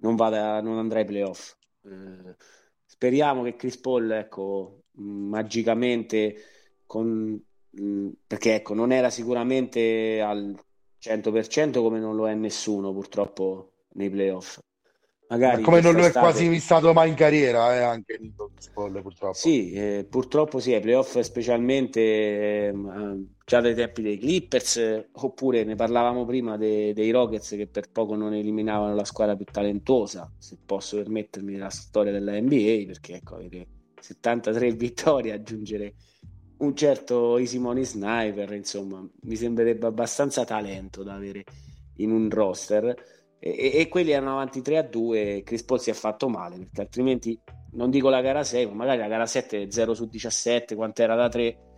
non, 0.00 0.16
vada, 0.16 0.60
non 0.60 0.78
andrà 0.78 0.98
ai 1.00 1.04
playoff. 1.04 1.54
Eh, 1.84 2.36
speriamo 2.84 3.42
che 3.42 3.56
Chris 3.56 3.78
Paul, 3.78 4.10
ecco, 4.10 4.82
magicamente, 4.96 6.36
con, 6.86 7.40
mh, 7.70 8.08
perché 8.26 8.56
ecco, 8.56 8.74
non 8.74 8.92
era 8.92 9.10
sicuramente 9.10 10.20
al 10.20 10.56
100% 10.98 11.82
come 11.82 12.00
non 12.00 12.16
lo 12.16 12.28
è 12.28 12.34
nessuno 12.34 12.92
purtroppo 12.92 13.72
nei 13.94 14.10
playoff. 14.10 14.58
Magari 15.28 15.62
come 15.62 15.80
non 15.82 15.94
lo 15.94 16.06
è 16.06 16.10
quasi 16.10 16.58
stato 16.58 16.94
mai 16.94 17.10
in 17.10 17.14
carriera, 17.14 17.74
eh, 17.76 17.80
anche 17.80 18.16
Nico 18.18 18.50
Spoll, 18.58 19.02
purtroppo. 19.02 19.34
Sì, 19.34 19.72
eh, 19.72 20.06
purtroppo 20.08 20.58
sì, 20.58 20.72
ai 20.72 20.80
playoff 20.80 21.18
specialmente 21.20 22.00
eh, 22.00 22.72
già 23.44 23.60
dai 23.60 23.74
tempi 23.74 24.00
dei 24.00 24.16
Clippers, 24.16 25.06
oppure 25.12 25.64
ne 25.64 25.74
parlavamo 25.74 26.24
prima 26.24 26.56
dei, 26.56 26.94
dei 26.94 27.10
Rockets 27.10 27.50
che 27.50 27.66
per 27.66 27.90
poco 27.92 28.14
non 28.14 28.32
eliminavano 28.32 28.94
la 28.94 29.04
squadra 29.04 29.36
più 29.36 29.44
talentuosa, 29.44 30.32
se 30.38 30.56
posso 30.64 30.96
permettermi 30.96 31.56
la 31.56 31.68
storia 31.68 32.12
della 32.12 32.40
NBA, 32.40 32.84
perché 32.86 33.16
ecco, 33.16 33.34
avere 33.34 33.66
73 34.00 34.72
vittorie, 34.76 35.32
aggiungere 35.32 35.94
un 36.58 36.74
certo 36.74 37.36
Isimoni 37.36 37.84
Sniper, 37.84 38.52
insomma, 38.54 39.06
mi 39.22 39.36
sembrerebbe 39.36 39.86
abbastanza 39.86 40.44
talento 40.44 41.02
da 41.02 41.14
avere 41.14 41.44
in 41.96 42.12
un 42.12 42.30
roster 42.30 43.17
e, 43.38 43.70
e, 43.74 43.88
quelli 43.88 44.10
erano 44.10 44.32
avanti 44.32 44.62
3 44.62 44.78
a 44.78 44.82
2 44.82 45.42
Chris 45.44 45.62
Paul 45.62 45.80
si 45.80 45.90
è 45.90 45.92
fatto 45.92 46.28
male 46.28 46.56
perché 46.56 46.80
altrimenti 46.80 47.38
non 47.72 47.90
dico 47.90 48.08
la 48.08 48.20
gara 48.20 48.42
6 48.42 48.66
ma 48.66 48.72
magari 48.72 48.98
la 48.98 49.08
gara 49.08 49.26
7 49.26 49.70
0 49.70 49.94
su 49.94 50.08
17 50.08 50.74
quanto 50.74 51.02
era 51.02 51.14
da 51.14 51.28
3 51.28 51.68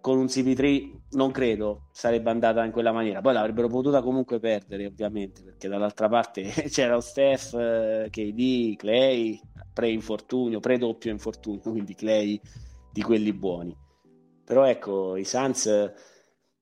con 0.00 0.18
un 0.18 0.24
CP3 0.24 0.90
non 1.10 1.30
credo 1.30 1.88
sarebbe 1.92 2.30
andata 2.30 2.64
in 2.64 2.72
quella 2.72 2.92
maniera. 2.92 3.20
Poi 3.20 3.34
l'avrebbero 3.34 3.68
potuta 3.68 4.02
comunque 4.02 4.38
perdere 4.38 4.86
ovviamente 4.86 5.42
perché 5.42 5.68
dall'altra 5.68 6.08
parte 6.08 6.42
c'era 6.68 7.00
Steph 7.00 7.54
eh, 7.54 8.08
KD, 8.10 8.76
Clay 8.76 9.40
pre-infortunio, 9.72 10.60
pre-doppio 10.60 11.10
infortunio 11.10 11.60
quindi 11.60 11.94
Clay 11.94 12.40
di 12.90 13.02
quelli 13.02 13.32
buoni. 13.32 13.76
Però 14.44 14.64
ecco 14.64 15.16
i 15.16 15.24
Suns 15.24 15.92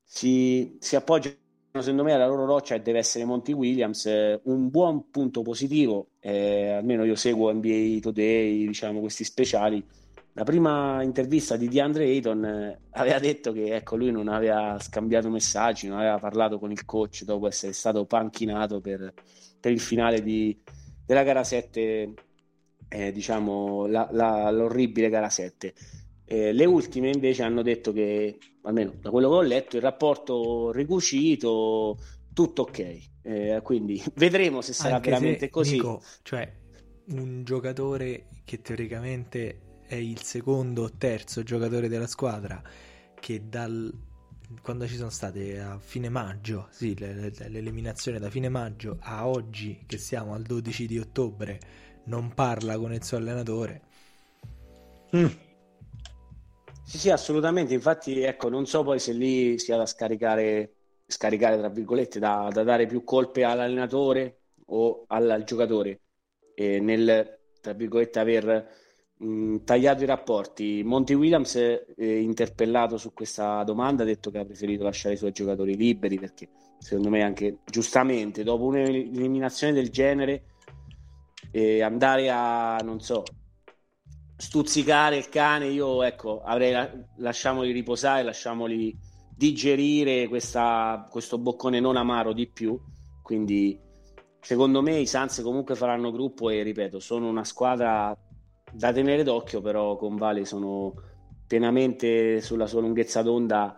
si, 0.04 0.76
si 0.78 0.96
appoggiano 0.96 1.36
secondo 1.80 2.04
me 2.04 2.16
la 2.16 2.26
loro 2.26 2.44
roccia 2.44 2.76
deve 2.78 2.98
essere 2.98 3.24
Monty 3.24 3.52
Williams, 3.52 4.06
eh, 4.06 4.40
un 4.44 4.68
buon 4.70 5.10
punto 5.10 5.42
positivo, 5.42 6.10
eh, 6.20 6.70
almeno 6.70 7.04
io 7.04 7.14
seguo 7.14 7.52
NBA 7.52 7.98
Today, 8.00 8.66
diciamo 8.66 9.00
questi 9.00 9.24
speciali. 9.24 9.84
La 10.32 10.44
prima 10.44 11.02
intervista 11.02 11.56
di 11.56 11.68
DeAndre 11.68 12.04
Ayton 12.04 12.44
eh, 12.44 12.80
aveva 12.90 13.18
detto 13.18 13.52
che 13.52 13.74
ecco, 13.74 13.96
lui 13.96 14.12
non 14.12 14.28
aveva 14.28 14.78
scambiato 14.78 15.28
messaggi, 15.30 15.88
non 15.88 15.98
aveva 15.98 16.18
parlato 16.18 16.58
con 16.58 16.70
il 16.70 16.84
coach 16.84 17.24
dopo 17.24 17.48
essere 17.48 17.72
stato 17.72 18.04
panchinato 18.04 18.80
per, 18.80 19.12
per 19.58 19.72
il 19.72 19.80
finale 19.80 20.22
di, 20.22 20.56
della 21.04 21.24
gara 21.24 21.42
7, 21.42 22.14
eh, 22.88 23.12
diciamo 23.12 23.86
la, 23.86 24.08
la, 24.12 24.50
l'orribile 24.50 25.08
gara 25.08 25.28
7. 25.28 25.74
Eh, 26.30 26.52
le 26.52 26.66
ultime 26.66 27.08
invece 27.08 27.42
hanno 27.42 27.62
detto 27.62 27.90
che, 27.90 28.38
almeno 28.62 28.92
da 29.00 29.10
quello 29.10 29.30
che 29.30 29.34
ho 29.34 29.40
letto, 29.40 29.76
il 29.76 29.82
rapporto 29.82 30.70
ricucito, 30.72 31.96
tutto 32.34 32.62
ok. 32.62 32.98
Eh, 33.22 33.60
quindi 33.62 34.02
vedremo 34.14 34.60
se 34.60 34.74
sarà 34.74 34.96
Anche 34.96 35.08
veramente 35.08 35.46
se, 35.46 35.48
così. 35.48 35.72
Nico, 35.76 36.02
cioè, 36.22 36.52
un 37.08 37.44
giocatore 37.44 38.26
che 38.44 38.60
teoricamente 38.60 39.80
è 39.86 39.94
il 39.94 40.20
secondo 40.20 40.82
o 40.82 40.92
terzo 40.98 41.42
giocatore 41.42 41.88
della 41.88 42.06
squadra 42.06 42.62
che 43.18 43.48
dal 43.48 43.90
quando 44.62 44.86
ci 44.86 44.96
sono 44.96 45.10
state 45.10 45.60
a 45.60 45.78
fine 45.78 46.08
maggio, 46.10 46.68
sì, 46.70 46.96
l'eliminazione 46.98 48.18
da 48.18 48.30
fine 48.30 48.48
maggio 48.48 48.96
a 49.00 49.26
oggi 49.28 49.84
che 49.86 49.98
siamo 49.98 50.34
al 50.34 50.42
12 50.42 50.86
di 50.86 50.98
ottobre, 50.98 51.58
non 52.04 52.32
parla 52.34 52.78
con 52.78 52.92
il 52.92 53.02
suo 53.02 53.16
allenatore. 53.16 53.82
Mm 55.16 55.46
sì, 56.88 56.98
sì, 56.98 57.10
assolutamente. 57.10 57.74
Infatti, 57.74 58.22
ecco, 58.22 58.48
non 58.48 58.64
so 58.64 58.82
poi 58.82 58.98
se 58.98 59.12
lì 59.12 59.58
sia 59.58 59.76
da 59.76 59.84
scaricare, 59.84 60.72
scaricare 61.06 61.58
tra 61.58 61.68
virgolette, 61.68 62.18
da, 62.18 62.48
da 62.50 62.62
dare 62.62 62.86
più 62.86 63.04
colpe 63.04 63.44
all'allenatore 63.44 64.38
o 64.68 65.04
al, 65.08 65.28
al 65.28 65.44
giocatore 65.44 66.00
e 66.54 66.80
nel, 66.80 67.40
tra 67.60 67.74
virgolette, 67.74 68.18
aver 68.18 68.68
mh, 69.18 69.56
tagliato 69.64 70.02
i 70.02 70.06
rapporti. 70.06 70.82
Monty 70.82 71.12
Williams, 71.12 71.56
eh, 71.56 71.84
interpellato 72.20 72.96
su 72.96 73.12
questa 73.12 73.62
domanda, 73.64 74.02
ha 74.02 74.06
detto 74.06 74.30
che 74.30 74.38
ha 74.38 74.44
preferito 74.46 74.84
lasciare 74.84 75.14
i 75.14 75.18
suoi 75.18 75.32
giocatori 75.32 75.76
liberi 75.76 76.18
perché, 76.18 76.48
secondo 76.78 77.10
me, 77.10 77.22
anche 77.22 77.58
giustamente, 77.66 78.42
dopo 78.42 78.64
un'eliminazione 78.64 79.74
del 79.74 79.90
genere, 79.90 80.44
eh, 81.50 81.82
andare 81.82 82.30
a, 82.30 82.78
non 82.82 83.00
so, 83.00 83.24
stuzzicare 84.38 85.16
il 85.16 85.28
cane, 85.28 85.66
io 85.66 86.02
ecco, 86.04 86.40
avrei 86.42 86.70
la- 86.70 86.90
lasciamoli 87.16 87.72
riposare, 87.72 88.22
lasciamoli 88.22 88.96
digerire 89.34 90.28
questa, 90.28 91.06
questo 91.10 91.38
boccone 91.38 91.80
non 91.80 91.96
amaro 91.96 92.32
di 92.32 92.46
più. 92.46 92.78
Quindi, 93.20 93.78
secondo 94.40 94.80
me, 94.80 94.98
i 94.98 95.06
Sans 95.06 95.40
comunque 95.42 95.74
faranno 95.74 96.12
gruppo 96.12 96.50
e 96.50 96.62
ripeto, 96.62 97.00
sono 97.00 97.28
una 97.28 97.44
squadra 97.44 98.16
da 98.70 98.92
tenere 98.92 99.24
d'occhio, 99.24 99.60
però 99.60 99.96
con 99.96 100.14
Vale 100.14 100.44
sono 100.44 100.94
pienamente 101.46 102.40
sulla 102.40 102.68
sua 102.68 102.80
lunghezza 102.80 103.22
d'onda. 103.22 103.76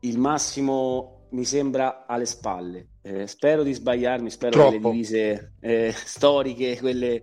Il 0.00 0.18
massimo 0.18 1.28
mi 1.30 1.44
sembra 1.44 2.06
alle 2.06 2.26
spalle. 2.26 2.88
Eh, 3.02 3.28
spero 3.28 3.62
di 3.62 3.72
sbagliarmi, 3.72 4.30
spero 4.30 4.52
Troppo. 4.52 4.70
che 4.70 4.78
le 4.78 4.90
divise 4.90 5.52
eh, 5.60 5.92
storiche, 5.94 6.78
quelle 6.80 7.22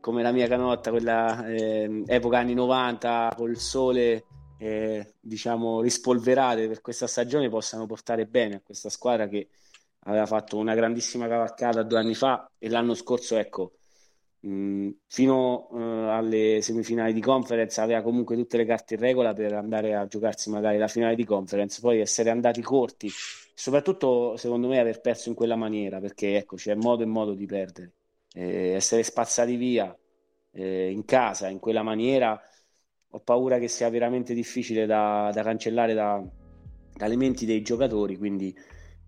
come 0.00 0.22
la 0.22 0.32
mia 0.32 0.48
canotta, 0.48 0.90
quella 0.90 1.46
eh, 1.46 2.02
epoca 2.06 2.38
anni 2.38 2.54
90, 2.54 3.34
col 3.36 3.56
sole 3.56 4.24
eh, 4.58 5.14
diciamo 5.20 5.80
rispolverate 5.80 6.68
per 6.68 6.80
questa 6.80 7.06
stagione, 7.06 7.48
possano 7.48 7.86
portare 7.86 8.26
bene 8.26 8.56
a 8.56 8.60
questa 8.60 8.90
squadra 8.90 9.28
che 9.28 9.48
aveva 10.04 10.26
fatto 10.26 10.56
una 10.56 10.74
grandissima 10.74 11.28
cavalcata 11.28 11.82
due 11.82 11.98
anni 11.98 12.14
fa 12.14 12.50
e 12.58 12.68
l'anno 12.68 12.94
scorso, 12.94 13.36
ecco, 13.36 13.72
mh, 14.40 14.88
fino 15.06 15.68
uh, 15.70 15.76
alle 16.08 16.60
semifinali 16.62 17.12
di 17.12 17.20
conference 17.20 17.80
aveva 17.80 18.02
comunque 18.02 18.36
tutte 18.36 18.56
le 18.56 18.64
carte 18.64 18.94
in 18.94 19.00
regola 19.00 19.32
per 19.32 19.52
andare 19.54 19.94
a 19.94 20.06
giocarsi 20.06 20.50
magari 20.50 20.78
la 20.78 20.88
finale 20.88 21.14
di 21.14 21.24
conference, 21.24 21.80
poi 21.80 22.00
essere 22.00 22.30
andati 22.30 22.62
corti, 22.62 23.08
soprattutto 23.54 24.36
secondo 24.36 24.68
me 24.68 24.78
aver 24.78 25.00
perso 25.00 25.28
in 25.28 25.34
quella 25.34 25.56
maniera, 25.56 26.00
perché 26.00 26.36
ecco, 26.36 26.56
c'è 26.56 26.74
modo 26.74 27.02
e 27.02 27.06
modo 27.06 27.34
di 27.34 27.46
perdere, 27.46 27.92
eh, 28.34 28.70
essere 28.72 29.02
spazzati 29.02 29.56
via 29.56 29.96
eh, 30.52 30.90
in 30.90 31.04
casa 31.04 31.48
in 31.48 31.58
quella 31.58 31.82
maniera 31.82 32.40
ho 33.12 33.20
paura 33.20 33.58
che 33.58 33.68
sia 33.68 33.88
veramente 33.90 34.34
difficile 34.34 34.86
da, 34.86 35.30
da 35.34 35.42
cancellare 35.42 35.94
da, 35.94 36.22
dalle 36.94 37.16
menti 37.16 37.44
dei 37.44 37.62
giocatori, 37.62 38.16
quindi 38.16 38.54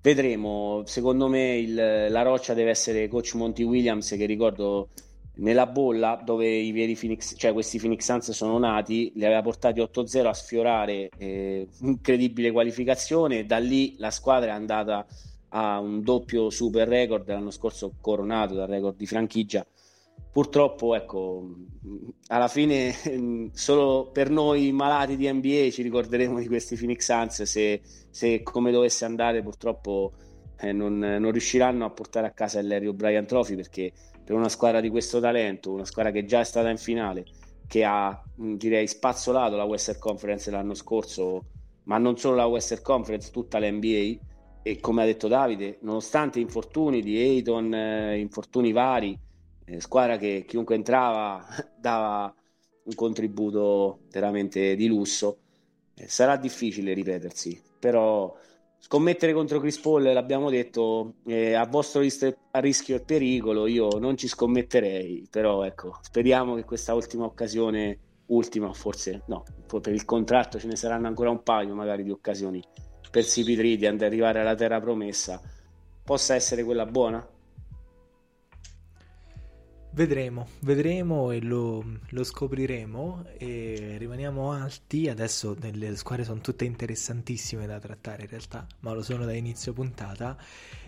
vedremo. 0.01 0.83
Secondo 0.87 1.29
me 1.29 1.57
il, 1.57 1.75
la 1.75 2.23
roccia 2.23 2.53
deve 2.55 2.71
essere 2.71 3.07
coach 3.07 3.35
Monty 3.35 3.63
Williams, 3.63 4.11
che 4.11 4.27
ricordo 4.27 4.89
nella 5.37 5.67
bolla 5.67 6.21
dove 6.23 6.49
i 6.49 6.73
veri 6.73 6.97
Phoenix, 6.97 7.35
cioè 7.37 7.53
questi 7.53 7.79
Phoenix 7.79 8.05
Suns 8.05 8.33
sono 8.33 8.59
nati, 8.59 9.13
li 9.15 9.25
aveva 9.25 9.41
portati 9.41 9.81
8-0 9.81 10.27
a 10.27 10.35
sfiorare 10.35 11.09
eh, 11.17 11.69
incredibile 11.83 12.51
qualificazione. 12.51 13.47
Da 13.47 13.59
lì 13.59 13.95
la 13.99 14.11
squadra 14.11 14.51
è 14.51 14.55
andata 14.55 15.07
a 15.55 15.79
un 15.81 16.03
doppio 16.03 16.51
super 16.51 16.89
record 16.89 17.29
l'anno 17.29 17.51
scorso 17.51 17.95
coronato 18.01 18.55
dal 18.55 18.69
record 18.69 18.97
di 18.97 19.07
franchigia. 19.07 19.67
Purtroppo, 20.31 20.95
ecco, 20.95 21.47
alla 22.29 22.49
fine 22.49 22.95
solo 23.53 24.11
per 24.13 24.31
noi 24.31 24.73
malati 24.73 25.17
di 25.17 25.31
NBA 25.31 25.69
ci 25.71 25.83
ricorderemo 25.83 26.39
di 26.39 26.47
questi 26.47 26.75
Phoenix 26.77 27.05
Suns. 27.05 27.43
Se, 27.43 27.83
se 28.09 28.43
come 28.43 28.71
dovesse 28.71 29.05
andare 29.05 29.43
purtroppo 29.43 30.13
eh, 30.59 30.73
non, 30.73 30.99
non, 30.99 31.31
riusciranno 31.31 31.85
a 31.85 31.91
portare 31.91 32.27
a 32.27 32.31
casa 32.31 32.61
il 32.61 32.69
Larry 32.69 32.87
O'Brien 32.87 33.27
Trophy 33.27 33.57
perché 33.57 33.93
per 34.25 34.35
una 34.35 34.49
squadra 34.49 34.81
di 34.81 34.89
questo 34.89 35.21
talento, 35.21 35.73
una 35.73 35.85
squadra 35.85 36.13
che 36.13 36.25
già 36.25 36.41
è 36.41 36.45
stata 36.45 36.71
in 36.71 36.79
finale, 36.79 37.27
che 37.67 37.85
ha 37.85 38.23
direi 38.35 38.87
spazzolato 38.87 39.57
la 39.57 39.65
Western 39.65 39.99
Conference 39.99 40.51
l'anno 40.51 40.75
scorso, 40.75 41.45
ma 41.85 41.99
non 41.99 42.17
solo 42.17 42.37
la 42.37 42.47
Western 42.47 42.81
Conference, 42.81 43.31
tutta 43.31 43.59
l'NBA 43.59 44.31
e 44.63 44.79
come 44.79 45.03
ha 45.03 45.05
detto 45.05 45.27
Davide, 45.29 45.79
nonostante 45.81 46.39
infortuni 46.39 47.03
di 47.03 47.17
Ayton, 47.17 47.75
eh, 47.75 48.19
infortuni 48.19 48.73
vari, 48.73 49.19
eh, 49.65 49.81
squadra 49.81 50.17
che 50.17 50.45
chiunque 50.47 50.77
entrava 50.77 51.45
dava 51.77 52.33
un 52.85 52.95
contributo 52.95 54.01
veramente 54.11 54.77
di 54.77 54.87
lusso. 54.87 55.39
Eh, 55.95 56.07
sarà 56.09 56.37
difficile 56.37 56.95
ripetersi, 56.95 57.61
però 57.79 58.35
scommettere 58.79 59.33
contro 59.33 59.61
Chris 59.61 59.79
Paul, 59.79 60.13
l'abbiamo 60.13 60.49
detto, 60.49 61.15
a 61.27 61.67
vostro 61.67 62.01
ris- 62.01 62.37
a 62.51 62.59
rischio 62.61 62.97
e 62.97 63.01
pericolo, 63.01 63.67
io 63.67 63.99
non 63.99 64.17
ci 64.17 64.29
scommetterei, 64.29 65.27
però 65.31 65.65
ecco, 65.65 65.99
speriamo 66.01 66.55
che 66.55 66.65
questa 66.65 66.95
ultima 66.95 67.25
occasione, 67.25 67.99
ultima 68.27 68.73
forse 68.73 69.23
no, 69.27 69.45
per 69.81 69.93
il 69.93 70.05
contratto 70.05 70.59
ce 70.59 70.67
ne 70.67 70.77
saranno 70.77 71.07
ancora 71.09 71.31
un 71.31 71.43
paio 71.43 71.75
magari 71.75 72.03
di 72.03 72.11
occasioni 72.11 72.63
per 73.13 73.25
CP3 73.25 73.75
di 73.75 73.87
arrivare 73.87 74.41
alla 74.41 74.55
terra 74.55 74.81
promessa, 74.81 75.39
possa 76.03 76.35
essere 76.35 76.65
quella 76.65 76.87
buona? 76.87 77.29
Vedremo, 79.95 80.49
vedremo 80.61 81.31
e 81.31 81.43
lo, 81.43 81.85
lo, 82.09 82.25
scopriremo 82.25 83.27
e 83.37 83.97
rimaniamo 83.99 84.51
alti. 84.51 85.11
Adesso 85.11 85.59
le 85.61 85.95
squadre 85.97 86.25
sono 86.25 86.41
tutte 86.41 86.65
interessantissime 86.65 87.67
da 87.67 87.79
trattare 87.79 88.23
in 88.23 88.29
realtà, 88.31 88.67
ma 88.81 88.95
lo 88.95 89.03
sono 89.03 89.27
da 89.27 89.35
inizio 89.35 89.75
puntata. 89.75 90.39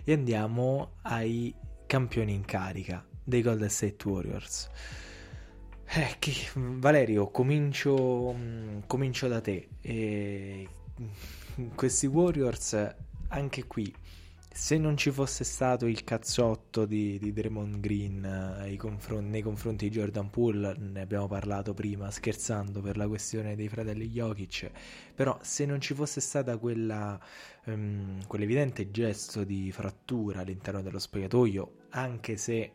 E 0.03 0.15
andiamo 0.15 0.93
ai 1.03 1.55
campioni 1.85 2.33
in 2.33 2.47
carica 2.47 3.05
dei 3.23 3.43
Golden 3.43 3.69
State 3.69 4.09
Warriors. 4.09 4.71
Eh, 5.85 6.17
che, 6.19 6.33
Valerio, 6.55 7.31
comincio, 7.31 8.35
comincio 8.87 9.29
da 9.29 9.43
te. 9.43 9.69
E, 9.83 10.67
questi 11.75 12.07
Warriors, 12.07 12.95
anche 13.29 13.67
qui, 13.67 13.93
se 14.53 14.79
non 14.79 14.97
ci 14.97 15.11
fosse 15.11 15.43
stato 15.45 15.87
il 15.87 16.05
cazzotto 16.05 16.87
di, 16.87 17.19
di 17.19 17.33
Draymond 17.33 17.81
Green 17.81 18.63
eh, 18.65 18.77
confron- 18.77 19.29
nei 19.29 19.43
confronti 19.43 19.89
di 19.89 19.97
Jordan 19.97 20.31
Poole, 20.31 20.77
ne 20.79 21.01
abbiamo 21.01 21.27
parlato 21.27 21.75
prima 21.75 22.11
scherzando 22.11 22.81
per 22.81 22.97
la 22.97 23.09
questione 23.09 23.57
dei 23.57 23.69
fratelli 23.69 24.09
Jokic, 24.09 24.71
però 25.15 25.37
se 25.43 25.67
non 25.67 25.81
ci 25.81 25.95
fosse 25.95 26.21
stata 26.21 26.57
quella, 26.59 27.19
um, 27.67 28.25
quell'evidente 28.27 28.91
gesto 28.91 29.45
di 29.45 29.73
frattura 29.73 30.41
all'interno 30.41 30.83
dello 30.83 30.99
spogliatoio, 31.01 31.73
anche 31.91 32.37
se 32.37 32.73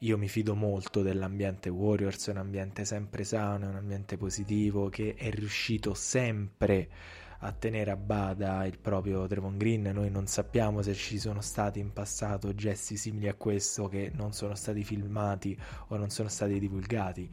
io 0.00 0.18
mi 0.18 0.28
fido 0.28 0.54
molto 0.54 1.02
dell'ambiente 1.02 1.70
Warriors, 1.70 2.28
è 2.28 2.30
un 2.30 2.38
ambiente 2.38 2.84
sempre 2.84 3.24
sano, 3.24 3.66
è 3.66 3.68
un 3.68 3.76
ambiente 3.76 4.16
positivo 4.16 4.88
che 4.88 5.14
è 5.14 5.30
riuscito 5.30 5.94
sempre 5.94 6.88
a 6.88 7.25
a 7.40 7.52
tenere 7.52 7.90
a 7.90 7.96
bada 7.96 8.64
il 8.64 8.78
proprio 8.78 9.26
Trevon 9.26 9.56
Green. 9.56 9.82
Noi 9.82 10.10
non 10.10 10.26
sappiamo 10.26 10.82
se 10.82 10.94
ci 10.94 11.18
sono 11.18 11.40
stati 11.40 11.78
in 11.78 11.92
passato 11.92 12.54
gesti 12.54 12.96
simili 12.96 13.28
a 13.28 13.34
questo 13.34 13.88
che 13.88 14.10
non 14.14 14.32
sono 14.32 14.54
stati 14.54 14.84
filmati 14.84 15.58
o 15.88 15.96
non 15.96 16.10
sono 16.10 16.28
stati 16.28 16.58
divulgati. 16.58 17.30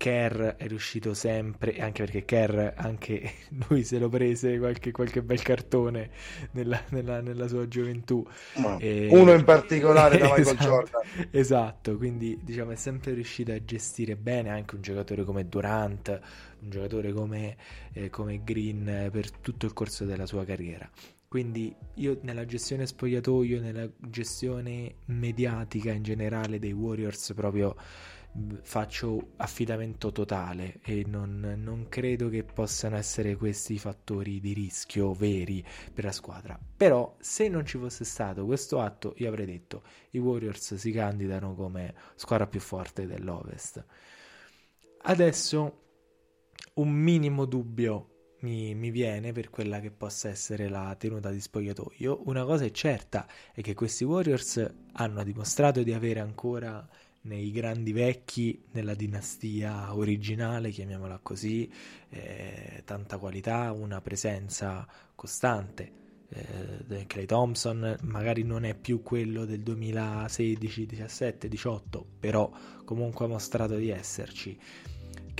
Kerr 0.00 0.40
è 0.56 0.66
riuscito 0.66 1.12
sempre, 1.12 1.76
anche 1.78 2.04
perché 2.04 2.24
Kerr 2.24 2.72
anche 2.74 3.32
lui 3.68 3.84
se 3.84 3.98
lo 3.98 4.08
prese 4.08 4.56
qualche, 4.56 4.92
qualche 4.92 5.20
bel 5.20 5.42
cartone 5.42 6.08
nella, 6.52 6.80
nella, 6.88 7.20
nella 7.20 7.46
sua 7.46 7.68
gioventù. 7.68 8.26
E... 8.78 9.08
Uno 9.10 9.34
in 9.34 9.44
particolare 9.44 10.16
da 10.16 10.34
Michael 10.34 10.40
esatto, 10.56 10.64
Jordan. 10.64 11.02
Esatto, 11.30 11.96
quindi 11.98 12.38
diciamo 12.42 12.70
è 12.70 12.76
sempre 12.76 13.12
riuscito 13.12 13.52
a 13.52 13.62
gestire 13.62 14.16
bene 14.16 14.48
anche 14.48 14.74
un 14.74 14.80
giocatore 14.80 15.22
come 15.22 15.46
Durant, 15.46 16.18
un 16.62 16.70
giocatore 16.70 17.12
come, 17.12 17.56
eh, 17.92 18.10
come 18.10 18.42
Green 18.42 19.08
per 19.10 19.30
tutto 19.30 19.66
il 19.66 19.72
corso 19.72 20.04
della 20.04 20.26
sua 20.26 20.44
carriera. 20.44 20.88
Quindi 21.30 21.72
io 21.94 22.18
nella 22.22 22.44
gestione 22.44 22.86
spogliatoio, 22.86 23.60
nella 23.60 23.88
gestione 23.98 24.96
mediatica 25.06 25.92
in 25.92 26.02
generale 26.02 26.58
dei 26.58 26.72
Warriors 26.72 27.32
proprio 27.34 27.76
faccio 28.62 29.32
affidamento 29.36 30.12
totale 30.12 30.78
e 30.82 31.04
non, 31.06 31.54
non, 31.62 31.86
credo 31.88 32.28
che 32.28 32.44
possano 32.44 32.96
essere 32.96 33.34
questi 33.36 33.78
fattori 33.78 34.40
di 34.40 34.52
rischio 34.52 35.12
veri 35.12 35.64
per 35.92 36.04
la 36.04 36.12
squadra. 36.12 36.58
Però 36.76 37.16
se 37.18 37.48
non 37.48 37.66
ci 37.66 37.78
fosse 37.78 38.04
stato 38.04 38.44
questo 38.44 38.80
atto, 38.80 39.14
io 39.18 39.28
avrei 39.28 39.46
detto 39.46 39.82
i 40.10 40.18
Warriors 40.18 40.74
si 40.74 40.92
candidano 40.92 41.54
come 41.54 41.94
squadra 42.14 42.46
più 42.46 42.60
forte 42.60 43.06
dell'Ovest. 43.06 43.84
Adesso 45.02 45.82
un 46.74 46.90
minimo 46.90 47.44
dubbio 47.44 48.06
mi, 48.40 48.74
mi, 48.74 48.90
viene 48.90 49.32
per 49.32 49.50
quella 49.50 49.80
che 49.80 49.90
possa 49.90 50.28
essere 50.28 50.68
la 50.68 50.94
tenuta 50.98 51.30
di 51.30 51.40
spogliatoio. 51.40 52.22
Una 52.24 52.44
cosa 52.44 52.64
è 52.64 52.70
certa 52.70 53.26
è 53.52 53.60
che 53.60 53.74
questi 53.74 54.04
Warriors 54.04 54.72
hanno 54.92 55.22
dimostrato 55.24 55.82
di 55.82 55.92
avere 55.92 56.20
ancora 56.20 56.88
nei 57.22 57.50
grandi 57.50 57.92
vecchi, 57.92 58.64
nella 58.72 58.94
dinastia 58.94 59.94
originale, 59.94 60.70
chiamiamola 60.70 61.18
così, 61.22 61.70
eh, 62.08 62.82
tanta 62.84 63.18
qualità, 63.18 63.72
una 63.72 64.00
presenza 64.00 64.86
costante. 65.14 65.98
Eh, 66.32 67.06
Clay 67.06 67.26
Thompson 67.26 67.96
magari 68.02 68.44
non 68.44 68.64
è 68.64 68.74
più 68.74 69.02
quello 69.02 69.44
del 69.44 69.60
2016, 69.60 70.86
17, 70.86 71.48
18, 71.48 72.06
però 72.20 72.50
comunque 72.84 73.24
ha 73.24 73.28
mostrato 73.28 73.74
di 73.74 73.90
esserci. 73.90 74.58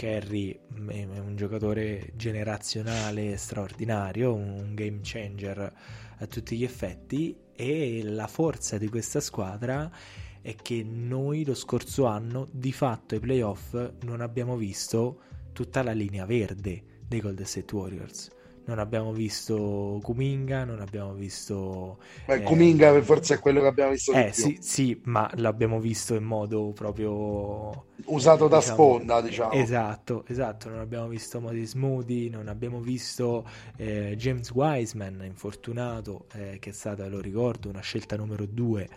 Kerry 0.00 0.58
è 0.86 1.18
un 1.18 1.34
giocatore 1.36 2.12
generazionale 2.16 3.36
straordinario, 3.36 4.32
un 4.32 4.74
game 4.74 5.00
changer 5.02 5.74
a 6.16 6.26
tutti 6.26 6.56
gli 6.56 6.64
effetti 6.64 7.36
e 7.54 8.00
la 8.02 8.26
forza 8.26 8.78
di 8.78 8.88
questa 8.88 9.20
squadra 9.20 9.90
è 10.40 10.54
che 10.54 10.82
noi 10.82 11.44
lo 11.44 11.52
scorso 11.52 12.06
anno 12.06 12.48
di 12.50 12.72
fatto 12.72 13.14
ai 13.14 13.20
playoff 13.20 13.76
non 14.04 14.22
abbiamo 14.22 14.56
visto 14.56 15.20
tutta 15.52 15.82
la 15.82 15.92
linea 15.92 16.24
verde 16.24 16.82
dei 17.06 17.20
Golden 17.20 17.44
State 17.44 17.74
Warriors 17.74 18.30
non 18.64 18.78
abbiamo 18.78 19.12
visto 19.12 19.98
Kuminga, 20.02 20.64
non 20.64 20.80
abbiamo 20.80 21.12
visto... 21.14 21.98
Beh, 22.26 22.34
eh, 22.34 22.42
Kuminga 22.42 23.02
forse 23.02 23.34
è 23.34 23.38
quello 23.38 23.60
che 23.60 23.66
abbiamo 23.66 23.90
visto 23.90 24.12
eh, 24.12 24.30
sì, 24.32 24.58
sì, 24.60 25.00
ma 25.04 25.30
l'abbiamo 25.36 25.80
visto 25.80 26.14
in 26.14 26.24
modo 26.24 26.72
proprio... 26.74 27.86
Usato 28.04 28.48
da 28.48 28.58
diciamo, 28.58 28.74
sponda, 28.74 29.20
diciamo. 29.20 29.52
Esatto, 29.52 30.24
esatto, 30.26 30.68
non 30.68 30.78
abbiamo 30.78 31.08
visto 31.08 31.40
Modi 31.40 31.68
Moody, 31.74 32.28
non 32.28 32.48
abbiamo 32.48 32.80
visto 32.80 33.46
eh, 33.76 34.14
James 34.16 34.50
Wiseman, 34.52 35.22
infortunato, 35.24 36.26
eh, 36.32 36.58
che 36.58 36.70
è 36.70 36.72
stata, 36.72 37.06
lo 37.08 37.20
ricordo, 37.20 37.68
una 37.68 37.80
scelta 37.80 38.16
numero 38.16 38.46
due 38.46 38.88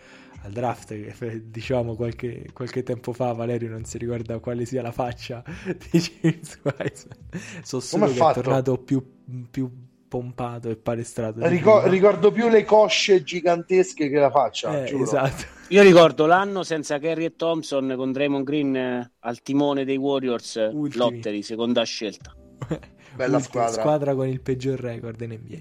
al 0.44 0.52
draft, 0.52 0.88
che 0.88 1.50
diciamo 1.50 1.96
qualche, 1.96 2.46
qualche, 2.52 2.82
tempo 2.82 3.12
fa 3.12 3.32
Valerio 3.32 3.70
non 3.70 3.84
si 3.84 3.98
ricorda 3.98 4.38
quale 4.38 4.64
sia 4.66 4.82
la 4.82 4.92
faccia 4.92 5.42
di 5.90 5.98
James 5.98 6.60
Wiseman. 6.62 7.18
So 7.62 7.80
solo 7.80 8.06
Come 8.06 8.16
che 8.16 8.30
è 8.30 8.32
tornato 8.34 8.78
più 8.78 9.02
più 9.50 9.70
pompato 10.06 10.70
e 10.70 10.76
palestrato. 10.76 11.46
Ricor- 11.48 11.88
ricordo 11.88 12.30
più 12.30 12.48
le 12.48 12.64
cosce 12.64 13.22
gigantesche 13.22 14.08
che 14.08 14.18
la 14.18 14.30
faccia. 14.30 14.84
Eh, 14.84 14.94
esatto. 15.00 15.44
Io 15.68 15.82
ricordo 15.82 16.26
l'anno 16.26 16.62
senza 16.62 16.98
Kerry 16.98 17.24
e 17.24 17.36
Thompson 17.36 17.94
con 17.96 18.12
Draymond 18.12 18.44
Green 18.44 18.76
eh, 18.76 19.12
al 19.20 19.42
timone 19.42 19.84
dei 19.84 19.96
Warriors, 19.96 20.68
Ultimi. 20.72 21.02
Lotteri, 21.02 21.42
seconda 21.42 21.82
scelta. 21.82 22.32
Bella 23.16 23.40
squadra. 23.40 23.80
squadra 23.80 24.14
con 24.14 24.28
il 24.28 24.40
peggior 24.40 24.78
record 24.78 25.20
in 25.20 25.32
NBA. 25.32 25.58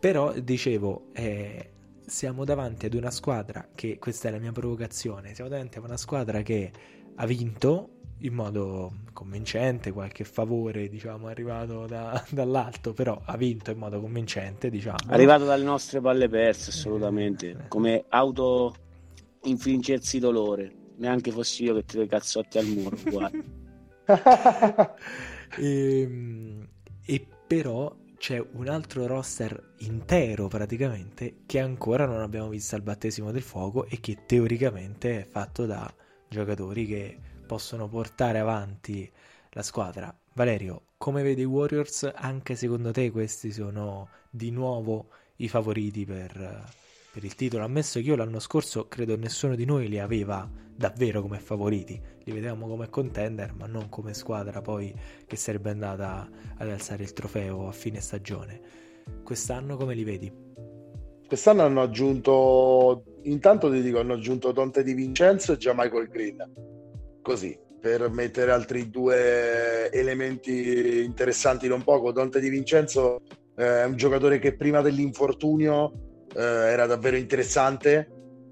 Però 0.00 0.32
dicevo, 0.32 1.10
eh, 1.12 1.73
siamo 2.06 2.44
davanti 2.44 2.86
ad 2.86 2.94
una 2.94 3.10
squadra 3.10 3.68
che, 3.74 3.98
questa 3.98 4.28
è 4.28 4.30
la 4.30 4.38
mia 4.38 4.52
provocazione, 4.52 5.34
siamo 5.34 5.50
davanti 5.50 5.78
ad 5.78 5.84
una 5.84 5.96
squadra 5.96 6.42
che 6.42 6.70
ha 7.16 7.26
vinto 7.26 7.90
in 8.18 8.34
modo 8.34 8.92
convincente, 9.12 9.92
qualche 9.92 10.24
favore 10.24 10.88
diciamo 10.88 11.26
arrivato 11.28 11.86
da, 11.86 12.22
dall'alto, 12.30 12.92
però 12.92 13.20
ha 13.24 13.36
vinto 13.36 13.70
in 13.70 13.78
modo 13.78 14.00
convincente 14.00 14.70
diciamo. 14.70 14.96
Arrivato 15.08 15.44
dalle 15.44 15.64
nostre 15.64 16.00
palle 16.00 16.28
perse 16.28 16.70
assolutamente, 16.70 17.50
eh, 17.50 17.68
come 17.68 18.04
auto 18.08 18.74
infliggersi 19.42 20.18
dolore, 20.18 20.72
neanche 20.96 21.30
fossi 21.30 21.64
io 21.64 21.74
che 21.74 21.84
ti 21.84 21.96
dei 21.98 22.08
cazzotti 22.08 22.58
al 22.58 22.66
muro, 22.66 22.96
e, 25.56 26.00
ehm, 26.00 26.68
e 27.04 27.26
però 27.46 27.94
c'è 28.16 28.42
un 28.52 28.68
altro 28.68 29.06
roster 29.06 29.74
intero 29.78 30.48
praticamente 30.48 31.42
che 31.46 31.60
ancora 31.60 32.06
non 32.06 32.20
abbiamo 32.20 32.48
visto 32.48 32.74
al 32.74 32.82
battesimo 32.82 33.30
del 33.30 33.42
fuoco 33.42 33.86
e 33.86 34.00
che 34.00 34.24
teoricamente 34.26 35.20
è 35.20 35.28
fatto 35.28 35.66
da 35.66 35.92
giocatori 36.28 36.86
che 36.86 37.18
possono 37.46 37.88
portare 37.88 38.38
avanti 38.38 39.10
la 39.50 39.62
squadra. 39.62 40.16
Valerio, 40.32 40.86
come 40.96 41.22
vedi 41.22 41.42
i 41.42 41.44
Warriors? 41.44 42.10
Anche 42.14 42.56
secondo 42.56 42.90
te 42.90 43.10
questi 43.10 43.52
sono 43.52 44.08
di 44.30 44.50
nuovo 44.50 45.08
i 45.36 45.48
favoriti 45.48 46.04
per, 46.04 46.64
per 47.14 47.22
il 47.22 47.36
titolo? 47.36 47.62
Ammesso 47.62 48.00
che 48.00 48.06
io 48.06 48.16
l'anno 48.16 48.40
scorso 48.40 48.88
credo 48.88 49.16
nessuno 49.16 49.54
di 49.54 49.64
noi 49.64 49.86
li 49.86 50.00
aveva 50.00 50.50
davvero 50.76 51.22
come 51.22 51.38
favoriti, 51.38 52.00
li 52.24 52.32
vedevamo 52.32 52.66
come 52.66 52.90
contender, 52.90 53.54
ma 53.54 53.66
non 53.66 53.88
come 53.88 54.12
squadra 54.14 54.60
poi 54.60 54.92
che 55.24 55.36
sarebbe 55.36 55.70
andata 55.70 56.28
ad 56.56 56.68
alzare 56.68 57.04
il 57.04 57.12
trofeo 57.12 57.68
a 57.68 57.72
fine 57.72 58.00
stagione. 58.00 58.60
Quest'anno 59.22 59.76
come 59.76 59.94
li 59.94 60.02
vedi? 60.02 60.32
Quest'anno 61.24 61.62
hanno 61.62 61.82
aggiunto, 61.82 63.04
intanto 63.22 63.70
ti 63.70 63.80
dico, 63.80 64.00
hanno 64.00 64.14
aggiunto 64.14 64.50
Dante 64.50 64.82
Di 64.82 64.94
Vincenzo 64.94 65.52
e 65.52 65.56
già 65.56 65.72
Michael 65.72 66.08
Green, 66.08 66.52
così, 67.22 67.56
per 67.80 68.10
mettere 68.10 68.50
altri 68.50 68.90
due 68.90 69.88
elementi 69.92 71.04
interessanti 71.04 71.68
non 71.68 71.84
poco. 71.84 72.10
Dante 72.10 72.40
Di 72.40 72.48
Vincenzo 72.48 73.20
eh, 73.54 73.82
è 73.82 73.84
un 73.84 73.94
giocatore 73.94 74.40
che 74.40 74.56
prima 74.56 74.80
dell'infortunio 74.80 76.13
eh, 76.34 76.42
era 76.42 76.86
davvero 76.86 77.16
interessante, 77.16 78.08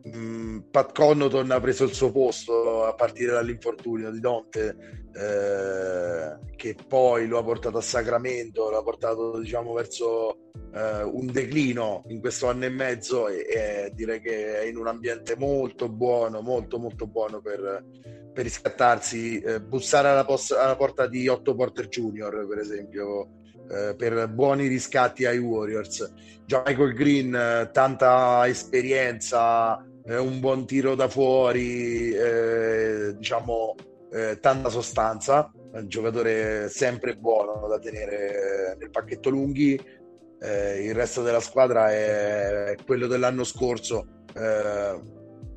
Mm, 0.08 0.58
Pat 0.72 0.92
Connaughton 0.92 1.48
ha 1.52 1.60
preso 1.60 1.84
il 1.84 1.92
suo 1.92 2.10
posto 2.10 2.84
a 2.84 2.92
partire 2.92 3.30
dall'infortunio 3.32 4.10
di 4.10 4.18
Dante 4.18 4.76
eh, 5.14 6.56
che 6.56 6.76
poi 6.88 7.28
lo 7.28 7.38
ha 7.38 7.44
portato 7.44 7.78
a 7.78 7.82
Sacramento 7.82 8.68
l'ha 8.68 8.82
portato 8.82 9.38
diciamo 9.38 9.72
verso 9.72 10.50
eh, 10.74 11.04
un 11.04 11.26
declino 11.26 12.02
in 12.08 12.18
questo 12.18 12.48
anno 12.48 12.64
e 12.64 12.70
mezzo 12.70 13.28
e, 13.28 13.46
e, 13.48 13.92
direi 13.94 14.20
che 14.20 14.62
è 14.62 14.64
in 14.64 14.76
un 14.76 14.88
ambiente 14.88 15.36
molto 15.36 15.88
buono 15.88 16.40
molto 16.40 16.80
molto 16.80 17.06
buono 17.06 17.40
per, 17.40 17.84
per 18.32 18.42
riscattarsi 18.42 19.38
eh, 19.38 19.60
bussare 19.60 20.08
alla, 20.08 20.24
pos- 20.24 20.50
alla, 20.50 20.74
porta 20.74 21.06
di 21.06 21.28
Otto 21.28 21.54
Porter 21.54 21.86
Jr 21.86 22.44
per 22.48 22.58
esempio 22.58 23.41
eh, 23.72 23.94
per 23.96 24.28
buoni 24.28 24.66
riscatti 24.66 25.24
ai 25.24 25.38
Warriors 25.38 26.12
Già 26.44 26.62
Michael 26.66 26.92
Green 26.92 27.34
eh, 27.34 27.70
tanta 27.72 28.46
esperienza 28.46 29.82
eh, 30.04 30.18
un 30.18 30.40
buon 30.40 30.66
tiro 30.66 30.94
da 30.94 31.08
fuori, 31.08 32.10
eh, 32.12 33.14
diciamo 33.16 33.74
eh, 34.10 34.38
tanta 34.40 34.68
sostanza, 34.68 35.50
un 35.72 35.88
giocatore 35.88 36.68
sempre 36.68 37.16
buono 37.16 37.66
da 37.68 37.78
tenere 37.78 38.76
nel 38.78 38.90
pacchetto 38.90 39.30
lunghi. 39.30 40.00
Il 40.42 40.92
resto 40.92 41.22
della 41.22 41.38
squadra 41.38 41.92
è 41.92 42.74
quello 42.84 43.06
dell'anno 43.06 43.44
scorso, 43.44 44.24
è 44.34 44.98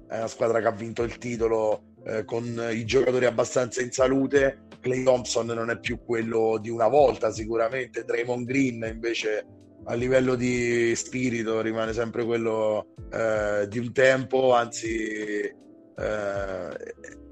una 0.08 0.28
squadra 0.28 0.62
che 0.62 0.68
ha 0.68 0.72
vinto 0.72 1.02
il 1.02 1.18
titolo 1.18 1.96
con 2.26 2.70
i 2.72 2.86
giocatori 2.86 3.26
abbastanza 3.26 3.82
in 3.82 3.92
salute. 3.92 4.68
Clay 4.86 5.02
Thompson 5.02 5.48
non 5.48 5.72
è 5.72 5.80
più 5.80 6.06
quello 6.06 6.60
di 6.62 6.70
una 6.70 6.88
volta, 6.88 7.32
sicuramente. 7.32 8.04
Draymond 8.04 8.46
Green 8.46 8.88
invece 8.88 9.48
a 9.86 9.96
livello 9.96 10.36
di 10.36 10.96
spirito 10.96 11.60
rimane 11.62 11.92
sempre 11.92 12.24
quello 12.24 12.94
eh, 13.12 13.66
di 13.68 13.80
un 13.80 13.92
tempo, 13.92 14.54
anzi 14.54 14.88
eh, 14.88 15.56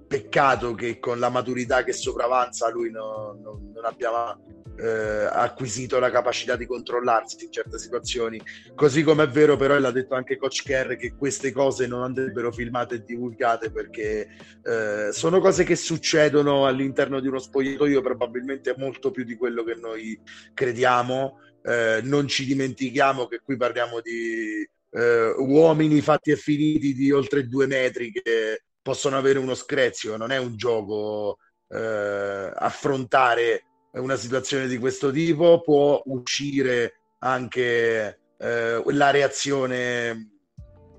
peccato 0.07 0.73
che 0.73 0.97
con 0.97 1.19
la 1.19 1.29
maturità 1.29 1.83
che 1.83 1.93
sopravanza 1.93 2.71
lui 2.71 2.89
no, 2.89 3.37
no, 3.39 3.61
non 3.71 3.85
abbia 3.85 4.35
eh, 4.77 5.27
acquisito 5.31 5.99
la 5.99 6.09
capacità 6.09 6.55
di 6.55 6.65
controllarsi 6.65 7.45
in 7.45 7.51
certe 7.51 7.77
situazioni. 7.77 8.41
Così 8.75 9.03
come 9.03 9.23
è 9.23 9.27
vero 9.27 9.55
però, 9.55 9.75
e 9.75 9.79
l'ha 9.79 9.91
detto 9.91 10.15
anche 10.15 10.37
Coach 10.37 10.63
Kerr, 10.63 10.95
che 10.95 11.15
queste 11.15 11.51
cose 11.51 11.87
non 11.87 12.03
andrebbero 12.03 12.51
filmate 12.51 12.95
e 12.95 13.03
divulgate 13.03 13.71
perché 13.71 14.27
eh, 14.63 15.09
sono 15.11 15.39
cose 15.39 15.63
che 15.63 15.75
succedono 15.75 16.65
all'interno 16.65 17.19
di 17.19 17.27
uno 17.27 17.39
spogliatoio 17.39 18.01
probabilmente 18.01 18.73
molto 18.77 19.11
più 19.11 19.23
di 19.23 19.35
quello 19.35 19.63
che 19.63 19.75
noi 19.75 20.19
crediamo 20.53 21.39
eh, 21.63 22.01
non 22.03 22.27
ci 22.27 22.45
dimentichiamo 22.45 23.27
che 23.27 23.39
qui 23.41 23.55
parliamo 23.55 24.01
di 24.01 24.67
eh, 24.91 25.33
uomini 25.37 26.01
fatti 26.01 26.31
e 26.31 26.35
finiti 26.35 26.93
di 26.93 27.11
oltre 27.11 27.47
due 27.47 27.67
metri 27.67 28.11
che 28.11 28.63
possono 28.81 29.17
avere 29.17 29.39
uno 29.39 29.55
screzio, 29.55 30.17
non 30.17 30.31
è 30.31 30.37
un 30.37 30.55
gioco 30.57 31.37
eh, 31.69 32.51
affrontare 32.53 33.63
una 33.99 34.15
situazione 34.15 34.67
di 34.67 34.77
questo 34.77 35.11
tipo, 35.11 35.61
può 35.61 36.01
uscire 36.05 37.01
anche 37.19 38.19
eh, 38.37 38.83
la 38.85 39.11
reazione 39.11 40.29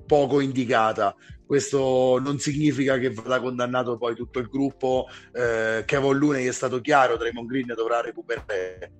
poco 0.06 0.40
indicata. 0.40 1.14
Questo 1.46 2.18
non 2.22 2.38
significa 2.38 2.98
che 2.98 3.10
vada 3.10 3.40
condannato 3.40 3.98
poi 3.98 4.14
tutto 4.14 4.38
il 4.38 4.48
gruppo. 4.48 5.06
Eh, 5.32 5.82
Kevin 5.84 6.16
Looney 6.16 6.46
è 6.46 6.52
stato 6.52 6.80
chiaro, 6.80 7.16
Draymond 7.16 7.48
Green 7.48 7.72
dovrà 7.74 8.00
recuperare 8.00 8.92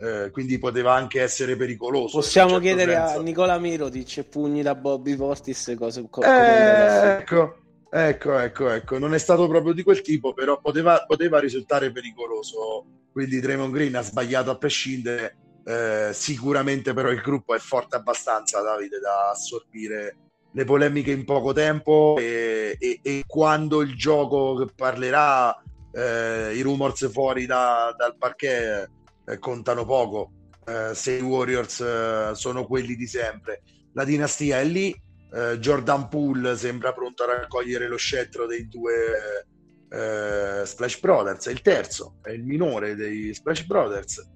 eh, 0.00 0.30
quindi 0.30 0.58
poteva 0.58 0.94
anche 0.94 1.20
essere 1.20 1.56
pericoloso. 1.56 2.18
Possiamo 2.18 2.50
certo 2.50 2.64
chiedere 2.64 2.94
senso. 2.94 3.18
a 3.18 3.22
Nicola 3.22 3.58
Mirotic 3.58 4.22
pugni 4.24 4.62
da 4.62 4.74
Bobby 4.74 5.16
Portis 5.16 5.74
cose 5.76 6.06
co- 6.08 6.22
eh, 6.22 7.18
ecco, 7.20 7.56
ecco, 7.90 8.38
ecco, 8.38 8.68
ecco, 8.70 8.98
non 8.98 9.14
è 9.14 9.18
stato 9.18 9.46
proprio 9.48 9.72
di 9.72 9.82
quel 9.82 10.00
tipo, 10.02 10.32
però 10.32 10.60
poteva, 10.60 11.04
poteva 11.06 11.38
risultare 11.38 11.92
pericoloso. 11.92 12.86
Quindi 13.12 13.40
Draymond 13.40 13.72
Green 13.72 13.96
ha 13.96 14.02
sbagliato 14.02 14.50
a 14.50 14.56
prescindere. 14.58 15.36
Eh, 15.64 16.10
sicuramente 16.12 16.94
però 16.94 17.10
il 17.10 17.20
gruppo 17.20 17.54
è 17.54 17.58
forte 17.58 17.96
abbastanza, 17.96 18.62
Davide, 18.62 19.00
da 19.00 19.30
assorbire 19.30 20.16
le 20.52 20.64
polemiche 20.64 21.10
in 21.10 21.26
poco 21.26 21.52
tempo 21.52 22.16
e, 22.18 22.74
e, 22.78 23.00
e 23.02 23.24
quando 23.26 23.82
il 23.82 23.94
gioco 23.94 24.66
parlerà, 24.74 25.54
eh, 25.92 26.54
i 26.54 26.62
rumors 26.62 27.10
fuori 27.10 27.44
da, 27.44 27.94
dal 27.96 28.16
parquet 28.16 28.90
eh, 29.26 29.38
contano 29.38 29.84
poco 29.84 30.32
eh, 30.68 30.94
se 30.94 31.12
i 31.12 31.22
Warriors 31.22 31.80
eh, 31.80 32.30
sono 32.34 32.66
quelli 32.66 32.94
di 32.94 33.06
sempre. 33.06 33.62
La 33.94 34.04
dinastia 34.04 34.60
è 34.60 34.64
lì, 34.64 34.94
eh, 35.32 35.58
Jordan 35.58 36.08
Poole 36.08 36.56
sembra 36.56 36.92
pronto 36.92 37.24
a 37.24 37.38
raccogliere 37.38 37.88
lo 37.88 37.96
scettro 37.96 38.46
dei 38.46 38.68
due 38.68 39.46
eh, 39.90 40.62
Splash 40.64 41.00
Brothers, 41.00 41.46
è 41.48 41.50
il 41.50 41.62
terzo, 41.62 42.18
è 42.22 42.30
il 42.30 42.44
minore 42.44 42.94
dei 42.94 43.34
Splash 43.34 43.64
Brothers. 43.64 44.30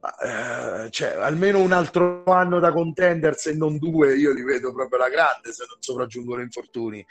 Ma, 0.00 0.88
cioè, 0.88 1.08
almeno 1.16 1.60
un 1.60 1.72
altro 1.72 2.24
anno 2.24 2.58
da 2.58 2.72
contenders 2.72 3.46
e 3.46 3.54
non 3.54 3.76
due, 3.76 4.16
io 4.16 4.32
li 4.32 4.42
vedo 4.42 4.72
proprio 4.72 4.98
alla 4.98 5.10
grande 5.10 5.52
se 5.52 5.66
non 5.68 5.76
sopraggiungono 5.80 6.40
infortuni. 6.40 7.04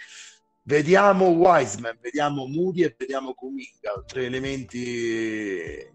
Vediamo 0.64 1.28
Wiseman, 1.28 1.98
vediamo 2.02 2.48
Moody 2.48 2.84
e 2.84 2.96
vediamo 2.98 3.34
Kuminga, 3.34 4.04
tre 4.06 4.26
elementi 4.26 5.88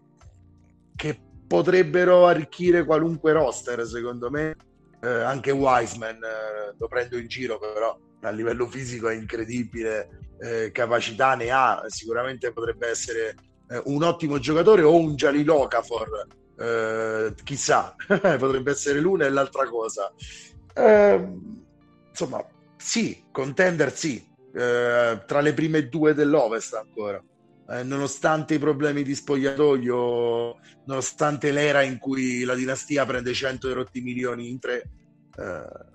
che 0.95 1.19
potrebbero 1.47 2.27
arricchire 2.27 2.85
qualunque 2.85 3.33
roster, 3.33 3.85
secondo 3.85 4.29
me. 4.29 4.55
Eh, 5.05 5.21
anche 5.21 5.51
Wiseman 5.51 6.15
eh, 6.15 6.73
lo 6.75 6.87
prendo 6.87 7.15
in 7.15 7.27
giro, 7.27 7.59
però 7.59 7.95
a 8.21 8.29
livello 8.31 8.65
fisico 8.65 9.07
è 9.07 9.13
incredibile, 9.13 10.09
eh, 10.39 10.71
capacità 10.71 11.35
ne 11.35 11.51
ha, 11.51 11.83
sicuramente 11.89 12.51
potrebbe 12.51 12.87
essere 12.87 13.35
eh, 13.69 13.81
un 13.85 14.01
ottimo 14.01 14.39
giocatore 14.39 14.81
o 14.81 14.95
un 14.95 15.13
Jalil 15.13 15.47
Okafor, 15.47 16.27
eh, 16.57 17.33
chissà, 17.43 17.95
potrebbe 18.07 18.71
essere 18.71 18.99
l'una 18.99 19.25
e 19.25 19.29
l'altra 19.29 19.69
cosa. 19.69 20.11
Ehm, 20.73 21.63
insomma, 22.09 22.43
sì, 22.75 23.25
contender 23.31 23.95
sì, 23.95 24.27
eh, 24.55 25.21
tra 25.23 25.39
le 25.39 25.53
prime 25.53 25.87
due 25.87 26.15
dell'Ovest 26.15 26.73
ancora. 26.73 27.21
Eh, 27.69 27.83
nonostante 27.83 28.55
i 28.55 28.59
problemi 28.59 29.03
di 29.03 29.15
spogliatoio, 29.15 30.57
nonostante 30.85 31.51
l'era 31.51 31.81
in 31.81 31.97
cui 31.97 32.43
la 32.43 32.53
dinastia 32.53 33.05
prende 33.05 33.33
100 33.33 33.69
erotti 33.69 34.01
milioni 34.01 34.49
in 34.49 34.59
tre, 34.59 34.89
eh, 35.37 35.93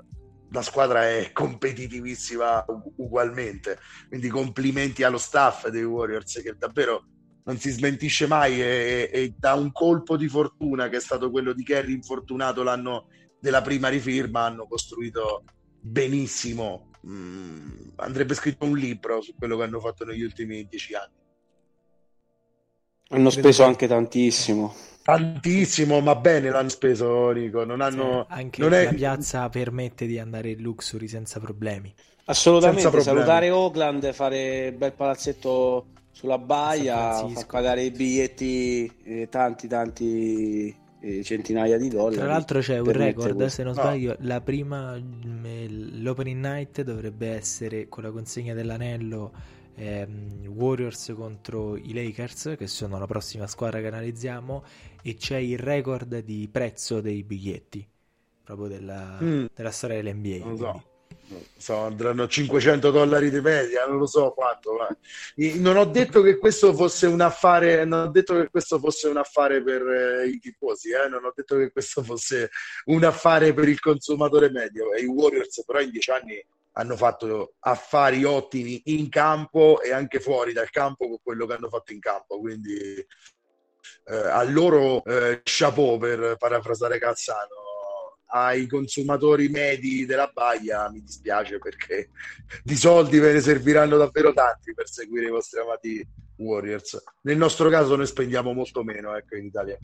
la 0.52 0.62
squadra 0.62 1.08
è 1.08 1.30
competitivissima 1.32 2.64
ugualmente. 2.96 3.78
Quindi 4.08 4.28
complimenti 4.28 5.04
allo 5.04 5.18
staff 5.18 5.68
dei 5.68 5.84
Warriors 5.84 6.40
che 6.42 6.56
davvero 6.58 7.04
non 7.44 7.56
si 7.58 7.70
smentisce 7.70 8.26
mai 8.26 8.60
e, 8.60 9.10
e, 9.12 9.34
da 9.36 9.54
un 9.54 9.72
colpo 9.72 10.16
di 10.16 10.28
fortuna 10.28 10.88
che 10.88 10.96
è 10.96 11.00
stato 11.00 11.30
quello 11.30 11.52
di 11.52 11.62
Kerry 11.62 11.92
infortunato 11.92 12.62
l'anno 12.62 13.06
della 13.38 13.62
prima 13.62 13.88
rifirma 13.88 14.44
hanno 14.44 14.66
costruito 14.66 15.44
benissimo. 15.80 16.90
Mm, 17.06 17.90
andrebbe 17.96 18.34
scritto 18.34 18.66
un 18.66 18.76
libro 18.76 19.22
su 19.22 19.34
quello 19.34 19.56
che 19.56 19.62
hanno 19.62 19.80
fatto 19.80 20.04
negli 20.04 20.22
ultimi 20.22 20.66
dieci 20.66 20.94
anni. 20.94 21.19
Hanno 23.12 23.30
speso 23.30 23.64
anche 23.64 23.88
tantissimo. 23.88 24.72
Tantissimo, 25.02 26.00
ma 26.00 26.14
bene 26.14 26.50
l'hanno 26.50 26.68
speso, 26.68 27.30
Rico. 27.30 27.64
Non 27.64 27.80
hanno, 27.80 28.26
sì, 28.28 28.34
anche 28.34 28.60
non 28.60 28.70
la 28.70 28.82
è... 28.82 28.94
piazza 28.94 29.48
permette 29.48 30.06
di 30.06 30.18
andare 30.18 30.50
in 30.50 30.60
luxury 30.60 31.08
senza 31.08 31.40
problemi. 31.40 31.92
Assolutamente, 32.26 32.82
senza 32.82 32.96
problemi. 32.96 33.18
salutare 33.18 33.50
Oakland, 33.50 34.12
fare 34.12 34.72
bel 34.76 34.92
palazzetto 34.92 35.86
sulla 36.12 36.38
baia, 36.38 37.26
far 37.28 37.46
pagare 37.46 37.82
i 37.82 37.90
biglietti 37.90 38.92
eh, 39.02 39.28
tanti 39.28 39.66
tanti 39.66 40.76
eh, 41.00 41.24
centinaia 41.24 41.78
di 41.78 41.88
dollari. 41.88 42.16
Tra 42.16 42.26
l'altro 42.26 42.60
c'è 42.60 42.78
un 42.78 42.92
record, 42.92 43.34
questo. 43.34 43.56
se 43.56 43.62
non 43.64 43.74
sbaglio, 43.74 44.16
no. 44.18 44.26
la 44.28 44.40
prima 44.40 44.96
mm, 44.96 46.02
l'opening 46.02 46.44
night 46.44 46.82
dovrebbe 46.82 47.30
essere 47.30 47.88
con 47.88 48.04
la 48.04 48.10
consegna 48.10 48.54
dell'anello 48.54 49.32
ehm, 49.80 50.46
Warriors 50.46 51.12
contro 51.16 51.76
i 51.76 51.92
Lakers, 51.92 52.54
che 52.58 52.66
sono 52.66 52.98
la 52.98 53.06
prossima 53.06 53.46
squadra 53.46 53.80
che 53.80 53.86
analizziamo, 53.86 54.64
e 55.02 55.16
c'è 55.16 55.38
il 55.38 55.58
record 55.58 56.18
di 56.20 56.48
prezzo 56.52 57.00
dei 57.00 57.22
biglietti, 57.22 57.86
proprio 58.44 58.68
della, 58.68 59.18
mm. 59.22 59.46
della 59.54 59.70
storia 59.70 60.02
dell'NBA. 60.02 60.44
Non 60.44 60.56
so. 60.56 60.84
So, 61.56 61.76
andranno 61.76 62.26
500 62.26 62.90
dollari 62.90 63.30
di 63.30 63.40
media, 63.40 63.86
non 63.86 63.98
lo 63.98 64.06
so 64.06 64.32
quanto. 64.32 64.72
Ma... 64.74 64.88
Non 65.60 65.76
ho 65.76 65.84
detto 65.84 66.22
che 66.22 66.38
questo 66.38 66.74
fosse 66.74 67.06
un 67.06 67.20
affare, 67.20 67.84
non 67.84 68.08
ho 68.08 68.10
detto 68.10 68.34
che 68.34 68.48
questo 68.48 68.80
fosse 68.80 69.06
un 69.06 69.16
affare 69.16 69.62
per 69.62 69.80
eh, 69.86 70.26
i 70.26 70.40
tifosi, 70.40 70.90
eh? 70.90 71.08
non 71.08 71.24
ho 71.24 71.32
detto 71.34 71.56
che 71.56 71.70
questo 71.70 72.02
fosse 72.02 72.50
un 72.86 73.04
affare 73.04 73.54
per 73.54 73.68
il 73.68 73.78
consumatore 73.78 74.50
medio. 74.50 74.92
E 74.92 75.02
i 75.02 75.06
Warriors, 75.06 75.62
però, 75.64 75.80
in 75.80 75.90
dieci 75.90 76.10
anni 76.10 76.44
hanno 76.72 76.96
fatto 76.96 77.54
affari 77.60 78.24
ottimi 78.24 78.80
in 78.86 79.08
campo 79.08 79.80
e 79.82 79.92
anche 79.92 80.20
fuori 80.20 80.52
dal 80.52 80.70
campo 80.70 81.08
con 81.08 81.18
quello 81.22 81.46
che 81.46 81.54
hanno 81.54 81.68
fatto 81.68 81.92
in 81.92 82.00
campo. 82.00 82.38
Quindi 82.38 82.74
eh, 84.04 84.16
a 84.16 84.42
loro 84.44 85.04
eh, 85.04 85.40
chapeau 85.42 85.98
per 85.98 86.36
parafrasare 86.38 86.98
Cazzano. 86.98 87.68
Ai 88.32 88.68
consumatori 88.68 89.48
medi 89.48 90.06
della 90.06 90.30
Baia 90.32 90.88
mi 90.88 91.00
dispiace 91.00 91.58
perché 91.58 92.10
di 92.62 92.76
soldi 92.76 93.18
ve 93.18 93.32
ne 93.32 93.40
serviranno 93.40 93.96
davvero 93.96 94.32
tanti 94.32 94.72
per 94.72 94.88
seguire 94.88 95.26
i 95.26 95.30
vostri 95.30 95.58
amati 95.58 96.08
Warriors. 96.36 97.02
Nel 97.22 97.36
nostro 97.36 97.68
caso 97.68 97.96
noi 97.96 98.06
spendiamo 98.06 98.52
molto 98.52 98.84
meno 98.84 99.16
ecco, 99.16 99.34
in 99.34 99.46
Italia. 99.46 99.76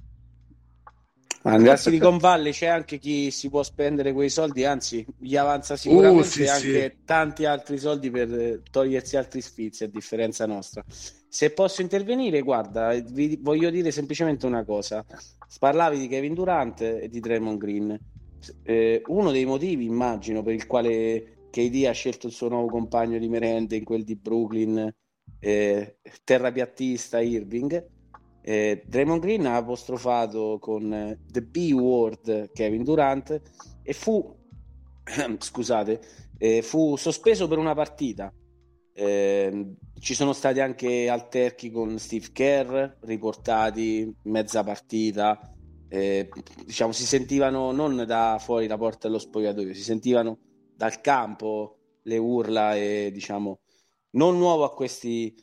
Ma 1.47 1.57
nella 1.59 1.77
Silicon 1.77 2.19
Valley 2.19 2.51
c'è 2.51 2.67
anche 2.67 2.99
chi 2.99 3.31
si 3.31 3.49
può 3.49 3.63
spendere 3.63 4.13
quei 4.13 4.29
soldi, 4.29 4.65
anzi 4.65 5.07
gli 5.17 5.37
avanza 5.37 5.77
sicuramente 5.77 6.27
uh, 6.27 6.29
sì, 6.29 6.47
anche 6.47 6.91
sì. 6.91 7.05
tanti 7.05 7.45
altri 7.45 7.79
soldi 7.79 8.11
per 8.11 8.63
togliersi 8.69 9.17
altri 9.17 9.41
sfizi, 9.41 9.85
a 9.85 9.89
differenza 9.89 10.45
nostra. 10.45 10.85
Se 10.89 11.51
posso 11.51 11.83
intervenire, 11.83 12.41
guarda, 12.41 12.93
vi 12.95 13.39
voglio 13.41 13.71
dire 13.71 13.93
semplicemente 13.93 14.45
una 14.45 14.65
cosa. 14.65 15.05
Parlavi 15.61 15.99
di 16.01 16.09
Kevin 16.09 16.35
Durant 16.35 16.81
e 16.81 17.09
di 17.09 17.21
Draymond 17.21 17.59
Green. 17.59 17.99
Eh, 18.65 19.03
uno 19.07 19.31
dei 19.31 19.45
motivi, 19.45 19.85
immagino, 19.85 20.43
per 20.43 20.55
il 20.55 20.67
quale 20.67 21.47
KD 21.51 21.85
ha 21.87 21.93
scelto 21.93 22.27
il 22.27 22.33
suo 22.33 22.49
nuovo 22.49 22.67
compagno 22.67 23.19
di 23.19 23.29
merende 23.29 23.77
in 23.77 23.85
quel 23.85 24.03
di 24.03 24.17
Brooklyn, 24.17 24.93
eh, 25.39 25.99
terrapiattista 26.25 27.21
Irving, 27.21 27.87
eh, 28.49 28.85
Draymond 28.87 29.21
Green 29.21 29.45
ha 29.47 29.57
apostrofato 29.57 30.59
con 30.61 30.93
eh, 30.93 31.19
The 31.29 31.43
B 31.43 31.73
word 31.73 32.53
Kevin 32.53 32.85
Durant 32.85 33.41
e 33.83 33.93
fu, 33.93 34.37
scusate, 35.39 36.01
eh, 36.39 36.63
fu 36.63 36.95
sospeso 36.95 37.49
per 37.49 37.59
una 37.59 37.75
partita. 37.75 38.33
Eh, 38.93 39.75
ci 39.99 40.15
sono 40.15 40.33
stati 40.33 40.61
anche 40.61 41.09
alterchi 41.09 41.73
con 41.73 41.99
Steve 41.99 42.29
Kerr 42.33 42.99
riportati 43.01 44.15
mezza 44.23 44.63
partita. 44.63 45.53
Eh, 45.89 46.29
diciamo, 46.65 46.93
si 46.93 47.05
sentivano 47.05 47.73
non 47.73 48.05
da 48.07 48.37
fuori 48.41 48.69
la 48.69 48.79
porta 48.79 49.09
dello 49.09 49.19
spogliatoio, 49.19 49.75
si 49.75 49.83
sentivano 49.83 50.39
dal 50.73 51.01
campo 51.01 51.79
le 52.03 52.17
urla 52.17 52.77
e 52.77 53.11
diciamo 53.13 53.59
non 54.11 54.39
nuovo 54.39 54.63
a 54.63 54.73
questi 54.73 55.35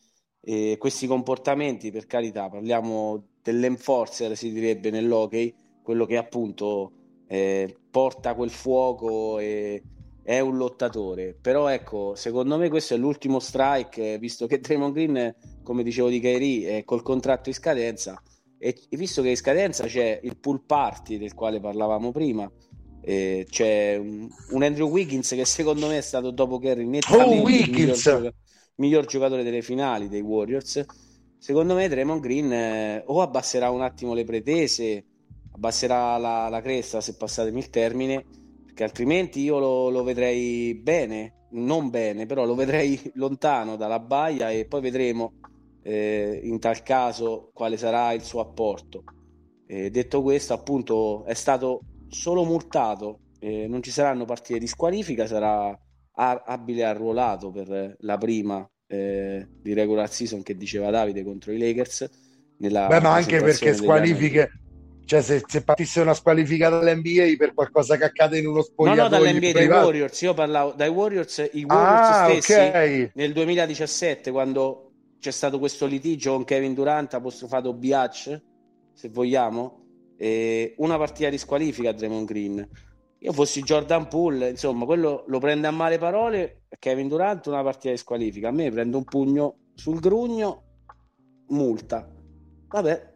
e 0.44 0.76
questi 0.78 1.08
comportamenti, 1.08 1.92
per 1.92 2.06
carità, 2.06 2.50
parliamo 2.50 3.24
dell'enforcer, 3.42 4.36
si 4.36 4.52
direbbe 4.52 4.90
nell'hockey, 4.90 5.54
quello 5.82 6.06
che 6.06 6.18
appunto 6.18 6.92
eh, 7.28 7.76
porta 7.90 8.36
quel 8.36 8.50
fuoco 8.50 9.40
e 9.40 9.82
è 10.22 10.40
un 10.40 10.58
lottatore. 10.58 11.38
Però 11.40 11.68
ecco, 11.68 12.16
secondo 12.16 12.58
me 12.58 12.70
questo 12.70 12.94
è 12.94 12.98
l'ultimo 12.98 13.40
strike, 13.40 14.18
visto 14.18 14.48
che 14.48 14.60
Draymond 14.60 14.94
Green, 14.94 15.36
come 15.64 15.84
dicevo 15.84 16.10
di 16.10 16.20
Kairi, 16.20 16.64
è 16.64 16.84
col 16.84 17.04
contratto 17.04 17.50
in 17.50 17.56
scadenza 17.56 18.22
e 18.64 18.78
visto 18.92 19.22
che 19.22 19.30
in 19.30 19.36
scadenza 19.36 19.86
c'è 19.88 20.22
il 20.24 20.38
pool 20.38 20.62
party 20.66 21.18
del 21.18 21.34
quale 21.34 21.60
parlavamo 21.60 22.14
prima, 22.14 22.50
eh, 23.02 23.46
c'è 23.50 23.98
un, 23.98 24.30
un, 24.52 24.64
Andrew 24.64 24.88
Wiggins 24.88 25.28
che 25.32 25.44
secondo 25.44 25.88
me 25.88 25.98
è 25.98 26.02
stato 26.02 26.32
dopo 26.32 26.60
Kerry 26.60 26.86
nettamente 26.86 27.40
oh, 27.40 27.42
Wiggins! 27.42 28.32
Miglior 28.76 29.06
giocatore 29.06 29.44
delle 29.44 29.62
finali 29.62 30.08
dei 30.08 30.22
Warriors. 30.22 30.84
Secondo 31.38 31.76
me 31.76 31.88
Draymond 31.88 32.22
Green 32.22 32.52
eh, 32.52 33.04
o 33.06 33.22
abbasserà 33.22 33.70
un 33.70 33.82
attimo 33.82 34.14
le 34.14 34.24
pretese, 34.24 35.06
abbasserà 35.52 36.18
la, 36.18 36.48
la, 36.50 36.62
cresta 36.62 37.02
se 37.02 37.16
passatemi 37.16 37.60
il 37.60 37.70
termine, 37.70 38.26
perché 38.66 38.84
altrimenti 38.84 39.42
io 39.42 39.60
lo, 39.60 39.90
lo, 39.90 40.04
vedrei 40.04 40.74
bene, 40.76 41.48
non 41.52 41.90
bene, 41.90 42.26
però 42.26 42.46
lo 42.46 42.56
vedrei 42.56 43.00
lontano 43.16 43.76
dalla 43.76 44.00
baia 44.00 44.52
e 44.52 44.66
poi 44.66 44.82
vedremo 44.82 45.34
eh, 45.84 46.40
in 46.44 46.60
tal 46.60 46.82
caso 46.82 47.52
quale 47.54 47.78
sarà 47.78 48.14
il 48.14 48.22
suo 48.22 48.40
apporto. 48.40 49.04
Eh, 49.68 49.90
detto 49.90 50.22
questo, 50.22 50.54
appunto, 50.54 51.26
è 51.26 51.34
stato 51.34 51.82
solo 52.08 52.46
multato, 52.46 53.20
eh, 53.40 53.68
non 53.68 53.84
ci 53.84 53.92
saranno 53.92 54.24
partite 54.24 54.60
di 54.60 54.68
squalifica, 54.68 55.28
sarà 55.28 55.78
abile 56.16 56.84
arruolato 56.84 57.52
per 57.52 57.96
la 58.00 58.18
prima 58.18 58.68
eh, 58.88 59.48
di 59.62 59.74
regular 59.74 60.12
season 60.12 60.44
che 60.44 60.56
diceva 60.56 60.90
Davide 60.90 61.24
contro 61.24 61.52
i 61.52 61.58
Lakers. 61.58 62.10
Nella 62.58 62.88
Beh, 62.88 63.02
ma 63.02 63.14
anche 63.14 63.42
perché 63.42 63.74
squalifiche, 63.74 64.50
cioè 65.06 65.22
se, 65.22 65.42
se, 65.46 65.64
partisse 65.64 66.02
una 66.02 66.14
squalifica 66.14 66.70
dall'NBA 66.70 67.34
per 67.38 67.54
qualcosa 67.54 67.98
che 67.98 68.06
accade 68.06 68.38
in 68.38 68.48
uno 68.48 68.62
spogliatoio 68.62 69.10
no 69.10 69.16
no 69.18 69.24
dall'NBA 69.24 69.52
dai 69.52 69.68
Warriors 69.68 70.22
io 70.22 70.34
parlavo 70.34 70.72
dai 70.72 70.88
Warriors 70.88 71.50
i 71.54 71.66
Warriors 71.66 72.08
ah, 72.08 72.30
stessi 72.30 72.54
okay. 72.54 73.12
nel 73.16 73.34
2017 73.34 74.32
quando 74.32 74.92
c'è 75.20 75.32
stato 75.32 75.60
questo 75.60 75.88
litigio 75.88 76.34
con 76.34 76.46
Kevin 76.46 76.74
Durant 76.74 77.14
apostrofato 77.16 77.74
Biatch 77.74 78.42
se 78.94 79.10
vogliamo 79.10 79.82
una 80.78 80.98
partita 80.98 81.30
di 81.30 81.38
squalifica 81.38 81.90
a 81.90 81.94
Draymond 81.94 82.26
Green 82.26 82.70
io 83.24 83.32
fossi 83.32 83.62
Jordan 83.62 84.10
Poole, 84.10 84.50
insomma, 84.50 84.84
quello 84.84 85.24
lo 85.28 85.40
prende 85.40 85.66
a 85.68 85.72
male 85.72 85.98
parole, 85.98 86.64
Kevin 86.78 87.08
Durant 87.08 87.46
una 87.48 87.64
partita 87.64 87.92
di 87.92 87.98
squalifica, 87.98 88.50
a 88.50 88.52
me 88.52 88.70
prende 88.70 88.98
un 88.98 89.06
pugno 89.06 89.60
sul 89.76 90.02
grugno, 90.02 90.64
multa. 91.48 92.06
Vabbè, 92.68 93.14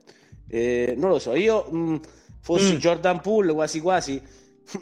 eh, 0.48 0.94
non 0.98 1.10
lo 1.10 1.20
so, 1.20 1.36
io 1.36 1.70
mh, 1.70 2.00
fossi 2.40 2.76
mm. 2.76 2.78
Jordan 2.78 3.20
Poole 3.20 3.52
quasi 3.52 3.82
quasi 3.82 4.22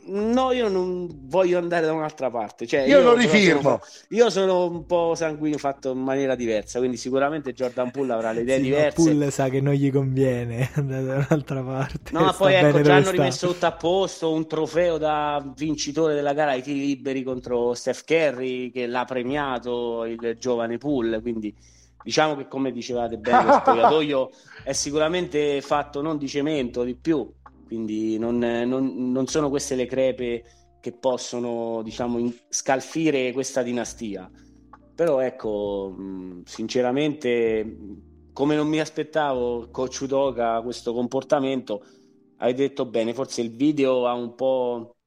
No, 0.05 0.51
io 0.51 0.67
non 0.67 1.07
voglio 1.27 1.59
andare 1.59 1.85
da 1.85 1.93
un'altra 1.93 2.31
parte. 2.31 2.65
Cioè, 2.65 2.81
io, 2.81 2.97
io 2.97 3.03
lo 3.03 3.13
rifirmo. 3.13 3.61
Sono, 3.61 3.81
io 4.09 4.29
sono 4.29 4.65
un 4.65 4.85
po' 4.85 5.13
sanguigno 5.15 5.57
fatto 5.57 5.91
in 5.91 5.99
maniera 5.99 6.35
diversa, 6.35 6.79
quindi 6.79 6.97
sicuramente 6.97 7.53
Jordan 7.53 7.91
Poole 7.91 8.13
avrà 8.13 8.31
le 8.31 8.41
idee 8.41 8.57
sì, 8.57 8.63
diverse. 8.63 8.95
Poole 8.95 9.31
sa 9.31 9.49
che 9.49 9.61
non 9.61 9.73
gli 9.73 9.91
conviene 9.91 10.71
andare 10.75 11.03
da 11.03 11.15
un'altra 11.15 11.61
parte. 11.61 12.11
No, 12.11 12.21
ma 12.21 12.33
poi 12.33 12.53
ecco, 12.55 12.81
già 12.81 12.93
hanno 12.93 13.03
sta. 13.03 13.11
rimesso 13.11 13.47
tutto 13.47 13.65
a 13.67 13.71
posto, 13.73 14.31
un 14.31 14.47
trofeo 14.47 14.97
da 14.97 15.53
vincitore 15.55 16.15
della 16.15 16.33
gara 16.33 16.51
ai 16.51 16.63
tiri 16.63 16.79
liberi 16.79 17.23
contro 17.23 17.73
Steph 17.73 18.03
Curry 18.05 18.71
che 18.71 18.87
l'ha 18.87 19.05
premiato 19.05 20.05
il 20.05 20.37
giovane 20.39 20.77
Poole, 20.77 21.21
quindi 21.21 21.53
diciamo 22.03 22.35
che 22.35 22.47
come 22.47 22.71
dicevate 22.71 23.17
bene, 23.17 23.45
lo 23.45 23.53
spogliatoio 23.61 24.31
è 24.63 24.73
sicuramente 24.73 25.61
fatto 25.61 26.01
non 26.01 26.17
di 26.17 26.27
cemento, 26.27 26.83
di 26.83 26.95
più 26.95 27.31
quindi 27.65 28.17
non, 28.17 28.37
non, 28.37 29.11
non 29.11 29.27
sono 29.27 29.49
queste 29.49 29.75
le 29.75 29.85
crepe 29.85 30.43
che 30.79 30.91
possono 30.91 31.81
diciamo 31.83 32.31
scalfire 32.49 33.31
questa 33.33 33.63
dinastia 33.63 34.29
però 34.93 35.19
ecco 35.19 35.95
sinceramente 36.45 38.03
come 38.35 38.57
non 38.57 38.67
mi 38.67 38.81
aspettavo, 38.81 39.69
coach 39.71 40.01
Udoka, 40.01 40.61
questo 40.61 40.93
comportamento, 40.93 41.85
hai 42.39 42.53
detto 42.53 42.85
bene, 42.85 43.13
forse 43.13 43.39
il 43.39 43.55
video 43.55 44.07
ha 44.07 44.13
un 44.13 44.35
po'... 44.35 44.97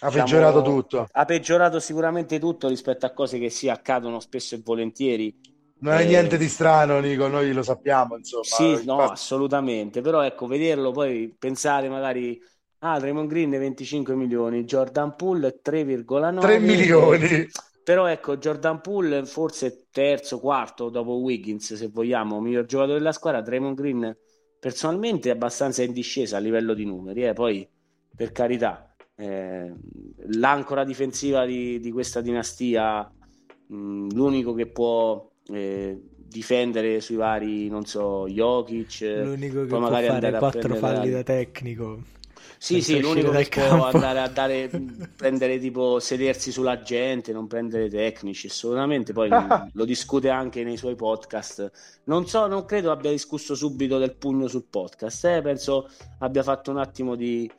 Ha 0.00 0.06
diciamo, 0.06 0.24
peggiorato 0.24 0.62
tutto. 0.62 1.06
Ha 1.10 1.24
peggiorato 1.26 1.78
sicuramente 1.78 2.38
tutto 2.38 2.68
rispetto 2.68 3.04
a 3.04 3.12
cose 3.12 3.38
che 3.38 3.50
si 3.50 3.68
accadono 3.68 4.18
spesso 4.20 4.54
e 4.54 4.62
volentieri. 4.64 5.38
Non 5.78 5.94
è 5.94 6.02
eh, 6.02 6.06
niente 6.06 6.38
di 6.38 6.48
strano, 6.48 6.98
Nico, 7.00 7.28
noi 7.28 7.52
lo 7.52 7.62
sappiamo, 7.62 8.16
insomma. 8.16 8.44
Sì, 8.44 8.84
no, 8.84 9.00
assolutamente. 9.00 10.00
Però 10.00 10.22
ecco, 10.22 10.46
vederlo, 10.46 10.90
poi 10.90 11.34
pensare 11.38 11.88
magari... 11.88 12.40
Ah, 12.80 12.98
Draymond 12.98 13.28
Green 13.28 13.50
25 13.50 14.14
milioni, 14.14 14.64
Jordan 14.64 15.16
Poole 15.16 15.60
3,9 15.62 16.40
3 16.40 16.58
milioni. 16.58 17.48
Però 17.82 18.06
ecco, 18.06 18.36
Jordan 18.36 18.80
Poole 18.80 19.24
forse 19.24 19.86
terzo, 19.90 20.40
quarto 20.40 20.88
dopo 20.90 21.18
Wiggins, 21.18 21.74
se 21.74 21.88
vogliamo, 21.88 22.40
miglior 22.40 22.66
giocatore 22.66 22.98
della 22.98 23.12
squadra, 23.12 23.40
Draymond 23.40 23.76
Green 23.76 24.16
personalmente 24.58 25.28
è 25.28 25.32
abbastanza 25.32 25.82
in 25.82 25.92
discesa 25.92 26.36
a 26.36 26.40
livello 26.40 26.74
di 26.74 26.84
numeri, 26.84 27.24
eh. 27.24 27.32
poi 27.32 27.68
per 28.14 28.32
carità, 28.32 28.94
eh, 29.14 29.72
l'ancora 30.30 30.82
difensiva 30.82 31.44
di, 31.46 31.78
di 31.78 31.90
questa 31.92 32.20
dinastia, 32.20 33.08
mh, 33.68 34.14
l'unico 34.14 34.52
che 34.54 34.66
può 34.66 35.24
eh, 35.52 36.00
difendere 36.28 37.00
sui 37.00 37.16
vari, 37.16 37.68
non 37.68 37.84
so, 37.84 38.26
Jokic, 38.28 39.00
l'unico 39.00 39.60
che 39.60 39.66
può 39.66 39.78
magari 39.78 40.06
fare 40.06 40.32
quattro 40.32 40.74
falli 40.74 41.10
da 41.10 41.22
tecnico. 41.22 42.14
Sì, 42.58 42.80
sì, 42.80 43.00
l'unico 43.00 43.30
che 43.30 43.48
campo. 43.48 43.76
può 43.76 43.84
andare 43.86 44.20
a 44.20 44.28
dare, 44.28 44.70
prendere 45.14 45.58
tipo 45.58 46.00
sedersi 46.00 46.50
sulla 46.50 46.80
gente, 46.80 47.32
non 47.32 47.46
prendere 47.46 47.88
tecnici, 47.88 48.46
assolutamente. 48.46 49.12
Poi 49.12 49.28
lo 49.72 49.84
discute 49.84 50.30
anche 50.30 50.64
nei 50.64 50.76
suoi 50.76 50.94
podcast. 50.94 51.70
Non 52.04 52.26
so, 52.26 52.46
non 52.46 52.64
credo 52.64 52.90
abbia 52.90 53.10
discusso 53.10 53.54
subito 53.54 53.98
del 53.98 54.16
pugno 54.16 54.48
sul 54.48 54.64
podcast. 54.68 55.24
Eh? 55.26 55.42
Penso 55.42 55.88
abbia 56.20 56.42
fatto 56.42 56.70
un 56.70 56.78
attimo 56.78 57.14
di, 57.14 57.50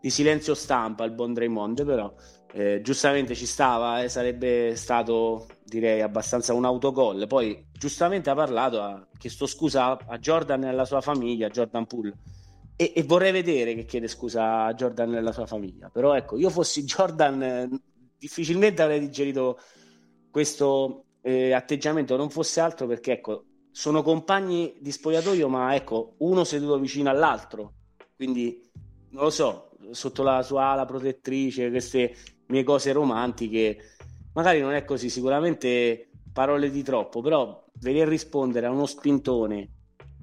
di 0.00 0.10
silenzio 0.10 0.54
stampa 0.54 1.04
il 1.04 1.12
buon 1.12 1.34
Draymond, 1.34 1.84
però 1.84 2.12
eh, 2.52 2.80
giustamente 2.82 3.34
ci 3.34 3.46
stava, 3.46 4.02
eh? 4.02 4.08
sarebbe 4.08 4.74
stato 4.74 5.46
direi 5.66 6.00
abbastanza 6.00 6.54
un 6.54 6.64
autogol. 6.64 7.26
Poi 7.26 7.66
giustamente 7.72 8.30
ha 8.30 8.34
parlato, 8.34 8.80
ha 8.80 9.06
chiesto 9.18 9.46
scusa 9.46 9.98
a 9.98 10.18
Jordan 10.18 10.64
e 10.64 10.68
alla 10.68 10.84
sua 10.84 11.00
famiglia, 11.00 11.48
Jordan 11.48 11.86
Poole 11.86 12.14
e, 12.76 12.92
e, 12.94 13.02
vorrei 13.04 13.32
vedere 13.32 13.74
che 13.74 13.86
chiede 13.86 14.06
scusa 14.06 14.64
a 14.64 14.74
Jordan 14.74 15.14
e 15.14 15.18
alla 15.18 15.32
sua 15.32 15.46
famiglia. 15.46 15.88
Però 15.88 16.14
ecco, 16.14 16.36
io 16.36 16.50
fossi 16.50 16.84
Jordan, 16.84 17.80
difficilmente 18.18 18.82
avrei 18.82 19.00
digerito 19.00 19.58
questo 20.30 21.06
eh, 21.22 21.52
atteggiamento, 21.52 22.16
non 22.16 22.28
fosse 22.28 22.60
altro 22.60 22.86
perché 22.86 23.12
ecco, 23.12 23.44
sono 23.70 24.02
compagni 24.02 24.76
di 24.80 24.92
spogliatoio, 24.92 25.48
ma 25.48 25.74
ecco, 25.74 26.14
uno 26.18 26.44
seduto 26.44 26.78
vicino 26.78 27.08
all'altro. 27.08 27.72
Quindi 28.14 28.62
non 29.10 29.24
lo 29.24 29.30
so, 29.30 29.70
sotto 29.90 30.22
la 30.22 30.42
sua 30.42 30.66
ala 30.66 30.84
protettrice, 30.84 31.70
queste 31.70 32.14
mie 32.48 32.62
cose 32.62 32.92
romantiche, 32.92 33.95
magari 34.36 34.60
non 34.60 34.74
è 34.74 34.84
così, 34.84 35.08
sicuramente 35.08 36.10
parole 36.32 36.70
di 36.70 36.82
troppo, 36.82 37.22
però 37.22 37.64
vedere 37.80 38.10
rispondere 38.10 38.66
a 38.66 38.70
uno 38.70 38.84
spintone, 38.84 39.68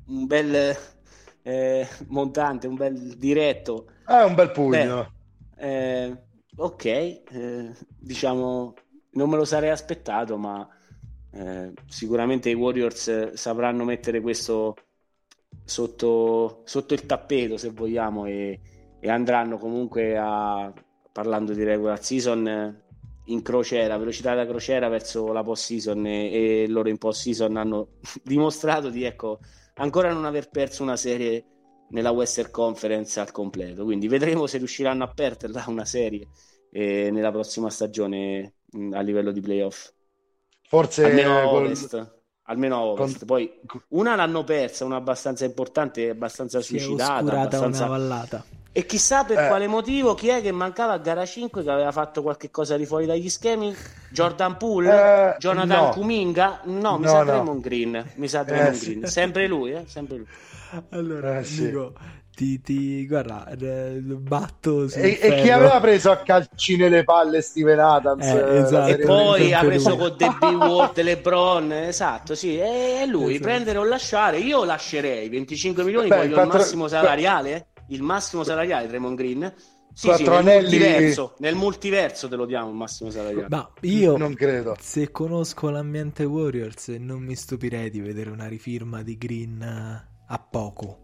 un 0.07 0.25
bel 0.27 0.75
eh, 1.41 1.87
montante, 2.07 2.67
un 2.67 2.75
bel 2.75 3.17
diretto. 3.17 3.87
Ah, 4.05 4.25
un 4.25 4.35
bel 4.35 4.51
pugno. 4.51 5.11
Beh, 5.55 6.05
eh, 6.05 6.17
ok, 6.55 6.85
eh, 6.85 7.75
diciamo, 7.97 8.73
non 9.13 9.29
me 9.29 9.35
lo 9.35 9.45
sarei 9.45 9.71
aspettato, 9.71 10.37
ma 10.37 10.67
eh, 11.31 11.73
sicuramente 11.87 12.51
i 12.51 12.53
Warriors 12.53 13.33
sapranno 13.33 13.83
mettere 13.83 14.21
questo 14.21 14.75
sotto, 15.65 16.61
sotto 16.65 16.93
il 16.93 17.07
tappeto, 17.07 17.57
se 17.57 17.71
vogliamo, 17.71 18.27
e, 18.27 18.59
e 18.99 19.09
andranno 19.09 19.57
comunque 19.57 20.15
a, 20.15 20.71
parlando 21.11 21.53
di 21.53 21.63
regular 21.63 22.03
season, 22.03 22.82
in 23.25 23.41
crociera, 23.41 23.97
velocità 23.97 24.35
da 24.35 24.45
crociera 24.45 24.89
verso 24.89 25.31
la 25.31 25.43
post 25.43 25.65
season 25.65 26.05
e, 26.05 26.63
e 26.63 26.67
loro 26.67 26.89
in 26.89 26.97
post 26.97 27.21
season 27.21 27.57
hanno 27.57 27.87
dimostrato 28.23 28.89
di 28.89 29.03
ecco 29.03 29.39
ancora 29.75 30.11
non 30.11 30.25
aver 30.25 30.49
perso 30.49 30.83
una 30.83 30.97
serie 30.97 31.45
nella 31.89 32.11
Western 32.11 32.51
Conference 32.51 33.19
al 33.19 33.31
completo. 33.31 33.83
Quindi 33.83 34.07
vedremo 34.07 34.47
se 34.47 34.57
riusciranno 34.57 35.03
a 35.03 35.07
perderla 35.07 35.63
una 35.69 35.85
serie 35.85 36.27
eh, 36.71 37.09
nella 37.11 37.31
prossima 37.31 37.69
stagione 37.69 38.55
mh, 38.71 38.93
a 38.93 39.01
livello 39.01 39.31
di 39.31 39.41
playoff. 39.41 39.91
Forse 40.67 41.05
almeno 41.05 41.37
a 41.37 41.51
ovest. 41.51 42.21
Almeno 42.43 42.75
a 42.75 42.83
ovest. 42.83 43.17
Con... 43.19 43.27
Poi 43.27 43.59
una 43.89 44.15
l'hanno 44.15 44.43
persa, 44.43 44.85
una 44.85 44.97
abbastanza 44.97 45.45
importante, 45.45 46.09
abbastanza 46.09 46.61
si 46.61 46.79
suicidata. 46.79 47.41
abbastanza... 47.41 47.85
una 47.85 47.97
vallata. 47.97 48.45
E 48.75 48.87
chissà 48.87 49.23
per 49.23 49.37
eh. 49.37 49.47
quale 49.47 49.67
motivo 49.67 50.15
chi 50.15 50.29
è 50.29 50.41
che 50.41 50.51
mancava 50.51 50.93
a 50.93 50.97
gara 50.97 51.23
5 51.23 51.61
che 51.61 51.69
aveva 51.69 51.91
fatto 51.91 52.23
qualche 52.23 52.49
cosa 52.49 52.75
di 52.75 52.87
fuori 52.87 53.05
dagli 53.05 53.29
schemi? 53.29 53.71
Jordan 54.09 54.57
Poole? 54.57 54.89
Eh, 54.89 55.35
Jonathan 55.37 55.83
no. 55.85 55.89
Kuminga? 55.91 56.61
No, 56.63 56.97
mi 56.97 57.03
no, 57.03 57.09
sa 57.09 57.19
no. 57.19 57.23
Draymond 57.25 57.61
Green. 57.61 58.11
Mi 58.15 58.27
sa 58.27 58.41
Draymond 58.41 58.73
eh, 58.73 58.79
Green. 58.79 59.05
Sì. 59.05 59.11
Sempre 59.11 59.47
lui, 59.47 59.73
eh? 59.73 59.83
Sempre 59.85 60.17
lui. 60.17 60.27
Allora, 60.89 61.37
eh, 61.37 61.43
sì. 61.43 61.65
Nico, 61.65 61.93
ti, 62.35 62.61
ti 62.61 63.05
guarda, 63.05 63.47
eh, 63.47 63.99
batto 64.01 64.89
e, 64.89 65.19
e, 65.21 65.41
chi 65.43 65.51
aveva 65.51 65.79
preso 65.79 66.09
a 66.09 66.17
calci 66.17 66.75
nelle 66.75 67.03
palle 67.03 67.41
Steven 67.41 67.77
Adams 67.77 68.25
eh, 68.25 68.57
esatto. 68.57 68.91
e 68.91 68.97
poi 68.97 69.53
ha 69.53 69.59
preso 69.59 69.89
lui. 69.89 69.97
con 69.99 70.17
The 70.17 70.35
Big 70.39 70.55
Ward 70.55 70.99
LeBron 70.99 71.71
esatto 71.73 72.33
sì 72.33 72.57
è 72.57 73.05
lui 73.05 73.35
esatto. 73.35 73.43
prendere 73.43 73.77
o 73.77 73.83
lasciare 73.83 74.39
io 74.39 74.63
lascerei 74.63 75.29
25 75.29 75.83
milioni 75.83 76.07
Beh, 76.07 76.15
voglio 76.15 76.33
quattro... 76.33 76.53
il 76.53 76.57
massimo 76.57 76.87
salariale 76.87 77.67
il 77.93 78.01
massimo 78.01 78.43
salariale 78.43 78.87
Raymond 78.87 79.17
Green 79.17 79.53
sì, 79.93 80.11
sì, 80.15 80.23
nel, 80.23 80.63
multiverso, 80.63 81.35
nel 81.37 81.55
multiverso 81.55 82.27
te 82.27 82.35
lo 82.35 82.45
diamo 82.45 82.69
il 82.69 82.75
massimo 82.75 83.11
salariale. 83.11 83.47
Ma 83.49 83.71
io 83.81 84.17
non 84.17 84.33
credo. 84.33 84.75
Se 84.79 85.11
conosco 85.11 85.69
l'ambiente 85.69 86.23
Warriors, 86.23 86.87
non 86.87 87.21
mi 87.21 87.35
stupirei 87.35 87.91
di 87.91 88.01
vedere 88.01 88.31
una 88.31 88.47
rifirma 88.47 89.03
di 89.03 89.17
Green 89.17 89.61
a 89.61 90.39
poco. 90.39 90.99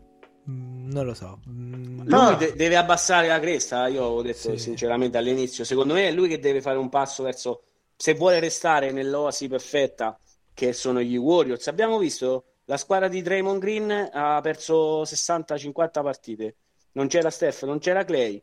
Mm, 0.50 0.90
non 0.90 1.06
lo 1.06 1.14
so. 1.14 1.40
Mm, 1.48 2.08
lui 2.08 2.36
de- 2.38 2.54
deve 2.56 2.78
abbassare 2.78 3.28
la 3.28 3.40
cresta. 3.40 3.88
Io 3.88 4.04
ho 4.04 4.22
detto 4.24 4.52
sì. 4.52 4.58
sinceramente 4.58 5.20
all'inizio. 5.20 5.64
Secondo 5.64 5.94
me 5.94 6.08
è 6.08 6.12
lui 6.12 6.28
che 6.28 6.40
deve 6.40 6.60
fare 6.60 6.80
un 6.80 6.90
passo 6.90 7.22
verso. 7.22 7.62
Se 7.96 8.16
vuole 8.16 8.40
restare 8.40 8.92
nell'oasi 8.92 9.48
perfetta, 9.48 10.20
che 10.56 10.74
sono 10.74 11.00
gli 11.00 11.16
Warriors. 11.16 11.68
Abbiamo 11.68 12.00
visto 12.00 12.46
la 12.66 12.78
squadra 12.78 13.08
di 13.08 13.22
Draymond 13.22 13.60
Green 13.60 14.10
ha 14.12 14.40
perso 14.42 15.04
60-50 15.04 16.02
partite. 16.02 16.56
Non 16.94 17.08
c'era 17.08 17.30
Steph, 17.30 17.64
non 17.64 17.80
c'era 17.80 18.04
Clay 18.04 18.42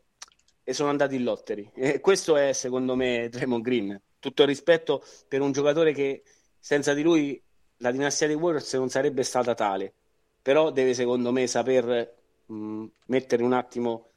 e 0.63 0.73
sono 0.73 0.89
andati 0.89 1.15
in 1.15 1.23
lottery. 1.23 1.71
E 1.75 1.99
questo 1.99 2.35
è 2.35 2.53
secondo 2.53 2.95
me 2.95 3.29
Draymond 3.29 3.63
Green. 3.63 4.01
Tutto 4.19 4.41
il 4.41 4.47
rispetto 4.47 5.03
per 5.27 5.41
un 5.41 5.51
giocatore 5.51 5.93
che 5.93 6.23
senza 6.59 6.93
di 6.93 7.01
lui 7.01 7.41
la 7.77 7.91
dinastia 7.91 8.27
dei 8.27 8.35
Warriors 8.35 8.73
non 8.73 8.89
sarebbe 8.89 9.23
stata 9.23 9.53
tale. 9.53 9.93
Però 10.41 10.71
deve 10.71 10.93
secondo 10.93 11.31
me 11.31 11.47
saper 11.47 12.15
mh, 12.45 12.85
mettere 13.05 13.43
un 13.43 13.53
attimo 13.53 14.09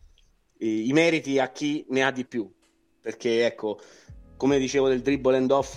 i, 0.59 0.89
i 0.89 0.93
meriti 0.93 1.39
a 1.39 1.51
chi 1.51 1.85
ne 1.91 2.03
ha 2.03 2.11
di 2.11 2.25
più. 2.25 2.51
Perché 3.01 3.47
ecco, 3.47 3.79
come 4.37 4.59
dicevo 4.59 4.89
del 4.89 5.03
dribble 5.03 5.37
and 5.37 5.51
off 5.51 5.77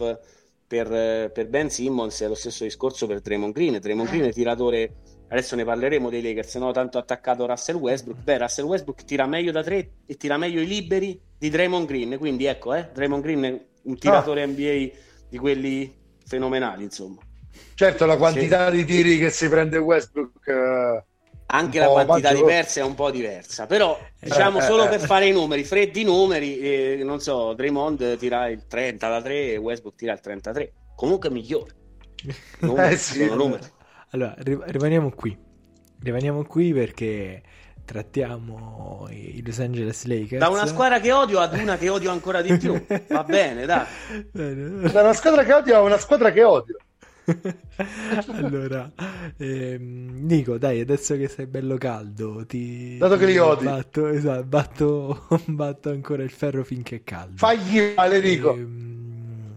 per, 0.66 1.32
per 1.32 1.48
Ben 1.50 1.70
Simmons 1.70 2.22
è 2.22 2.28
lo 2.28 2.36
stesso 2.36 2.64
discorso 2.64 3.06
per 3.06 3.22
Draymond 3.22 3.54
Green. 3.54 3.80
Draymond 3.80 4.10
Green 4.10 4.24
è 4.24 4.34
tiratore 4.34 5.03
adesso 5.34 5.56
ne 5.56 5.66
parleremo 5.66 6.10
dei 6.10 6.22
Lakers, 6.22 6.56
no 6.56 6.72
tanto 6.72 7.00
attaccato 7.00 7.48
Russell 7.48 7.76
Westbrook. 7.76 8.20
Beh, 8.22 8.38
Russell 8.38 8.66
Westbrook 8.66 9.04
tira 9.04 9.26
meglio 9.26 9.52
da 9.52 9.64
tre 9.64 9.90
e 10.06 10.16
tira 10.16 10.38
meglio 10.38 10.62
i 10.62 10.68
liberi 10.68 11.20
di 11.38 11.50
Draymond 11.50 11.88
Green. 11.88 12.18
Quindi 12.20 12.46
ecco, 12.46 12.74
eh, 12.76 12.90
Draymond 12.94 13.24
Green 13.24 13.44
è 13.44 13.66
un 13.84 13.98
tiratore 13.98 14.44
oh. 14.44 14.48
NBA 14.48 14.90
di 15.28 15.38
quelli 15.38 15.92
fenomenali, 16.26 16.84
insomma. 16.84 17.20
Certo, 17.74 18.06
la 18.06 18.18
quantità 18.18 18.70
sì. 18.70 18.78
di 18.78 18.86
tiri 18.86 19.18
che 19.18 19.32
si 19.32 19.50
prende 19.50 19.80
Westbrook. 19.80 20.48
Eh, 20.48 21.04
Anche 21.48 21.80
la 21.80 21.88
quantità 21.88 22.30
maggiore. 22.30 22.36
di 22.36 22.44
perse 22.44 22.80
è 22.80 22.84
un 22.84 22.96
po' 22.96 23.12
diversa, 23.12 23.66
però 23.66 24.00
eh, 24.20 24.28
diciamo 24.28 24.60
eh, 24.60 24.62
solo 24.62 24.86
eh, 24.86 24.90
per 24.90 25.00
fare 25.02 25.28
i 25.28 25.32
numeri, 25.32 25.64
freddi 25.64 26.04
numeri, 26.04 27.04
non 27.04 27.20
so, 27.20 27.54
Draymond 27.54 28.18
tira 28.18 28.48
il 28.48 28.66
30 28.68 29.10
da 29.10 29.22
3 29.22 29.52
e 29.52 29.58
Westbrook 29.58 29.96
tira 29.96 30.14
il 30.14 30.20
33. 30.20 30.74
Comunque 30.96 31.30
migliore. 31.32 31.72
Numeri, 32.62 32.98
sì. 32.98 33.26
sono 33.26 33.36
numeri. 33.36 33.64
Allora, 34.14 34.36
rimaniamo 34.38 35.10
qui. 35.10 35.36
Rimaniamo 36.00 36.46
qui 36.46 36.72
perché 36.72 37.42
trattiamo 37.84 39.08
i 39.10 39.42
Los 39.44 39.60
Angeles 39.60 40.06
Lakers. 40.06 40.38
Da 40.38 40.50
una 40.50 40.68
squadra 40.68 41.00
che 41.00 41.12
odio 41.12 41.40
ad 41.40 41.58
una 41.58 41.78
che 41.78 41.90
odio 41.90 42.12
ancora 42.12 42.44
di 42.44 42.56
più. 42.56 42.80
Va 43.10 43.24
bene, 43.26 43.66
dai. 43.66 43.86
Da 44.32 45.02
una 45.02 45.14
squadra 45.14 45.44
che 45.44 45.54
odio 45.54 45.76
a 45.76 45.82
una 45.82 45.98
squadra 45.98 46.32
che 46.32 46.44
odio. 46.44 46.78
allora, 48.34 48.92
ehm, 49.38 50.26
Nico, 50.28 50.60
dai, 50.60 50.82
adesso 50.82 51.16
che 51.16 51.28
sei 51.28 51.48
bello 51.48 51.78
caldo, 51.78 52.46
ti. 52.46 52.98
Dato 52.98 53.18
che 53.18 53.26
li 53.26 53.38
odi, 53.40 53.66
batto, 53.66 54.10
esatto, 54.10 54.44
batto, 54.44 55.28
batto 55.48 55.90
ancora 55.90 56.22
il 56.22 56.30
ferro 56.30 56.64
finché 56.64 56.98
è 56.98 57.04
caldo. 57.04 57.38
Fagli 57.38 57.94
male, 57.96 58.22
Nico. 58.22 58.54
Ehm, 58.54 59.56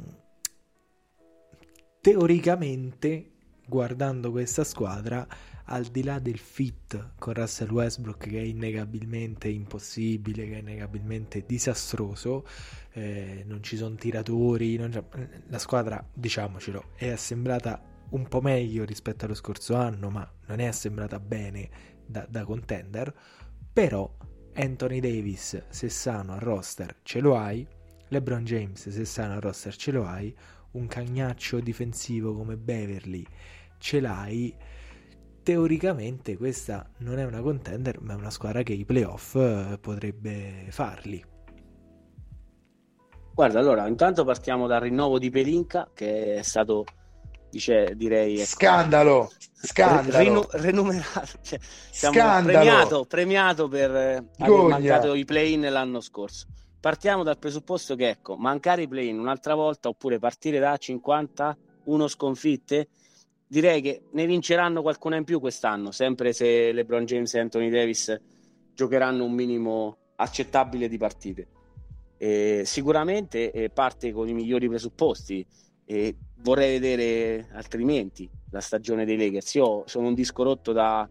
teoricamente 2.01 3.33
guardando 3.67 4.31
questa 4.31 4.65
squadra, 4.65 5.27
al 5.69 5.85
di 5.87 6.05
là 6.05 6.19
del 6.21 6.39
fit 6.39 7.15
con 7.19 7.35
Russell 7.35 7.71
Westbrook 7.71 8.29
che 8.29 8.39
è 8.39 8.43
innegabilmente 8.43 9.49
impossibile, 9.49 10.47
che 10.47 10.57
è 10.57 10.59
innegabilmente 10.59 11.45
disastroso, 11.47 12.47
eh, 12.93 13.43
non 13.47 13.63
ci 13.63 13.77
sono 13.77 13.97
tiratori, 13.97 14.79
la 14.79 15.59
squadra, 15.59 16.05
diciamocelo, 16.13 16.91
è 16.95 17.09
assemblata 17.09 17.83
un 18.11 18.29
po' 18.29 18.41
meglio 18.41 18.85
rispetto 18.85 19.25
allo 19.25 19.35
scorso 19.35 19.75
anno, 19.75 20.11
ma 20.11 20.29
non 20.47 20.61
è 20.61 20.67
assemblata 20.67 21.19
bene 21.19 21.69
da, 22.07 22.25
da 22.29 22.45
contender, 22.45 23.13
però 23.73 24.11
Anthony 24.55 25.01
Davis, 25.01 25.65
se 25.69 25.89
sano 25.89 26.33
al 26.33 26.41
roster, 26.41 27.01
ce 27.03 27.21
lo 27.21 27.37
hai, 27.37 27.67
LeBron 28.09 28.45
James, 28.45 28.89
se 28.89 29.05
sano 29.05 29.35
al 29.35 29.41
roster, 29.41 29.75
ce 29.75 29.91
lo 29.91 30.07
hai, 30.07 30.35
un 30.73 30.87
cagnaccio 30.87 31.61
difensivo 31.61 32.35
come 32.35 32.57
Beverly, 32.57 33.27
ce 33.87 34.01
l'hai, 34.01 34.53
teoricamente 35.45 36.37
questa 36.37 36.91
non 36.99 37.21
è 37.21 37.25
una 37.25 37.41
contender, 37.41 38.01
ma 38.01 38.15
è 38.15 38.17
una 38.17 38.31
squadra 38.31 38.65
che 38.65 38.73
i 38.73 38.85
playoff 38.85 39.37
eh, 39.37 39.79
potrebbe 39.81 40.67
farli. 40.71 41.25
Guarda, 43.33 43.61
allora, 43.61 43.87
intanto 43.87 44.25
partiamo 44.25 44.67
dal 44.67 44.81
rinnovo 44.81 45.21
di 45.21 45.31
Pelinka, 45.31 45.91
che 45.95 46.35
è 46.35 46.43
stato 46.43 46.85
dice, 47.49 47.95
direi 47.95 48.35
ecco, 48.35 48.45
scandalo 48.45 49.31
scandalo 49.53 50.19
rinu- 50.19 50.53
renumerato 50.55 51.39
cioè, 51.41 51.59
scandalo. 51.93 52.43
Premiato, 52.43 53.05
premiato 53.05 53.69
per 53.69 53.95
eh, 53.95 54.25
aver 54.39 54.61
mancato 54.63 55.15
i 55.15 55.25
play-in 55.25 55.61
l'anno 55.71 56.01
scorso 56.01 56.47
partiamo 56.81 57.23
dal 57.23 57.39
presupposto 57.39 57.95
che 57.95 58.09
ecco 58.09 58.37
mancare 58.37 58.83
i 58.83 58.89
play-in 58.89 59.19
un'altra 59.19 59.55
volta 59.55 59.89
oppure 59.89 60.19
partire 60.19 60.59
da 60.59 60.77
51 60.77 62.09
sconfitte 62.09 62.89
direi 63.47 63.81
che 63.81 64.03
ne 64.13 64.27
vinceranno 64.27 64.83
qualcuna 64.83 65.17
in 65.17 65.25
più 65.25 65.41
quest'anno 65.41 65.91
sempre 65.91 66.33
se 66.33 66.73
LeBron 66.73 67.05
James 67.05 67.35
e 67.35 67.41
Anthony 67.41 67.71
Davis 67.71 68.21
giocheranno 68.75 69.25
un 69.25 69.33
minimo 69.33 69.97
accettabile 70.17 70.89
di 70.89 70.99
partite 70.99 71.49
e 72.19 72.63
sicuramente 72.65 73.51
eh, 73.51 73.71
parte 73.71 74.13
con 74.13 74.29
i 74.29 74.33
migliori 74.33 74.69
presupposti 74.69 75.47
e 75.85 76.17
vorrei 76.39 76.79
vedere 76.79 77.49
altrimenti 77.53 78.29
la 78.51 78.61
stagione 78.61 79.05
dei 79.05 79.17
Lakers. 79.17 79.55
Io 79.55 79.83
sono 79.87 80.09
un 80.09 80.15
disco 80.15 80.43
rotto 80.43 80.73
da, 80.73 81.09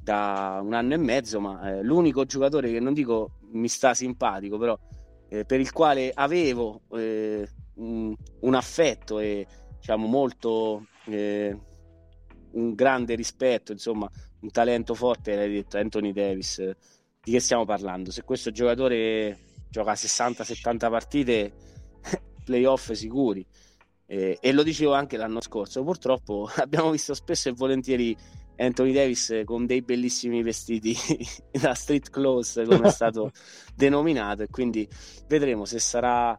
da 0.00 0.60
un 0.62 0.72
anno 0.72 0.94
e 0.94 0.96
mezzo, 0.96 1.40
ma 1.40 1.70
eh, 1.70 1.82
l'unico 1.82 2.24
giocatore 2.24 2.70
che 2.70 2.80
non 2.80 2.94
dico 2.94 3.32
mi 3.52 3.68
sta 3.68 3.94
simpatico, 3.94 4.58
però 4.58 4.78
eh, 5.28 5.44
per 5.44 5.60
il 5.60 5.72
quale 5.72 6.10
avevo 6.14 6.82
eh, 6.92 7.46
un, 7.74 8.14
un, 8.40 8.54
affetto 8.54 9.18
e 9.18 9.46
diciamo 9.78 10.06
molto 10.06 10.86
eh, 11.08 11.58
un 12.52 12.74
grande 12.74 13.14
rispetto, 13.14 13.72
insomma, 13.72 14.10
un 14.40 14.50
talento 14.50 14.94
forte, 14.94 15.34
l'hai 15.34 15.50
detto 15.50 15.78
Anthony 15.78 16.12
Davis. 16.12 16.58
Di 17.22 17.32
che 17.32 17.40
stiamo 17.40 17.64
parlando? 17.64 18.10
Se 18.10 18.22
questo 18.22 18.50
giocatore 18.50 19.38
gioca 19.68 19.92
60-70 19.92 20.78
partite, 20.90 21.52
playoff 22.44 22.92
sicuri. 22.92 23.46
Eh, 24.06 24.38
e 24.40 24.52
lo 24.52 24.62
dicevo 24.62 24.94
anche 24.94 25.18
l'anno 25.18 25.40
scorso, 25.40 25.82
purtroppo 25.84 26.48
abbiamo 26.56 26.90
visto 26.90 27.12
spesso 27.12 27.48
e 27.48 27.52
volentieri 27.52 28.16
Anthony 28.56 28.92
Davis 28.92 29.42
con 29.44 29.66
dei 29.66 29.82
bellissimi 29.82 30.42
vestiti 30.42 30.96
da 31.52 31.74
street 31.74 32.10
clothes 32.10 32.60
come 32.66 32.88
è 32.88 32.90
stato 32.90 33.30
denominato 33.74 34.42
e 34.42 34.48
quindi 34.48 34.88
vedremo 35.28 35.64
se 35.64 35.78
sarà 35.78 36.36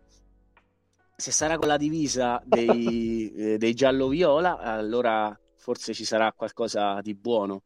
se 1.19 1.31
sarà 1.31 1.57
con 1.57 1.67
la 1.67 1.77
divisa 1.77 2.41
dei, 2.45 3.31
eh, 3.35 3.57
dei 3.57 3.73
giallo-viola 3.73 4.57
allora 4.57 5.37
forse 5.57 5.93
ci 5.93 6.05
sarà 6.05 6.31
qualcosa 6.33 6.99
di 7.01 7.13
buono 7.13 7.63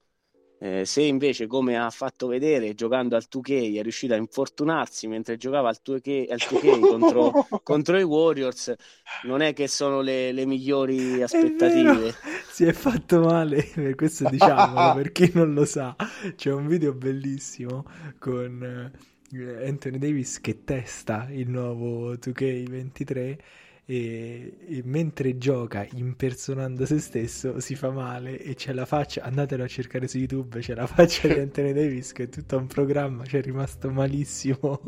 eh, 0.63 0.85
se 0.85 1.01
invece, 1.01 1.45
come 1.45 1.77
ha 1.77 1.89
fatto 1.89 2.27
vedere 2.27 2.73
giocando 2.73 3.17
al 3.17 3.25
2K, 3.30 3.75
è 3.77 3.81
riuscito 3.81 4.13
a 4.13 4.15
infortunarsi 4.15 5.07
mentre 5.07 5.35
giocava 5.35 5.67
al 5.67 5.77
2K, 5.85 6.31
al 6.31 6.38
2K 6.38 6.80
contro, 6.88 7.47
contro, 7.63 7.99
i 7.99 8.03
Warriors, 8.03 8.73
non 9.23 9.41
è 9.41 9.51
che 9.51 9.67
sono 9.67 9.99
le, 9.99 10.31
le 10.31 10.45
migliori 10.45 11.21
aspettative. 11.21 12.15
si 12.49 12.63
è 12.63 12.71
fatto 12.71 13.19
male, 13.19 13.69
per 13.75 13.95
questo 13.95 14.30
diciamolo, 14.30 14.95
per 15.03 15.11
chi 15.11 15.31
non 15.34 15.53
lo 15.53 15.65
sa. 15.65 15.97
C'è 16.34 16.53
un 16.53 16.67
video 16.67 16.93
bellissimo 16.93 17.84
con 18.17 18.89
Anthony 19.41 19.97
Davis 19.97 20.39
che 20.39 20.64
testa 20.64 21.27
il 21.30 21.49
nuovo 21.49 22.14
2K23 22.14 23.38
e, 23.85 24.57
e, 24.65 24.81
mentre 24.85 25.38
gioca 25.38 25.85
impersonando 25.93 26.85
se 26.85 26.99
stesso 26.99 27.60
si 27.60 27.76
fa 27.76 27.91
male 27.91 28.39
e 28.39 28.55
c'è 28.55 28.72
la 28.72 28.85
faccia, 28.85 29.23
andatelo 29.23 29.64
a 29.64 29.68
cercare 29.68 30.07
su 30.07 30.18
YouTube, 30.18 30.60
c'è 30.60 30.73
la 30.73 30.88
faccia 30.88 31.27
di 31.27 31.34
Anthony 31.39 31.73
Davis 31.73 32.11
che 32.11 32.23
è 32.23 32.30
tutto 32.30 32.57
un 32.57 32.68
programma, 32.68 33.23
c'è 33.23 33.41
rimasto 33.41 33.89
malissimo. 33.89 34.80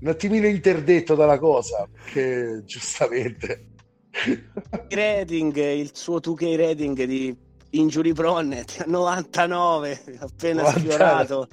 Un 0.00 0.08
attimino 0.08 0.46
interdetto 0.46 1.14
dalla 1.14 1.38
cosa, 1.38 1.86
che 2.12 2.62
giustamente... 2.64 3.66
Il 4.12 4.96
rating, 4.96 5.56
il 5.56 5.90
suo 5.92 6.18
2K 6.18 6.56
rating 6.56 7.04
di 7.04 7.36
injury 7.70 8.12
prone 8.12 8.64
99 8.86 10.02
appena 10.18 10.62
99. 10.62 10.78
sfiorato 10.78 11.48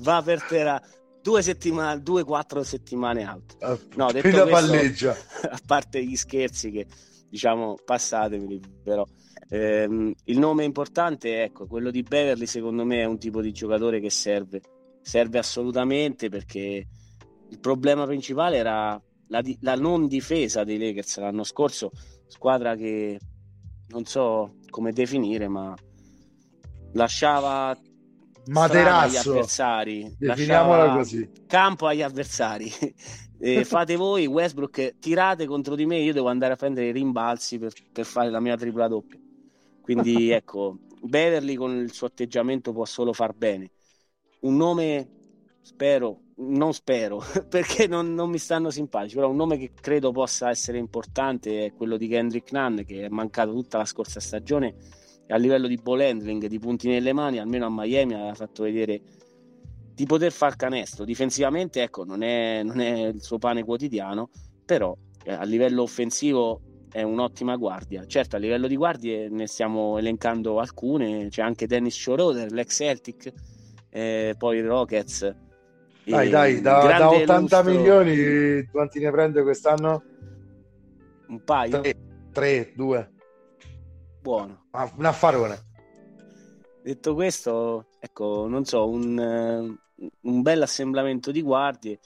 va 0.00 0.20
per 0.22 0.42
terra 0.42 0.82
due 1.22 1.42
settimane, 1.42 2.02
due, 2.02 2.24
quattro 2.24 2.62
settimane 2.62 3.26
out. 3.26 3.56
Ah, 3.60 3.78
no, 3.96 4.10
detto 4.12 4.46
questo, 4.46 5.10
a 5.48 5.60
parte 5.64 6.04
gli 6.04 6.16
scherzi 6.16 6.70
che 6.70 6.86
diciamo 7.28 7.76
passatemi, 7.84 8.60
però 8.82 9.04
ehm, 9.48 10.12
il 10.24 10.38
nome 10.38 10.64
importante, 10.64 11.44
ecco, 11.44 11.66
quello 11.66 11.90
di 11.90 12.02
Beverly 12.02 12.46
secondo 12.46 12.84
me 12.84 13.00
è 13.00 13.04
un 13.04 13.18
tipo 13.18 13.40
di 13.40 13.52
giocatore 13.52 14.00
che 14.00 14.10
serve, 14.10 14.60
serve 15.02 15.38
assolutamente 15.38 16.28
perché 16.28 16.86
il 17.48 17.58
problema 17.60 18.06
principale 18.06 18.56
era 18.56 19.00
la, 19.28 19.42
la 19.60 19.74
non 19.76 20.06
difesa 20.06 20.64
dei 20.64 20.78
Lakers 20.78 21.18
l'anno 21.18 21.44
scorso, 21.44 21.90
squadra 22.26 22.74
che 22.74 23.18
non 23.88 24.04
so 24.04 24.56
come 24.68 24.92
definire, 24.92 25.48
ma 25.48 25.74
lasciava 26.92 27.76
Materasso, 28.50 29.30
agli 29.30 29.36
avversari, 29.36 30.16
definiamola 30.18 30.96
così. 30.96 31.30
Campo 31.46 31.86
agli 31.86 32.02
avversari. 32.02 32.70
e 33.38 33.64
fate 33.64 33.94
voi 33.94 34.26
Westbrook, 34.26 34.98
tirate 34.98 35.46
contro 35.46 35.76
di 35.76 35.86
me, 35.86 35.98
io 35.98 36.12
devo 36.12 36.28
andare 36.28 36.54
a 36.54 36.56
prendere 36.56 36.88
i 36.88 36.92
rimbalzi 36.92 37.58
per, 37.58 37.72
per 37.92 38.04
fare 38.04 38.28
la 38.28 38.40
mia 38.40 38.56
tripla 38.56 38.88
doppia. 38.88 39.20
Quindi 39.80 40.30
ecco, 40.32 40.78
Beverly 41.00 41.54
con 41.54 41.76
il 41.76 41.92
suo 41.92 42.08
atteggiamento 42.08 42.72
può 42.72 42.84
solo 42.84 43.12
far 43.12 43.34
bene. 43.34 43.70
Un 44.40 44.56
nome, 44.56 45.08
spero, 45.60 46.22
non 46.38 46.74
spero, 46.74 47.22
perché 47.48 47.86
non, 47.86 48.14
non, 48.14 48.30
mi 48.30 48.38
stanno 48.38 48.70
simpatici, 48.70 49.14
però 49.14 49.30
un 49.30 49.36
nome 49.36 49.58
che 49.58 49.70
credo 49.80 50.10
possa 50.10 50.50
essere 50.50 50.78
importante 50.78 51.66
è 51.66 51.72
quello 51.72 51.96
di 51.96 52.08
Kendrick 52.08 52.50
Nunn, 52.50 52.80
che 52.80 53.04
è 53.04 53.08
mancato 53.08 53.52
tutta 53.52 53.78
la 53.78 53.84
scorsa 53.84 54.18
stagione 54.18 54.74
a 55.30 55.36
livello 55.36 55.66
di 55.66 55.76
ball 55.76 56.00
handling, 56.00 56.46
di 56.46 56.58
punti 56.58 56.88
nelle 56.88 57.12
mani, 57.12 57.38
almeno 57.38 57.66
a 57.66 57.70
Miami 57.70 58.14
aveva 58.14 58.34
fatto 58.34 58.64
vedere 58.64 59.00
di 59.94 60.04
poter 60.04 60.32
far 60.32 60.56
canestro. 60.56 61.04
Difensivamente, 61.04 61.82
ecco, 61.82 62.04
non 62.04 62.22
è, 62.22 62.62
non 62.62 62.80
è 62.80 63.06
il 63.08 63.22
suo 63.22 63.38
pane 63.38 63.64
quotidiano, 63.64 64.30
però 64.64 64.96
eh, 65.24 65.32
a 65.32 65.44
livello 65.44 65.82
offensivo 65.82 66.60
è 66.90 67.02
un'ottima 67.02 67.56
guardia. 67.56 68.04
Certo, 68.06 68.36
a 68.36 68.38
livello 68.38 68.66
di 68.66 68.76
guardie 68.76 69.28
ne 69.28 69.46
stiamo 69.46 69.98
elencando 69.98 70.58
alcune, 70.58 71.28
c'è 71.28 71.42
anche 71.42 71.66
Dennis 71.66 71.96
Schroeder, 71.96 72.50
l'ex 72.50 72.74
Celtic, 72.74 73.32
eh, 73.88 74.34
poi 74.36 74.58
i 74.58 74.62
Rockets. 74.62 75.34
Dai, 76.02 76.28
dai, 76.28 76.60
da, 76.60 76.80
da 76.80 77.08
80 77.08 77.38
lustro. 77.38 77.62
milioni 77.62 78.66
quanti 78.72 78.98
ne 78.98 79.10
prende 79.12 79.42
quest'anno? 79.42 80.02
Un 81.28 81.44
paio? 81.44 81.82
3, 82.32 82.72
2 82.74 83.10
buono. 84.20 84.66
Ah, 84.70 84.90
un 84.96 85.04
affarone. 85.04 85.68
Detto 86.82 87.14
questo, 87.14 87.86
ecco, 87.98 88.46
non 88.48 88.64
so, 88.64 88.88
un, 88.88 89.18
uh, 89.96 90.08
un 90.22 90.42
bel 90.42 90.62
assemblamento 90.62 91.30
di 91.30 91.42
guardie, 91.42 91.98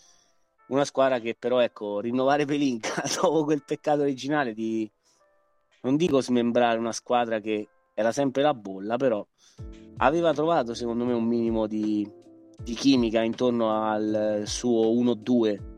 una 0.68 0.84
squadra 0.84 1.20
che 1.20 1.36
però, 1.38 1.60
ecco, 1.60 2.00
rinnovare 2.00 2.44
Pelinka 2.44 3.02
dopo 3.20 3.44
quel 3.44 3.62
peccato 3.64 4.02
originale 4.02 4.52
di, 4.52 4.90
non 5.82 5.96
dico 5.96 6.20
smembrare 6.20 6.78
una 6.78 6.92
squadra 6.92 7.38
che 7.40 7.68
era 7.94 8.10
sempre 8.10 8.42
la 8.42 8.54
bolla, 8.54 8.96
però 8.96 9.24
aveva 9.98 10.32
trovato 10.32 10.74
secondo 10.74 11.04
me 11.04 11.12
un 11.12 11.24
minimo 11.24 11.66
di, 11.66 12.08
di 12.58 12.74
chimica 12.74 13.22
intorno 13.22 13.88
al 13.88 14.42
suo 14.46 14.90
1-2 14.92 15.72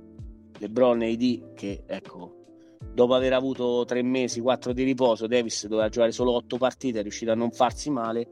LeBron 0.59 1.03
e 1.03 1.11
ID 1.11 1.53
che 1.55 1.83
ecco 1.87 2.46
dopo 2.97 3.13
aver 3.13 3.35
avuto 3.35 3.85
tre 3.85 4.01
mesi, 4.01 4.41
quattro 4.41 4.73
di 4.73 4.83
riposo, 4.83 5.27
Davis 5.27 5.67
doveva 5.67 5.91
giocare 5.91 6.13
solo 6.13 6.33
otto 6.33 6.57
partite, 6.57 7.01
è 7.01 7.03
riuscito 7.03 7.31
a 7.31 7.35
non 7.35 7.51
farsi 7.51 7.91
male. 7.91 8.27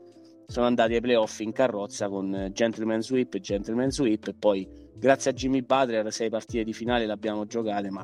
Sono 0.47 0.65
andati 0.65 0.95
ai 0.95 1.03
playoff 1.03 1.41
in 1.41 1.53
carrozza 1.53 2.09
con 2.09 2.49
gentleman 2.51 3.03
sweep 3.03 3.35
e 3.35 3.41
gentleman 3.41 3.91
sweep. 3.91 4.29
E 4.29 4.35
poi, 4.35 4.67
grazie 4.95 5.33
a 5.33 5.35
Jimmy 5.35 5.61
Butler, 5.61 6.11
sei 6.11 6.31
partite 6.31 6.65
di 6.65 6.73
finale 6.73 7.05
le 7.05 7.13
abbiamo 7.13 7.45
giocate, 7.45 7.91
ma 7.91 8.03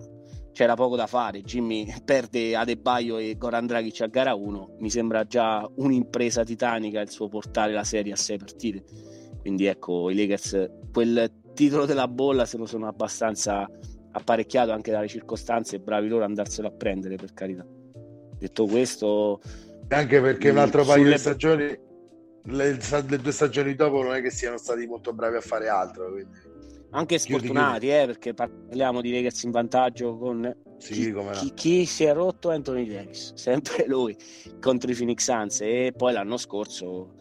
c'era 0.52 0.74
poco 0.74 0.96
da 0.96 1.06
fare. 1.06 1.40
Jimmy 1.40 1.90
perde 2.04 2.54
Adebayo 2.54 3.16
e 3.16 3.36
Goran 3.38 3.66
Dragic 3.66 4.02
a 4.02 4.06
gara 4.08 4.34
1. 4.34 4.76
Mi 4.80 4.90
sembra 4.90 5.24
già 5.24 5.66
un'impresa 5.76 6.44
titanica 6.44 7.00
il 7.00 7.08
suo 7.08 7.28
portare 7.28 7.72
la 7.72 7.84
serie 7.84 8.12
a 8.12 8.16
6 8.16 8.36
partite. 8.36 8.84
Quindi 9.40 9.64
ecco, 9.64 10.10
i 10.10 10.14
Lakers 10.14 10.70
quel 10.92 11.32
titolo 11.54 11.86
della 11.86 12.06
bolla 12.06 12.44
se 12.44 12.58
lo 12.58 12.66
sono 12.66 12.86
abbastanza 12.86 13.66
apparecchiato 14.12 14.72
anche 14.72 14.90
dalle 14.90 15.08
circostanze, 15.08 15.78
bravi 15.78 16.08
loro 16.08 16.24
ad 16.24 16.30
andarselo 16.30 16.68
a 16.68 16.72
prendere 16.72 17.16
per 17.16 17.32
carità. 17.32 17.66
Detto 18.38 18.66
questo, 18.66 19.40
anche 19.88 20.20
perché 20.20 20.50
un 20.50 20.58
altro 20.58 20.84
paio 20.84 21.02
sulle... 21.02 21.14
di 21.14 21.18
stagioni, 21.18 21.78
le, 22.44 22.78
le, 23.08 23.18
due 23.18 23.32
stagioni 23.32 23.74
dopo, 23.74 24.02
non 24.02 24.14
è 24.14 24.22
che 24.22 24.30
siano 24.30 24.56
stati 24.56 24.86
molto 24.86 25.12
bravi 25.12 25.36
a 25.36 25.40
fare 25.40 25.68
altro. 25.68 26.10
Quindi 26.10 26.48
anche 26.90 27.18
sfortunati, 27.18 27.88
eh, 27.88 28.06
perché 28.06 28.34
parliamo 28.34 29.00
di 29.00 29.12
Lakers 29.12 29.44
in 29.44 29.50
vantaggio 29.50 30.16
con 30.16 30.56
sì, 30.78 30.92
chi, 30.92 31.14
chi, 31.32 31.54
chi, 31.54 31.86
si 31.86 32.04
è 32.04 32.12
rotto 32.12 32.50
Anthony 32.50 32.86
Davis, 32.86 33.34
sempre 33.38 33.86
lui 33.86 34.16
contro 34.60 34.90
i 34.90 34.94
Phoenix 34.94 35.22
Suns 35.22 35.60
e 35.60 35.92
poi 35.96 36.12
l'anno 36.12 36.36
scorso 36.36 37.14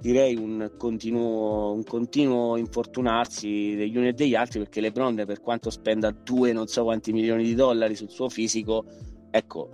direi 0.00 0.36
un 0.36 0.72
continuo, 0.76 1.72
un 1.72 1.82
continuo 1.84 2.56
infortunarsi 2.56 3.74
degli 3.74 3.96
uni 3.96 4.08
e 4.08 4.12
degli 4.12 4.34
altri 4.34 4.60
perché 4.60 4.80
Lebron 4.80 5.22
per 5.26 5.40
quanto 5.40 5.70
spenda 5.70 6.10
due 6.10 6.52
non 6.52 6.66
so 6.66 6.84
quanti 6.84 7.12
milioni 7.12 7.44
di 7.44 7.54
dollari 7.54 7.94
sul 7.94 8.10
suo 8.10 8.28
fisico 8.28 8.84
ecco 9.30 9.70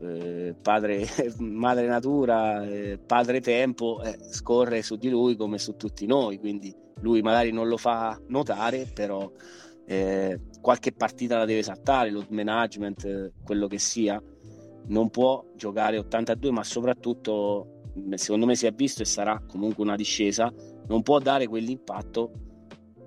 eh, 0.00 0.54
padre, 0.60 1.06
madre 1.38 1.86
natura 1.86 2.66
eh, 2.68 2.98
padre 2.98 3.40
tempo 3.40 4.02
eh, 4.02 4.18
scorre 4.30 4.82
su 4.82 4.96
di 4.96 5.08
lui 5.08 5.36
come 5.36 5.58
su 5.58 5.76
tutti 5.76 6.06
noi 6.06 6.38
quindi 6.38 6.82
lui 7.02 7.20
magari 7.20 7.52
non 7.52 7.68
lo 7.68 7.76
fa 7.76 8.18
notare, 8.28 8.86
però 8.92 9.30
eh, 9.84 10.40
qualche 10.60 10.92
partita 10.92 11.38
la 11.38 11.44
deve 11.44 11.62
saltare, 11.62 12.10
lo 12.10 12.24
management, 12.30 13.32
quello 13.44 13.66
che 13.66 13.78
sia, 13.78 14.20
non 14.86 15.10
può 15.10 15.44
giocare 15.54 15.98
82, 15.98 16.50
ma 16.50 16.64
soprattutto, 16.64 17.71
secondo 18.14 18.46
me 18.46 18.54
si 18.54 18.66
è 18.66 18.72
visto 18.72 19.02
e 19.02 19.04
sarà 19.04 19.42
comunque 19.46 19.82
una 19.82 19.96
discesa, 19.96 20.52
non 20.86 21.02
può 21.02 21.18
dare 21.18 21.46
quell'impatto 21.46 22.32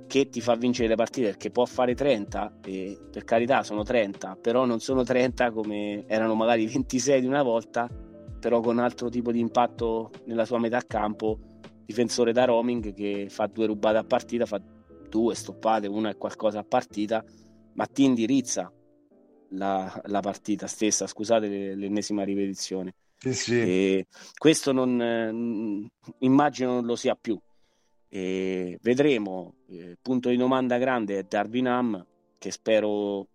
che 0.08 0.30
ti 0.30 0.40
fa 0.42 0.56
vincere 0.56 0.88
le 0.88 0.96
partite 0.96 1.28
perché 1.28 1.50
può 1.50 1.66
fare 1.66 1.96
30 1.96 2.60
e 2.64 2.98
per 3.12 3.24
carità 3.24 3.64
sono 3.64 3.82
30 3.82 4.38
però 4.40 4.66
non 4.66 4.80
sono 4.80 5.04
30 5.04 5.52
come 5.52 6.06
erano 6.06 6.36
magari 6.36 6.68
26 6.68 7.22
di 7.22 7.26
una 7.26 7.42
volta 7.42 7.90
però 8.46 8.60
con 8.60 8.78
altro 8.78 9.10
tipo 9.10 9.32
di 9.32 9.40
impatto 9.40 10.12
nella 10.26 10.46
sua 10.46 10.60
metà 10.60 10.80
campo. 10.86 11.40
Difensore 11.84 12.32
da 12.32 12.46
roaming 12.46 12.94
che 12.94 13.26
fa 13.28 13.48
due 13.48 13.66
rubate 13.66 13.98
a 13.98 14.04
partita, 14.04 14.46
fa 14.46 14.62
due 15.10 15.34
stoppate, 15.34 15.88
una 15.88 16.12
è 16.12 16.16
qualcosa 16.16 16.60
a 16.60 16.64
partita, 16.64 17.26
ma 17.74 17.88
ti 17.88 18.04
indirizza 18.04 18.72
la, 19.50 20.02
la 20.06 20.20
partita 20.20 20.68
stessa, 20.68 21.08
scusate 21.08 21.74
l'ennesima 21.74 22.24
ripetizione. 22.24 22.94
Sì, 23.26 23.34
sì. 23.34 24.06
questo 24.38 24.72
non 24.72 25.90
immagino 26.20 26.74
non 26.74 26.86
lo 26.86 26.96
sia 26.96 27.16
più. 27.16 27.40
E 28.08 28.78
vedremo. 28.82 29.56
Eh, 29.68 29.98
punto 30.02 30.30
di 30.30 30.38
domanda 30.38 30.78
grande 30.78 31.20
è 31.20 31.24
Darwin 31.24 31.68
Ham, 31.68 32.06
che 32.38 32.52
spero, 32.52 33.28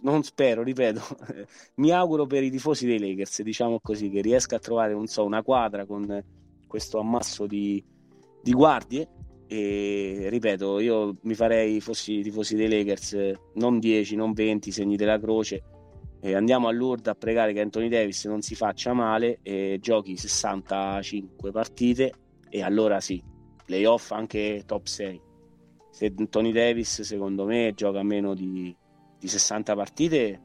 non 0.00 0.22
spero, 0.22 0.62
ripeto, 0.62 1.00
mi 1.76 1.90
auguro 1.90 2.26
per 2.26 2.42
i 2.42 2.50
tifosi 2.50 2.86
dei 2.86 2.98
Lakers, 2.98 3.40
diciamo 3.42 3.80
così, 3.80 4.10
che 4.10 4.20
riesca 4.20 4.56
a 4.56 4.58
trovare 4.58 4.92
non 4.92 5.06
so, 5.06 5.24
una 5.24 5.42
quadra 5.42 5.86
con 5.86 6.22
questo 6.66 6.98
ammasso 6.98 7.46
di, 7.46 7.82
di 8.42 8.52
guardie 8.52 9.08
e 9.46 10.28
ripeto 10.30 10.80
io 10.80 11.18
mi 11.22 11.34
farei 11.34 11.78
fossi 11.82 12.22
tifosi 12.22 12.56
dei 12.56 12.70
Lakers 12.70 13.34
non 13.56 13.78
10 13.78 14.16
non 14.16 14.32
20 14.32 14.72
segni 14.72 14.96
della 14.96 15.18
croce 15.18 15.62
e 16.24 16.36
andiamo 16.36 16.68
a 16.68 16.70
Lourdes 16.70 17.08
a 17.08 17.16
pregare 17.16 17.52
che 17.52 17.60
Anthony 17.60 17.88
Davis 17.88 18.26
non 18.26 18.42
si 18.42 18.54
faccia 18.54 18.92
male 18.92 19.40
e 19.42 19.78
giochi 19.80 20.16
65 20.16 21.50
partite 21.50 22.12
e 22.48 22.62
allora 22.62 23.00
sì 23.00 23.20
playoff 23.64 24.12
anche 24.12 24.62
top 24.64 24.86
6 24.86 25.20
se 25.90 26.14
Anthony 26.16 26.52
Davis 26.52 27.00
secondo 27.00 27.44
me 27.44 27.72
gioca 27.74 28.04
meno 28.04 28.34
di, 28.34 28.74
di 29.18 29.28
60 29.28 29.74
partite 29.74 30.40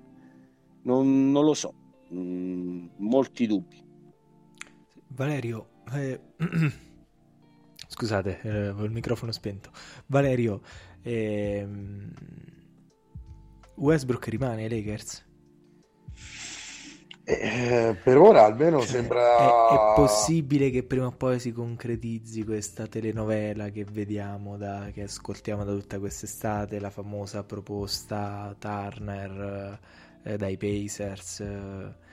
non, 0.81 1.31
non 1.31 1.45
lo 1.45 1.53
so 1.53 1.73
mm, 2.11 2.87
molti 2.97 3.45
dubbi 3.45 3.85
Valerio 5.09 5.69
eh, 5.93 6.19
scusate, 7.87 8.41
eh, 8.41 8.83
il 8.83 8.91
microfono 8.91 9.31
spento. 9.31 9.71
Valerio, 10.07 10.61
ehm, 11.01 12.11
Westbrook 13.75 14.27
rimane 14.27 14.63
ai 14.63 14.69
Lakers? 14.69 15.26
Eh, 17.29 17.95
per 18.01 18.17
ora 18.17 18.45
almeno 18.45 18.79
cioè, 18.79 18.87
sembra. 18.87 19.37
È, 19.37 19.73
è, 19.73 19.93
possibile 19.95 20.69
che 20.69 20.83
prima 20.83 21.07
o 21.07 21.11
poi 21.11 21.39
si 21.39 21.51
concretizzi 21.51 22.45
questa 22.45 22.87
telenovela 22.87 23.69
che 23.69 23.83
vediamo, 23.83 24.55
da, 24.55 24.89
che 24.93 25.03
ascoltiamo 25.03 25.65
da 25.65 25.73
tutta 25.73 25.99
quest'estate, 25.99 26.79
la 26.79 26.89
famosa 26.89 27.43
proposta 27.43 28.55
Turner 28.57 29.79
eh, 30.23 30.37
dai 30.37 30.57
Pacers. 30.57 31.39
Eh, 31.41 32.05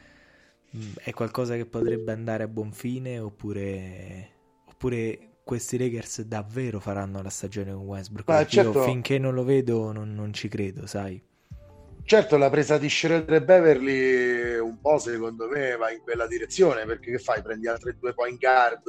Mm, 0.77 0.93
è 1.05 1.13
qualcosa 1.13 1.55
che 1.55 1.67
potrebbe 1.67 2.11
andare 2.11 2.43
a 2.43 2.49
buon 2.49 2.73
fine 2.73 3.21
oppure, 3.21 4.31
oppure 4.69 5.37
questi 5.45 5.79
Lakers 5.79 6.23
davvero 6.23 6.81
faranno 6.81 7.23
la 7.23 7.31
stagione 7.31 7.73
con 7.73 7.83
Westbrook? 7.83 8.29
Ma 8.29 8.45
certo, 8.45 8.79
io 8.79 8.85
finché 8.85 9.19
non 9.19 9.35
lo 9.35 9.45
vedo 9.45 9.93
non, 9.93 10.13
non, 10.15 10.33
ci 10.33 10.49
credo, 10.49 10.87
sai. 10.87 11.23
Certo, 12.07 12.37
la 12.37 12.51
presa 12.51 12.77
di 12.77 12.91
Schroeder 12.91 13.35
e 13.35 13.43
Beverly 13.43 14.59
un 14.59 14.79
po' 14.79 14.99
secondo 14.99 15.49
me 15.49 15.75
va 15.77 15.91
in 15.91 16.01
quella 16.03 16.27
direzione 16.27 16.85
perché 16.85 17.13
che 17.13 17.19
fai? 17.19 17.41
Prendi 17.41 17.67
altri 17.67 17.97
due 17.99 18.13
point 18.13 18.39
guard, 18.39 18.83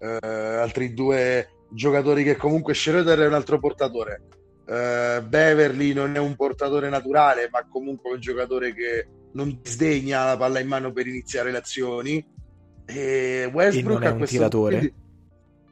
eh, 0.00 0.26
altri 0.26 0.92
due 0.92 1.48
giocatori 1.70 2.24
che 2.24 2.34
comunque 2.36 2.74
Schroeder 2.74 3.20
è 3.20 3.26
un 3.28 3.34
altro 3.34 3.60
portatore. 3.60 4.22
Eh, 4.66 5.22
Beverly 5.24 5.92
non 5.92 6.16
è 6.16 6.18
un 6.18 6.34
portatore 6.34 6.88
naturale, 6.88 7.48
ma 7.48 7.64
comunque 7.68 8.12
un 8.12 8.20
giocatore 8.20 8.74
che 8.74 9.06
non 9.34 9.60
sdegna 9.62 10.24
la 10.24 10.36
palla 10.36 10.58
in 10.58 10.66
mano 10.66 10.92
per 10.92 11.06
iniziare 11.06 11.52
le 11.52 11.58
azioni. 11.58 12.26
E 12.84 13.48
Westbrook 13.52 14.02
e 14.02 14.04
non 14.04 14.18
è 14.18 14.20
un 14.20 14.26
tiratore. 14.26 14.78
Punto... 14.78 14.94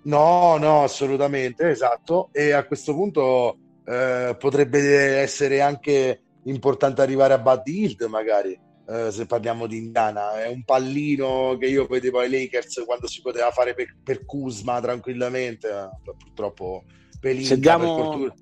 No, 0.02 0.56
no, 0.56 0.84
assolutamente, 0.84 1.68
esatto. 1.68 2.28
E 2.32 2.52
a 2.52 2.64
questo 2.64 2.94
punto 2.94 3.58
eh, 3.84 4.36
potrebbe 4.38 5.18
essere 5.18 5.60
anche 5.60 6.20
importante 6.44 7.02
arrivare 7.02 7.34
a 7.34 7.38
Buddy 7.38 7.80
Hield, 7.80 8.02
magari, 8.04 8.58
eh, 8.88 9.10
se 9.10 9.26
parliamo 9.26 9.66
di 9.66 9.78
Indiana. 9.78 10.42
È 10.42 10.48
un 10.48 10.64
pallino 10.64 11.56
che 11.58 11.66
io 11.66 11.86
vedevo 11.86 12.18
ai 12.18 12.30
Lakers 12.30 12.82
quando 12.84 13.06
si 13.06 13.20
poteva 13.20 13.50
fare 13.50 13.74
per, 13.74 13.96
per 14.02 14.24
Kuzma 14.24 14.80
tranquillamente, 14.80 15.68
purtroppo 16.02 16.84
Pelinka, 17.20 17.54
diamo... 17.56 17.94
per 17.94 18.04
fortuna 18.04 18.34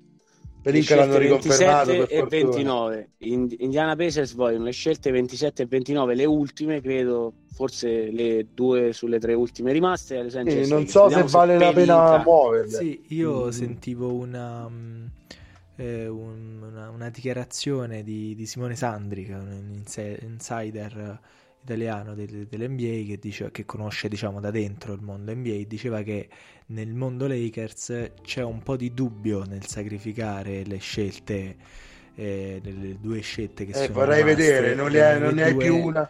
Pelinka 0.61 0.95
l'hanno 0.95 1.17
riconfermato 1.17 2.07
e 2.07 2.25
29 2.27 3.11
Indiana 3.19 3.95
Pacers 3.95 4.33
vogliono 4.33 4.65
le 4.65 4.71
scelte 4.71 5.09
27 5.09 5.63
e 5.63 5.65
29 5.65 6.15
le 6.15 6.25
ultime 6.25 6.81
credo 6.81 7.33
forse 7.53 8.11
le 8.11 8.47
due 8.53 8.91
sulle 8.91 9.19
tre 9.19 9.33
ultime 9.33 9.71
rimaste 9.71 10.29
sì, 10.29 10.67
non 10.67 10.85
so 10.87 11.09
se 11.09 11.23
vale 11.23 11.57
se 11.57 11.63
la 11.63 11.71
pena 11.71 12.21
muoverle 12.23 12.77
sì, 12.77 13.01
io 13.09 13.45
mm. 13.45 13.49
sentivo 13.49 14.13
una, 14.13 14.69
eh, 15.79 16.07
una, 16.07 16.89
una 16.89 17.09
dichiarazione 17.09 18.03
di, 18.03 18.35
di, 18.35 18.45
Simone 18.45 18.75
Sandri 18.75 19.23
che 19.23 19.31
è 19.31 19.37
un 19.37 19.81
insider 20.21 21.19
italiano 21.63 22.15
dell'NBA 22.15 23.07
che, 23.07 23.17
dice, 23.19 23.49
che 23.51 23.65
conosce 23.65 24.09
diciamo 24.09 24.41
da 24.41 24.51
dentro 24.51 24.93
il 24.93 25.01
mondo 25.01 25.33
NBA 25.33 25.63
diceva 25.67 26.01
che 26.01 26.27
nel 26.67 26.93
mondo 26.93 27.27
Lakers 27.27 28.11
c'è 28.21 28.43
un 28.43 28.61
po' 28.61 28.75
di 28.75 28.93
dubbio 28.93 29.45
nel 29.45 29.65
sacrificare 29.65 30.63
le 30.65 30.77
scelte 30.77 31.55
eh, 32.15 32.59
le 32.61 32.97
due 32.99 33.21
scelte 33.21 33.65
che 33.65 33.71
eh, 33.71 33.85
sono 33.85 33.93
vorrei 33.93 34.23
rimaste, 34.23 34.43
vedere 34.43 34.75
non 34.75 34.91
ne 34.91 35.43
hai 35.43 35.55
più 35.55 35.77
una 35.77 36.09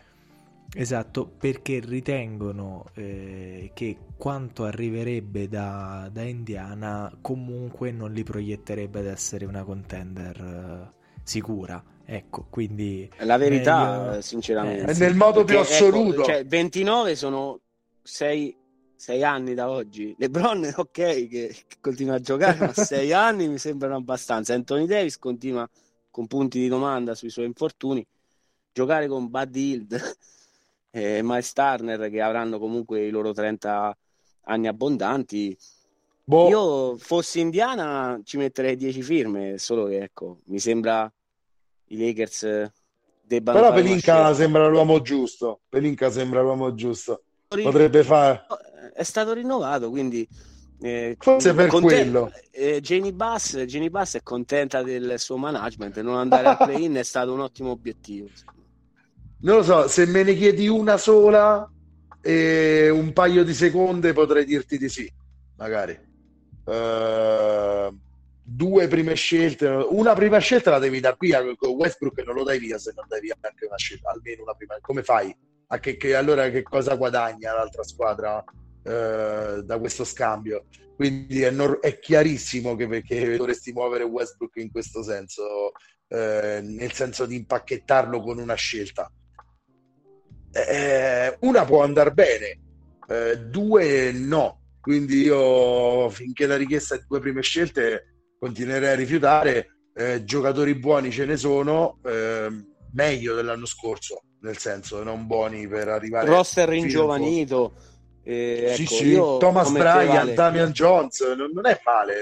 esatto 0.76 1.26
perché 1.26 1.80
ritengono 1.84 2.86
eh, 2.94 3.72
che 3.74 3.98
quanto 4.18 4.66
arriverebbe 4.66 5.48
da, 5.48 6.10
da, 6.12 6.22
Indiana 6.24 7.12
comunque 7.22 7.92
non 7.92 8.12
li 8.12 8.24
proietterebbe 8.24 9.00
ad 9.00 9.08
essere 9.08 9.46
una 9.46 9.64
contender 9.64 10.92
uh, 10.92 11.22
sicura 11.24 11.84
Ecco, 12.12 12.48
quindi... 12.50 13.08
La 13.20 13.38
verità, 13.38 14.08
meglio... 14.08 14.22
sinceramente. 14.22 14.94
È 14.94 14.98
nel 14.98 15.14
modo 15.14 15.44
più 15.44 15.58
Perché, 15.58 15.76
ecco, 15.76 15.86
assoluto. 15.86 16.22
Ecco, 16.22 16.24
cioè, 16.24 16.44
29 16.44 17.16
sono 17.16 17.60
6, 18.02 18.58
6 18.96 19.24
anni 19.24 19.54
da 19.54 19.70
oggi. 19.70 20.16
LeBron, 20.18 20.74
ok, 20.76 20.90
che, 20.90 21.28
che 21.28 21.78
continua 21.80 22.16
a 22.16 22.20
giocare, 22.20 22.58
ma 22.58 22.74
6 22.74 23.14
anni 23.14 23.48
mi 23.48 23.60
sembrano 23.60 23.98
abbastanza. 23.98 24.56
Anthony 24.56 24.88
Davis 24.88 25.20
continua 25.20 25.70
con 26.10 26.26
punti 26.26 26.58
di 26.58 26.68
domanda 26.68 27.14
sui 27.14 27.30
suoi 27.30 27.46
infortuni. 27.46 28.04
Giocare 28.74 29.08
con 29.08 29.30
Buddy 29.30 29.70
Hield 29.70 30.18
e 30.92 31.22
Miles 31.24 31.54
Turner, 31.54 32.10
che 32.10 32.22
avranno 32.22 32.60
comunque 32.60 33.06
i 33.06 33.10
loro 33.10 33.32
30 33.34 33.98
anni 34.46 34.68
abbondanti... 34.68 35.58
Boh. 36.24 36.48
Io 36.48 36.98
fossi 36.98 37.40
indiana 37.40 38.20
ci 38.24 38.38
metterei 38.38 38.76
10 38.76 39.02
firme, 39.02 39.58
solo 39.58 39.86
che 39.86 40.04
ecco, 40.04 40.42
mi 40.46 40.60
sembra 40.60 41.12
i 41.86 41.98
Lakers 41.98 42.72
debbano 43.30 43.60
Però 43.60 43.74
Pelinka 43.74 44.34
sembra 44.34 44.68
l'uomo 44.68 45.02
giusto. 45.02 45.62
Pelinka 45.70 46.10
sembra 46.10 46.42
l'uomo 46.42 46.74
giusto. 46.74 47.22
Potrebbe 47.48 48.04
fare. 48.04 48.46
È 48.94 49.04
stato 49.04 49.34
rinnovato, 49.34 49.90
quindi 49.90 50.28
eh, 50.82 51.16
Forse 51.20 51.54
per 51.54 51.70
conte- 51.70 51.88
quello. 51.88 52.32
eh, 52.52 52.82
Jenny 52.82 53.12
Bass, 53.12 53.58
Jenny 53.60 53.90
Bass 53.90 54.16
è 54.16 54.24
contenta 54.24 54.82
del 54.82 55.20
suo 55.20 55.38
management, 55.38 56.00
non 56.02 56.16
andare 56.16 56.48
al 56.48 56.58
play-in 56.58 56.96
è 56.96 57.04
stato 57.04 57.34
un 57.34 57.42
ottimo 57.42 57.70
obiettivo. 57.70 58.28
Non 59.42 59.58
lo 59.58 59.64
so, 59.64 59.88
se 59.88 60.06
me 60.06 60.24
ne 60.24 60.36
chiedi 60.36 60.68
una 60.68 60.98
sola 60.98 61.70
e 62.22 62.90
un 62.90 63.14
paio 63.14 63.44
di 63.46 63.54
seconde 63.54 64.12
potrei 64.12 64.44
dirti 64.44 64.78
di 64.78 64.90
sì, 64.90 65.10
magari. 65.56 65.98
Eh, 66.66 67.90
due 68.42 68.88
prime 68.88 69.14
scelte, 69.16 69.68
una 69.68 70.14
prima 70.14 70.40
scelta 70.40 70.72
la 70.72 70.80
devi 70.80 71.00
dar 71.00 71.16
via 71.18 71.42
con 71.56 71.70
Westbrook 71.70 72.22
non 72.26 72.36
lo 72.36 72.44
dai 72.44 72.60
via 72.60 72.78
se 72.78 72.92
non 72.96 73.06
dai 73.08 73.22
via 73.22 73.36
anche 73.40 73.66
una 73.66 73.78
scelta, 73.78 74.10
almeno 74.10 74.44
una 74.44 74.54
prima. 74.54 74.76
Come 74.82 75.04
fai? 75.04 75.34
A 75.68 75.80
che, 75.80 75.96
che- 75.96 76.16
allora 76.16 76.50
che 76.50 76.64
cosa 76.64 76.96
guadagna 76.96 77.54
l'altra 77.54 77.84
squadra 77.84 78.44
eh, 78.84 79.62
da 79.64 79.80
questo 79.80 80.04
scambio? 80.04 80.66
Quindi 80.98 81.44
è, 81.44 81.52
nor- 81.52 81.80
è 81.80 81.98
chiarissimo 82.00 82.76
che, 82.76 83.02
che 83.04 83.38
dovresti 83.38 83.72
muovere 83.72 84.04
Westbrook 84.04 84.58
in 84.58 84.70
questo 84.70 85.02
senso, 85.02 85.72
eh, 86.10 86.60
nel 86.62 86.92
senso 86.92 87.26
di 87.26 87.38
impacchettarlo 87.38 88.20
con 88.20 88.38
una 88.38 88.56
scelta. 88.56 89.10
Eh, 90.52 91.38
una 91.42 91.66
può 91.66 91.84
andare 91.84 92.12
bene, 92.12 92.60
eh, 93.08 93.38
due 93.38 94.12
no. 94.12 94.58
Quindi 94.82 95.22
io 95.22 96.10
finché 96.10 96.48
la 96.48 96.56
richiesta 96.56 96.96
è 96.96 97.04
due 97.08 97.20
prime 97.20 97.42
scelte 97.42 98.10
continuerei 98.40 98.94
a 98.94 98.96
rifiutare. 98.96 99.68
Eh, 99.94 100.24
giocatori 100.24 100.76
buoni 100.76 101.12
ce 101.12 101.26
ne 101.26 101.36
sono, 101.36 102.00
ehm, 102.06 102.66
meglio 102.94 103.36
dell'anno 103.36 103.66
scorso, 103.66 104.22
nel 104.42 104.58
senso 104.58 105.04
non 105.04 105.28
buoni 105.28 105.68
per 105.68 105.90
arrivare 105.90 106.28
Roster 106.28 106.70
ringiovanito. 106.70 107.74
Eh, 108.24 108.74
sì, 108.76 108.84
ecco, 108.84 108.94
sì, 108.94 109.08
io, 109.08 109.38
Thomas 109.38 109.72
Vale, 109.72 110.34
Damian 110.34 110.72
Jones, 110.72 111.22
non, 111.36 111.52
non 111.54 111.66
è 111.66 111.80
male. 111.84 112.16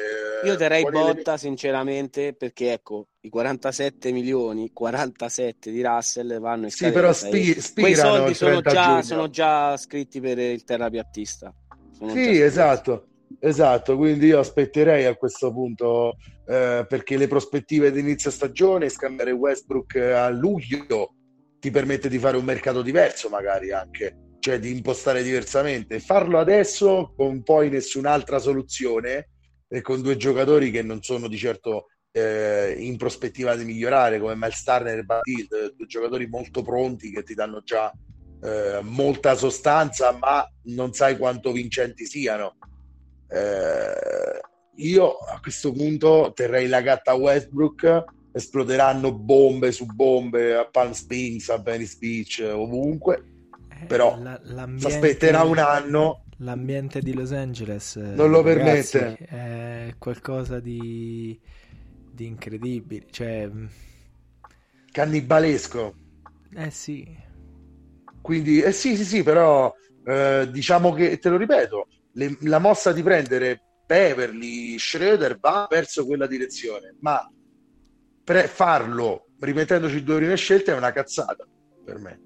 Io 0.43 0.55
terrei 0.55 0.83
elementi. 0.83 1.13
botta 1.15 1.37
sinceramente 1.37 2.33
perché 2.33 2.73
ecco 2.73 3.07
i 3.21 3.29
47 3.29 4.11
milioni 4.11 4.71
47 4.71 5.71
di 5.71 5.81
Russell 5.81 6.39
vanno 6.39 6.65
in 6.65 6.71
Sì, 6.71 6.91
però 6.91 7.11
spi- 7.11 7.59
quei 7.73 7.95
soldi 7.95 8.33
sono 8.35 8.61
30 8.61 8.71
già, 8.71 9.01
sono 9.01 9.29
già 9.29 9.75
scritti 9.77 10.21
per 10.21 10.37
il 10.37 10.63
terrapiattista 10.63 11.53
Sono 11.91 12.11
Sì, 12.11 12.39
esatto, 12.39 13.07
esatto. 13.39 13.97
Quindi 13.97 14.27
io 14.27 14.39
aspetterei 14.39 15.05
a 15.05 15.15
questo 15.15 15.51
punto 15.51 16.17
eh, 16.45 16.85
perché 16.87 17.17
le 17.17 17.27
prospettive 17.27 17.91
di 17.91 17.99
inizio 17.99 18.29
stagione, 18.29 18.89
scambiare 18.89 19.31
Westbrook 19.31 19.95
a 19.95 20.29
luglio 20.29 21.15
ti 21.59 21.71
permette 21.71 22.07
di 22.07 22.19
fare 22.19 22.37
un 22.37 22.45
mercato 22.45 22.83
diverso, 22.83 23.27
magari 23.29 23.71
anche, 23.71 24.26
cioè 24.39 24.59
di 24.59 24.71
impostare 24.71 25.23
diversamente. 25.23 25.99
Farlo 25.99 26.39
adesso 26.39 27.13
con 27.15 27.43
poi 27.43 27.69
nessun'altra 27.69 28.39
soluzione 28.39 29.29
e 29.67 29.81
con 29.81 30.01
due 30.01 30.17
giocatori 30.17 30.71
che 30.71 30.81
non 30.81 31.01
sono 31.01 31.27
di 31.27 31.37
certo 31.37 31.87
eh, 32.11 32.75
in 32.79 32.97
prospettiva 32.97 33.55
di 33.55 33.65
migliorare, 33.65 34.19
come 34.19 34.35
Miles 34.35 34.63
Turner 34.63 34.97
e 34.97 35.03
Badil, 35.03 35.73
due 35.75 35.85
giocatori 35.85 36.27
molto 36.27 36.61
pronti 36.61 37.11
che 37.11 37.23
ti 37.23 37.33
danno 37.33 37.61
già 37.63 37.91
eh, 38.41 38.79
molta 38.81 39.35
sostanza, 39.35 40.11
ma 40.11 40.47
non 40.65 40.93
sai 40.93 41.17
quanto 41.17 41.51
vincenti 41.51 42.05
siano. 42.05 42.55
Eh, 43.29 44.39
io 44.77 45.17
a 45.17 45.39
questo 45.39 45.71
punto 45.71 46.31
terrei 46.33 46.67
la 46.67 46.81
gatta 46.81 47.13
Westbrook, 47.13 48.03
esploderanno 48.31 49.11
bombe 49.13 49.71
su 49.71 49.85
bombe 49.85 50.55
a 50.55 50.67
Palm 50.69 50.91
Springs, 50.91 51.49
a 51.49 51.57
Venice 51.57 51.97
Beach, 51.99 52.43
ovunque. 52.53 53.36
Eh, 53.81 53.85
Però 53.85 54.17
l'ambiente- 54.17 54.87
aspetterà 54.87 55.43
un 55.43 55.57
anno. 55.57 56.21
L'ambiente 56.39 56.99
di 57.01 57.13
Los 57.13 57.31
Angeles 57.31 57.95
eh, 57.95 58.13
Non 58.15 58.29
lo 58.29 58.41
ragazzi, 58.43 58.97
permette. 58.99 59.25
È 59.25 59.93
qualcosa 59.97 60.59
di, 60.59 61.39
di 62.11 62.25
incredibile. 62.25 63.07
Cioè, 63.09 63.47
mm, 63.47 63.65
Cannibalesco. 64.91 65.95
eh 66.55 66.71
sì, 66.71 67.05
Quindi, 68.21 68.61
eh 68.61 68.71
sì, 68.71 68.95
sì, 68.97 69.05
sì, 69.05 69.23
però 69.23 69.73
eh, 70.05 70.47
diciamo 70.51 70.93
che, 70.93 71.17
te 71.17 71.29
lo 71.29 71.37
ripeto, 71.37 71.87
le- 72.13 72.37
la 72.41 72.59
mossa 72.59 72.91
di 72.91 73.01
prendere 73.03 73.61
Beverly, 73.85 74.77
Schroeder 74.77 75.39
va 75.39 75.65
verso 75.69 76.05
quella 76.05 76.27
direzione, 76.27 76.95
ma 76.99 77.19
pre- 78.23 78.47
farlo 78.47 79.29
rimettendoci 79.39 80.03
due 80.03 80.17
prime 80.17 80.35
scelte 80.35 80.73
è 80.73 80.77
una 80.77 80.91
cazzata 80.91 81.47
per 81.83 81.99
me. 81.99 82.19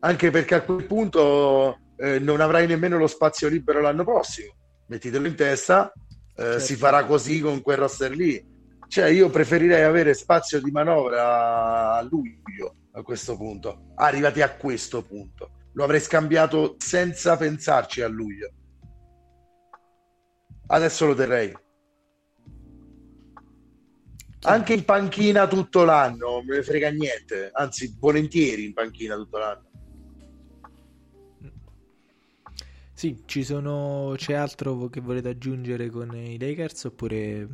Anche 0.00 0.30
perché 0.30 0.54
a 0.54 0.62
quel 0.62 0.86
punto 0.86 1.78
eh, 1.96 2.18
non 2.18 2.40
avrai 2.40 2.66
nemmeno 2.66 2.98
lo 2.98 3.06
spazio 3.06 3.48
libero 3.48 3.80
l'anno 3.80 4.04
prossimo. 4.04 4.54
Mettitelo 4.86 5.26
in 5.26 5.34
testa, 5.34 5.92
eh, 5.92 6.42
Certo. 6.42 6.60
si 6.60 6.76
farà 6.76 7.04
così 7.04 7.40
con 7.40 7.60
quel 7.62 7.78
roster 7.78 8.12
lì. 8.12 8.56
Cioè, 8.86 9.06
io 9.06 9.28
preferirei 9.28 9.82
avere 9.82 10.14
spazio 10.14 10.62
di 10.62 10.70
manovra 10.70 11.96
a 11.96 12.02
luglio 12.02 12.76
a 12.92 13.02
questo 13.02 13.36
punto, 13.36 13.92
arrivati 13.96 14.40
a 14.40 14.54
questo 14.56 15.02
punto. 15.02 15.50
Lo 15.74 15.84
avrei 15.84 16.00
scambiato 16.00 16.76
senza 16.78 17.36
pensarci 17.36 18.00
a 18.00 18.08
luglio. 18.08 18.50
Adesso 20.68 21.06
lo 21.06 21.14
terrei. 21.14 21.54
Anche 24.42 24.72
in 24.72 24.84
panchina 24.84 25.46
tutto 25.48 25.84
l'anno, 25.84 26.30
non 26.30 26.46
me 26.46 26.56
ne 26.56 26.62
frega 26.62 26.90
niente. 26.90 27.50
Anzi, 27.52 27.96
volentieri 27.98 28.64
in 28.64 28.72
panchina 28.72 29.16
tutto 29.16 29.38
l'anno. 29.38 29.67
Sì, 32.98 33.22
ci 33.26 33.44
sono, 33.44 34.14
c'è 34.16 34.32
altro 34.34 34.88
che 34.88 35.00
volete 35.00 35.28
aggiungere 35.28 35.88
con 35.88 36.12
i 36.16 36.36
Lakers 36.36 36.82
oppure 36.86 37.14
un 37.14 37.48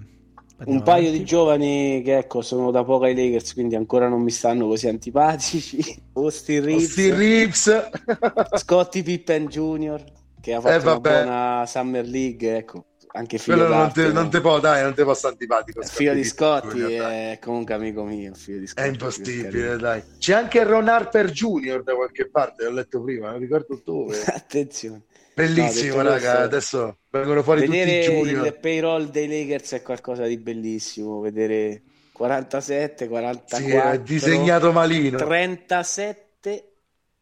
andiamo 0.56 0.82
paio 0.82 1.02
avanti? 1.02 1.18
di 1.18 1.24
giovani 1.26 2.02
che 2.02 2.16
ecco 2.16 2.40
sono 2.40 2.70
da 2.70 2.82
poco 2.82 3.04
ai 3.04 3.14
Lakers 3.14 3.52
quindi 3.52 3.74
ancora 3.74 4.08
non 4.08 4.22
mi 4.22 4.30
stanno 4.30 4.66
così 4.66 4.88
antipatici 4.88 5.84
Austin 6.14 6.64
Reeves 6.64 6.90
Steve 6.90 7.16
Reeves. 7.18 7.90
Scottie 8.56 9.02
Pippen 9.02 9.48
Jr. 9.48 10.02
che 10.40 10.54
ha 10.54 10.62
fatto 10.62 10.74
Eh, 10.74 10.90
una 10.90 11.00
buona 11.00 11.66
Summer 11.66 12.06
League 12.06 12.56
ecco 12.56 12.86
anche 13.12 13.36
figlio 13.36 13.58
Quello 13.58 13.74
non 13.74 13.92
te, 13.92 14.12
non 14.12 14.24
no? 14.24 14.28
te 14.30 14.40
può, 14.40 14.58
dai, 14.60 14.82
non 14.82 14.94
te 14.94 15.04
può 15.04 15.14
stare 15.14 15.34
antipatico. 15.34 15.80
Il 15.80 15.86
figlio 15.86 16.14
di 16.14 16.24
Scottie 16.24 16.70
Scotti 16.80 16.92
è 16.94 17.38
comunque 17.40 17.74
amico 17.74 18.02
mio 18.02 18.34
figlio 18.34 18.58
di 18.58 18.66
Scotti 18.66 18.88
È 18.88 18.90
impossibile, 18.90 19.76
dai. 19.76 20.02
C'è 20.18 20.34
anche 20.34 20.64
Ron 20.64 20.88
Harper 20.88 21.30
Jr. 21.30 21.84
da 21.84 21.94
qualche 21.94 22.28
parte, 22.28 22.64
l'ho 22.64 22.72
letto 22.72 23.00
prima, 23.02 23.30
non 23.30 23.38
ricordo 23.38 23.80
dove. 23.84 24.20
attenzione 24.26 25.02
Bellissimo, 25.34 25.96
No, 25.96 26.02
raga. 26.02 26.18
questo, 26.18 26.38
Adesso 26.42 26.98
vengono 27.10 27.42
fuori 27.42 27.64
tutti 27.64 27.76
i 27.76 27.80
vedere 27.80 28.02
junior. 28.02 28.46
il 28.46 28.58
payroll 28.60 29.10
dei 29.10 29.26
Lakers 29.28 29.72
è 29.72 29.82
qualcosa 29.82 30.24
di 30.26 30.36
bellissimo 30.38 31.20
vedere 31.20 31.82
47 32.12 33.04
Sì, 33.04 33.10
44 33.10 33.90
è 33.92 34.00
disegnato 34.00 34.72
malino. 34.72 35.18
37 35.18 36.68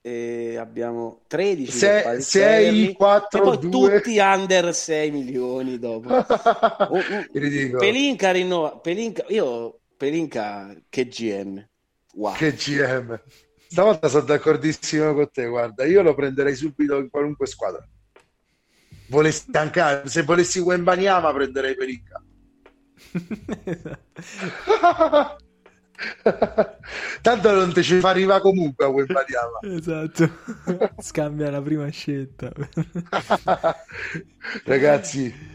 e 0.05 0.57
abbiamo 0.59 1.23
13 1.29 1.71
Se- 1.71 1.87
per 1.87 2.03
Patrick 2.03 2.23
sei, 2.25 2.65
Beverly, 2.65 2.93
quattro, 2.93 3.39
e 3.39 3.57
poi 3.59 3.71
due. 3.71 3.97
tutti 4.01 4.19
under 4.19 4.75
6 4.75 5.11
milioni 5.13 5.79
dopo 5.79 6.09
Oh, 6.91 7.01
Ridicolo. 7.33 7.79
Pelinka 7.79 8.31
rinnova 8.33 8.77
Pelinka, 8.79 9.25
io 9.29 9.79
Pelinka 9.97 10.75
che 10.89 11.07
GM 11.07 11.65
wow 12.15 12.35
Che 12.35 12.53
GM. 12.53 13.19
Stavolta 13.69 14.09
sono 14.09 14.25
d'accordissimo 14.25 15.15
con 15.15 15.31
te, 15.33 15.47
guarda, 15.47 15.85
io 15.87 16.03
lo 16.03 16.15
prenderei 16.15 16.55
subito 16.55 16.99
in 16.99 17.09
qualunque 17.09 17.47
squadra. 17.47 17.83
Volessi 19.13 19.45
anche, 19.53 20.03
se 20.07 20.23
volessi 20.23 20.59
Wembanyama 20.59 21.31
prenderei 21.35 21.75
Pelinka. 21.75 22.23
Tanto 27.21 27.53
non 27.53 27.75
te 27.75 27.83
ci 27.83 28.01
fa 28.01 28.09
arrivare 28.09 28.41
comunque 28.41 28.87
a 28.87 28.89
Wembanyama. 28.89 29.59
Esatto, 29.61 30.31
scambia 30.99 31.51
la 31.51 31.61
prima 31.61 31.91
scelta. 31.91 32.51
Ragazzi, 34.65 35.52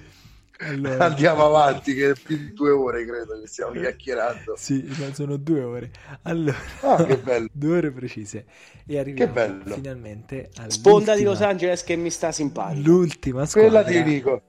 Allora, 0.59 1.05
andiamo 1.05 1.45
avanti, 1.45 1.93
che 1.93 2.11
è 2.11 2.13
più 2.15 2.37
di 2.37 2.53
due 2.53 2.71
ore 2.71 3.05
credo 3.05 3.39
che 3.39 3.47
stiamo 3.47 3.71
chiacchierando. 3.73 4.55
sì, 4.55 4.83
ma 4.97 5.13
sono 5.13 5.37
due 5.37 5.61
ore. 5.63 5.91
Allora, 6.23 6.57
Ah, 6.81 7.03
che 7.05 7.17
bello. 7.17 7.47
due 7.53 7.77
ore 7.77 7.91
precise. 7.91 8.45
E 8.85 8.97
arriviamo 8.97 9.33
Che 9.33 9.47
bello. 9.47 9.75
finalmente 9.75 10.49
sponda 10.67 11.15
di 11.15 11.23
Los 11.23 11.41
Angeles 11.41 11.83
che 11.83 11.95
mi 11.95 12.09
sta 12.09 12.31
simpatico 12.31 12.89
L'ultima 12.89 13.45
Quella 13.45 13.81
squadra. 13.81 13.91
di 13.91 14.03
Nico. 14.03 14.41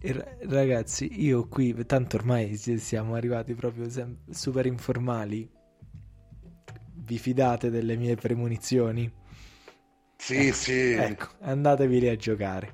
E 0.00 0.12
ra- 0.12 0.36
Ragazzi, 0.42 1.22
io 1.24 1.48
qui, 1.48 1.74
tanto 1.86 2.16
ormai 2.16 2.56
si- 2.56 2.78
siamo 2.78 3.14
arrivati 3.14 3.54
proprio 3.54 3.88
sem- 3.88 4.18
super 4.30 4.66
informali. 4.66 5.48
Vi 6.96 7.18
fidate 7.18 7.70
delle 7.70 7.96
mie 7.96 8.14
premonizioni? 8.16 9.10
Sì, 10.16 10.52
sì. 10.52 10.92
Ecco, 10.92 11.28
andatevi 11.40 12.00
lì 12.00 12.08
a 12.08 12.16
giocare. 12.16 12.72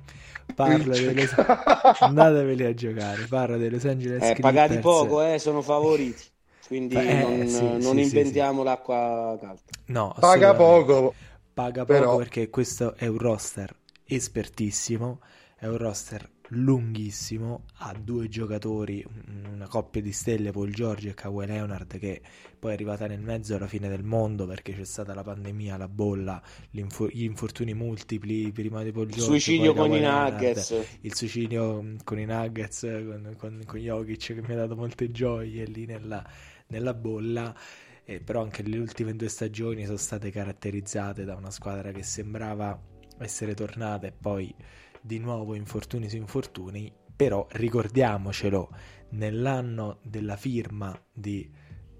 Dei 0.55 0.81
gioca- 0.81 1.11
Los... 1.11 1.33
Andateveli 2.01 2.65
a 2.65 2.73
giocare. 2.73 3.25
Parlo 3.27 3.57
dei 3.57 3.69
Los 3.69 3.85
Angeles 3.85 4.21
eh, 4.23 4.35
pagati 4.39 4.77
poco 4.77 5.21
eh, 5.21 5.39
sono 5.39 5.61
favoriti 5.61 6.29
quindi 6.71 6.95
eh, 6.95 7.13
non, 7.15 7.47
sì, 7.47 7.63
non 7.63 7.95
sì, 7.95 8.01
inventiamo 8.01 8.59
sì, 8.59 8.63
l'acqua 8.63 9.37
calda. 9.41 9.61
No, 9.87 10.15
paga 10.17 10.53
poco. 10.53 11.13
Paga 11.53 11.83
poco 11.83 11.99
però... 11.99 12.15
perché 12.15 12.49
questo 12.49 12.95
è 12.95 13.07
un 13.07 13.17
roster 13.17 13.75
espertissimo, 14.05 15.19
è 15.57 15.67
un 15.67 15.77
roster 15.77 16.29
lunghissimo, 16.53 17.63
ha 17.77 17.93
due 17.93 18.27
giocatori, 18.27 19.05
una 19.51 19.67
coppia 19.67 20.01
di 20.01 20.11
stelle, 20.11 20.51
Paul 20.51 20.71
Giorgio 20.71 21.09
e 21.09 21.13
Kawhi 21.13 21.45
Leonard, 21.45 21.97
che 21.97 22.21
poi 22.59 22.71
è 22.71 22.73
arrivata 22.73 23.07
nel 23.07 23.21
mezzo 23.21 23.55
alla 23.55 23.67
fine 23.67 23.87
del 23.87 24.03
mondo 24.03 24.45
perché 24.45 24.73
c'è 24.73 24.83
stata 24.83 25.13
la 25.13 25.23
pandemia, 25.23 25.77
la 25.77 25.87
bolla, 25.87 26.41
gli 26.69 26.83
infortuni 27.13 27.73
multipli 27.73 28.51
prima 28.51 28.83
di 28.83 28.91
Paul 28.91 29.07
Giorgio. 29.07 29.23
Suicidio 29.23 29.73
con 29.73 29.93
i 29.93 30.01
Nuggets. 30.01 30.99
Il 31.01 31.15
suicidio 31.15 31.95
con 32.03 32.19
i 32.19 32.25
Nuggets, 32.25 32.81
con, 32.81 33.35
con, 33.37 33.61
con 33.65 33.79
Jokic 33.79 34.33
che 34.33 34.41
mi 34.41 34.53
ha 34.53 34.57
dato 34.57 34.75
molte 34.75 35.09
gioie 35.09 35.65
lì 35.65 35.85
nella, 35.85 36.25
nella 36.67 36.93
bolla. 36.93 37.55
Eh, 38.03 38.19
però 38.19 38.41
anche 38.41 38.63
le 38.63 38.77
ultime 38.77 39.15
due 39.15 39.29
stagioni 39.29 39.85
sono 39.85 39.97
state 39.97 40.31
caratterizzate 40.31 41.23
da 41.23 41.35
una 41.35 41.51
squadra 41.51 41.91
che 41.91 42.03
sembrava 42.03 42.77
essere 43.19 43.53
tornata 43.53 44.07
e 44.07 44.11
poi 44.11 44.53
di 45.01 45.19
nuovo 45.19 45.55
infortuni 45.55 46.09
su 46.09 46.15
infortuni, 46.15 46.91
però 47.15 47.45
ricordiamocelo, 47.49 48.69
nell'anno 49.11 49.99
della 50.03 50.37
firma 50.37 50.99
di 51.11 51.49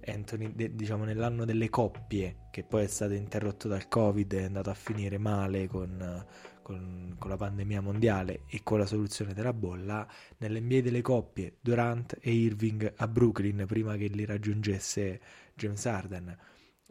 Anthony, 0.05 0.53
de, 0.55 0.75
diciamo 0.75 1.03
nell'anno 1.03 1.45
delle 1.45 1.69
coppie, 1.69 2.47
che 2.51 2.63
poi 2.63 2.83
è 2.83 2.87
stato 2.87 3.13
interrotto 3.13 3.67
dal 3.67 3.87
Covid, 3.87 4.33
è 4.33 4.43
andato 4.43 4.69
a 4.69 4.73
finire 4.73 5.17
male 5.17 5.67
con, 5.67 6.25
con, 6.61 7.15
con 7.19 7.29
la 7.29 7.37
pandemia 7.37 7.81
mondiale 7.81 8.43
e 8.47 8.61
con 8.63 8.79
la 8.79 8.85
soluzione 8.85 9.33
della 9.33 9.53
bolla, 9.53 10.07
nell'NBA 10.37 10.81
delle 10.81 11.01
coppie, 11.01 11.57
Durant 11.61 12.17
e 12.19 12.31
Irving 12.31 12.93
a 12.95 13.07
Brooklyn, 13.07 13.65
prima 13.67 13.95
che 13.97 14.07
li 14.07 14.25
raggiungesse 14.25 15.21
James 15.53 15.85
Harden, 15.85 16.37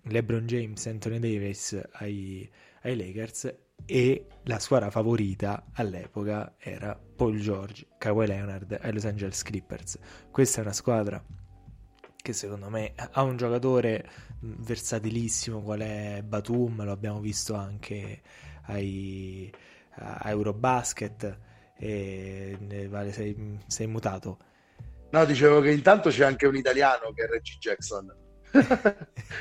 LeBron 0.04 0.46
James 0.46 0.86
e 0.86 0.90
Anthony 0.90 1.18
Davis 1.18 1.80
ai, 1.92 2.48
ai 2.82 2.96
Lakers 2.96 3.54
e 3.86 4.26
la 4.44 4.58
squadra 4.58 4.90
favorita 4.90 5.66
all'epoca 5.72 6.54
era 6.58 6.98
Paul 6.98 7.38
George, 7.38 7.86
Kawhi 7.98 8.26
Leonard 8.26 8.78
ai 8.80 8.92
Los 8.92 9.04
Angeles 9.04 9.42
Clippers. 9.42 9.98
Questa 10.30 10.58
è 10.58 10.62
una 10.62 10.72
squadra 10.72 11.22
che 12.16 12.32
secondo 12.32 12.68
me 12.68 12.92
ha 12.96 13.22
un 13.22 13.36
giocatore 13.36 14.08
versatilissimo 14.40 15.62
qual 15.62 15.80
è 15.80 16.22
Batum, 16.24 16.84
lo 16.84 16.92
abbiamo 16.92 17.20
visto 17.20 17.54
anche 17.54 18.22
ai, 18.66 19.52
a 19.94 20.30
Eurobasket 20.30 21.38
e 21.76 22.86
vale, 22.88 23.12
sei, 23.12 23.58
sei 23.66 23.86
mutato. 23.86 24.38
No, 25.10 25.24
dicevo 25.24 25.60
che 25.60 25.72
intanto 25.72 26.10
c'è 26.10 26.24
anche 26.24 26.46
un 26.46 26.56
italiano 26.56 27.12
che 27.14 27.24
è 27.24 27.26
Reggie 27.26 27.56
Jackson 27.58 28.14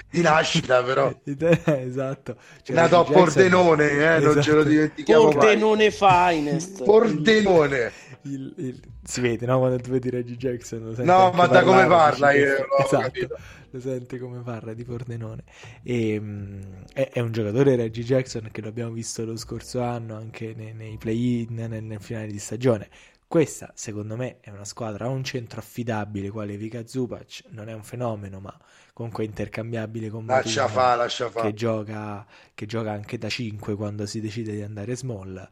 di 0.10 0.22
nascita 0.22 0.84
però. 0.84 1.14
Esatto. 1.24 2.38
Cioè, 2.62 2.76
nato 2.76 3.00
a 3.00 3.04
Pordenone 3.04 3.90
eh, 3.90 3.98
esatto. 3.98 4.34
non 4.34 4.44
ce 4.44 4.52
lo 4.52 4.60
esatto. 4.60 4.70
dimentichiamo 4.70 5.24
Pordenone 5.30 5.94
mai. 6.00 6.36
finest. 6.36 6.84
Pordenone. 6.84 7.92
Il, 8.24 8.54
il, 8.58 8.80
si 9.04 9.22
vede 9.22 9.46
no? 9.46 9.60
Quando 9.60 9.78
tu 9.78 9.92
vedi 9.92 10.10
Reggie 10.10 10.36
Jackson 10.36 10.94
no 10.98 11.32
ma 11.32 11.48
da 11.48 11.64
come 11.64 11.88
parla 11.88 12.34
io 12.34 12.68
esatto, 12.84 13.28
lo 13.72 13.80
senti 13.80 14.18
come 14.18 14.42
parla 14.42 14.74
di 14.74 14.84
Pordenone. 14.84 15.44
E, 15.84 16.18
um, 16.18 16.84
è, 16.94 17.10
è, 17.14 17.20
un 17.20 17.32
giocatore 17.32 17.76
Reggie 17.76 18.04
Jackson 18.04 18.50
che 18.52 18.62
l'abbiamo 18.62 18.92
visto 18.92 19.24
lo 19.26 19.38
scorso 19.38 19.82
anno 19.82 20.16
anche 20.16 20.54
nei, 20.56 20.74
nei 20.74 20.98
play-in 20.98 21.54
nel, 21.54 21.84
nel 21.84 22.02
finale 22.02 22.28
di 22.28 22.40
stagione. 22.40 22.90
Questa, 23.30 23.72
secondo 23.76 24.16
me, 24.16 24.40
è 24.42 24.50
una 24.50 24.66
squadra 24.66 25.06
a 25.06 25.10
un 25.10 25.24
centro 25.24 25.60
affidabile, 25.60 26.32
quale 26.32 26.58
Vika 26.58 26.88
Zupac, 26.88 27.44
non 27.50 27.70
è 27.70 27.74
un 27.74 27.84
fenomeno, 27.84 28.40
ma 28.40 28.58
comunque 29.00 29.24
intercambiabile 29.24 30.10
con 30.10 30.26
lascia 30.26 30.68
fa, 30.68 30.96
lascia 30.96 31.30
fa. 31.30 31.44
Che, 31.44 31.54
gioca, 31.54 32.28
che 32.54 32.66
gioca 32.66 32.92
anche 32.92 33.18
da 33.18 33.30
5 33.30 33.74
quando 33.78 34.06
si 34.06 34.20
decide 34.20 34.52
di 34.52 34.62
andare 34.62 34.94
small. 34.98 35.50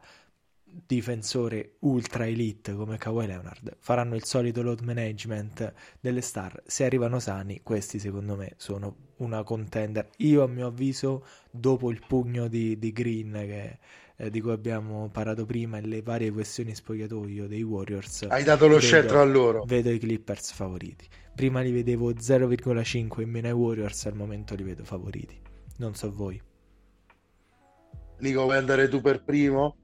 Difensore 0.62 1.76
ultra 1.78 2.26
elite 2.26 2.74
come 2.74 2.98
Kawhi 2.98 3.26
Leonard. 3.26 3.78
Faranno 3.80 4.16
il 4.16 4.24
solito 4.24 4.60
load 4.60 4.80
management 4.80 5.72
delle 5.98 6.20
star. 6.20 6.62
Se 6.66 6.84
arrivano 6.84 7.20
sani 7.20 7.62
questi 7.62 7.98
secondo 7.98 8.36
me 8.36 8.52
sono 8.58 8.94
una 9.16 9.42
contender. 9.42 10.10
Io 10.18 10.42
a 10.42 10.46
mio 10.46 10.66
avviso 10.66 11.24
dopo 11.50 11.90
il 11.90 12.02
pugno 12.06 12.48
di, 12.48 12.78
di 12.78 12.92
Green 12.92 13.32
che, 13.32 13.78
eh, 14.16 14.28
di 14.28 14.42
cui 14.42 14.52
abbiamo 14.52 15.08
parlato 15.08 15.46
prima 15.46 15.78
e 15.78 15.86
le 15.86 16.02
varie 16.02 16.30
questioni 16.30 16.74
spogliatoio 16.74 17.46
dei 17.46 17.62
Warriors 17.62 18.26
hai 18.28 18.44
dato 18.44 18.66
lo 18.66 18.74
vedo, 18.74 18.86
scettro 18.86 19.20
a 19.20 19.24
loro. 19.24 19.64
vedo 19.64 19.90
i 19.90 19.98
Clippers 19.98 20.52
favoriti 20.52 21.06
prima 21.38 21.60
li 21.60 21.70
vedevo 21.70 22.10
0,5 22.10 23.20
in 23.20 23.30
meno 23.30 23.46
ai 23.46 23.52
Warriors, 23.52 24.06
al 24.06 24.16
momento 24.16 24.56
li 24.56 24.64
vedo 24.64 24.82
favoriti. 24.82 25.38
Non 25.76 25.94
so 25.94 26.12
voi. 26.12 26.42
Nico, 28.18 28.42
vuoi 28.42 28.56
andare 28.56 28.88
tu 28.88 29.00
per 29.00 29.22
primo? 29.22 29.76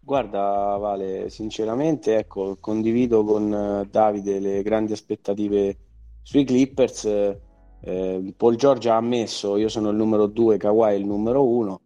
Guarda, 0.00 0.76
Vale, 0.76 1.28
sinceramente, 1.28 2.18
ecco, 2.18 2.56
condivido 2.60 3.24
con 3.24 3.52
eh, 3.52 3.88
Davide 3.90 4.38
le 4.38 4.62
grandi 4.62 4.92
aspettative 4.92 5.76
sui 6.22 6.44
Clippers. 6.44 7.04
Eh, 7.80 8.34
Paul 8.36 8.54
George 8.54 8.88
ha 8.88 8.94
ammesso, 8.94 9.56
io 9.56 9.68
sono 9.68 9.90
il 9.90 9.96
numero 9.96 10.28
2, 10.28 10.56
Kawhi 10.56 10.92
è 10.92 10.94
il 10.94 11.04
numero 11.04 11.44
1. 11.44 11.80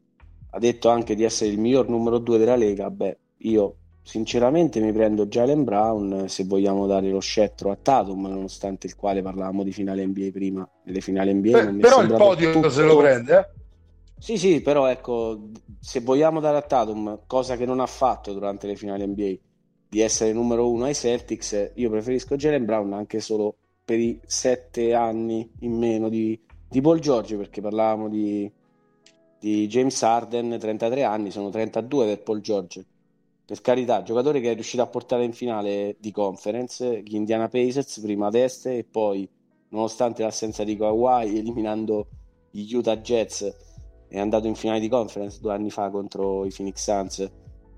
Ha 0.51 0.59
detto 0.59 0.90
anche 0.90 1.14
di 1.14 1.22
essere 1.22 1.51
il 1.51 1.59
miglior 1.59 1.89
numero 1.89 2.18
2 2.18 2.36
della 2.36 2.56
Lega. 2.56 2.90
Beh, 2.90 3.18
io 3.39 3.76
Sinceramente 4.06 4.81
mi 4.81 4.93
prendo 4.93 5.26
Jalen 5.26 5.64
Brown 5.64 6.28
se 6.28 6.44
vogliamo 6.44 6.86
dare 6.86 7.09
lo 7.09 7.20
scettro 7.20 7.70
a 7.70 7.78
Tatum, 7.81 8.26
nonostante 8.26 8.86
il 8.86 8.97
quale 8.97 9.22
parlavamo 9.22 9.62
di 9.64 9.72
finale 9.72 10.05
NBA 10.05 10.28
prima. 10.31 10.68
Nelle 10.82 11.01
finali 11.01 11.32
NBA 11.32 11.64
Beh, 11.64 11.78
però 11.78 12.02
il 12.02 12.12
podio 12.12 12.52
tutto... 12.52 12.68
se 12.68 12.82
lo 12.82 12.98
prende, 12.98 13.39
eh? 13.39 13.48
Sì, 14.18 14.36
sì, 14.36 14.60
però 14.60 14.86
ecco, 14.89 15.48
se 15.81 16.01
vogliamo 16.01 16.40
dare 16.40 16.59
a 16.59 16.62
Tatum, 16.62 17.20
cosa 17.26 17.56
che 17.56 17.64
non 17.64 17.81
ha 17.81 17.86
fatto 17.86 18.35
durante 18.35 18.66
le 18.66 18.76
finali 18.76 19.06
NBA, 19.06 19.35
di 19.89 20.01
essere 20.01 20.35
numero 20.35 20.70
uno 20.70 20.85
ai 20.85 20.94
Celtics, 20.94 21.72
io 21.74 21.89
preferisco 21.89 22.36
Jalen 22.36 22.66
Brown 22.66 22.93
anche 22.93 23.20
solo 23.20 23.56
per 23.82 23.98
i 23.98 24.20
sette 24.26 24.93
anni 24.93 25.51
in 25.60 25.78
meno 25.78 26.10
di, 26.10 26.39
di 26.68 26.81
Paul 26.82 27.01
George, 27.01 27.39
perché 27.39 27.62
parlavamo 27.62 28.10
di, 28.10 28.52
di 29.39 29.66
James 29.66 30.02
Harden, 30.02 30.59
33 30.59 31.02
anni, 31.05 31.31
sono 31.31 31.48
32 31.48 32.05
per 32.05 32.22
Paul 32.22 32.40
George 32.43 32.85
per 33.46 33.60
carità, 33.60 34.02
giocatore 34.02 34.40
che 34.40 34.50
è 34.50 34.54
riuscito 34.54 34.82
a 34.82 34.86
portare 34.86 35.24
in 35.24 35.32
finale 35.32 35.96
di 36.00 36.10
conference 36.10 37.02
gli 37.02 37.14
Indiana 37.14 37.48
Pacers 37.48 38.00
prima 38.00 38.28
ad 38.28 38.34
est 38.34 38.66
e 38.66 38.86
poi, 38.90 39.28
nonostante 39.68 40.22
l'assenza 40.22 40.64
di 40.64 40.76
Kawhi, 40.76 41.38
eliminando 41.38 42.08
gli 42.50 42.72
Utah 42.74 42.96
Jets, 42.96 43.54
è 44.08 44.18
andato 44.18 44.46
in 44.46 44.54
finale 44.54 44.80
di 44.80 44.88
conference 44.88 45.40
due 45.40 45.52
anni 45.52 45.70
fa 45.70 45.90
contro 45.90 46.46
i 46.46 46.50
Phoenix 46.50 46.82
Suns. 46.82 47.30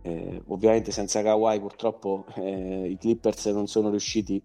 Eh, 0.02 0.43
ovviamente 0.47 0.93
senza 0.93 1.20
Kawhi 1.22 1.59
purtroppo 1.59 2.26
eh, 2.36 2.88
i 2.90 2.97
Clippers 2.97 3.47
non 3.47 3.66
sono 3.66 3.90
riusciti 3.90 4.40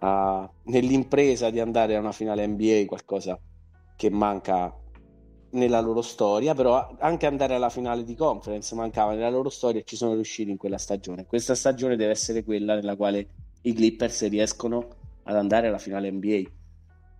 a, 0.00 0.50
nell'impresa 0.64 1.48
di 1.50 1.60
andare 1.60 1.94
a 1.94 2.00
una 2.00 2.10
finale 2.10 2.44
NBA, 2.44 2.84
qualcosa 2.86 3.38
che 3.94 4.10
manca 4.10 4.74
nella 5.50 5.80
loro 5.80 6.02
storia, 6.02 6.54
però 6.54 6.96
anche 6.98 7.26
andare 7.26 7.54
alla 7.54 7.68
finale 7.70 8.04
di 8.04 8.14
conference 8.14 8.74
mancava 8.74 9.12
nella 9.12 9.30
loro 9.30 9.48
storia 9.48 9.80
e 9.80 9.84
ci 9.84 9.96
sono 9.96 10.14
riusciti 10.14 10.50
in 10.50 10.56
quella 10.56 10.78
stagione. 10.78 11.26
Questa 11.26 11.54
stagione 11.54 11.96
deve 11.96 12.10
essere 12.10 12.44
quella 12.44 12.74
nella 12.74 12.96
quale 12.96 13.28
i 13.62 13.72
Clippers 13.72 14.28
riescono 14.28 14.88
ad 15.24 15.36
andare 15.36 15.68
alla 15.68 15.78
finale 15.78 16.10
NBA. 16.10 16.42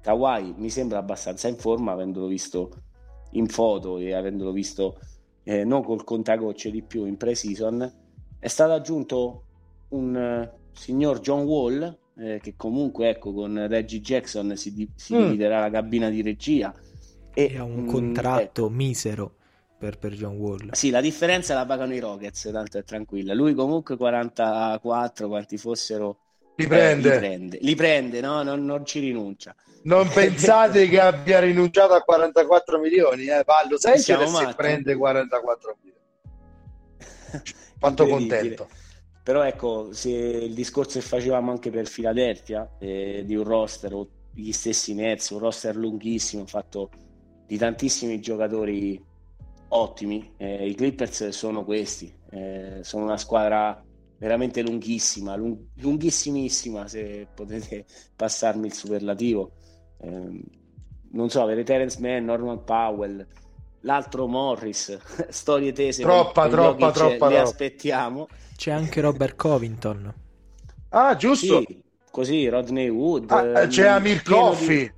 Kawhi 0.03 0.55
mi 0.57 0.71
sembra 0.71 0.99
abbastanza 0.99 1.49
in 1.49 1.57
forma, 1.57 1.93
avendolo 1.93 2.27
visto 2.27 2.71
in 3.33 3.49
foto 3.49 3.99
e 3.99 4.15
avendolo 4.15 4.53
visto 4.53 4.99
eh, 5.43 5.65
non 5.65 5.83
col 5.83 6.05
contagocce 6.05 6.71
di 6.71 6.83
più 6.83 7.07
in 7.07 7.17
pre-season. 7.17 7.93
È 8.39 8.49
stato 8.49 8.73
aggiunto 8.73 9.43
un 9.89 10.15
uh, 10.15 10.59
signor 10.73 11.21
John 11.21 11.45
Wall, 11.45 11.99
eh, 12.19 12.41
che 12.43 12.55
comunque 12.57 13.09
ecco, 13.09 13.33
con 13.33 13.67
Reggie 13.69 14.01
Jackson 14.01 14.57
si, 14.57 14.73
di- 14.73 14.91
si 14.95 15.15
mm. 15.15 15.23
dividerà 15.23 15.61
la 15.61 15.71
cabina 15.71 16.09
di 16.09 16.23
regia 16.23 16.75
e, 17.37 17.53
e 17.53 17.59
ha 17.59 17.65
un 17.65 17.83
mm, 17.83 17.89
contratto 17.89 18.67
eh. 18.67 18.71
misero 18.71 19.35
per, 19.79 19.99
per, 19.99 20.13
John 20.15 20.37
Wall. 20.37 20.71
Sì, 20.73 20.89
la 20.89 21.03
differenza 21.03 21.55
la 21.55 21.67
pagano 21.67 21.95
i 21.95 21.99
Rockets, 21.99 22.49
tanto 22.51 22.79
è 22.79 22.85
tranquilla. 22.85 23.35
Lui 23.35 23.53
comunque 23.53 23.99
44, 23.99 25.29
quanti 25.29 25.59
fossero... 25.59 26.19
Li 26.55 26.67
prende. 26.67 27.09
Eh, 27.09 27.13
li 27.13 27.19
prende, 27.19 27.59
li 27.61 27.75
prende 27.75 28.21
no? 28.23 28.43
non, 28.43 28.65
non, 28.65 28.87
ci 28.87 29.01
rinuncia. 29.01 29.55
Non 29.83 30.09
pensate 30.09 30.89
che 30.89 30.99
abbia 30.99 31.39
rinunciato 31.39 31.93
a 31.93 32.01
44 32.01 32.79
milioni, 32.81 33.27
eh? 33.27 33.45
Vallo 33.45 33.79
sempre 33.79 34.27
se 34.27 34.55
prende 34.57 34.97
44 34.97 35.77
milioni. 35.83 36.01
Quanto 37.79 38.07
contento. 38.07 38.69
Però 39.23 39.43
ecco, 39.43 39.93
se 39.93 40.09
il 40.09 40.55
discorso 40.55 40.99
che 40.99 41.05
facevamo 41.05 41.51
anche 41.51 41.71
per 41.71 41.91
Philadelphia, 41.91 42.67
eh, 42.79 43.23
di 43.27 43.37
un 43.37 43.45
roster 43.45 43.93
o 43.93 44.09
gli 44.33 44.53
stessi 44.53 44.95
Nets, 44.95 45.31
un 45.31 45.41
roster 45.41 45.77
lunghissimo, 45.77 46.47
fatto 46.47 46.91
di 47.47 47.57
tantissimi 47.57 48.21
giocatori 48.21 49.03
ottimi. 49.69 50.33
Eh, 50.37 50.69
I 50.69 50.75
Clippers 50.75 51.29
sono 51.29 51.65
questi, 51.65 52.13
eh, 52.31 52.81
sono 52.83 53.05
una 53.05 53.17
squadra 53.17 53.83
veramente 54.19 54.63
lunghissima, 54.63 55.37
lung- 55.37 55.59
lunghissimissima 55.75 56.89
se 56.89 57.27
potete 57.33 57.85
passarmi 58.17 58.67
il 58.67 58.73
superlativo. 58.75 59.53
Eh, 59.99 60.41
non 61.13 61.31
so, 61.31 61.43
avere 61.43 61.63
Terence 61.63 62.01
Mann, 62.01 62.25
Norman 62.25 62.65
Powell, 62.65 63.27
l'altro 63.81 64.27
Morris, 64.27 64.99
storie 65.31 65.73
tese. 65.73 66.03
Troppa, 66.03 66.49
troppa, 66.49 66.91
troppa. 66.91 67.29
Le 67.29 67.39
aspettiamo. 67.39 68.29
C'è 68.57 68.71
anche 68.71 69.01
Robert 69.01 69.37
Covington. 69.37 70.13
Ah, 70.91 71.15
giusto. 71.17 71.63
Sì, 71.67 71.83
così, 72.11 72.49
Rodney 72.49 72.89
Wood. 72.89 73.31
Ah, 73.31 73.67
c'è 73.67 73.87
Amir 73.87 74.23
Coffee. 74.23 74.79
Di... 74.79 74.93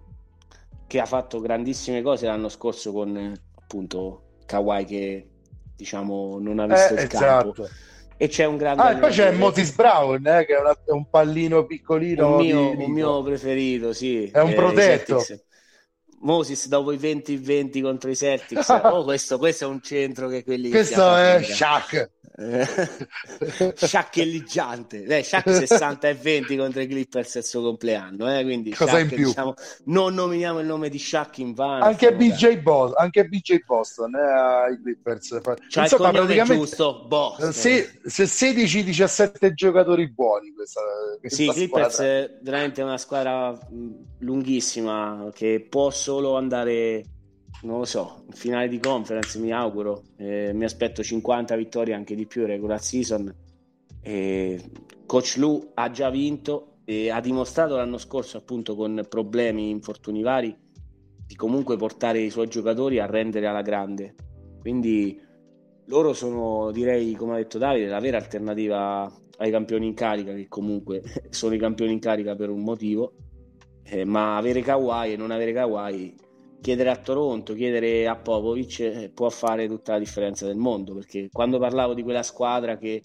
Che 0.89 0.99
ha 0.99 1.07
fatto 1.07 1.39
grandissime 1.41 2.03
cose 2.03 2.27
l'anno 2.27 2.49
scorso 2.49 2.93
con 2.93 3.39
appunto 3.61 4.23
Kawhi 4.47 4.85
che 4.87 5.29
diciamo 5.77 6.39
non 6.41 6.59
ha 6.59 6.67
visto 6.67 6.95
eh, 6.97 7.03
il 7.03 7.07
esatto. 7.07 7.53
campo 7.53 7.69
e 8.17 8.27
c'è 8.27 8.47
un 8.47 8.57
grande 8.57 8.83
ah, 8.83 8.91
e 8.93 8.97
poi 8.97 9.11
c'è 9.11 9.31
Motis 9.31 9.75
Brown 9.75 10.27
eh, 10.27 10.45
che 10.45 10.57
è, 10.57 10.59
una, 10.59 10.77
un 10.87 11.09
pallino 11.09 11.67
piccolino 11.67 12.37
un 12.37 12.45
mio, 12.45 12.71
un 12.71 12.91
mio 12.91 13.23
preferito 13.23 13.93
sì. 13.93 14.25
È 14.25 14.41
un 14.41 14.55
protetto 14.55 15.23
Moses 16.21 16.69
dopo 16.69 16.93
i 16.93 16.97
20-20 16.97 17.83
contro 17.83 18.11
i 18.11 18.17
Celtics. 18.17 18.67
Oh, 18.89 19.05
questo, 19.05 19.39
questo, 19.39 19.65
è 19.65 19.67
un 19.67 19.81
centro 19.83 20.29
che 20.29 20.45
quelli 20.45 20.71
questo 20.71 21.15
è 21.15 21.43
Shaq. 21.43 22.11
Sciaccheggiante 23.75 25.03
eh, 25.05 25.23
Shaq 25.25 25.51
60 25.51 26.07
e 26.09 26.15
20 26.15 26.57
contro 26.57 26.81
i 26.81 26.87
Clippers 26.87 27.35
il 27.35 27.45
suo 27.45 27.63
compleanno 27.63 28.33
eh? 28.33 28.45
quindi 28.45 28.71
cosa 28.71 28.93
Shaq, 28.93 29.01
in 29.01 29.09
più? 29.09 29.27
diciamo, 29.27 29.55
non 29.87 30.15
nominiamo 30.15 30.61
il 30.61 30.67
nome 30.67 30.89
di 30.89 31.01
Shaq 31.01 31.39
in 31.39 31.53
vano 31.53 31.83
anche 31.85 32.15
BJ, 32.15 32.59
Boston, 32.59 33.03
anche 33.03 33.25
BJ 33.27 33.65
Boston 33.65 34.15
eh, 34.15 34.21
ai 34.21 34.81
Clippers. 34.81 35.41
Cioè 35.69 35.83
Insomma, 35.85 36.11
praticamente 36.11 36.55
giusto 36.55 37.05
Boston. 37.07 37.53
Se, 37.53 38.01
se 38.05 38.25
16-17 38.25 39.53
giocatori 39.53 40.09
buoni 40.11 40.53
questa, 40.53 40.81
questa 41.21 41.43
sì, 41.43 41.49
Clippers 41.49 41.99
è 42.01 42.39
veramente 42.43 42.83
una 42.83 42.99
squadra 42.99 43.57
lunghissima 44.19 45.31
che 45.33 45.65
può 45.69 45.91
solo 46.09 46.37
andare 46.37 47.05
non 47.65 47.81
lo 47.81 47.85
so, 47.85 48.23
in 48.25 48.33
finale 48.33 48.67
di 48.69 48.79
conference 48.79 49.39
mi 49.39 49.53
auguro, 49.53 50.05
eh, 50.17 50.53
mi 50.55 50.65
aspetto 50.65 51.03
50 51.03 51.55
vittorie 51.55 51.93
anche 51.93 52.15
di 52.15 52.27
più 52.27 52.47
regular 52.47 52.81
season. 52.81 53.35
Eh, 54.01 54.71
Coach 55.05 55.37
Lu 55.37 55.73
ha 55.75 55.91
già 55.91 56.09
vinto 56.09 56.79
e 56.87 57.11
ha 57.11 57.21
dimostrato 57.21 57.77
l'anno 57.77 57.99
scorso 57.99 58.39
appunto 58.39 58.75
con 58.75 59.05
problemi 59.07 59.69
infortuni 59.69 60.23
vari 60.23 60.57
di 61.27 61.35
comunque 61.35 61.77
portare 61.77 62.21
i 62.21 62.31
suoi 62.31 62.49
giocatori 62.49 63.01
a 63.01 63.07
rendere 63.07 63.47
alla 63.47 63.61
grande. 63.61 64.15
Quindi 64.61 65.21
loro 65.87 66.15
sono, 66.15 66.71
direi, 66.71 67.13
come 67.17 67.35
ha 67.35 67.37
detto 67.37 67.59
Davide, 67.59 67.87
la 67.87 68.01
vera 68.01 68.17
alternativa 68.17 69.13
ai 69.39 69.51
campioni 69.51 69.87
in 69.87 69.95
carica, 69.95 70.33
che 70.33 70.49
comunque 70.49 71.03
sono 71.29 71.55
i 71.55 71.59
campioni 71.59 71.93
in 71.93 71.99
carica 72.01 72.35
per 72.35 72.49
un 72.49 72.63
motivo. 72.63 73.13
Eh, 73.91 74.05
ma 74.05 74.37
avere 74.37 74.61
Kawhi 74.61 75.13
e 75.13 75.17
non 75.17 75.31
avere 75.31 75.53
Kawhi 75.53 76.15
chiedere 76.61 76.91
a 76.91 76.97
Toronto, 76.97 77.55
chiedere 77.55 78.07
a 78.07 78.17
Popovic 78.17 78.81
eh, 78.81 79.11
può 79.15 79.31
fare 79.31 79.67
tutta 79.67 79.93
la 79.93 79.99
differenza 79.99 80.47
del 80.47 80.57
mondo 80.57 80.95
perché 80.95 81.29
quando 81.33 81.59
parlavo 81.59 81.95
di 81.95 82.03
quella 82.03 82.23
squadra 82.23 82.77
che, 82.77 83.03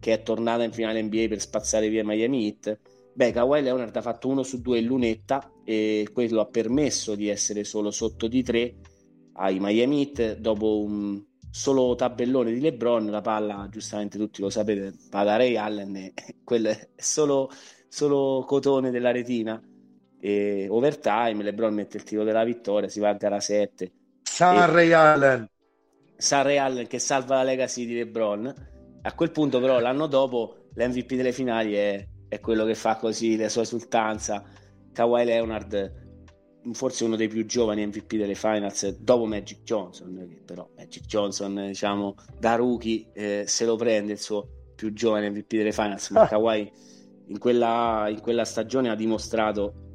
che 0.00 0.12
è 0.12 0.22
tornata 0.22 0.64
in 0.64 0.72
finale 0.72 1.02
NBA 1.02 1.26
per 1.28 1.40
spazzare 1.40 1.88
via 1.88 2.04
Miami 2.04 2.46
Heat 2.46 2.78
beh 3.14 3.32
Kawhi 3.32 3.62
Leonard 3.62 3.94
ha 3.94 4.02
fatto 4.02 4.28
uno 4.28 4.42
su 4.42 4.60
due 4.60 4.78
in 4.78 4.86
lunetta 4.86 5.52
e 5.64 6.08
quello 6.12 6.40
ha 6.40 6.46
permesso 6.46 7.14
di 7.14 7.28
essere 7.28 7.64
solo 7.64 7.90
sotto 7.90 8.26
di 8.26 8.42
tre 8.42 8.74
ai 9.34 9.58
Miami 9.60 10.12
Heat 10.12 10.38
dopo 10.38 10.82
un 10.82 11.22
solo 11.50 11.94
tabellone 11.94 12.52
di 12.52 12.60
LeBron 12.60 13.06
la 13.06 13.20
palla 13.20 13.68
giustamente 13.70 14.18
tutti 14.18 14.40
lo 14.40 14.50
sapete 14.50 14.92
da 15.08 15.36
Ray 15.36 15.56
Allen 15.56 16.12
quello 16.42 16.70
è 16.70 16.88
solo, 16.96 17.48
solo 17.88 18.44
cotone 18.44 18.90
della 18.90 19.12
retina 19.12 19.62
e 20.20 20.66
overtime, 20.68 21.42
LeBron 21.42 21.74
mette 21.74 21.96
il 21.98 22.02
tiro 22.02 22.24
della 22.24 22.44
vittoria, 22.44 22.88
si 22.88 23.00
va 23.00 23.10
a 23.10 23.14
gara 23.14 23.40
7. 23.40 23.92
San 24.22 24.70
Ray 24.70 24.92
Allen. 24.92 25.48
San 26.16 26.42
Ray 26.42 26.56
Allen 26.56 26.86
che 26.86 26.98
salva 26.98 27.36
la 27.36 27.42
legacy 27.42 27.86
di 27.86 27.94
LeBron. 27.94 28.54
A 29.02 29.14
quel 29.14 29.30
punto 29.30 29.60
però 29.60 29.78
l'anno 29.78 30.06
dopo 30.06 30.68
l'MVP 30.74 31.14
delle 31.14 31.32
finali 31.32 31.74
è, 31.74 32.06
è 32.28 32.40
quello 32.40 32.64
che 32.64 32.74
fa 32.74 32.96
così 32.96 33.36
la 33.36 33.48
sua 33.48 33.62
esultanza. 33.62 34.42
Kawhi 34.92 35.24
Leonard, 35.24 36.04
forse 36.72 37.04
uno 37.04 37.16
dei 37.16 37.28
più 37.28 37.44
giovani 37.46 37.86
MVP 37.86 38.16
delle 38.16 38.34
finals 38.34 38.88
dopo 38.98 39.26
Magic 39.26 39.62
Johnson, 39.62 40.40
però 40.44 40.68
Magic 40.76 41.04
Johnson 41.04 41.66
diciamo 41.66 42.14
da 42.38 42.56
rookie 42.56 43.10
eh, 43.12 43.44
se 43.46 43.64
lo 43.64 43.76
prende 43.76 44.12
il 44.12 44.18
suo 44.18 44.48
più 44.74 44.92
giovane 44.92 45.30
MVP 45.30 45.54
delle 45.56 45.72
finals, 45.72 46.10
ma 46.10 46.26
Kawhi 46.28 46.72
in 47.28 47.38
quella, 47.38 48.06
in 48.08 48.20
quella 48.20 48.44
stagione 48.44 48.90
ha 48.90 48.94
dimostrato 48.94 49.85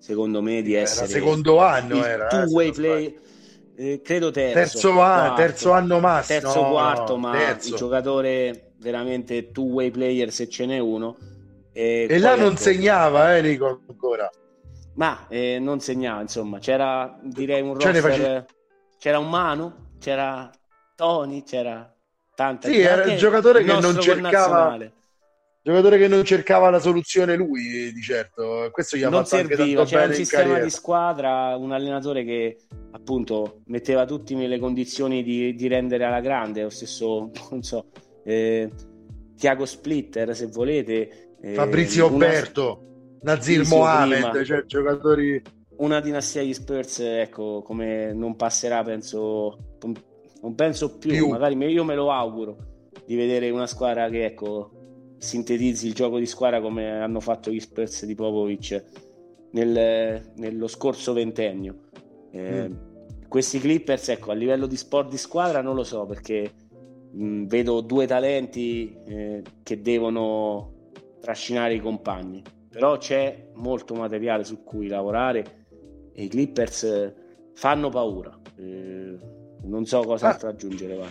secondo 0.00 0.40
me 0.40 0.62
di 0.62 0.74
essere 0.74 1.04
era 1.06 1.12
secondo 1.12 1.58
anno 1.60 2.04
era 2.04 2.28
eh, 2.28 2.72
play 2.72 3.18
eh, 3.76 4.00
credo 4.02 4.30
terzo 4.30 4.58
terzo, 4.58 4.92
quarto, 4.92 5.34
terzo 5.36 5.72
anno 5.72 6.00
massimo. 6.00 6.40
Terzo 6.40 6.62
no, 6.62 6.70
quarto 6.70 7.16
ma 7.16 7.32
terzo. 7.32 7.68
il 7.68 7.74
giocatore 7.76 8.72
veramente 8.78 9.52
two 9.52 9.64
way 9.64 9.90
player 9.90 10.32
se 10.32 10.48
ce 10.48 10.66
n'è 10.66 10.78
uno 10.78 11.16
e, 11.72 12.06
e 12.08 12.18
là 12.18 12.34
non 12.34 12.56
segnava 12.56 13.36
eh 13.36 13.42
Nico 13.42 13.80
ancora. 13.88 14.28
Ma 14.94 15.26
eh, 15.28 15.58
non 15.60 15.80
segnava 15.80 16.20
insomma 16.20 16.58
c'era 16.58 17.18
direi 17.22 17.62
un 17.62 17.74
roster 17.74 17.96
face... 17.96 18.46
c'era 18.98 19.18
un 19.18 19.28
Manu 19.28 19.72
c'era 19.98 20.50
Tony 20.94 21.42
c'era 21.44 21.94
tanta 22.34 22.68
sì 22.68 22.80
era 22.80 23.04
il 23.04 23.18
giocatore 23.18 23.62
che 23.62 23.80
non 23.80 24.00
cercava 24.00 24.76
giocatore 25.62 25.98
che 25.98 26.08
non 26.08 26.24
cercava 26.24 26.70
la 26.70 26.80
soluzione 26.80 27.36
lui 27.36 27.92
di 27.92 28.00
certo. 28.02 28.68
Questo 28.70 28.96
gli 28.96 29.02
ha 29.02 29.08
non 29.08 29.24
fatto 29.24 29.46
serviva 29.46 29.84
c'era 29.84 30.06
un 30.06 30.12
sistema 30.14 30.58
di 30.58 30.70
squadra 30.70 31.56
un 31.56 31.72
allenatore 31.72 32.24
che 32.24 32.56
appunto 32.92 33.60
metteva 33.66 34.04
tutti 34.04 34.34
nelle 34.34 34.58
condizioni 34.58 35.22
di, 35.22 35.54
di 35.54 35.68
rendere 35.68 36.04
alla 36.04 36.20
grande. 36.20 36.62
Lo 36.62 36.70
stesso 36.70 37.30
non 37.50 37.62
so 37.62 37.86
eh, 38.24 38.70
Tiago 39.36 39.64
Splitter 39.64 40.34
se 40.34 40.46
volete 40.46 41.36
eh, 41.40 41.54
Fabrizio 41.54 42.12
una... 42.12 42.26
Alberto 42.26 43.18
Nazir 43.22 43.66
Mohamed 43.66 44.42
cioè 44.44 44.64
giocatori 44.64 45.40
una 45.78 46.00
dinastia 46.00 46.42
di 46.42 46.52
Spurs 46.52 47.00
ecco 47.00 47.62
come 47.62 48.12
non 48.12 48.36
passerà 48.36 48.82
penso 48.82 49.76
non 50.42 50.54
penso 50.54 50.98
più, 50.98 51.10
più. 51.10 51.28
magari 51.28 51.56
io 51.72 51.84
me 51.84 51.94
lo 51.94 52.10
auguro 52.10 52.56
di 53.04 53.14
vedere 53.14 53.50
una 53.50 53.66
squadra 53.66 54.08
che 54.08 54.26
ecco 54.26 54.79
sintetizzi 55.20 55.86
il 55.86 55.92
gioco 55.92 56.18
di 56.18 56.24
squadra 56.24 56.62
come 56.62 56.98
hanno 56.98 57.20
fatto 57.20 57.50
gli 57.50 57.60
Spurs 57.60 58.06
di 58.06 58.14
Popovic 58.14 58.84
nel, 59.52 60.32
nello 60.36 60.66
scorso 60.66 61.12
ventennio. 61.12 61.88
Eh, 62.32 62.68
mm. 62.68 62.74
Questi 63.28 63.58
Clippers, 63.58 64.08
ecco, 64.08 64.30
a 64.30 64.34
livello 64.34 64.66
di 64.66 64.76
sport 64.76 65.10
di 65.10 65.18
squadra 65.18 65.60
non 65.60 65.74
lo 65.74 65.84
so 65.84 66.06
perché 66.06 66.50
mh, 67.12 67.24
mm, 67.24 67.46
vedo 67.46 67.82
due 67.82 68.06
talenti 68.06 68.96
eh, 69.06 69.42
che 69.62 69.82
devono 69.82 70.88
trascinare 71.20 71.74
i 71.74 71.80
compagni, 71.80 72.42
però 72.70 72.96
c'è 72.96 73.50
molto 73.54 73.94
materiale 73.94 74.44
su 74.44 74.64
cui 74.64 74.88
lavorare 74.88 75.66
e 76.14 76.24
i 76.24 76.28
Clippers 76.28 76.82
eh, 76.84 77.14
fanno 77.52 77.90
paura. 77.90 78.36
Eh, 78.56 79.18
non 79.64 79.84
so 79.84 80.00
cosa 80.00 80.34
ah. 80.34 80.48
aggiungere. 80.48 80.94
Va. 80.94 81.06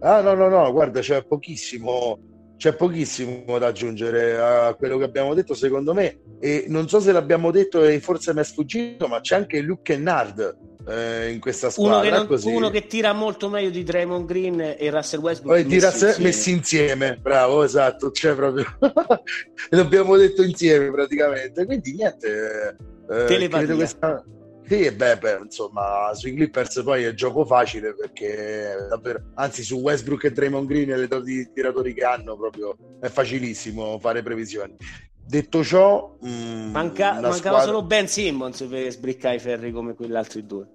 Ah, 0.00 0.22
no, 0.22 0.32
no, 0.32 0.48
no, 0.48 0.72
guarda, 0.72 1.00
c'è 1.00 1.22
pochissimo 1.24 2.27
c'è 2.58 2.74
pochissimo 2.74 3.56
da 3.58 3.68
aggiungere 3.68 4.36
a 4.36 4.74
quello 4.74 4.98
che 4.98 5.04
abbiamo 5.04 5.32
detto, 5.32 5.54
secondo 5.54 5.94
me. 5.94 6.18
E 6.40 6.64
non 6.66 6.88
so 6.88 6.98
se 6.98 7.12
l'abbiamo 7.12 7.52
detto 7.52 7.84
e 7.84 8.00
forse 8.00 8.34
mi 8.34 8.40
è 8.40 8.44
sfuggito, 8.44 9.06
ma 9.06 9.20
c'è 9.20 9.36
anche 9.36 9.60
Luke 9.60 9.82
Kennard 9.82 10.56
eh, 10.88 11.30
in 11.30 11.38
questa 11.38 11.70
squadra. 11.70 12.18
Uno 12.20 12.26
che, 12.26 12.44
non, 12.44 12.54
uno 12.54 12.70
che, 12.70 12.86
tira 12.88 13.12
molto 13.12 13.48
meglio 13.48 13.70
di 13.70 13.84
Draymond 13.84 14.26
Green 14.26 14.60
e 14.76 14.90
Russell 14.90 15.20
Westbrook. 15.20 15.54
Poi 15.54 15.64
messi, 15.68 15.86
insieme. 15.86 16.16
messi 16.18 16.50
insieme, 16.50 17.18
bravo, 17.22 17.62
esatto. 17.62 18.10
Cioè, 18.10 18.34
proprio 18.34 18.66
l'abbiamo 19.70 20.16
detto 20.16 20.42
insieme 20.42 20.90
praticamente. 20.90 21.64
Quindi 21.64 21.94
niente. 21.94 22.76
Eh, 23.08 23.24
Telepatia. 23.24 23.74
Questa 23.76 24.24
sì, 24.68 24.90
beh, 24.90 25.16
beh, 25.16 25.40
insomma, 25.44 26.10
sui 26.12 26.34
Clippers 26.34 26.82
poi 26.82 27.04
è 27.04 27.14
gioco 27.14 27.44
facile 27.44 27.94
perché 27.94 28.86
davvero, 28.88 29.30
anzi 29.34 29.62
su 29.62 29.76
Westbrook 29.76 30.24
e 30.24 30.32
Draymond 30.32 30.68
Green 30.68 30.90
e 30.90 30.96
le 30.96 31.50
tiratori 31.52 31.94
che 31.94 32.04
hanno 32.04 32.36
proprio 32.36 32.76
è 33.00 33.08
facilissimo 33.08 33.98
fare 33.98 34.22
previsioni. 34.22 34.76
Detto 35.24 35.62
ciò, 35.62 36.16
mh, 36.20 36.28
mm, 36.28 36.70
Manca, 36.70 37.12
mancava 37.12 37.32
squadra... 37.32 37.62
solo 37.62 37.82
Ben 37.82 38.08
Simmons 38.08 38.62
per 38.62 38.90
sbriccare 38.90 39.36
i 39.36 39.38
ferri 39.38 39.72
come 39.72 39.94
quegli 39.94 40.14
altri 40.14 40.46
due. 40.46 40.66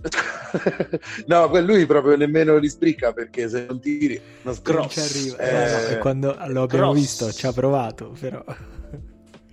no, 1.26 1.60
lui 1.60 1.84
proprio 1.86 2.16
nemmeno 2.16 2.56
li 2.56 2.68
sbricca 2.68 3.12
perché 3.12 3.48
se 3.48 3.66
non 3.66 3.80
tiri 3.80 4.20
non 4.42 4.54
ci 4.88 5.00
arriva. 5.00 5.36
Eh, 5.38 5.92
eh, 5.94 5.98
quando 5.98 6.28
lo 6.46 6.62
abbiamo 6.62 6.92
Cross. 6.92 6.94
visto 6.94 7.32
ci 7.32 7.46
ha 7.46 7.52
provato, 7.52 8.14
però 8.18 8.44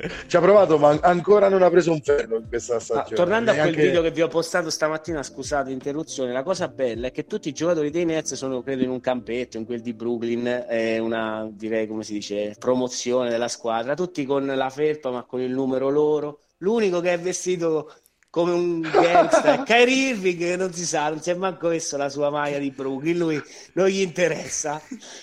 ci 0.28 0.36
ha 0.36 0.40
provato, 0.40 0.78
ma 0.78 0.98
ancora 1.02 1.50
non 1.50 1.62
ha 1.62 1.70
preso 1.70 1.92
un 1.92 2.02
ferro 2.02 2.38
in 2.38 2.48
questa 2.48 2.80
stagione. 2.80 3.14
Ah, 3.14 3.16
tornando 3.16 3.52
Neanche... 3.52 3.70
a 3.70 3.74
quel 3.74 3.86
video 3.86 4.02
che 4.02 4.12
vi 4.12 4.22
ho 4.22 4.28
postato 4.28 4.70
stamattina, 4.70 5.24
scusate 5.24 5.70
l'interruzione, 5.70 6.32
la 6.32 6.44
cosa 6.44 6.68
bella 6.68 7.08
è 7.08 7.12
che 7.12 7.26
tutti 7.26 7.50
i 7.50 7.54
giocatori 7.54 7.90
dei 7.90 8.06
Nets 8.06 8.34
sono, 8.34 8.62
credo, 8.62 8.84
in 8.84 8.90
un 8.90 9.00
campetto, 9.00 9.58
in 9.58 9.66
quel 9.66 9.82
di 9.82 9.94
Brooklyn, 9.94 10.66
è 10.68 10.98
una, 10.98 11.48
direi, 11.52 11.88
come 11.88 12.04
si 12.04 12.14
dice, 12.14 12.56
promozione 12.58 13.30
della 13.30 13.48
squadra, 13.48 13.96
tutti 13.96 14.26
con 14.26 14.46
la 14.46 14.70
felpa, 14.70 15.12
ma 15.12 15.24
con 15.24 15.42
il 15.42 15.52
numero 15.52 15.90
loro. 15.90 16.40
L'unico 16.60 17.02
che 17.02 17.14
è 17.14 17.20
vestito 17.20 17.92
come 18.36 18.52
un 18.52 18.82
gangster. 18.82 19.64
Kyrie 19.64 20.10
Irving 20.10 20.38
che 20.38 20.56
non 20.58 20.74
si 20.74 20.86
sa, 20.86 21.08
non 21.08 21.22
si 21.22 21.30
è 21.30 21.36
manco 21.36 21.70
messo 21.70 21.96
la 21.96 22.10
sua 22.10 22.30
maglia 22.30 22.58
di 22.58 22.70
Brooklyn, 22.70 23.18
lui 23.18 23.42
non 23.76 23.88
gli 23.88 24.02
interessa. 24.02 24.82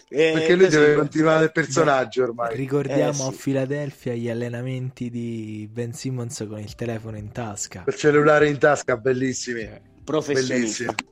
Eh, 0.08 0.30
Perché 0.32 0.54
lui 0.54 0.68
deve 0.68 0.94
continuare 0.94 1.44
il 1.44 1.52
personaggio 1.52 2.22
ormai. 2.22 2.56
Ricordiamo 2.56 3.10
eh, 3.10 3.12
sì. 3.12 3.28
a 3.28 3.30
Filadelfia 3.32 4.14
gli 4.14 4.30
allenamenti 4.30 5.10
di 5.10 5.68
Ben 5.70 5.92
Simmons 5.92 6.46
con 6.48 6.58
il 6.58 6.74
telefono 6.74 7.18
in 7.18 7.30
tasca. 7.32 7.84
Il 7.86 7.94
cellulare 7.94 8.48
in 8.48 8.56
tasca, 8.56 8.96
bellissimi. 8.96 9.60
Eh, 9.60 9.82
professionisti. 10.02 10.86
Bellissimi. 10.86 11.10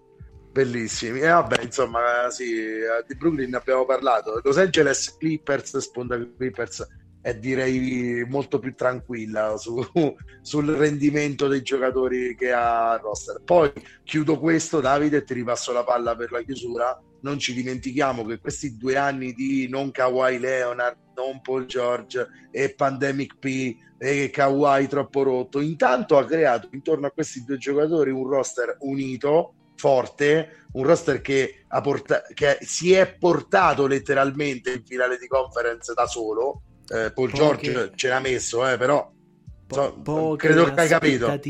Bellissimi. 0.53 1.21
E 1.21 1.29
vabbè, 1.29 1.65
insomma, 1.65 2.31
sì, 2.31 2.47
di 3.07 3.15
Brooklyn 3.15 3.55
abbiamo 3.55 3.85
parlato. 3.85 4.41
Los 4.43 4.57
Angeles 4.57 5.19
Clippers, 5.19 5.77
sponda 5.77 6.17
Clippers 6.17 6.87
è 7.23 7.37
direi 7.37 8.25
molto 8.29 8.59
più 8.59 8.75
tranquilla 8.75 9.57
su, 9.57 9.81
sul 10.41 10.69
rendimento 10.71 11.49
dei 11.49 11.63
giocatori 11.63 12.35
che 12.35 12.53
ha 12.53 12.97
roster. 12.97 13.43
Poi 13.45 13.73
chiudo 14.05 14.39
questo, 14.39 14.81
Davide, 14.81 15.19
e 15.19 15.25
ti 15.25 15.35
ripasso 15.35 15.73
la 15.73 15.85
palla 15.85 16.17
per 16.17 16.33
la 16.33 16.43
chiusura. 16.43 16.99
Non 17.23 17.39
ci 17.39 17.53
dimentichiamo 17.53 18.25
che 18.25 18.39
questi 18.39 18.77
due 18.77 18.97
anni 18.97 19.35
di 19.35 19.69
non 19.69 19.91
Kawhi 19.91 20.39
Leonard, 20.39 20.97
non 21.15 21.43
Paul 21.43 21.67
George 21.67 22.27
e 22.51 22.75
Pandemic 22.75 23.37
P 23.39 23.77
e 23.99 24.31
Kawhi 24.31 24.89
troppo 24.89 25.23
rotto, 25.23 25.61
intanto 25.61 26.17
ha 26.17 26.25
creato 26.25 26.71
intorno 26.73 27.07
a 27.07 27.11
questi 27.11 27.45
due 27.45 27.59
giocatori 27.59 28.11
un 28.11 28.27
roster 28.27 28.79
unito, 28.81 29.53
forte, 29.77 30.65
un 30.73 30.85
roster 30.85 31.21
che, 31.21 31.67
porta- 31.83 32.23
che 32.33 32.57
si 32.63 32.95
è 32.95 33.15
portato 33.19 33.87
letteralmente 33.87 34.73
in 34.73 34.85
finale 34.87 35.19
di 35.19 35.27
conference 35.27 35.93
da 35.93 36.07
solo 36.07 36.63
eh, 36.91 37.13
Paul 37.13 37.31
poche, 37.31 37.71
George 37.73 37.93
ce 37.95 38.09
l'ha 38.09 38.21
messo, 38.21 38.69
eh, 38.69 38.77
però 38.77 39.11
po- 40.03 40.35
credo 40.37 40.65
che 40.65 40.81
hai 40.81 40.89
capito. 40.89 41.41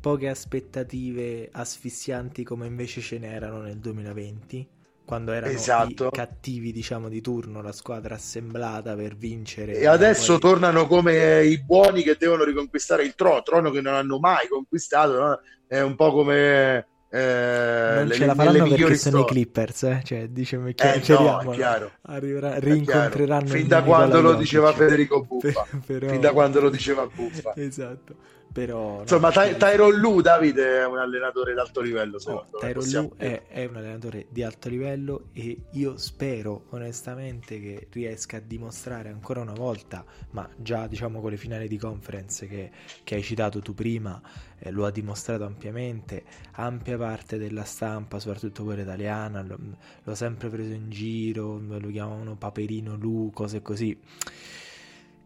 Poche 0.00 0.28
aspettative 0.28 1.50
asfissianti 1.52 2.42
come 2.42 2.66
invece 2.66 3.02
ce 3.02 3.18
n'erano 3.18 3.60
nel 3.60 3.78
2020 3.78 4.74
quando 5.04 5.30
erano 5.30 5.52
esatto. 5.52 6.08
i 6.08 6.10
cattivi 6.10 6.72
diciamo 6.72 7.08
di 7.08 7.20
turno 7.20 7.62
la 7.62 7.70
squadra 7.70 8.16
assemblata 8.16 8.96
per 8.96 9.14
vincere 9.16 9.74
e 9.74 9.86
adesso 9.86 10.38
poi... 10.38 10.50
tornano 10.50 10.88
come 10.88 11.44
i 11.44 11.62
buoni 11.62 12.02
che 12.02 12.16
devono 12.18 12.42
riconquistare 12.42 13.04
il 13.04 13.14
trono 13.14 13.42
trono 13.42 13.70
che 13.70 13.80
non 13.80 13.94
hanno 13.94 14.18
mai 14.18 14.48
conquistato 14.48 15.12
no? 15.12 15.40
è 15.68 15.80
un 15.80 15.94
po' 15.94 16.10
come 16.10 16.88
eh, 17.08 17.94
non 17.98 18.10
ce 18.10 18.26
la 18.26 18.34
faranno 18.34 18.68
perché 18.68 18.96
sono 18.96 19.20
i 19.20 19.24
Clippers, 19.24 19.82
eh? 19.84 20.00
cioè, 20.04 20.28
diciamo, 20.28 20.66
eh, 20.66 21.02
no, 21.06 21.50
chiaro. 21.52 21.92
Arriverà, 22.02 22.58
rincontreranno 22.58 23.46
fin 23.46 23.68
da 23.68 23.82
quando 23.82 24.20
lo 24.20 24.34
diceva 24.34 24.72
Federico 24.72 25.22
Buffa, 25.22 25.66
fin 25.84 26.20
da 26.20 26.32
quando 26.32 26.60
lo 26.60 26.68
diceva 26.68 27.06
Buffa. 27.06 27.52
esatto. 27.56 28.14
Però, 28.56 29.02
Insomma, 29.02 29.28
no, 29.28 29.32
Ty- 29.34 29.58
Tyron 29.58 29.98
Lu, 29.98 30.22
Davide, 30.22 30.78
è 30.78 30.86
un 30.86 30.96
allenatore 30.96 31.52
di 31.52 31.58
alto 31.58 31.82
livello. 31.82 32.18
No, 32.24 32.46
Tyron 32.58 32.88
Lu 32.88 33.12
è, 33.18 33.42
è, 33.48 33.66
un 33.66 33.76
allenatore 33.76 34.28
di 34.30 34.42
alto 34.42 34.70
livello 34.70 35.24
e 35.34 35.64
io 35.72 35.98
spero 35.98 36.64
onestamente 36.70 37.60
che 37.60 37.88
riesca 37.92 38.38
a 38.38 38.40
dimostrare 38.40 39.10
ancora 39.10 39.42
una 39.42 39.52
volta, 39.52 40.02
ma 40.30 40.48
già 40.56 40.86
diciamo 40.86 41.20
con 41.20 41.32
le 41.32 41.36
finali 41.36 41.68
di 41.68 41.76
conference 41.76 42.46
che, 42.46 42.70
che 43.04 43.16
hai 43.16 43.22
citato 43.22 43.60
tu 43.60 43.74
prima, 43.74 44.18
eh, 44.58 44.70
lo 44.70 44.86
ha 44.86 44.90
dimostrato 44.90 45.44
ampiamente, 45.44 46.24
ampia 46.52 46.96
parte 46.96 47.36
della 47.36 47.64
stampa, 47.64 48.18
soprattutto 48.18 48.64
quella 48.64 48.80
italiana, 48.80 49.42
lo, 49.42 49.58
l'ho 50.02 50.14
sempre 50.14 50.48
preso 50.48 50.72
in 50.72 50.88
giro, 50.88 51.60
lo 51.60 51.88
chiamavano 51.88 52.36
Paperino 52.36 52.96
Lu, 52.96 53.30
cose 53.34 53.60
così 53.60 54.00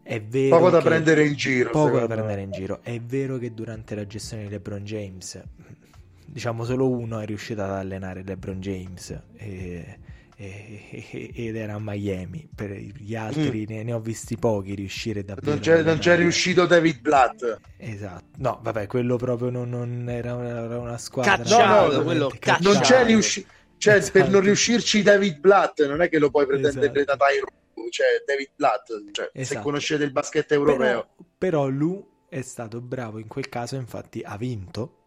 è 0.03 0.21
vero 0.21 0.57
poco 0.57 0.69
da 0.69 0.81
prendere 0.81 1.25
in 1.25 1.35
giro. 1.35 1.69
Poco 1.69 1.99
da 1.99 2.07
prendere 2.07 2.41
in 2.41 2.51
giro. 2.51 2.79
È 2.81 2.99
vero 2.99 3.37
che 3.37 3.53
durante 3.53 3.95
la 3.95 4.05
gestione 4.05 4.43
di 4.43 4.49
LeBron 4.49 4.83
James, 4.83 5.41
diciamo 6.25 6.63
solo 6.63 6.89
uno 6.89 7.19
è 7.19 7.25
riuscito 7.25 7.61
ad 7.61 7.69
allenare 7.69 8.23
LeBron 8.23 8.59
James 8.59 9.17
e, 9.37 9.97
e, 10.35 11.31
ed 11.33 11.55
era 11.55 11.75
a 11.75 11.79
Miami. 11.79 12.49
Per 12.53 12.71
gli 12.71 13.15
altri 13.15 13.61
mm. 13.69 13.73
ne, 13.73 13.83
ne, 13.83 13.93
ho 13.93 13.99
visti 13.99 14.37
pochi 14.37 14.73
riuscire 14.73 15.23
davvero. 15.23 15.51
Non 15.51 15.59
c'è, 15.59 15.83
non 15.83 15.99
c'è 15.99 16.15
riuscito 16.17 16.65
David 16.65 16.99
Blatt. 16.99 17.59
Esatto. 17.77 18.25
No, 18.37 18.59
vabbè, 18.61 18.87
quello 18.87 19.17
proprio 19.17 19.49
non, 19.51 19.69
non 19.69 20.09
era, 20.09 20.33
una, 20.33 20.63
era, 20.63 20.79
una, 20.79 20.97
squadra. 20.97 21.37
Cacciato, 21.37 21.97
no, 21.97 22.03
quello 22.03 22.31
cacciato. 22.39 22.73
Non 22.73 22.81
c'è 22.81 23.05
riuscito. 23.05 23.47
Cioè, 23.77 23.95
esatto. 23.95 24.19
per 24.19 24.29
non 24.29 24.41
riuscirci 24.41 25.01
David 25.03 25.39
Blatt, 25.39 25.85
non 25.87 26.01
è 26.01 26.09
che 26.09 26.19
lo 26.19 26.29
puoi 26.29 26.45
pretendere 26.45 27.01
esatto. 27.01 27.17
da 27.17 27.25
Tyron 27.25 27.59
cioè 27.91 28.23
David 28.25 28.49
Blatt, 28.55 28.87
cioè, 29.11 29.29
esatto. 29.33 29.59
se 29.59 29.63
conoscete 29.63 30.03
il 30.03 30.11
basket 30.11 30.51
europeo. 30.51 30.77
Però, 30.77 31.05
però 31.37 31.67
lui 31.67 32.03
è 32.27 32.41
stato 32.41 32.81
bravo 32.81 33.19
in 33.19 33.27
quel 33.27 33.49
caso, 33.49 33.75
infatti 33.75 34.21
ha 34.21 34.37
vinto 34.37 35.01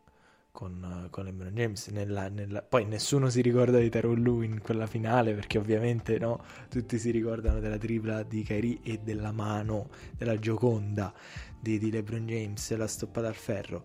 con, 0.54 1.08
con 1.10 1.24
LeBron 1.24 1.52
James. 1.52 1.88
Nella, 1.88 2.28
nella... 2.28 2.62
Poi 2.62 2.84
nessuno 2.84 3.28
si 3.28 3.40
ricorda 3.40 3.78
di 3.78 3.88
Teron 3.88 4.22
Lu 4.22 4.42
in 4.42 4.60
quella 4.60 4.86
finale 4.86 5.34
perché 5.34 5.58
ovviamente 5.58 6.16
no, 6.18 6.44
tutti 6.68 6.96
si 6.98 7.10
ricordano 7.10 7.58
della 7.58 7.76
tripla 7.76 8.22
di 8.22 8.42
Kyrie 8.42 8.78
e 8.84 8.98
della 8.98 9.32
mano 9.32 9.88
della 10.16 10.38
Gioconda 10.38 11.12
di, 11.58 11.78
di 11.78 11.90
LeBron 11.90 12.26
James, 12.26 12.76
la 12.76 12.86
stoppata 12.86 13.26
al 13.26 13.34
ferro. 13.34 13.82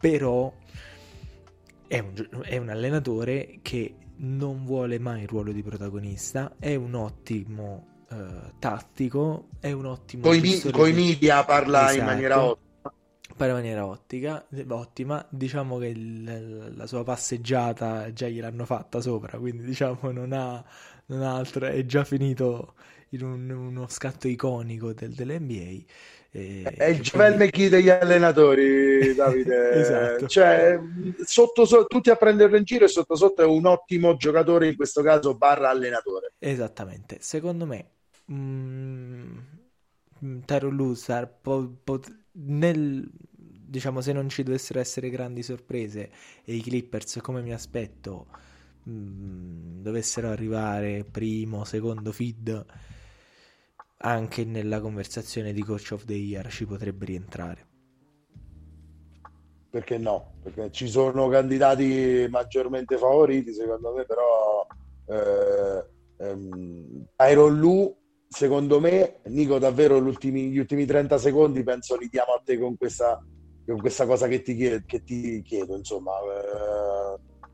Però 0.00 0.52
è 1.86 1.98
un, 2.00 2.28
è 2.42 2.56
un 2.56 2.68
allenatore 2.68 3.60
che 3.62 3.94
non 4.16 4.64
vuole 4.64 4.98
mai 4.98 5.22
il 5.22 5.28
ruolo 5.28 5.52
di 5.52 5.62
protagonista, 5.62 6.56
è 6.58 6.74
un 6.74 6.94
ottimo 6.94 7.97
uh, 8.10 8.52
tattico, 8.58 9.48
è 9.60 9.72
un 9.72 9.86
ottimo... 9.86 10.22
Con 10.22 10.88
i 10.88 10.92
media 10.92 11.44
parla 11.44 11.90
esatto. 11.90 11.98
in 11.98 12.04
maniera 12.04 12.42
ottima. 12.42 12.66
Parla 13.36 13.52
in 13.52 13.60
maniera 13.60 13.86
ottica, 13.86 14.46
ottima, 14.68 15.24
diciamo 15.28 15.78
che 15.78 15.86
il, 15.86 16.74
la 16.74 16.86
sua 16.86 17.04
passeggiata 17.04 18.12
già 18.12 18.26
gliel'hanno 18.26 18.64
fatta 18.64 19.00
sopra, 19.00 19.38
quindi 19.38 19.64
diciamo 19.64 20.10
non 20.10 20.32
ha, 20.32 20.64
non 21.06 21.22
ha 21.22 21.36
altro, 21.36 21.66
è 21.66 21.84
già 21.84 22.02
finito 22.04 22.74
in 23.10 23.22
un, 23.22 23.48
uno 23.48 23.86
scatto 23.88 24.26
iconico 24.26 24.92
del, 24.92 25.12
dell'NBA 25.12 25.84
e, 26.30 26.62
è 26.62 26.84
il 26.84 27.00
Javel 27.00 27.34
quindi... 27.34 27.44
McKee 27.46 27.68
degli 27.68 27.88
allenatori, 27.88 29.14
Davide. 29.14 29.70
esatto. 29.80 30.26
Cioè, 30.26 30.78
sotto, 31.24 31.64
sotto, 31.64 31.86
tutti 31.86 32.10
a 32.10 32.16
prenderlo 32.16 32.56
in 32.56 32.64
giro 32.64 32.84
e 32.84 32.88
sotto 32.88 33.16
sotto 33.16 33.42
è 33.42 33.46
un 33.46 33.64
ottimo 33.66 34.16
giocatore, 34.16 34.68
in 34.68 34.76
questo 34.76 35.02
caso 35.02 35.34
barra 35.34 35.70
allenatore. 35.70 36.34
Esattamente. 36.38 37.16
Secondo 37.20 37.64
me, 37.64 37.86
mm, 38.32 39.38
Tyron 40.44 40.74
Lusar 40.76 41.28
po- 41.40 41.70
po- 41.84 42.00
nel 42.32 43.08
diciamo 43.68 44.00
se 44.00 44.12
non 44.12 44.28
ci 44.28 44.42
dovessero 44.42 44.80
essere 44.80 45.10
grandi 45.10 45.42
sorprese 45.42 46.10
e 46.44 46.54
i 46.54 46.60
Clippers 46.62 47.18
come 47.22 47.42
mi 47.42 47.52
aspetto 47.52 48.26
mm, 48.88 49.82
dovessero 49.82 50.28
arrivare 50.28 51.04
primo, 51.04 51.64
secondo 51.64 52.12
feed 52.12 52.64
anche 53.98 54.44
nella 54.44 54.80
conversazione 54.80 55.52
di 55.52 55.62
Coach 55.62 55.90
of 55.92 56.04
the 56.04 56.14
Year 56.14 56.48
ci 56.50 56.66
potrebbe 56.66 57.04
rientrare. 57.04 57.66
Perché 59.70 59.98
no? 59.98 60.32
Perché 60.42 60.70
ci 60.72 60.88
sono 60.88 61.28
candidati 61.28 62.26
maggiormente 62.30 62.96
favoriti, 62.96 63.52
secondo 63.52 63.92
me, 63.94 64.04
però 64.06 64.66
eh, 65.06 65.84
ehm, 66.24 67.04
Iron 67.30 67.58
Lu, 67.58 67.97
secondo 68.28 68.80
me, 68.80 69.20
Nico, 69.24 69.58
davvero 69.58 70.00
gli 70.00 70.58
ultimi 70.58 70.86
30 70.86 71.18
secondi 71.18 71.62
penso 71.62 71.96
li 71.96 72.08
diamo 72.08 72.32
a 72.32 72.42
te 72.44 72.58
con 72.58 72.76
questa, 72.76 73.22
con 73.66 73.80
questa 73.80 74.06
cosa 74.06 74.28
che 74.28 74.42
ti, 74.42 74.54
chiedo, 74.54 74.84
che 74.86 75.02
ti 75.02 75.42
chiedo 75.42 75.76
insomma, 75.76 76.12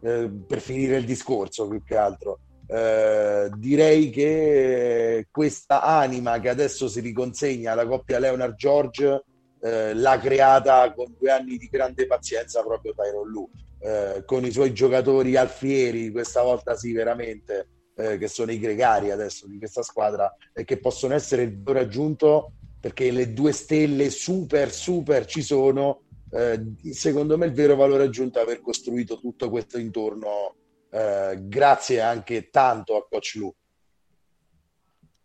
eh, 0.00 0.08
eh, 0.08 0.30
per 0.46 0.60
finire 0.60 0.96
il 0.96 1.04
discorso 1.04 1.68
più 1.68 1.82
che 1.82 1.96
altro. 1.96 2.40
Eh, 2.66 3.50
direi 3.56 4.08
che 4.08 5.28
questa 5.30 5.82
anima 5.82 6.40
che 6.40 6.48
adesso 6.48 6.88
si 6.88 7.00
riconsegna 7.00 7.72
alla 7.72 7.86
coppia 7.86 8.18
Leonard 8.18 8.54
George 8.54 9.24
eh, 9.60 9.92
l'ha 9.92 10.18
creata 10.18 10.90
con 10.94 11.14
due 11.18 11.30
anni 11.30 11.58
di 11.58 11.68
grande 11.68 12.06
pazienza 12.06 12.62
proprio 12.62 12.94
Tyron 12.94 13.28
Lu 13.28 13.50
eh, 13.80 14.22
con 14.24 14.46
i 14.46 14.50
suoi 14.50 14.72
giocatori 14.72 15.36
alfieri 15.36 16.10
questa 16.10 16.42
volta 16.42 16.74
sì 16.74 16.92
veramente 16.92 17.68
eh, 17.96 18.18
che 18.18 18.28
sono 18.28 18.52
i 18.52 18.58
gregari 18.58 19.10
adesso 19.10 19.46
di 19.46 19.58
questa 19.58 19.82
squadra 19.82 20.34
e 20.52 20.64
che 20.64 20.78
possono 20.78 21.14
essere 21.14 21.42
il 21.42 21.62
valore 21.62 21.84
aggiunto 21.84 22.52
perché 22.80 23.10
le 23.10 23.32
due 23.32 23.52
stelle 23.52 24.10
super 24.10 24.70
super 24.72 25.26
ci 25.26 25.42
sono 25.42 26.02
eh, 26.30 26.74
secondo 26.92 27.38
me 27.38 27.46
il 27.46 27.52
vero 27.52 27.76
valore 27.76 28.04
aggiunto 28.04 28.38
è 28.38 28.42
aver 28.42 28.60
costruito 28.60 29.18
tutto 29.18 29.48
questo 29.48 29.78
intorno 29.78 30.56
eh, 30.94 31.38
grazie 31.48 32.00
anche 32.00 32.50
tanto 32.50 32.96
a 32.96 33.04
Coach 33.08 33.34
Lu. 33.34 33.52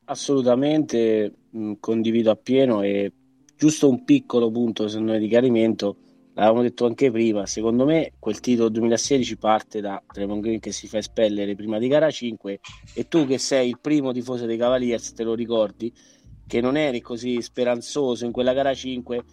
Assolutamente, 0.05 1.31
mh, 1.51 1.61
mm, 1.61 1.73
condivido 1.79 2.31
appieno 2.31 2.81
e 2.81 3.13
giusto 3.55 3.87
un 3.87 4.03
piccolo 4.03 4.49
punto 4.49 4.87
secondo 4.87 5.11
me 5.11 5.19
di 5.19 5.27
chiarimento, 5.27 5.97
l'avevamo 6.40 6.61
detto 6.61 6.86
anche 6.86 7.11
prima, 7.11 7.45
secondo 7.45 7.86
me 7.86 8.14
quel 8.18 8.40
titolo 8.40 8.70
2016 8.70 9.38
parte 9.38 9.82
da 9.82 10.02
Draymond 10.10 10.41
Green 10.41 10.60
che 10.60 10.72
si 10.72 10.88
fa 10.88 10.98
espellere 10.98 11.53
prima 11.56 11.78
di 11.78 11.88
gara 11.88 12.10
5 12.10 12.60
e 12.94 13.07
tu 13.07 13.28
che 13.28 13.38
sei 13.38 13.70
il 13.70 13.80
primo 13.80 14.14
tifoso 14.14 14.45
dei 14.45 14.57
Cavaliers 14.57 15.14
te 15.14 15.24
lo 15.24 15.34
ricordi? 15.34 15.94
Che 16.48 16.61
non 16.61 16.78
eri 16.78 17.02
così 17.02 17.41
speranzoso 17.41 18.26
in 18.26 18.32
quella 18.32 18.53
gara 18.53 18.74
5 18.74 19.24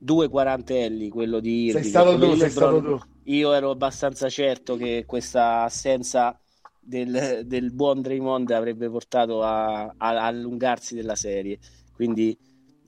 due 0.00 0.28
quarantelli 0.28 1.08
quello 1.08 1.40
di 1.40 1.64
Irving 1.66 1.82
sei 1.82 1.90
stato 1.90 2.18
tu, 2.18 2.34
sei 2.34 2.50
stato 2.50 2.82
tu. 2.82 2.98
Io 3.24 3.52
ero 3.52 3.70
abbastanza 3.70 4.28
certo 4.28 4.76
che 4.76 5.04
questa 5.06 5.62
assenza 5.62 6.38
del, 6.80 7.42
del 7.44 7.72
buon 7.72 8.00
Draymond 8.00 8.50
avrebbe 8.50 8.88
portato 8.88 9.42
a, 9.42 9.82
a, 9.82 9.94
a 9.96 10.26
allungarsi 10.26 10.94
della 10.94 11.14
serie. 11.14 11.58
Quindi 11.92 12.36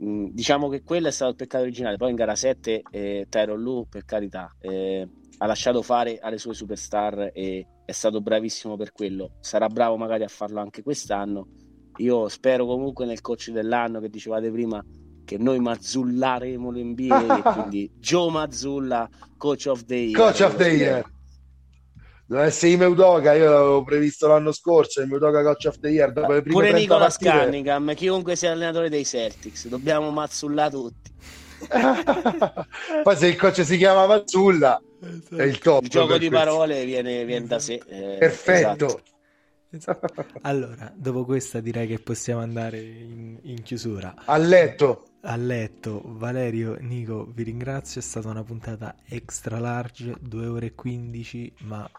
diciamo 0.01 0.68
che 0.68 0.82
quello 0.82 1.09
è 1.09 1.10
stato 1.10 1.31
il 1.31 1.36
peccato 1.36 1.62
originale. 1.62 1.97
Poi 1.97 2.10
in 2.10 2.16
gara 2.16 2.35
7 2.35 2.82
eh, 2.90 3.27
Tyron 3.28 3.60
Lu, 3.60 3.86
per 3.89 4.05
carità, 4.05 4.55
eh, 4.59 5.06
ha 5.39 5.47
lasciato 5.47 5.82
fare 5.82 6.18
alle 6.20 6.39
sue 6.39 6.55
superstar 6.55 7.31
e 7.35 7.66
è 7.85 7.93
stato 7.93 8.20
bravissimo 8.20 8.77
per 8.77 8.93
quello. 8.93 9.32
Sarà 9.40 9.68
bravo 9.68 9.97
magari 9.97 10.24
a 10.24 10.28
farlo 10.28 10.60
anche 10.60 10.82
quest'anno. 10.82 11.48
Io 11.97 12.28
spero 12.28 12.64
comunque 12.64 13.05
nel 13.05 13.20
coach 13.20 13.51
dell'anno 13.51 14.01
che 14.01 14.09
dicevate 14.09 14.51
prima 14.51 14.82
che 15.24 15.36
noi 15.36 15.60
mazzullaremo 15.60 16.70
l'NBA 16.70 17.43
quindi 17.55 17.90
Joe 17.98 18.31
Mazzulla, 18.31 19.09
coach 19.36 19.66
of 19.66 19.85
the 19.85 19.97
year. 19.97 20.16
Coach 20.16 20.40
of 20.40 20.56
the 20.56 20.68
year. 20.68 21.05
Deve 22.31 22.44
essere 22.44 22.70
Imeudoka, 22.70 23.32
io 23.32 23.51
l'avevo 23.51 23.82
previsto 23.82 24.28
l'anno 24.28 24.52
scorso, 24.52 25.02
Imeudoka 25.02 25.43
Coach 25.43 25.65
of 25.65 25.81
the 25.81 25.89
Year. 25.89 26.12
Dopo 26.12 26.35
le 26.35 26.43
prime 26.43 26.55
Pure 26.55 26.73
Nicola 26.73 27.07
partite... 27.07 27.28
Cunningham, 27.28 27.93
chiunque 27.94 28.36
sia 28.36 28.52
allenatore 28.52 28.89
dei 28.89 29.05
Celtics, 29.05 29.66
dobbiamo 29.66 30.12
mazzullare 30.12 30.70
tutti. 30.70 31.11
Poi 33.02 33.16
se 33.16 33.27
il 33.27 33.36
coach 33.36 33.65
si 33.65 33.77
chiama 33.77 34.07
Mazzulla 34.07 34.81
è 35.36 35.43
il 35.43 35.59
top. 35.59 35.82
Il 35.82 35.89
gioco 35.89 36.19
di 36.19 36.28
questo. 36.28 36.44
parole 36.47 36.85
viene, 36.85 37.24
viene, 37.24 37.48
da 37.48 37.59
sé. 37.59 37.82
Eh, 37.85 38.16
Perfetto. 38.20 39.02
Esatto. 39.70 40.09
Allora, 40.43 40.93
dopo 40.94 41.24
questa 41.24 41.59
direi 41.59 41.89
che 41.89 41.98
possiamo 41.98 42.43
andare 42.43 42.78
in, 42.81 43.39
in 43.43 43.62
chiusura. 43.65 44.15
A 44.24 44.36
letto. 44.36 45.07
A 45.23 45.35
letto, 45.35 46.01
Valerio, 46.05 46.77
Nico, 46.78 47.27
vi 47.35 47.43
ringrazio, 47.43 48.01
è 48.01 48.05
stata 48.05 48.28
una 48.28 48.44
puntata 48.44 48.94
extra 49.09 49.59
large, 49.59 50.15
2 50.20 50.47
ore 50.47 50.66
e 50.66 50.74
15, 50.74 51.55
ma 51.62 51.90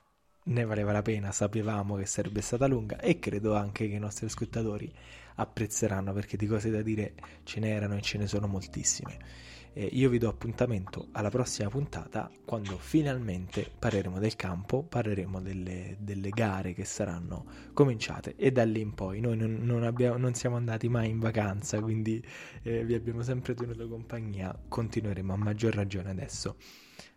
ne 0.44 0.66
valeva 0.66 0.92
la 0.92 1.02
pena, 1.02 1.32
sapevamo 1.32 1.96
che 1.96 2.06
sarebbe 2.06 2.42
stata 2.42 2.66
lunga 2.68 3.00
e 3.00 3.20
credo 3.20 3.56
anche 3.56 3.88
che 3.88 3.96
i 3.96 4.00
nostri 4.00 4.26
ascoltatori 4.26 4.92
apprezzeranno 5.36 6.14
perché 6.14 6.38
di 6.38 6.48
cose 6.48 6.70
da 6.70 6.82
dire 6.82 7.14
ce 7.44 7.60
n'erano 7.60 7.96
e 7.96 8.02
ce 8.02 8.18
ne 8.18 8.28
sono 8.28 8.48
moltissime. 8.48 9.50
Eh, 9.74 9.86
io 9.86 10.10
vi 10.10 10.18
do 10.18 10.28
appuntamento 10.28 11.08
alla 11.14 11.30
prossima 11.30 11.70
puntata 11.70 12.30
quando 12.44 12.78
finalmente 12.78 13.72
parleremo 13.80 14.20
del 14.20 14.36
campo, 14.36 14.84
parleremo 14.84 15.40
delle, 15.40 15.96
delle 16.00 16.30
gare 16.30 16.74
che 16.74 16.84
saranno 16.84 17.46
cominciate 17.72 18.36
e 18.36 18.52
da 18.52 18.66
lì 18.66 18.82
in 18.82 18.94
poi 18.94 19.22
noi 19.22 19.38
non, 19.38 19.60
non, 19.62 19.84
abbiamo, 19.84 20.18
non 20.18 20.34
siamo 20.34 20.58
andati 20.58 20.90
mai 20.90 21.10
in 21.10 21.20
vacanza, 21.20 21.80
quindi 21.80 22.22
eh, 22.64 22.84
vi 22.84 22.96
abbiamo 22.96 23.22
sempre 23.22 23.54
tenuto 23.54 23.88
compagnia, 23.88 24.54
continueremo 24.68 25.34
a 25.34 25.38
maggior 25.38 25.74
ragione 25.74 26.10
adesso 26.10 26.58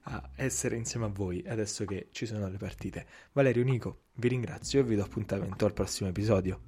a 0.02 0.31
essere 0.36 0.77
insieme 0.77 1.06
a 1.06 1.11
voi 1.12 1.44
adesso 1.47 1.85
che 1.85 2.09
ci 2.11 2.27
sono 2.27 2.48
le 2.48 2.59
partite. 2.59 3.06
Valerio 3.32 3.65
Nico, 3.65 4.02
vi 4.15 4.28
ringrazio 4.28 4.81
e 4.81 4.82
vi 4.85 4.97
do 4.97 5.02
appuntamento 5.02 5.65
al 5.65 5.73
prossimo 5.73 6.09
episodio. 6.09 6.61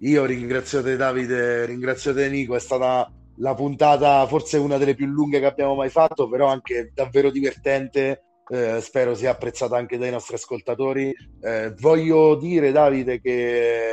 Io 0.00 0.24
ringrazio 0.24 0.82
te 0.82 0.96
Davide, 0.96 1.66
ringrazio 1.66 2.14
te 2.14 2.28
Nico, 2.28 2.54
è 2.54 2.60
stata 2.60 3.12
la 3.40 3.54
puntata 3.54 4.26
forse 4.26 4.56
una 4.56 4.78
delle 4.78 4.94
più 4.94 5.06
lunghe 5.06 5.40
che 5.40 5.46
abbiamo 5.46 5.74
mai 5.74 5.90
fatto, 5.90 6.28
però 6.28 6.46
anche 6.46 6.90
davvero 6.94 7.30
divertente. 7.30 8.22
Eh, 8.50 8.80
spero 8.80 9.14
sia 9.14 9.32
apprezzata 9.32 9.76
anche 9.76 9.98
dai 9.98 10.10
nostri 10.10 10.36
ascoltatori. 10.36 11.14
Eh, 11.42 11.74
voglio 11.78 12.36
dire, 12.36 12.72
Davide, 12.72 13.20
che 13.20 13.90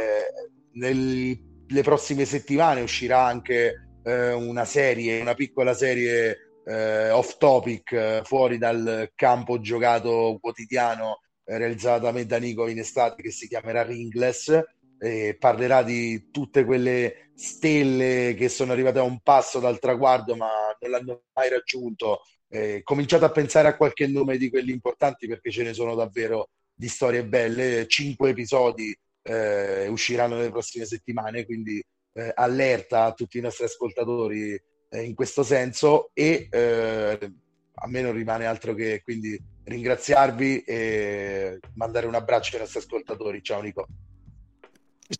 nelle 0.73 1.81
prossime 1.84 2.26
settimane 2.26 2.81
uscirà 2.81 3.26
anche 3.26 3.99
eh, 4.03 4.31
una 4.31 4.63
serie, 4.65 5.19
una 5.19 5.34
piccola 5.34 5.73
serie 5.73 6.44
eh, 6.66 7.12
off 7.12 7.38
topic 7.38 7.92
eh, 7.92 8.22
fuori 8.24 8.58
dal 8.58 9.12
campo 9.16 9.60
giocato 9.60 10.38
quotidiano 10.42 11.20
eh, 11.46 12.12
me 12.12 12.26
da 12.26 12.38
Nico 12.38 12.68
in 12.68 12.80
estate 12.80 13.22
che 13.22 13.32
si 13.32 13.48
chiamerà 13.48 13.84
Ringless 13.84 14.62
e 14.98 15.36
parlerà 15.38 15.84
di 15.84 16.30
tutte 16.32 16.66
quelle 16.66 17.30
stelle 17.36 18.34
che 18.36 18.50
sono 18.50 18.72
arrivate 18.72 19.00
a 19.00 19.04
un 19.04 19.20
passo 19.22 19.60
dal 19.60 19.80
traguardo 19.80 20.36
ma 20.36 20.50
non 20.80 20.92
l'hanno 20.92 21.24
mai 21.34 21.50
raggiunto. 21.50 22.22
Eh, 22.48 22.82
cominciate 22.84 23.26
a 23.26 23.32
pensare 23.32 23.68
a 23.68 23.76
qualche 23.76 24.08
nome 24.08 24.38
di 24.38 24.50
quelli 24.50 24.72
importanti 24.72 25.28
perché 25.28 25.52
ce 25.52 25.64
ne 25.64 25.74
sono 25.74 25.96
davvero 25.96 26.50
di 26.74 26.88
storie 26.88 27.26
belle. 27.26 27.88
Cinque 27.88 28.30
episodi 28.30 28.98
eh, 29.22 29.88
usciranno 29.88 30.36
nelle 30.36 30.52
prossime 30.52 30.86
settimane 30.86 31.46
quindi 31.46 31.84
eh, 32.14 32.32
allerta 32.34 33.06
a 33.06 33.14
tutti 33.14 33.38
i 33.38 33.42
nostri 33.42 33.66
ascoltatori 33.66 34.60
eh, 34.95 35.03
in 35.03 35.13
questo 35.13 35.43
senso 35.43 36.09
e 36.13 36.47
eh, 36.49 37.31
a 37.73 37.88
me 37.88 38.01
non 38.01 38.13
rimane 38.13 38.45
altro 38.45 38.73
che 38.73 39.01
quindi 39.03 39.39
ringraziarvi 39.63 40.61
e 40.61 41.59
mandare 41.73 42.05
un 42.05 42.15
abbraccio 42.15 42.55
ai 42.55 42.61
nostri 42.61 42.80
ascoltatori. 42.80 43.43
Ciao 43.43 43.61
Nico. 43.61 43.88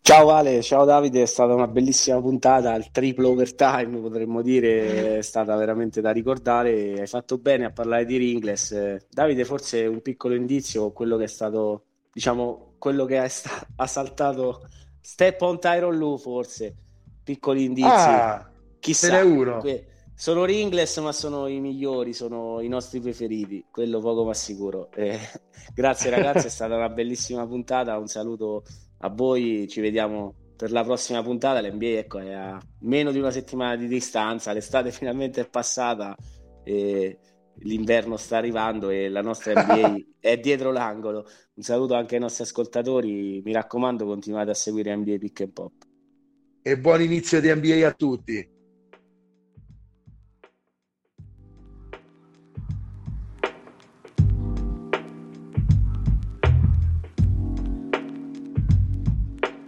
Ciao 0.02 0.31
Ale, 0.31 0.64
ciao 0.64 0.84
Davide, 0.84 1.22
è 1.22 1.26
stata 1.27 1.53
una 1.53 1.68
bellissima 1.68 2.19
puntata, 2.19 2.73
il 2.73 2.89
triplo 2.89 3.30
overtime 3.30 3.99
potremmo 3.99 4.41
dire, 4.41 5.19
è 5.19 5.22
stata 5.22 5.56
veramente 5.56 6.02
da 6.02 6.10
ricordare, 6.10 7.02
hai 7.02 7.06
fatto 7.06 7.38
bene 7.38 7.65
a 7.65 7.72
parlare 7.72 8.03
di 8.06 8.18
Ringles. 8.18 9.06
Davide 9.07 9.45
forse 9.45 9.85
un 9.85 10.02
piccolo 10.02 10.34
indizio, 10.34 10.91
quello 10.91 11.18
che 11.18 11.26
è 11.26 11.27
stato, 11.27 11.84
diciamo, 12.11 12.73
quello 12.80 13.06
che 13.06 13.19
ha, 13.19 13.27
sta- 13.27 13.68
ha 13.76 13.85
saltato 13.85 14.68
Step 14.99 15.39
on 15.41 15.60
Tyron 15.60 15.95
Lu 15.95 16.18
forse, 16.18 16.76
piccoli 17.23 17.65
indizi. 17.65 17.88
Ah, 17.88 18.49
Chissà, 18.86 19.24
uno. 19.24 19.57
Que- 19.57 19.88
sono 20.14 20.45
Ringles, 20.45 20.98
ma 20.98 21.12
sono 21.12 21.48
i 21.48 21.60
migliori, 21.60 22.14
sono 22.14 22.62
i 22.62 22.68
nostri 22.68 22.99
preferiti, 22.99 23.65
quello 23.72 23.99
poco 23.99 24.23
ma 24.23 24.36
sicuro. 24.36 24.91
Eh, 24.91 25.20
grazie 25.73 26.12
ragazzi, 26.12 26.46
è 26.46 26.49
stata 26.52 26.76
una 26.76 26.89
bellissima 26.89 27.47
puntata. 27.47 27.97
Un 27.97 28.07
saluto 28.07 28.64
a 28.99 29.10
voi, 29.10 29.68
ci 29.68 29.81
vediamo 29.81 30.36
per 30.55 30.72
la 30.72 30.84
prossima 30.84 31.23
puntata. 31.23 31.62
L'NBA 31.62 31.97
ecco, 31.97 32.20
è 32.20 32.31
a 32.31 32.62
meno 32.81 33.12
di 33.12 33.18
una 33.18 33.31
settimana 33.31 33.76
di 33.76 33.88
distanza, 33.88 34.54
l'estate 34.54 34.91
finalmente 34.94 35.41
è 35.41 35.49
passata, 35.49 36.15
e 36.64 37.18
l'inverno 37.60 38.18
sta 38.18 38.38
arrivando 38.38 38.89
e 38.89 39.10
la 39.10 39.22
nostra 39.22 39.64
NBA 39.64 39.96
è 40.20 40.38
dietro 40.38 40.72
l'angolo. 40.72 41.26
Un 41.55 41.64
saluto 41.64 41.96
anche 41.96 42.15
ai 42.15 42.22
nostri 42.22 42.44
ascoltatori, 42.44 43.41
mi 43.44 43.52
raccomando, 43.52 44.05
continuate 44.05 44.52
a 44.52 44.55
seguire 44.55 44.96
NBA 44.96 45.18
Pick 45.18 45.41
and 45.41 45.54
Pop. 45.54 45.73
E 46.62 46.78
buon 46.78 47.02
inizio 47.02 47.41
di 47.41 47.54
NBA 47.54 47.88
a 47.88 47.91
tutti. 47.91 48.54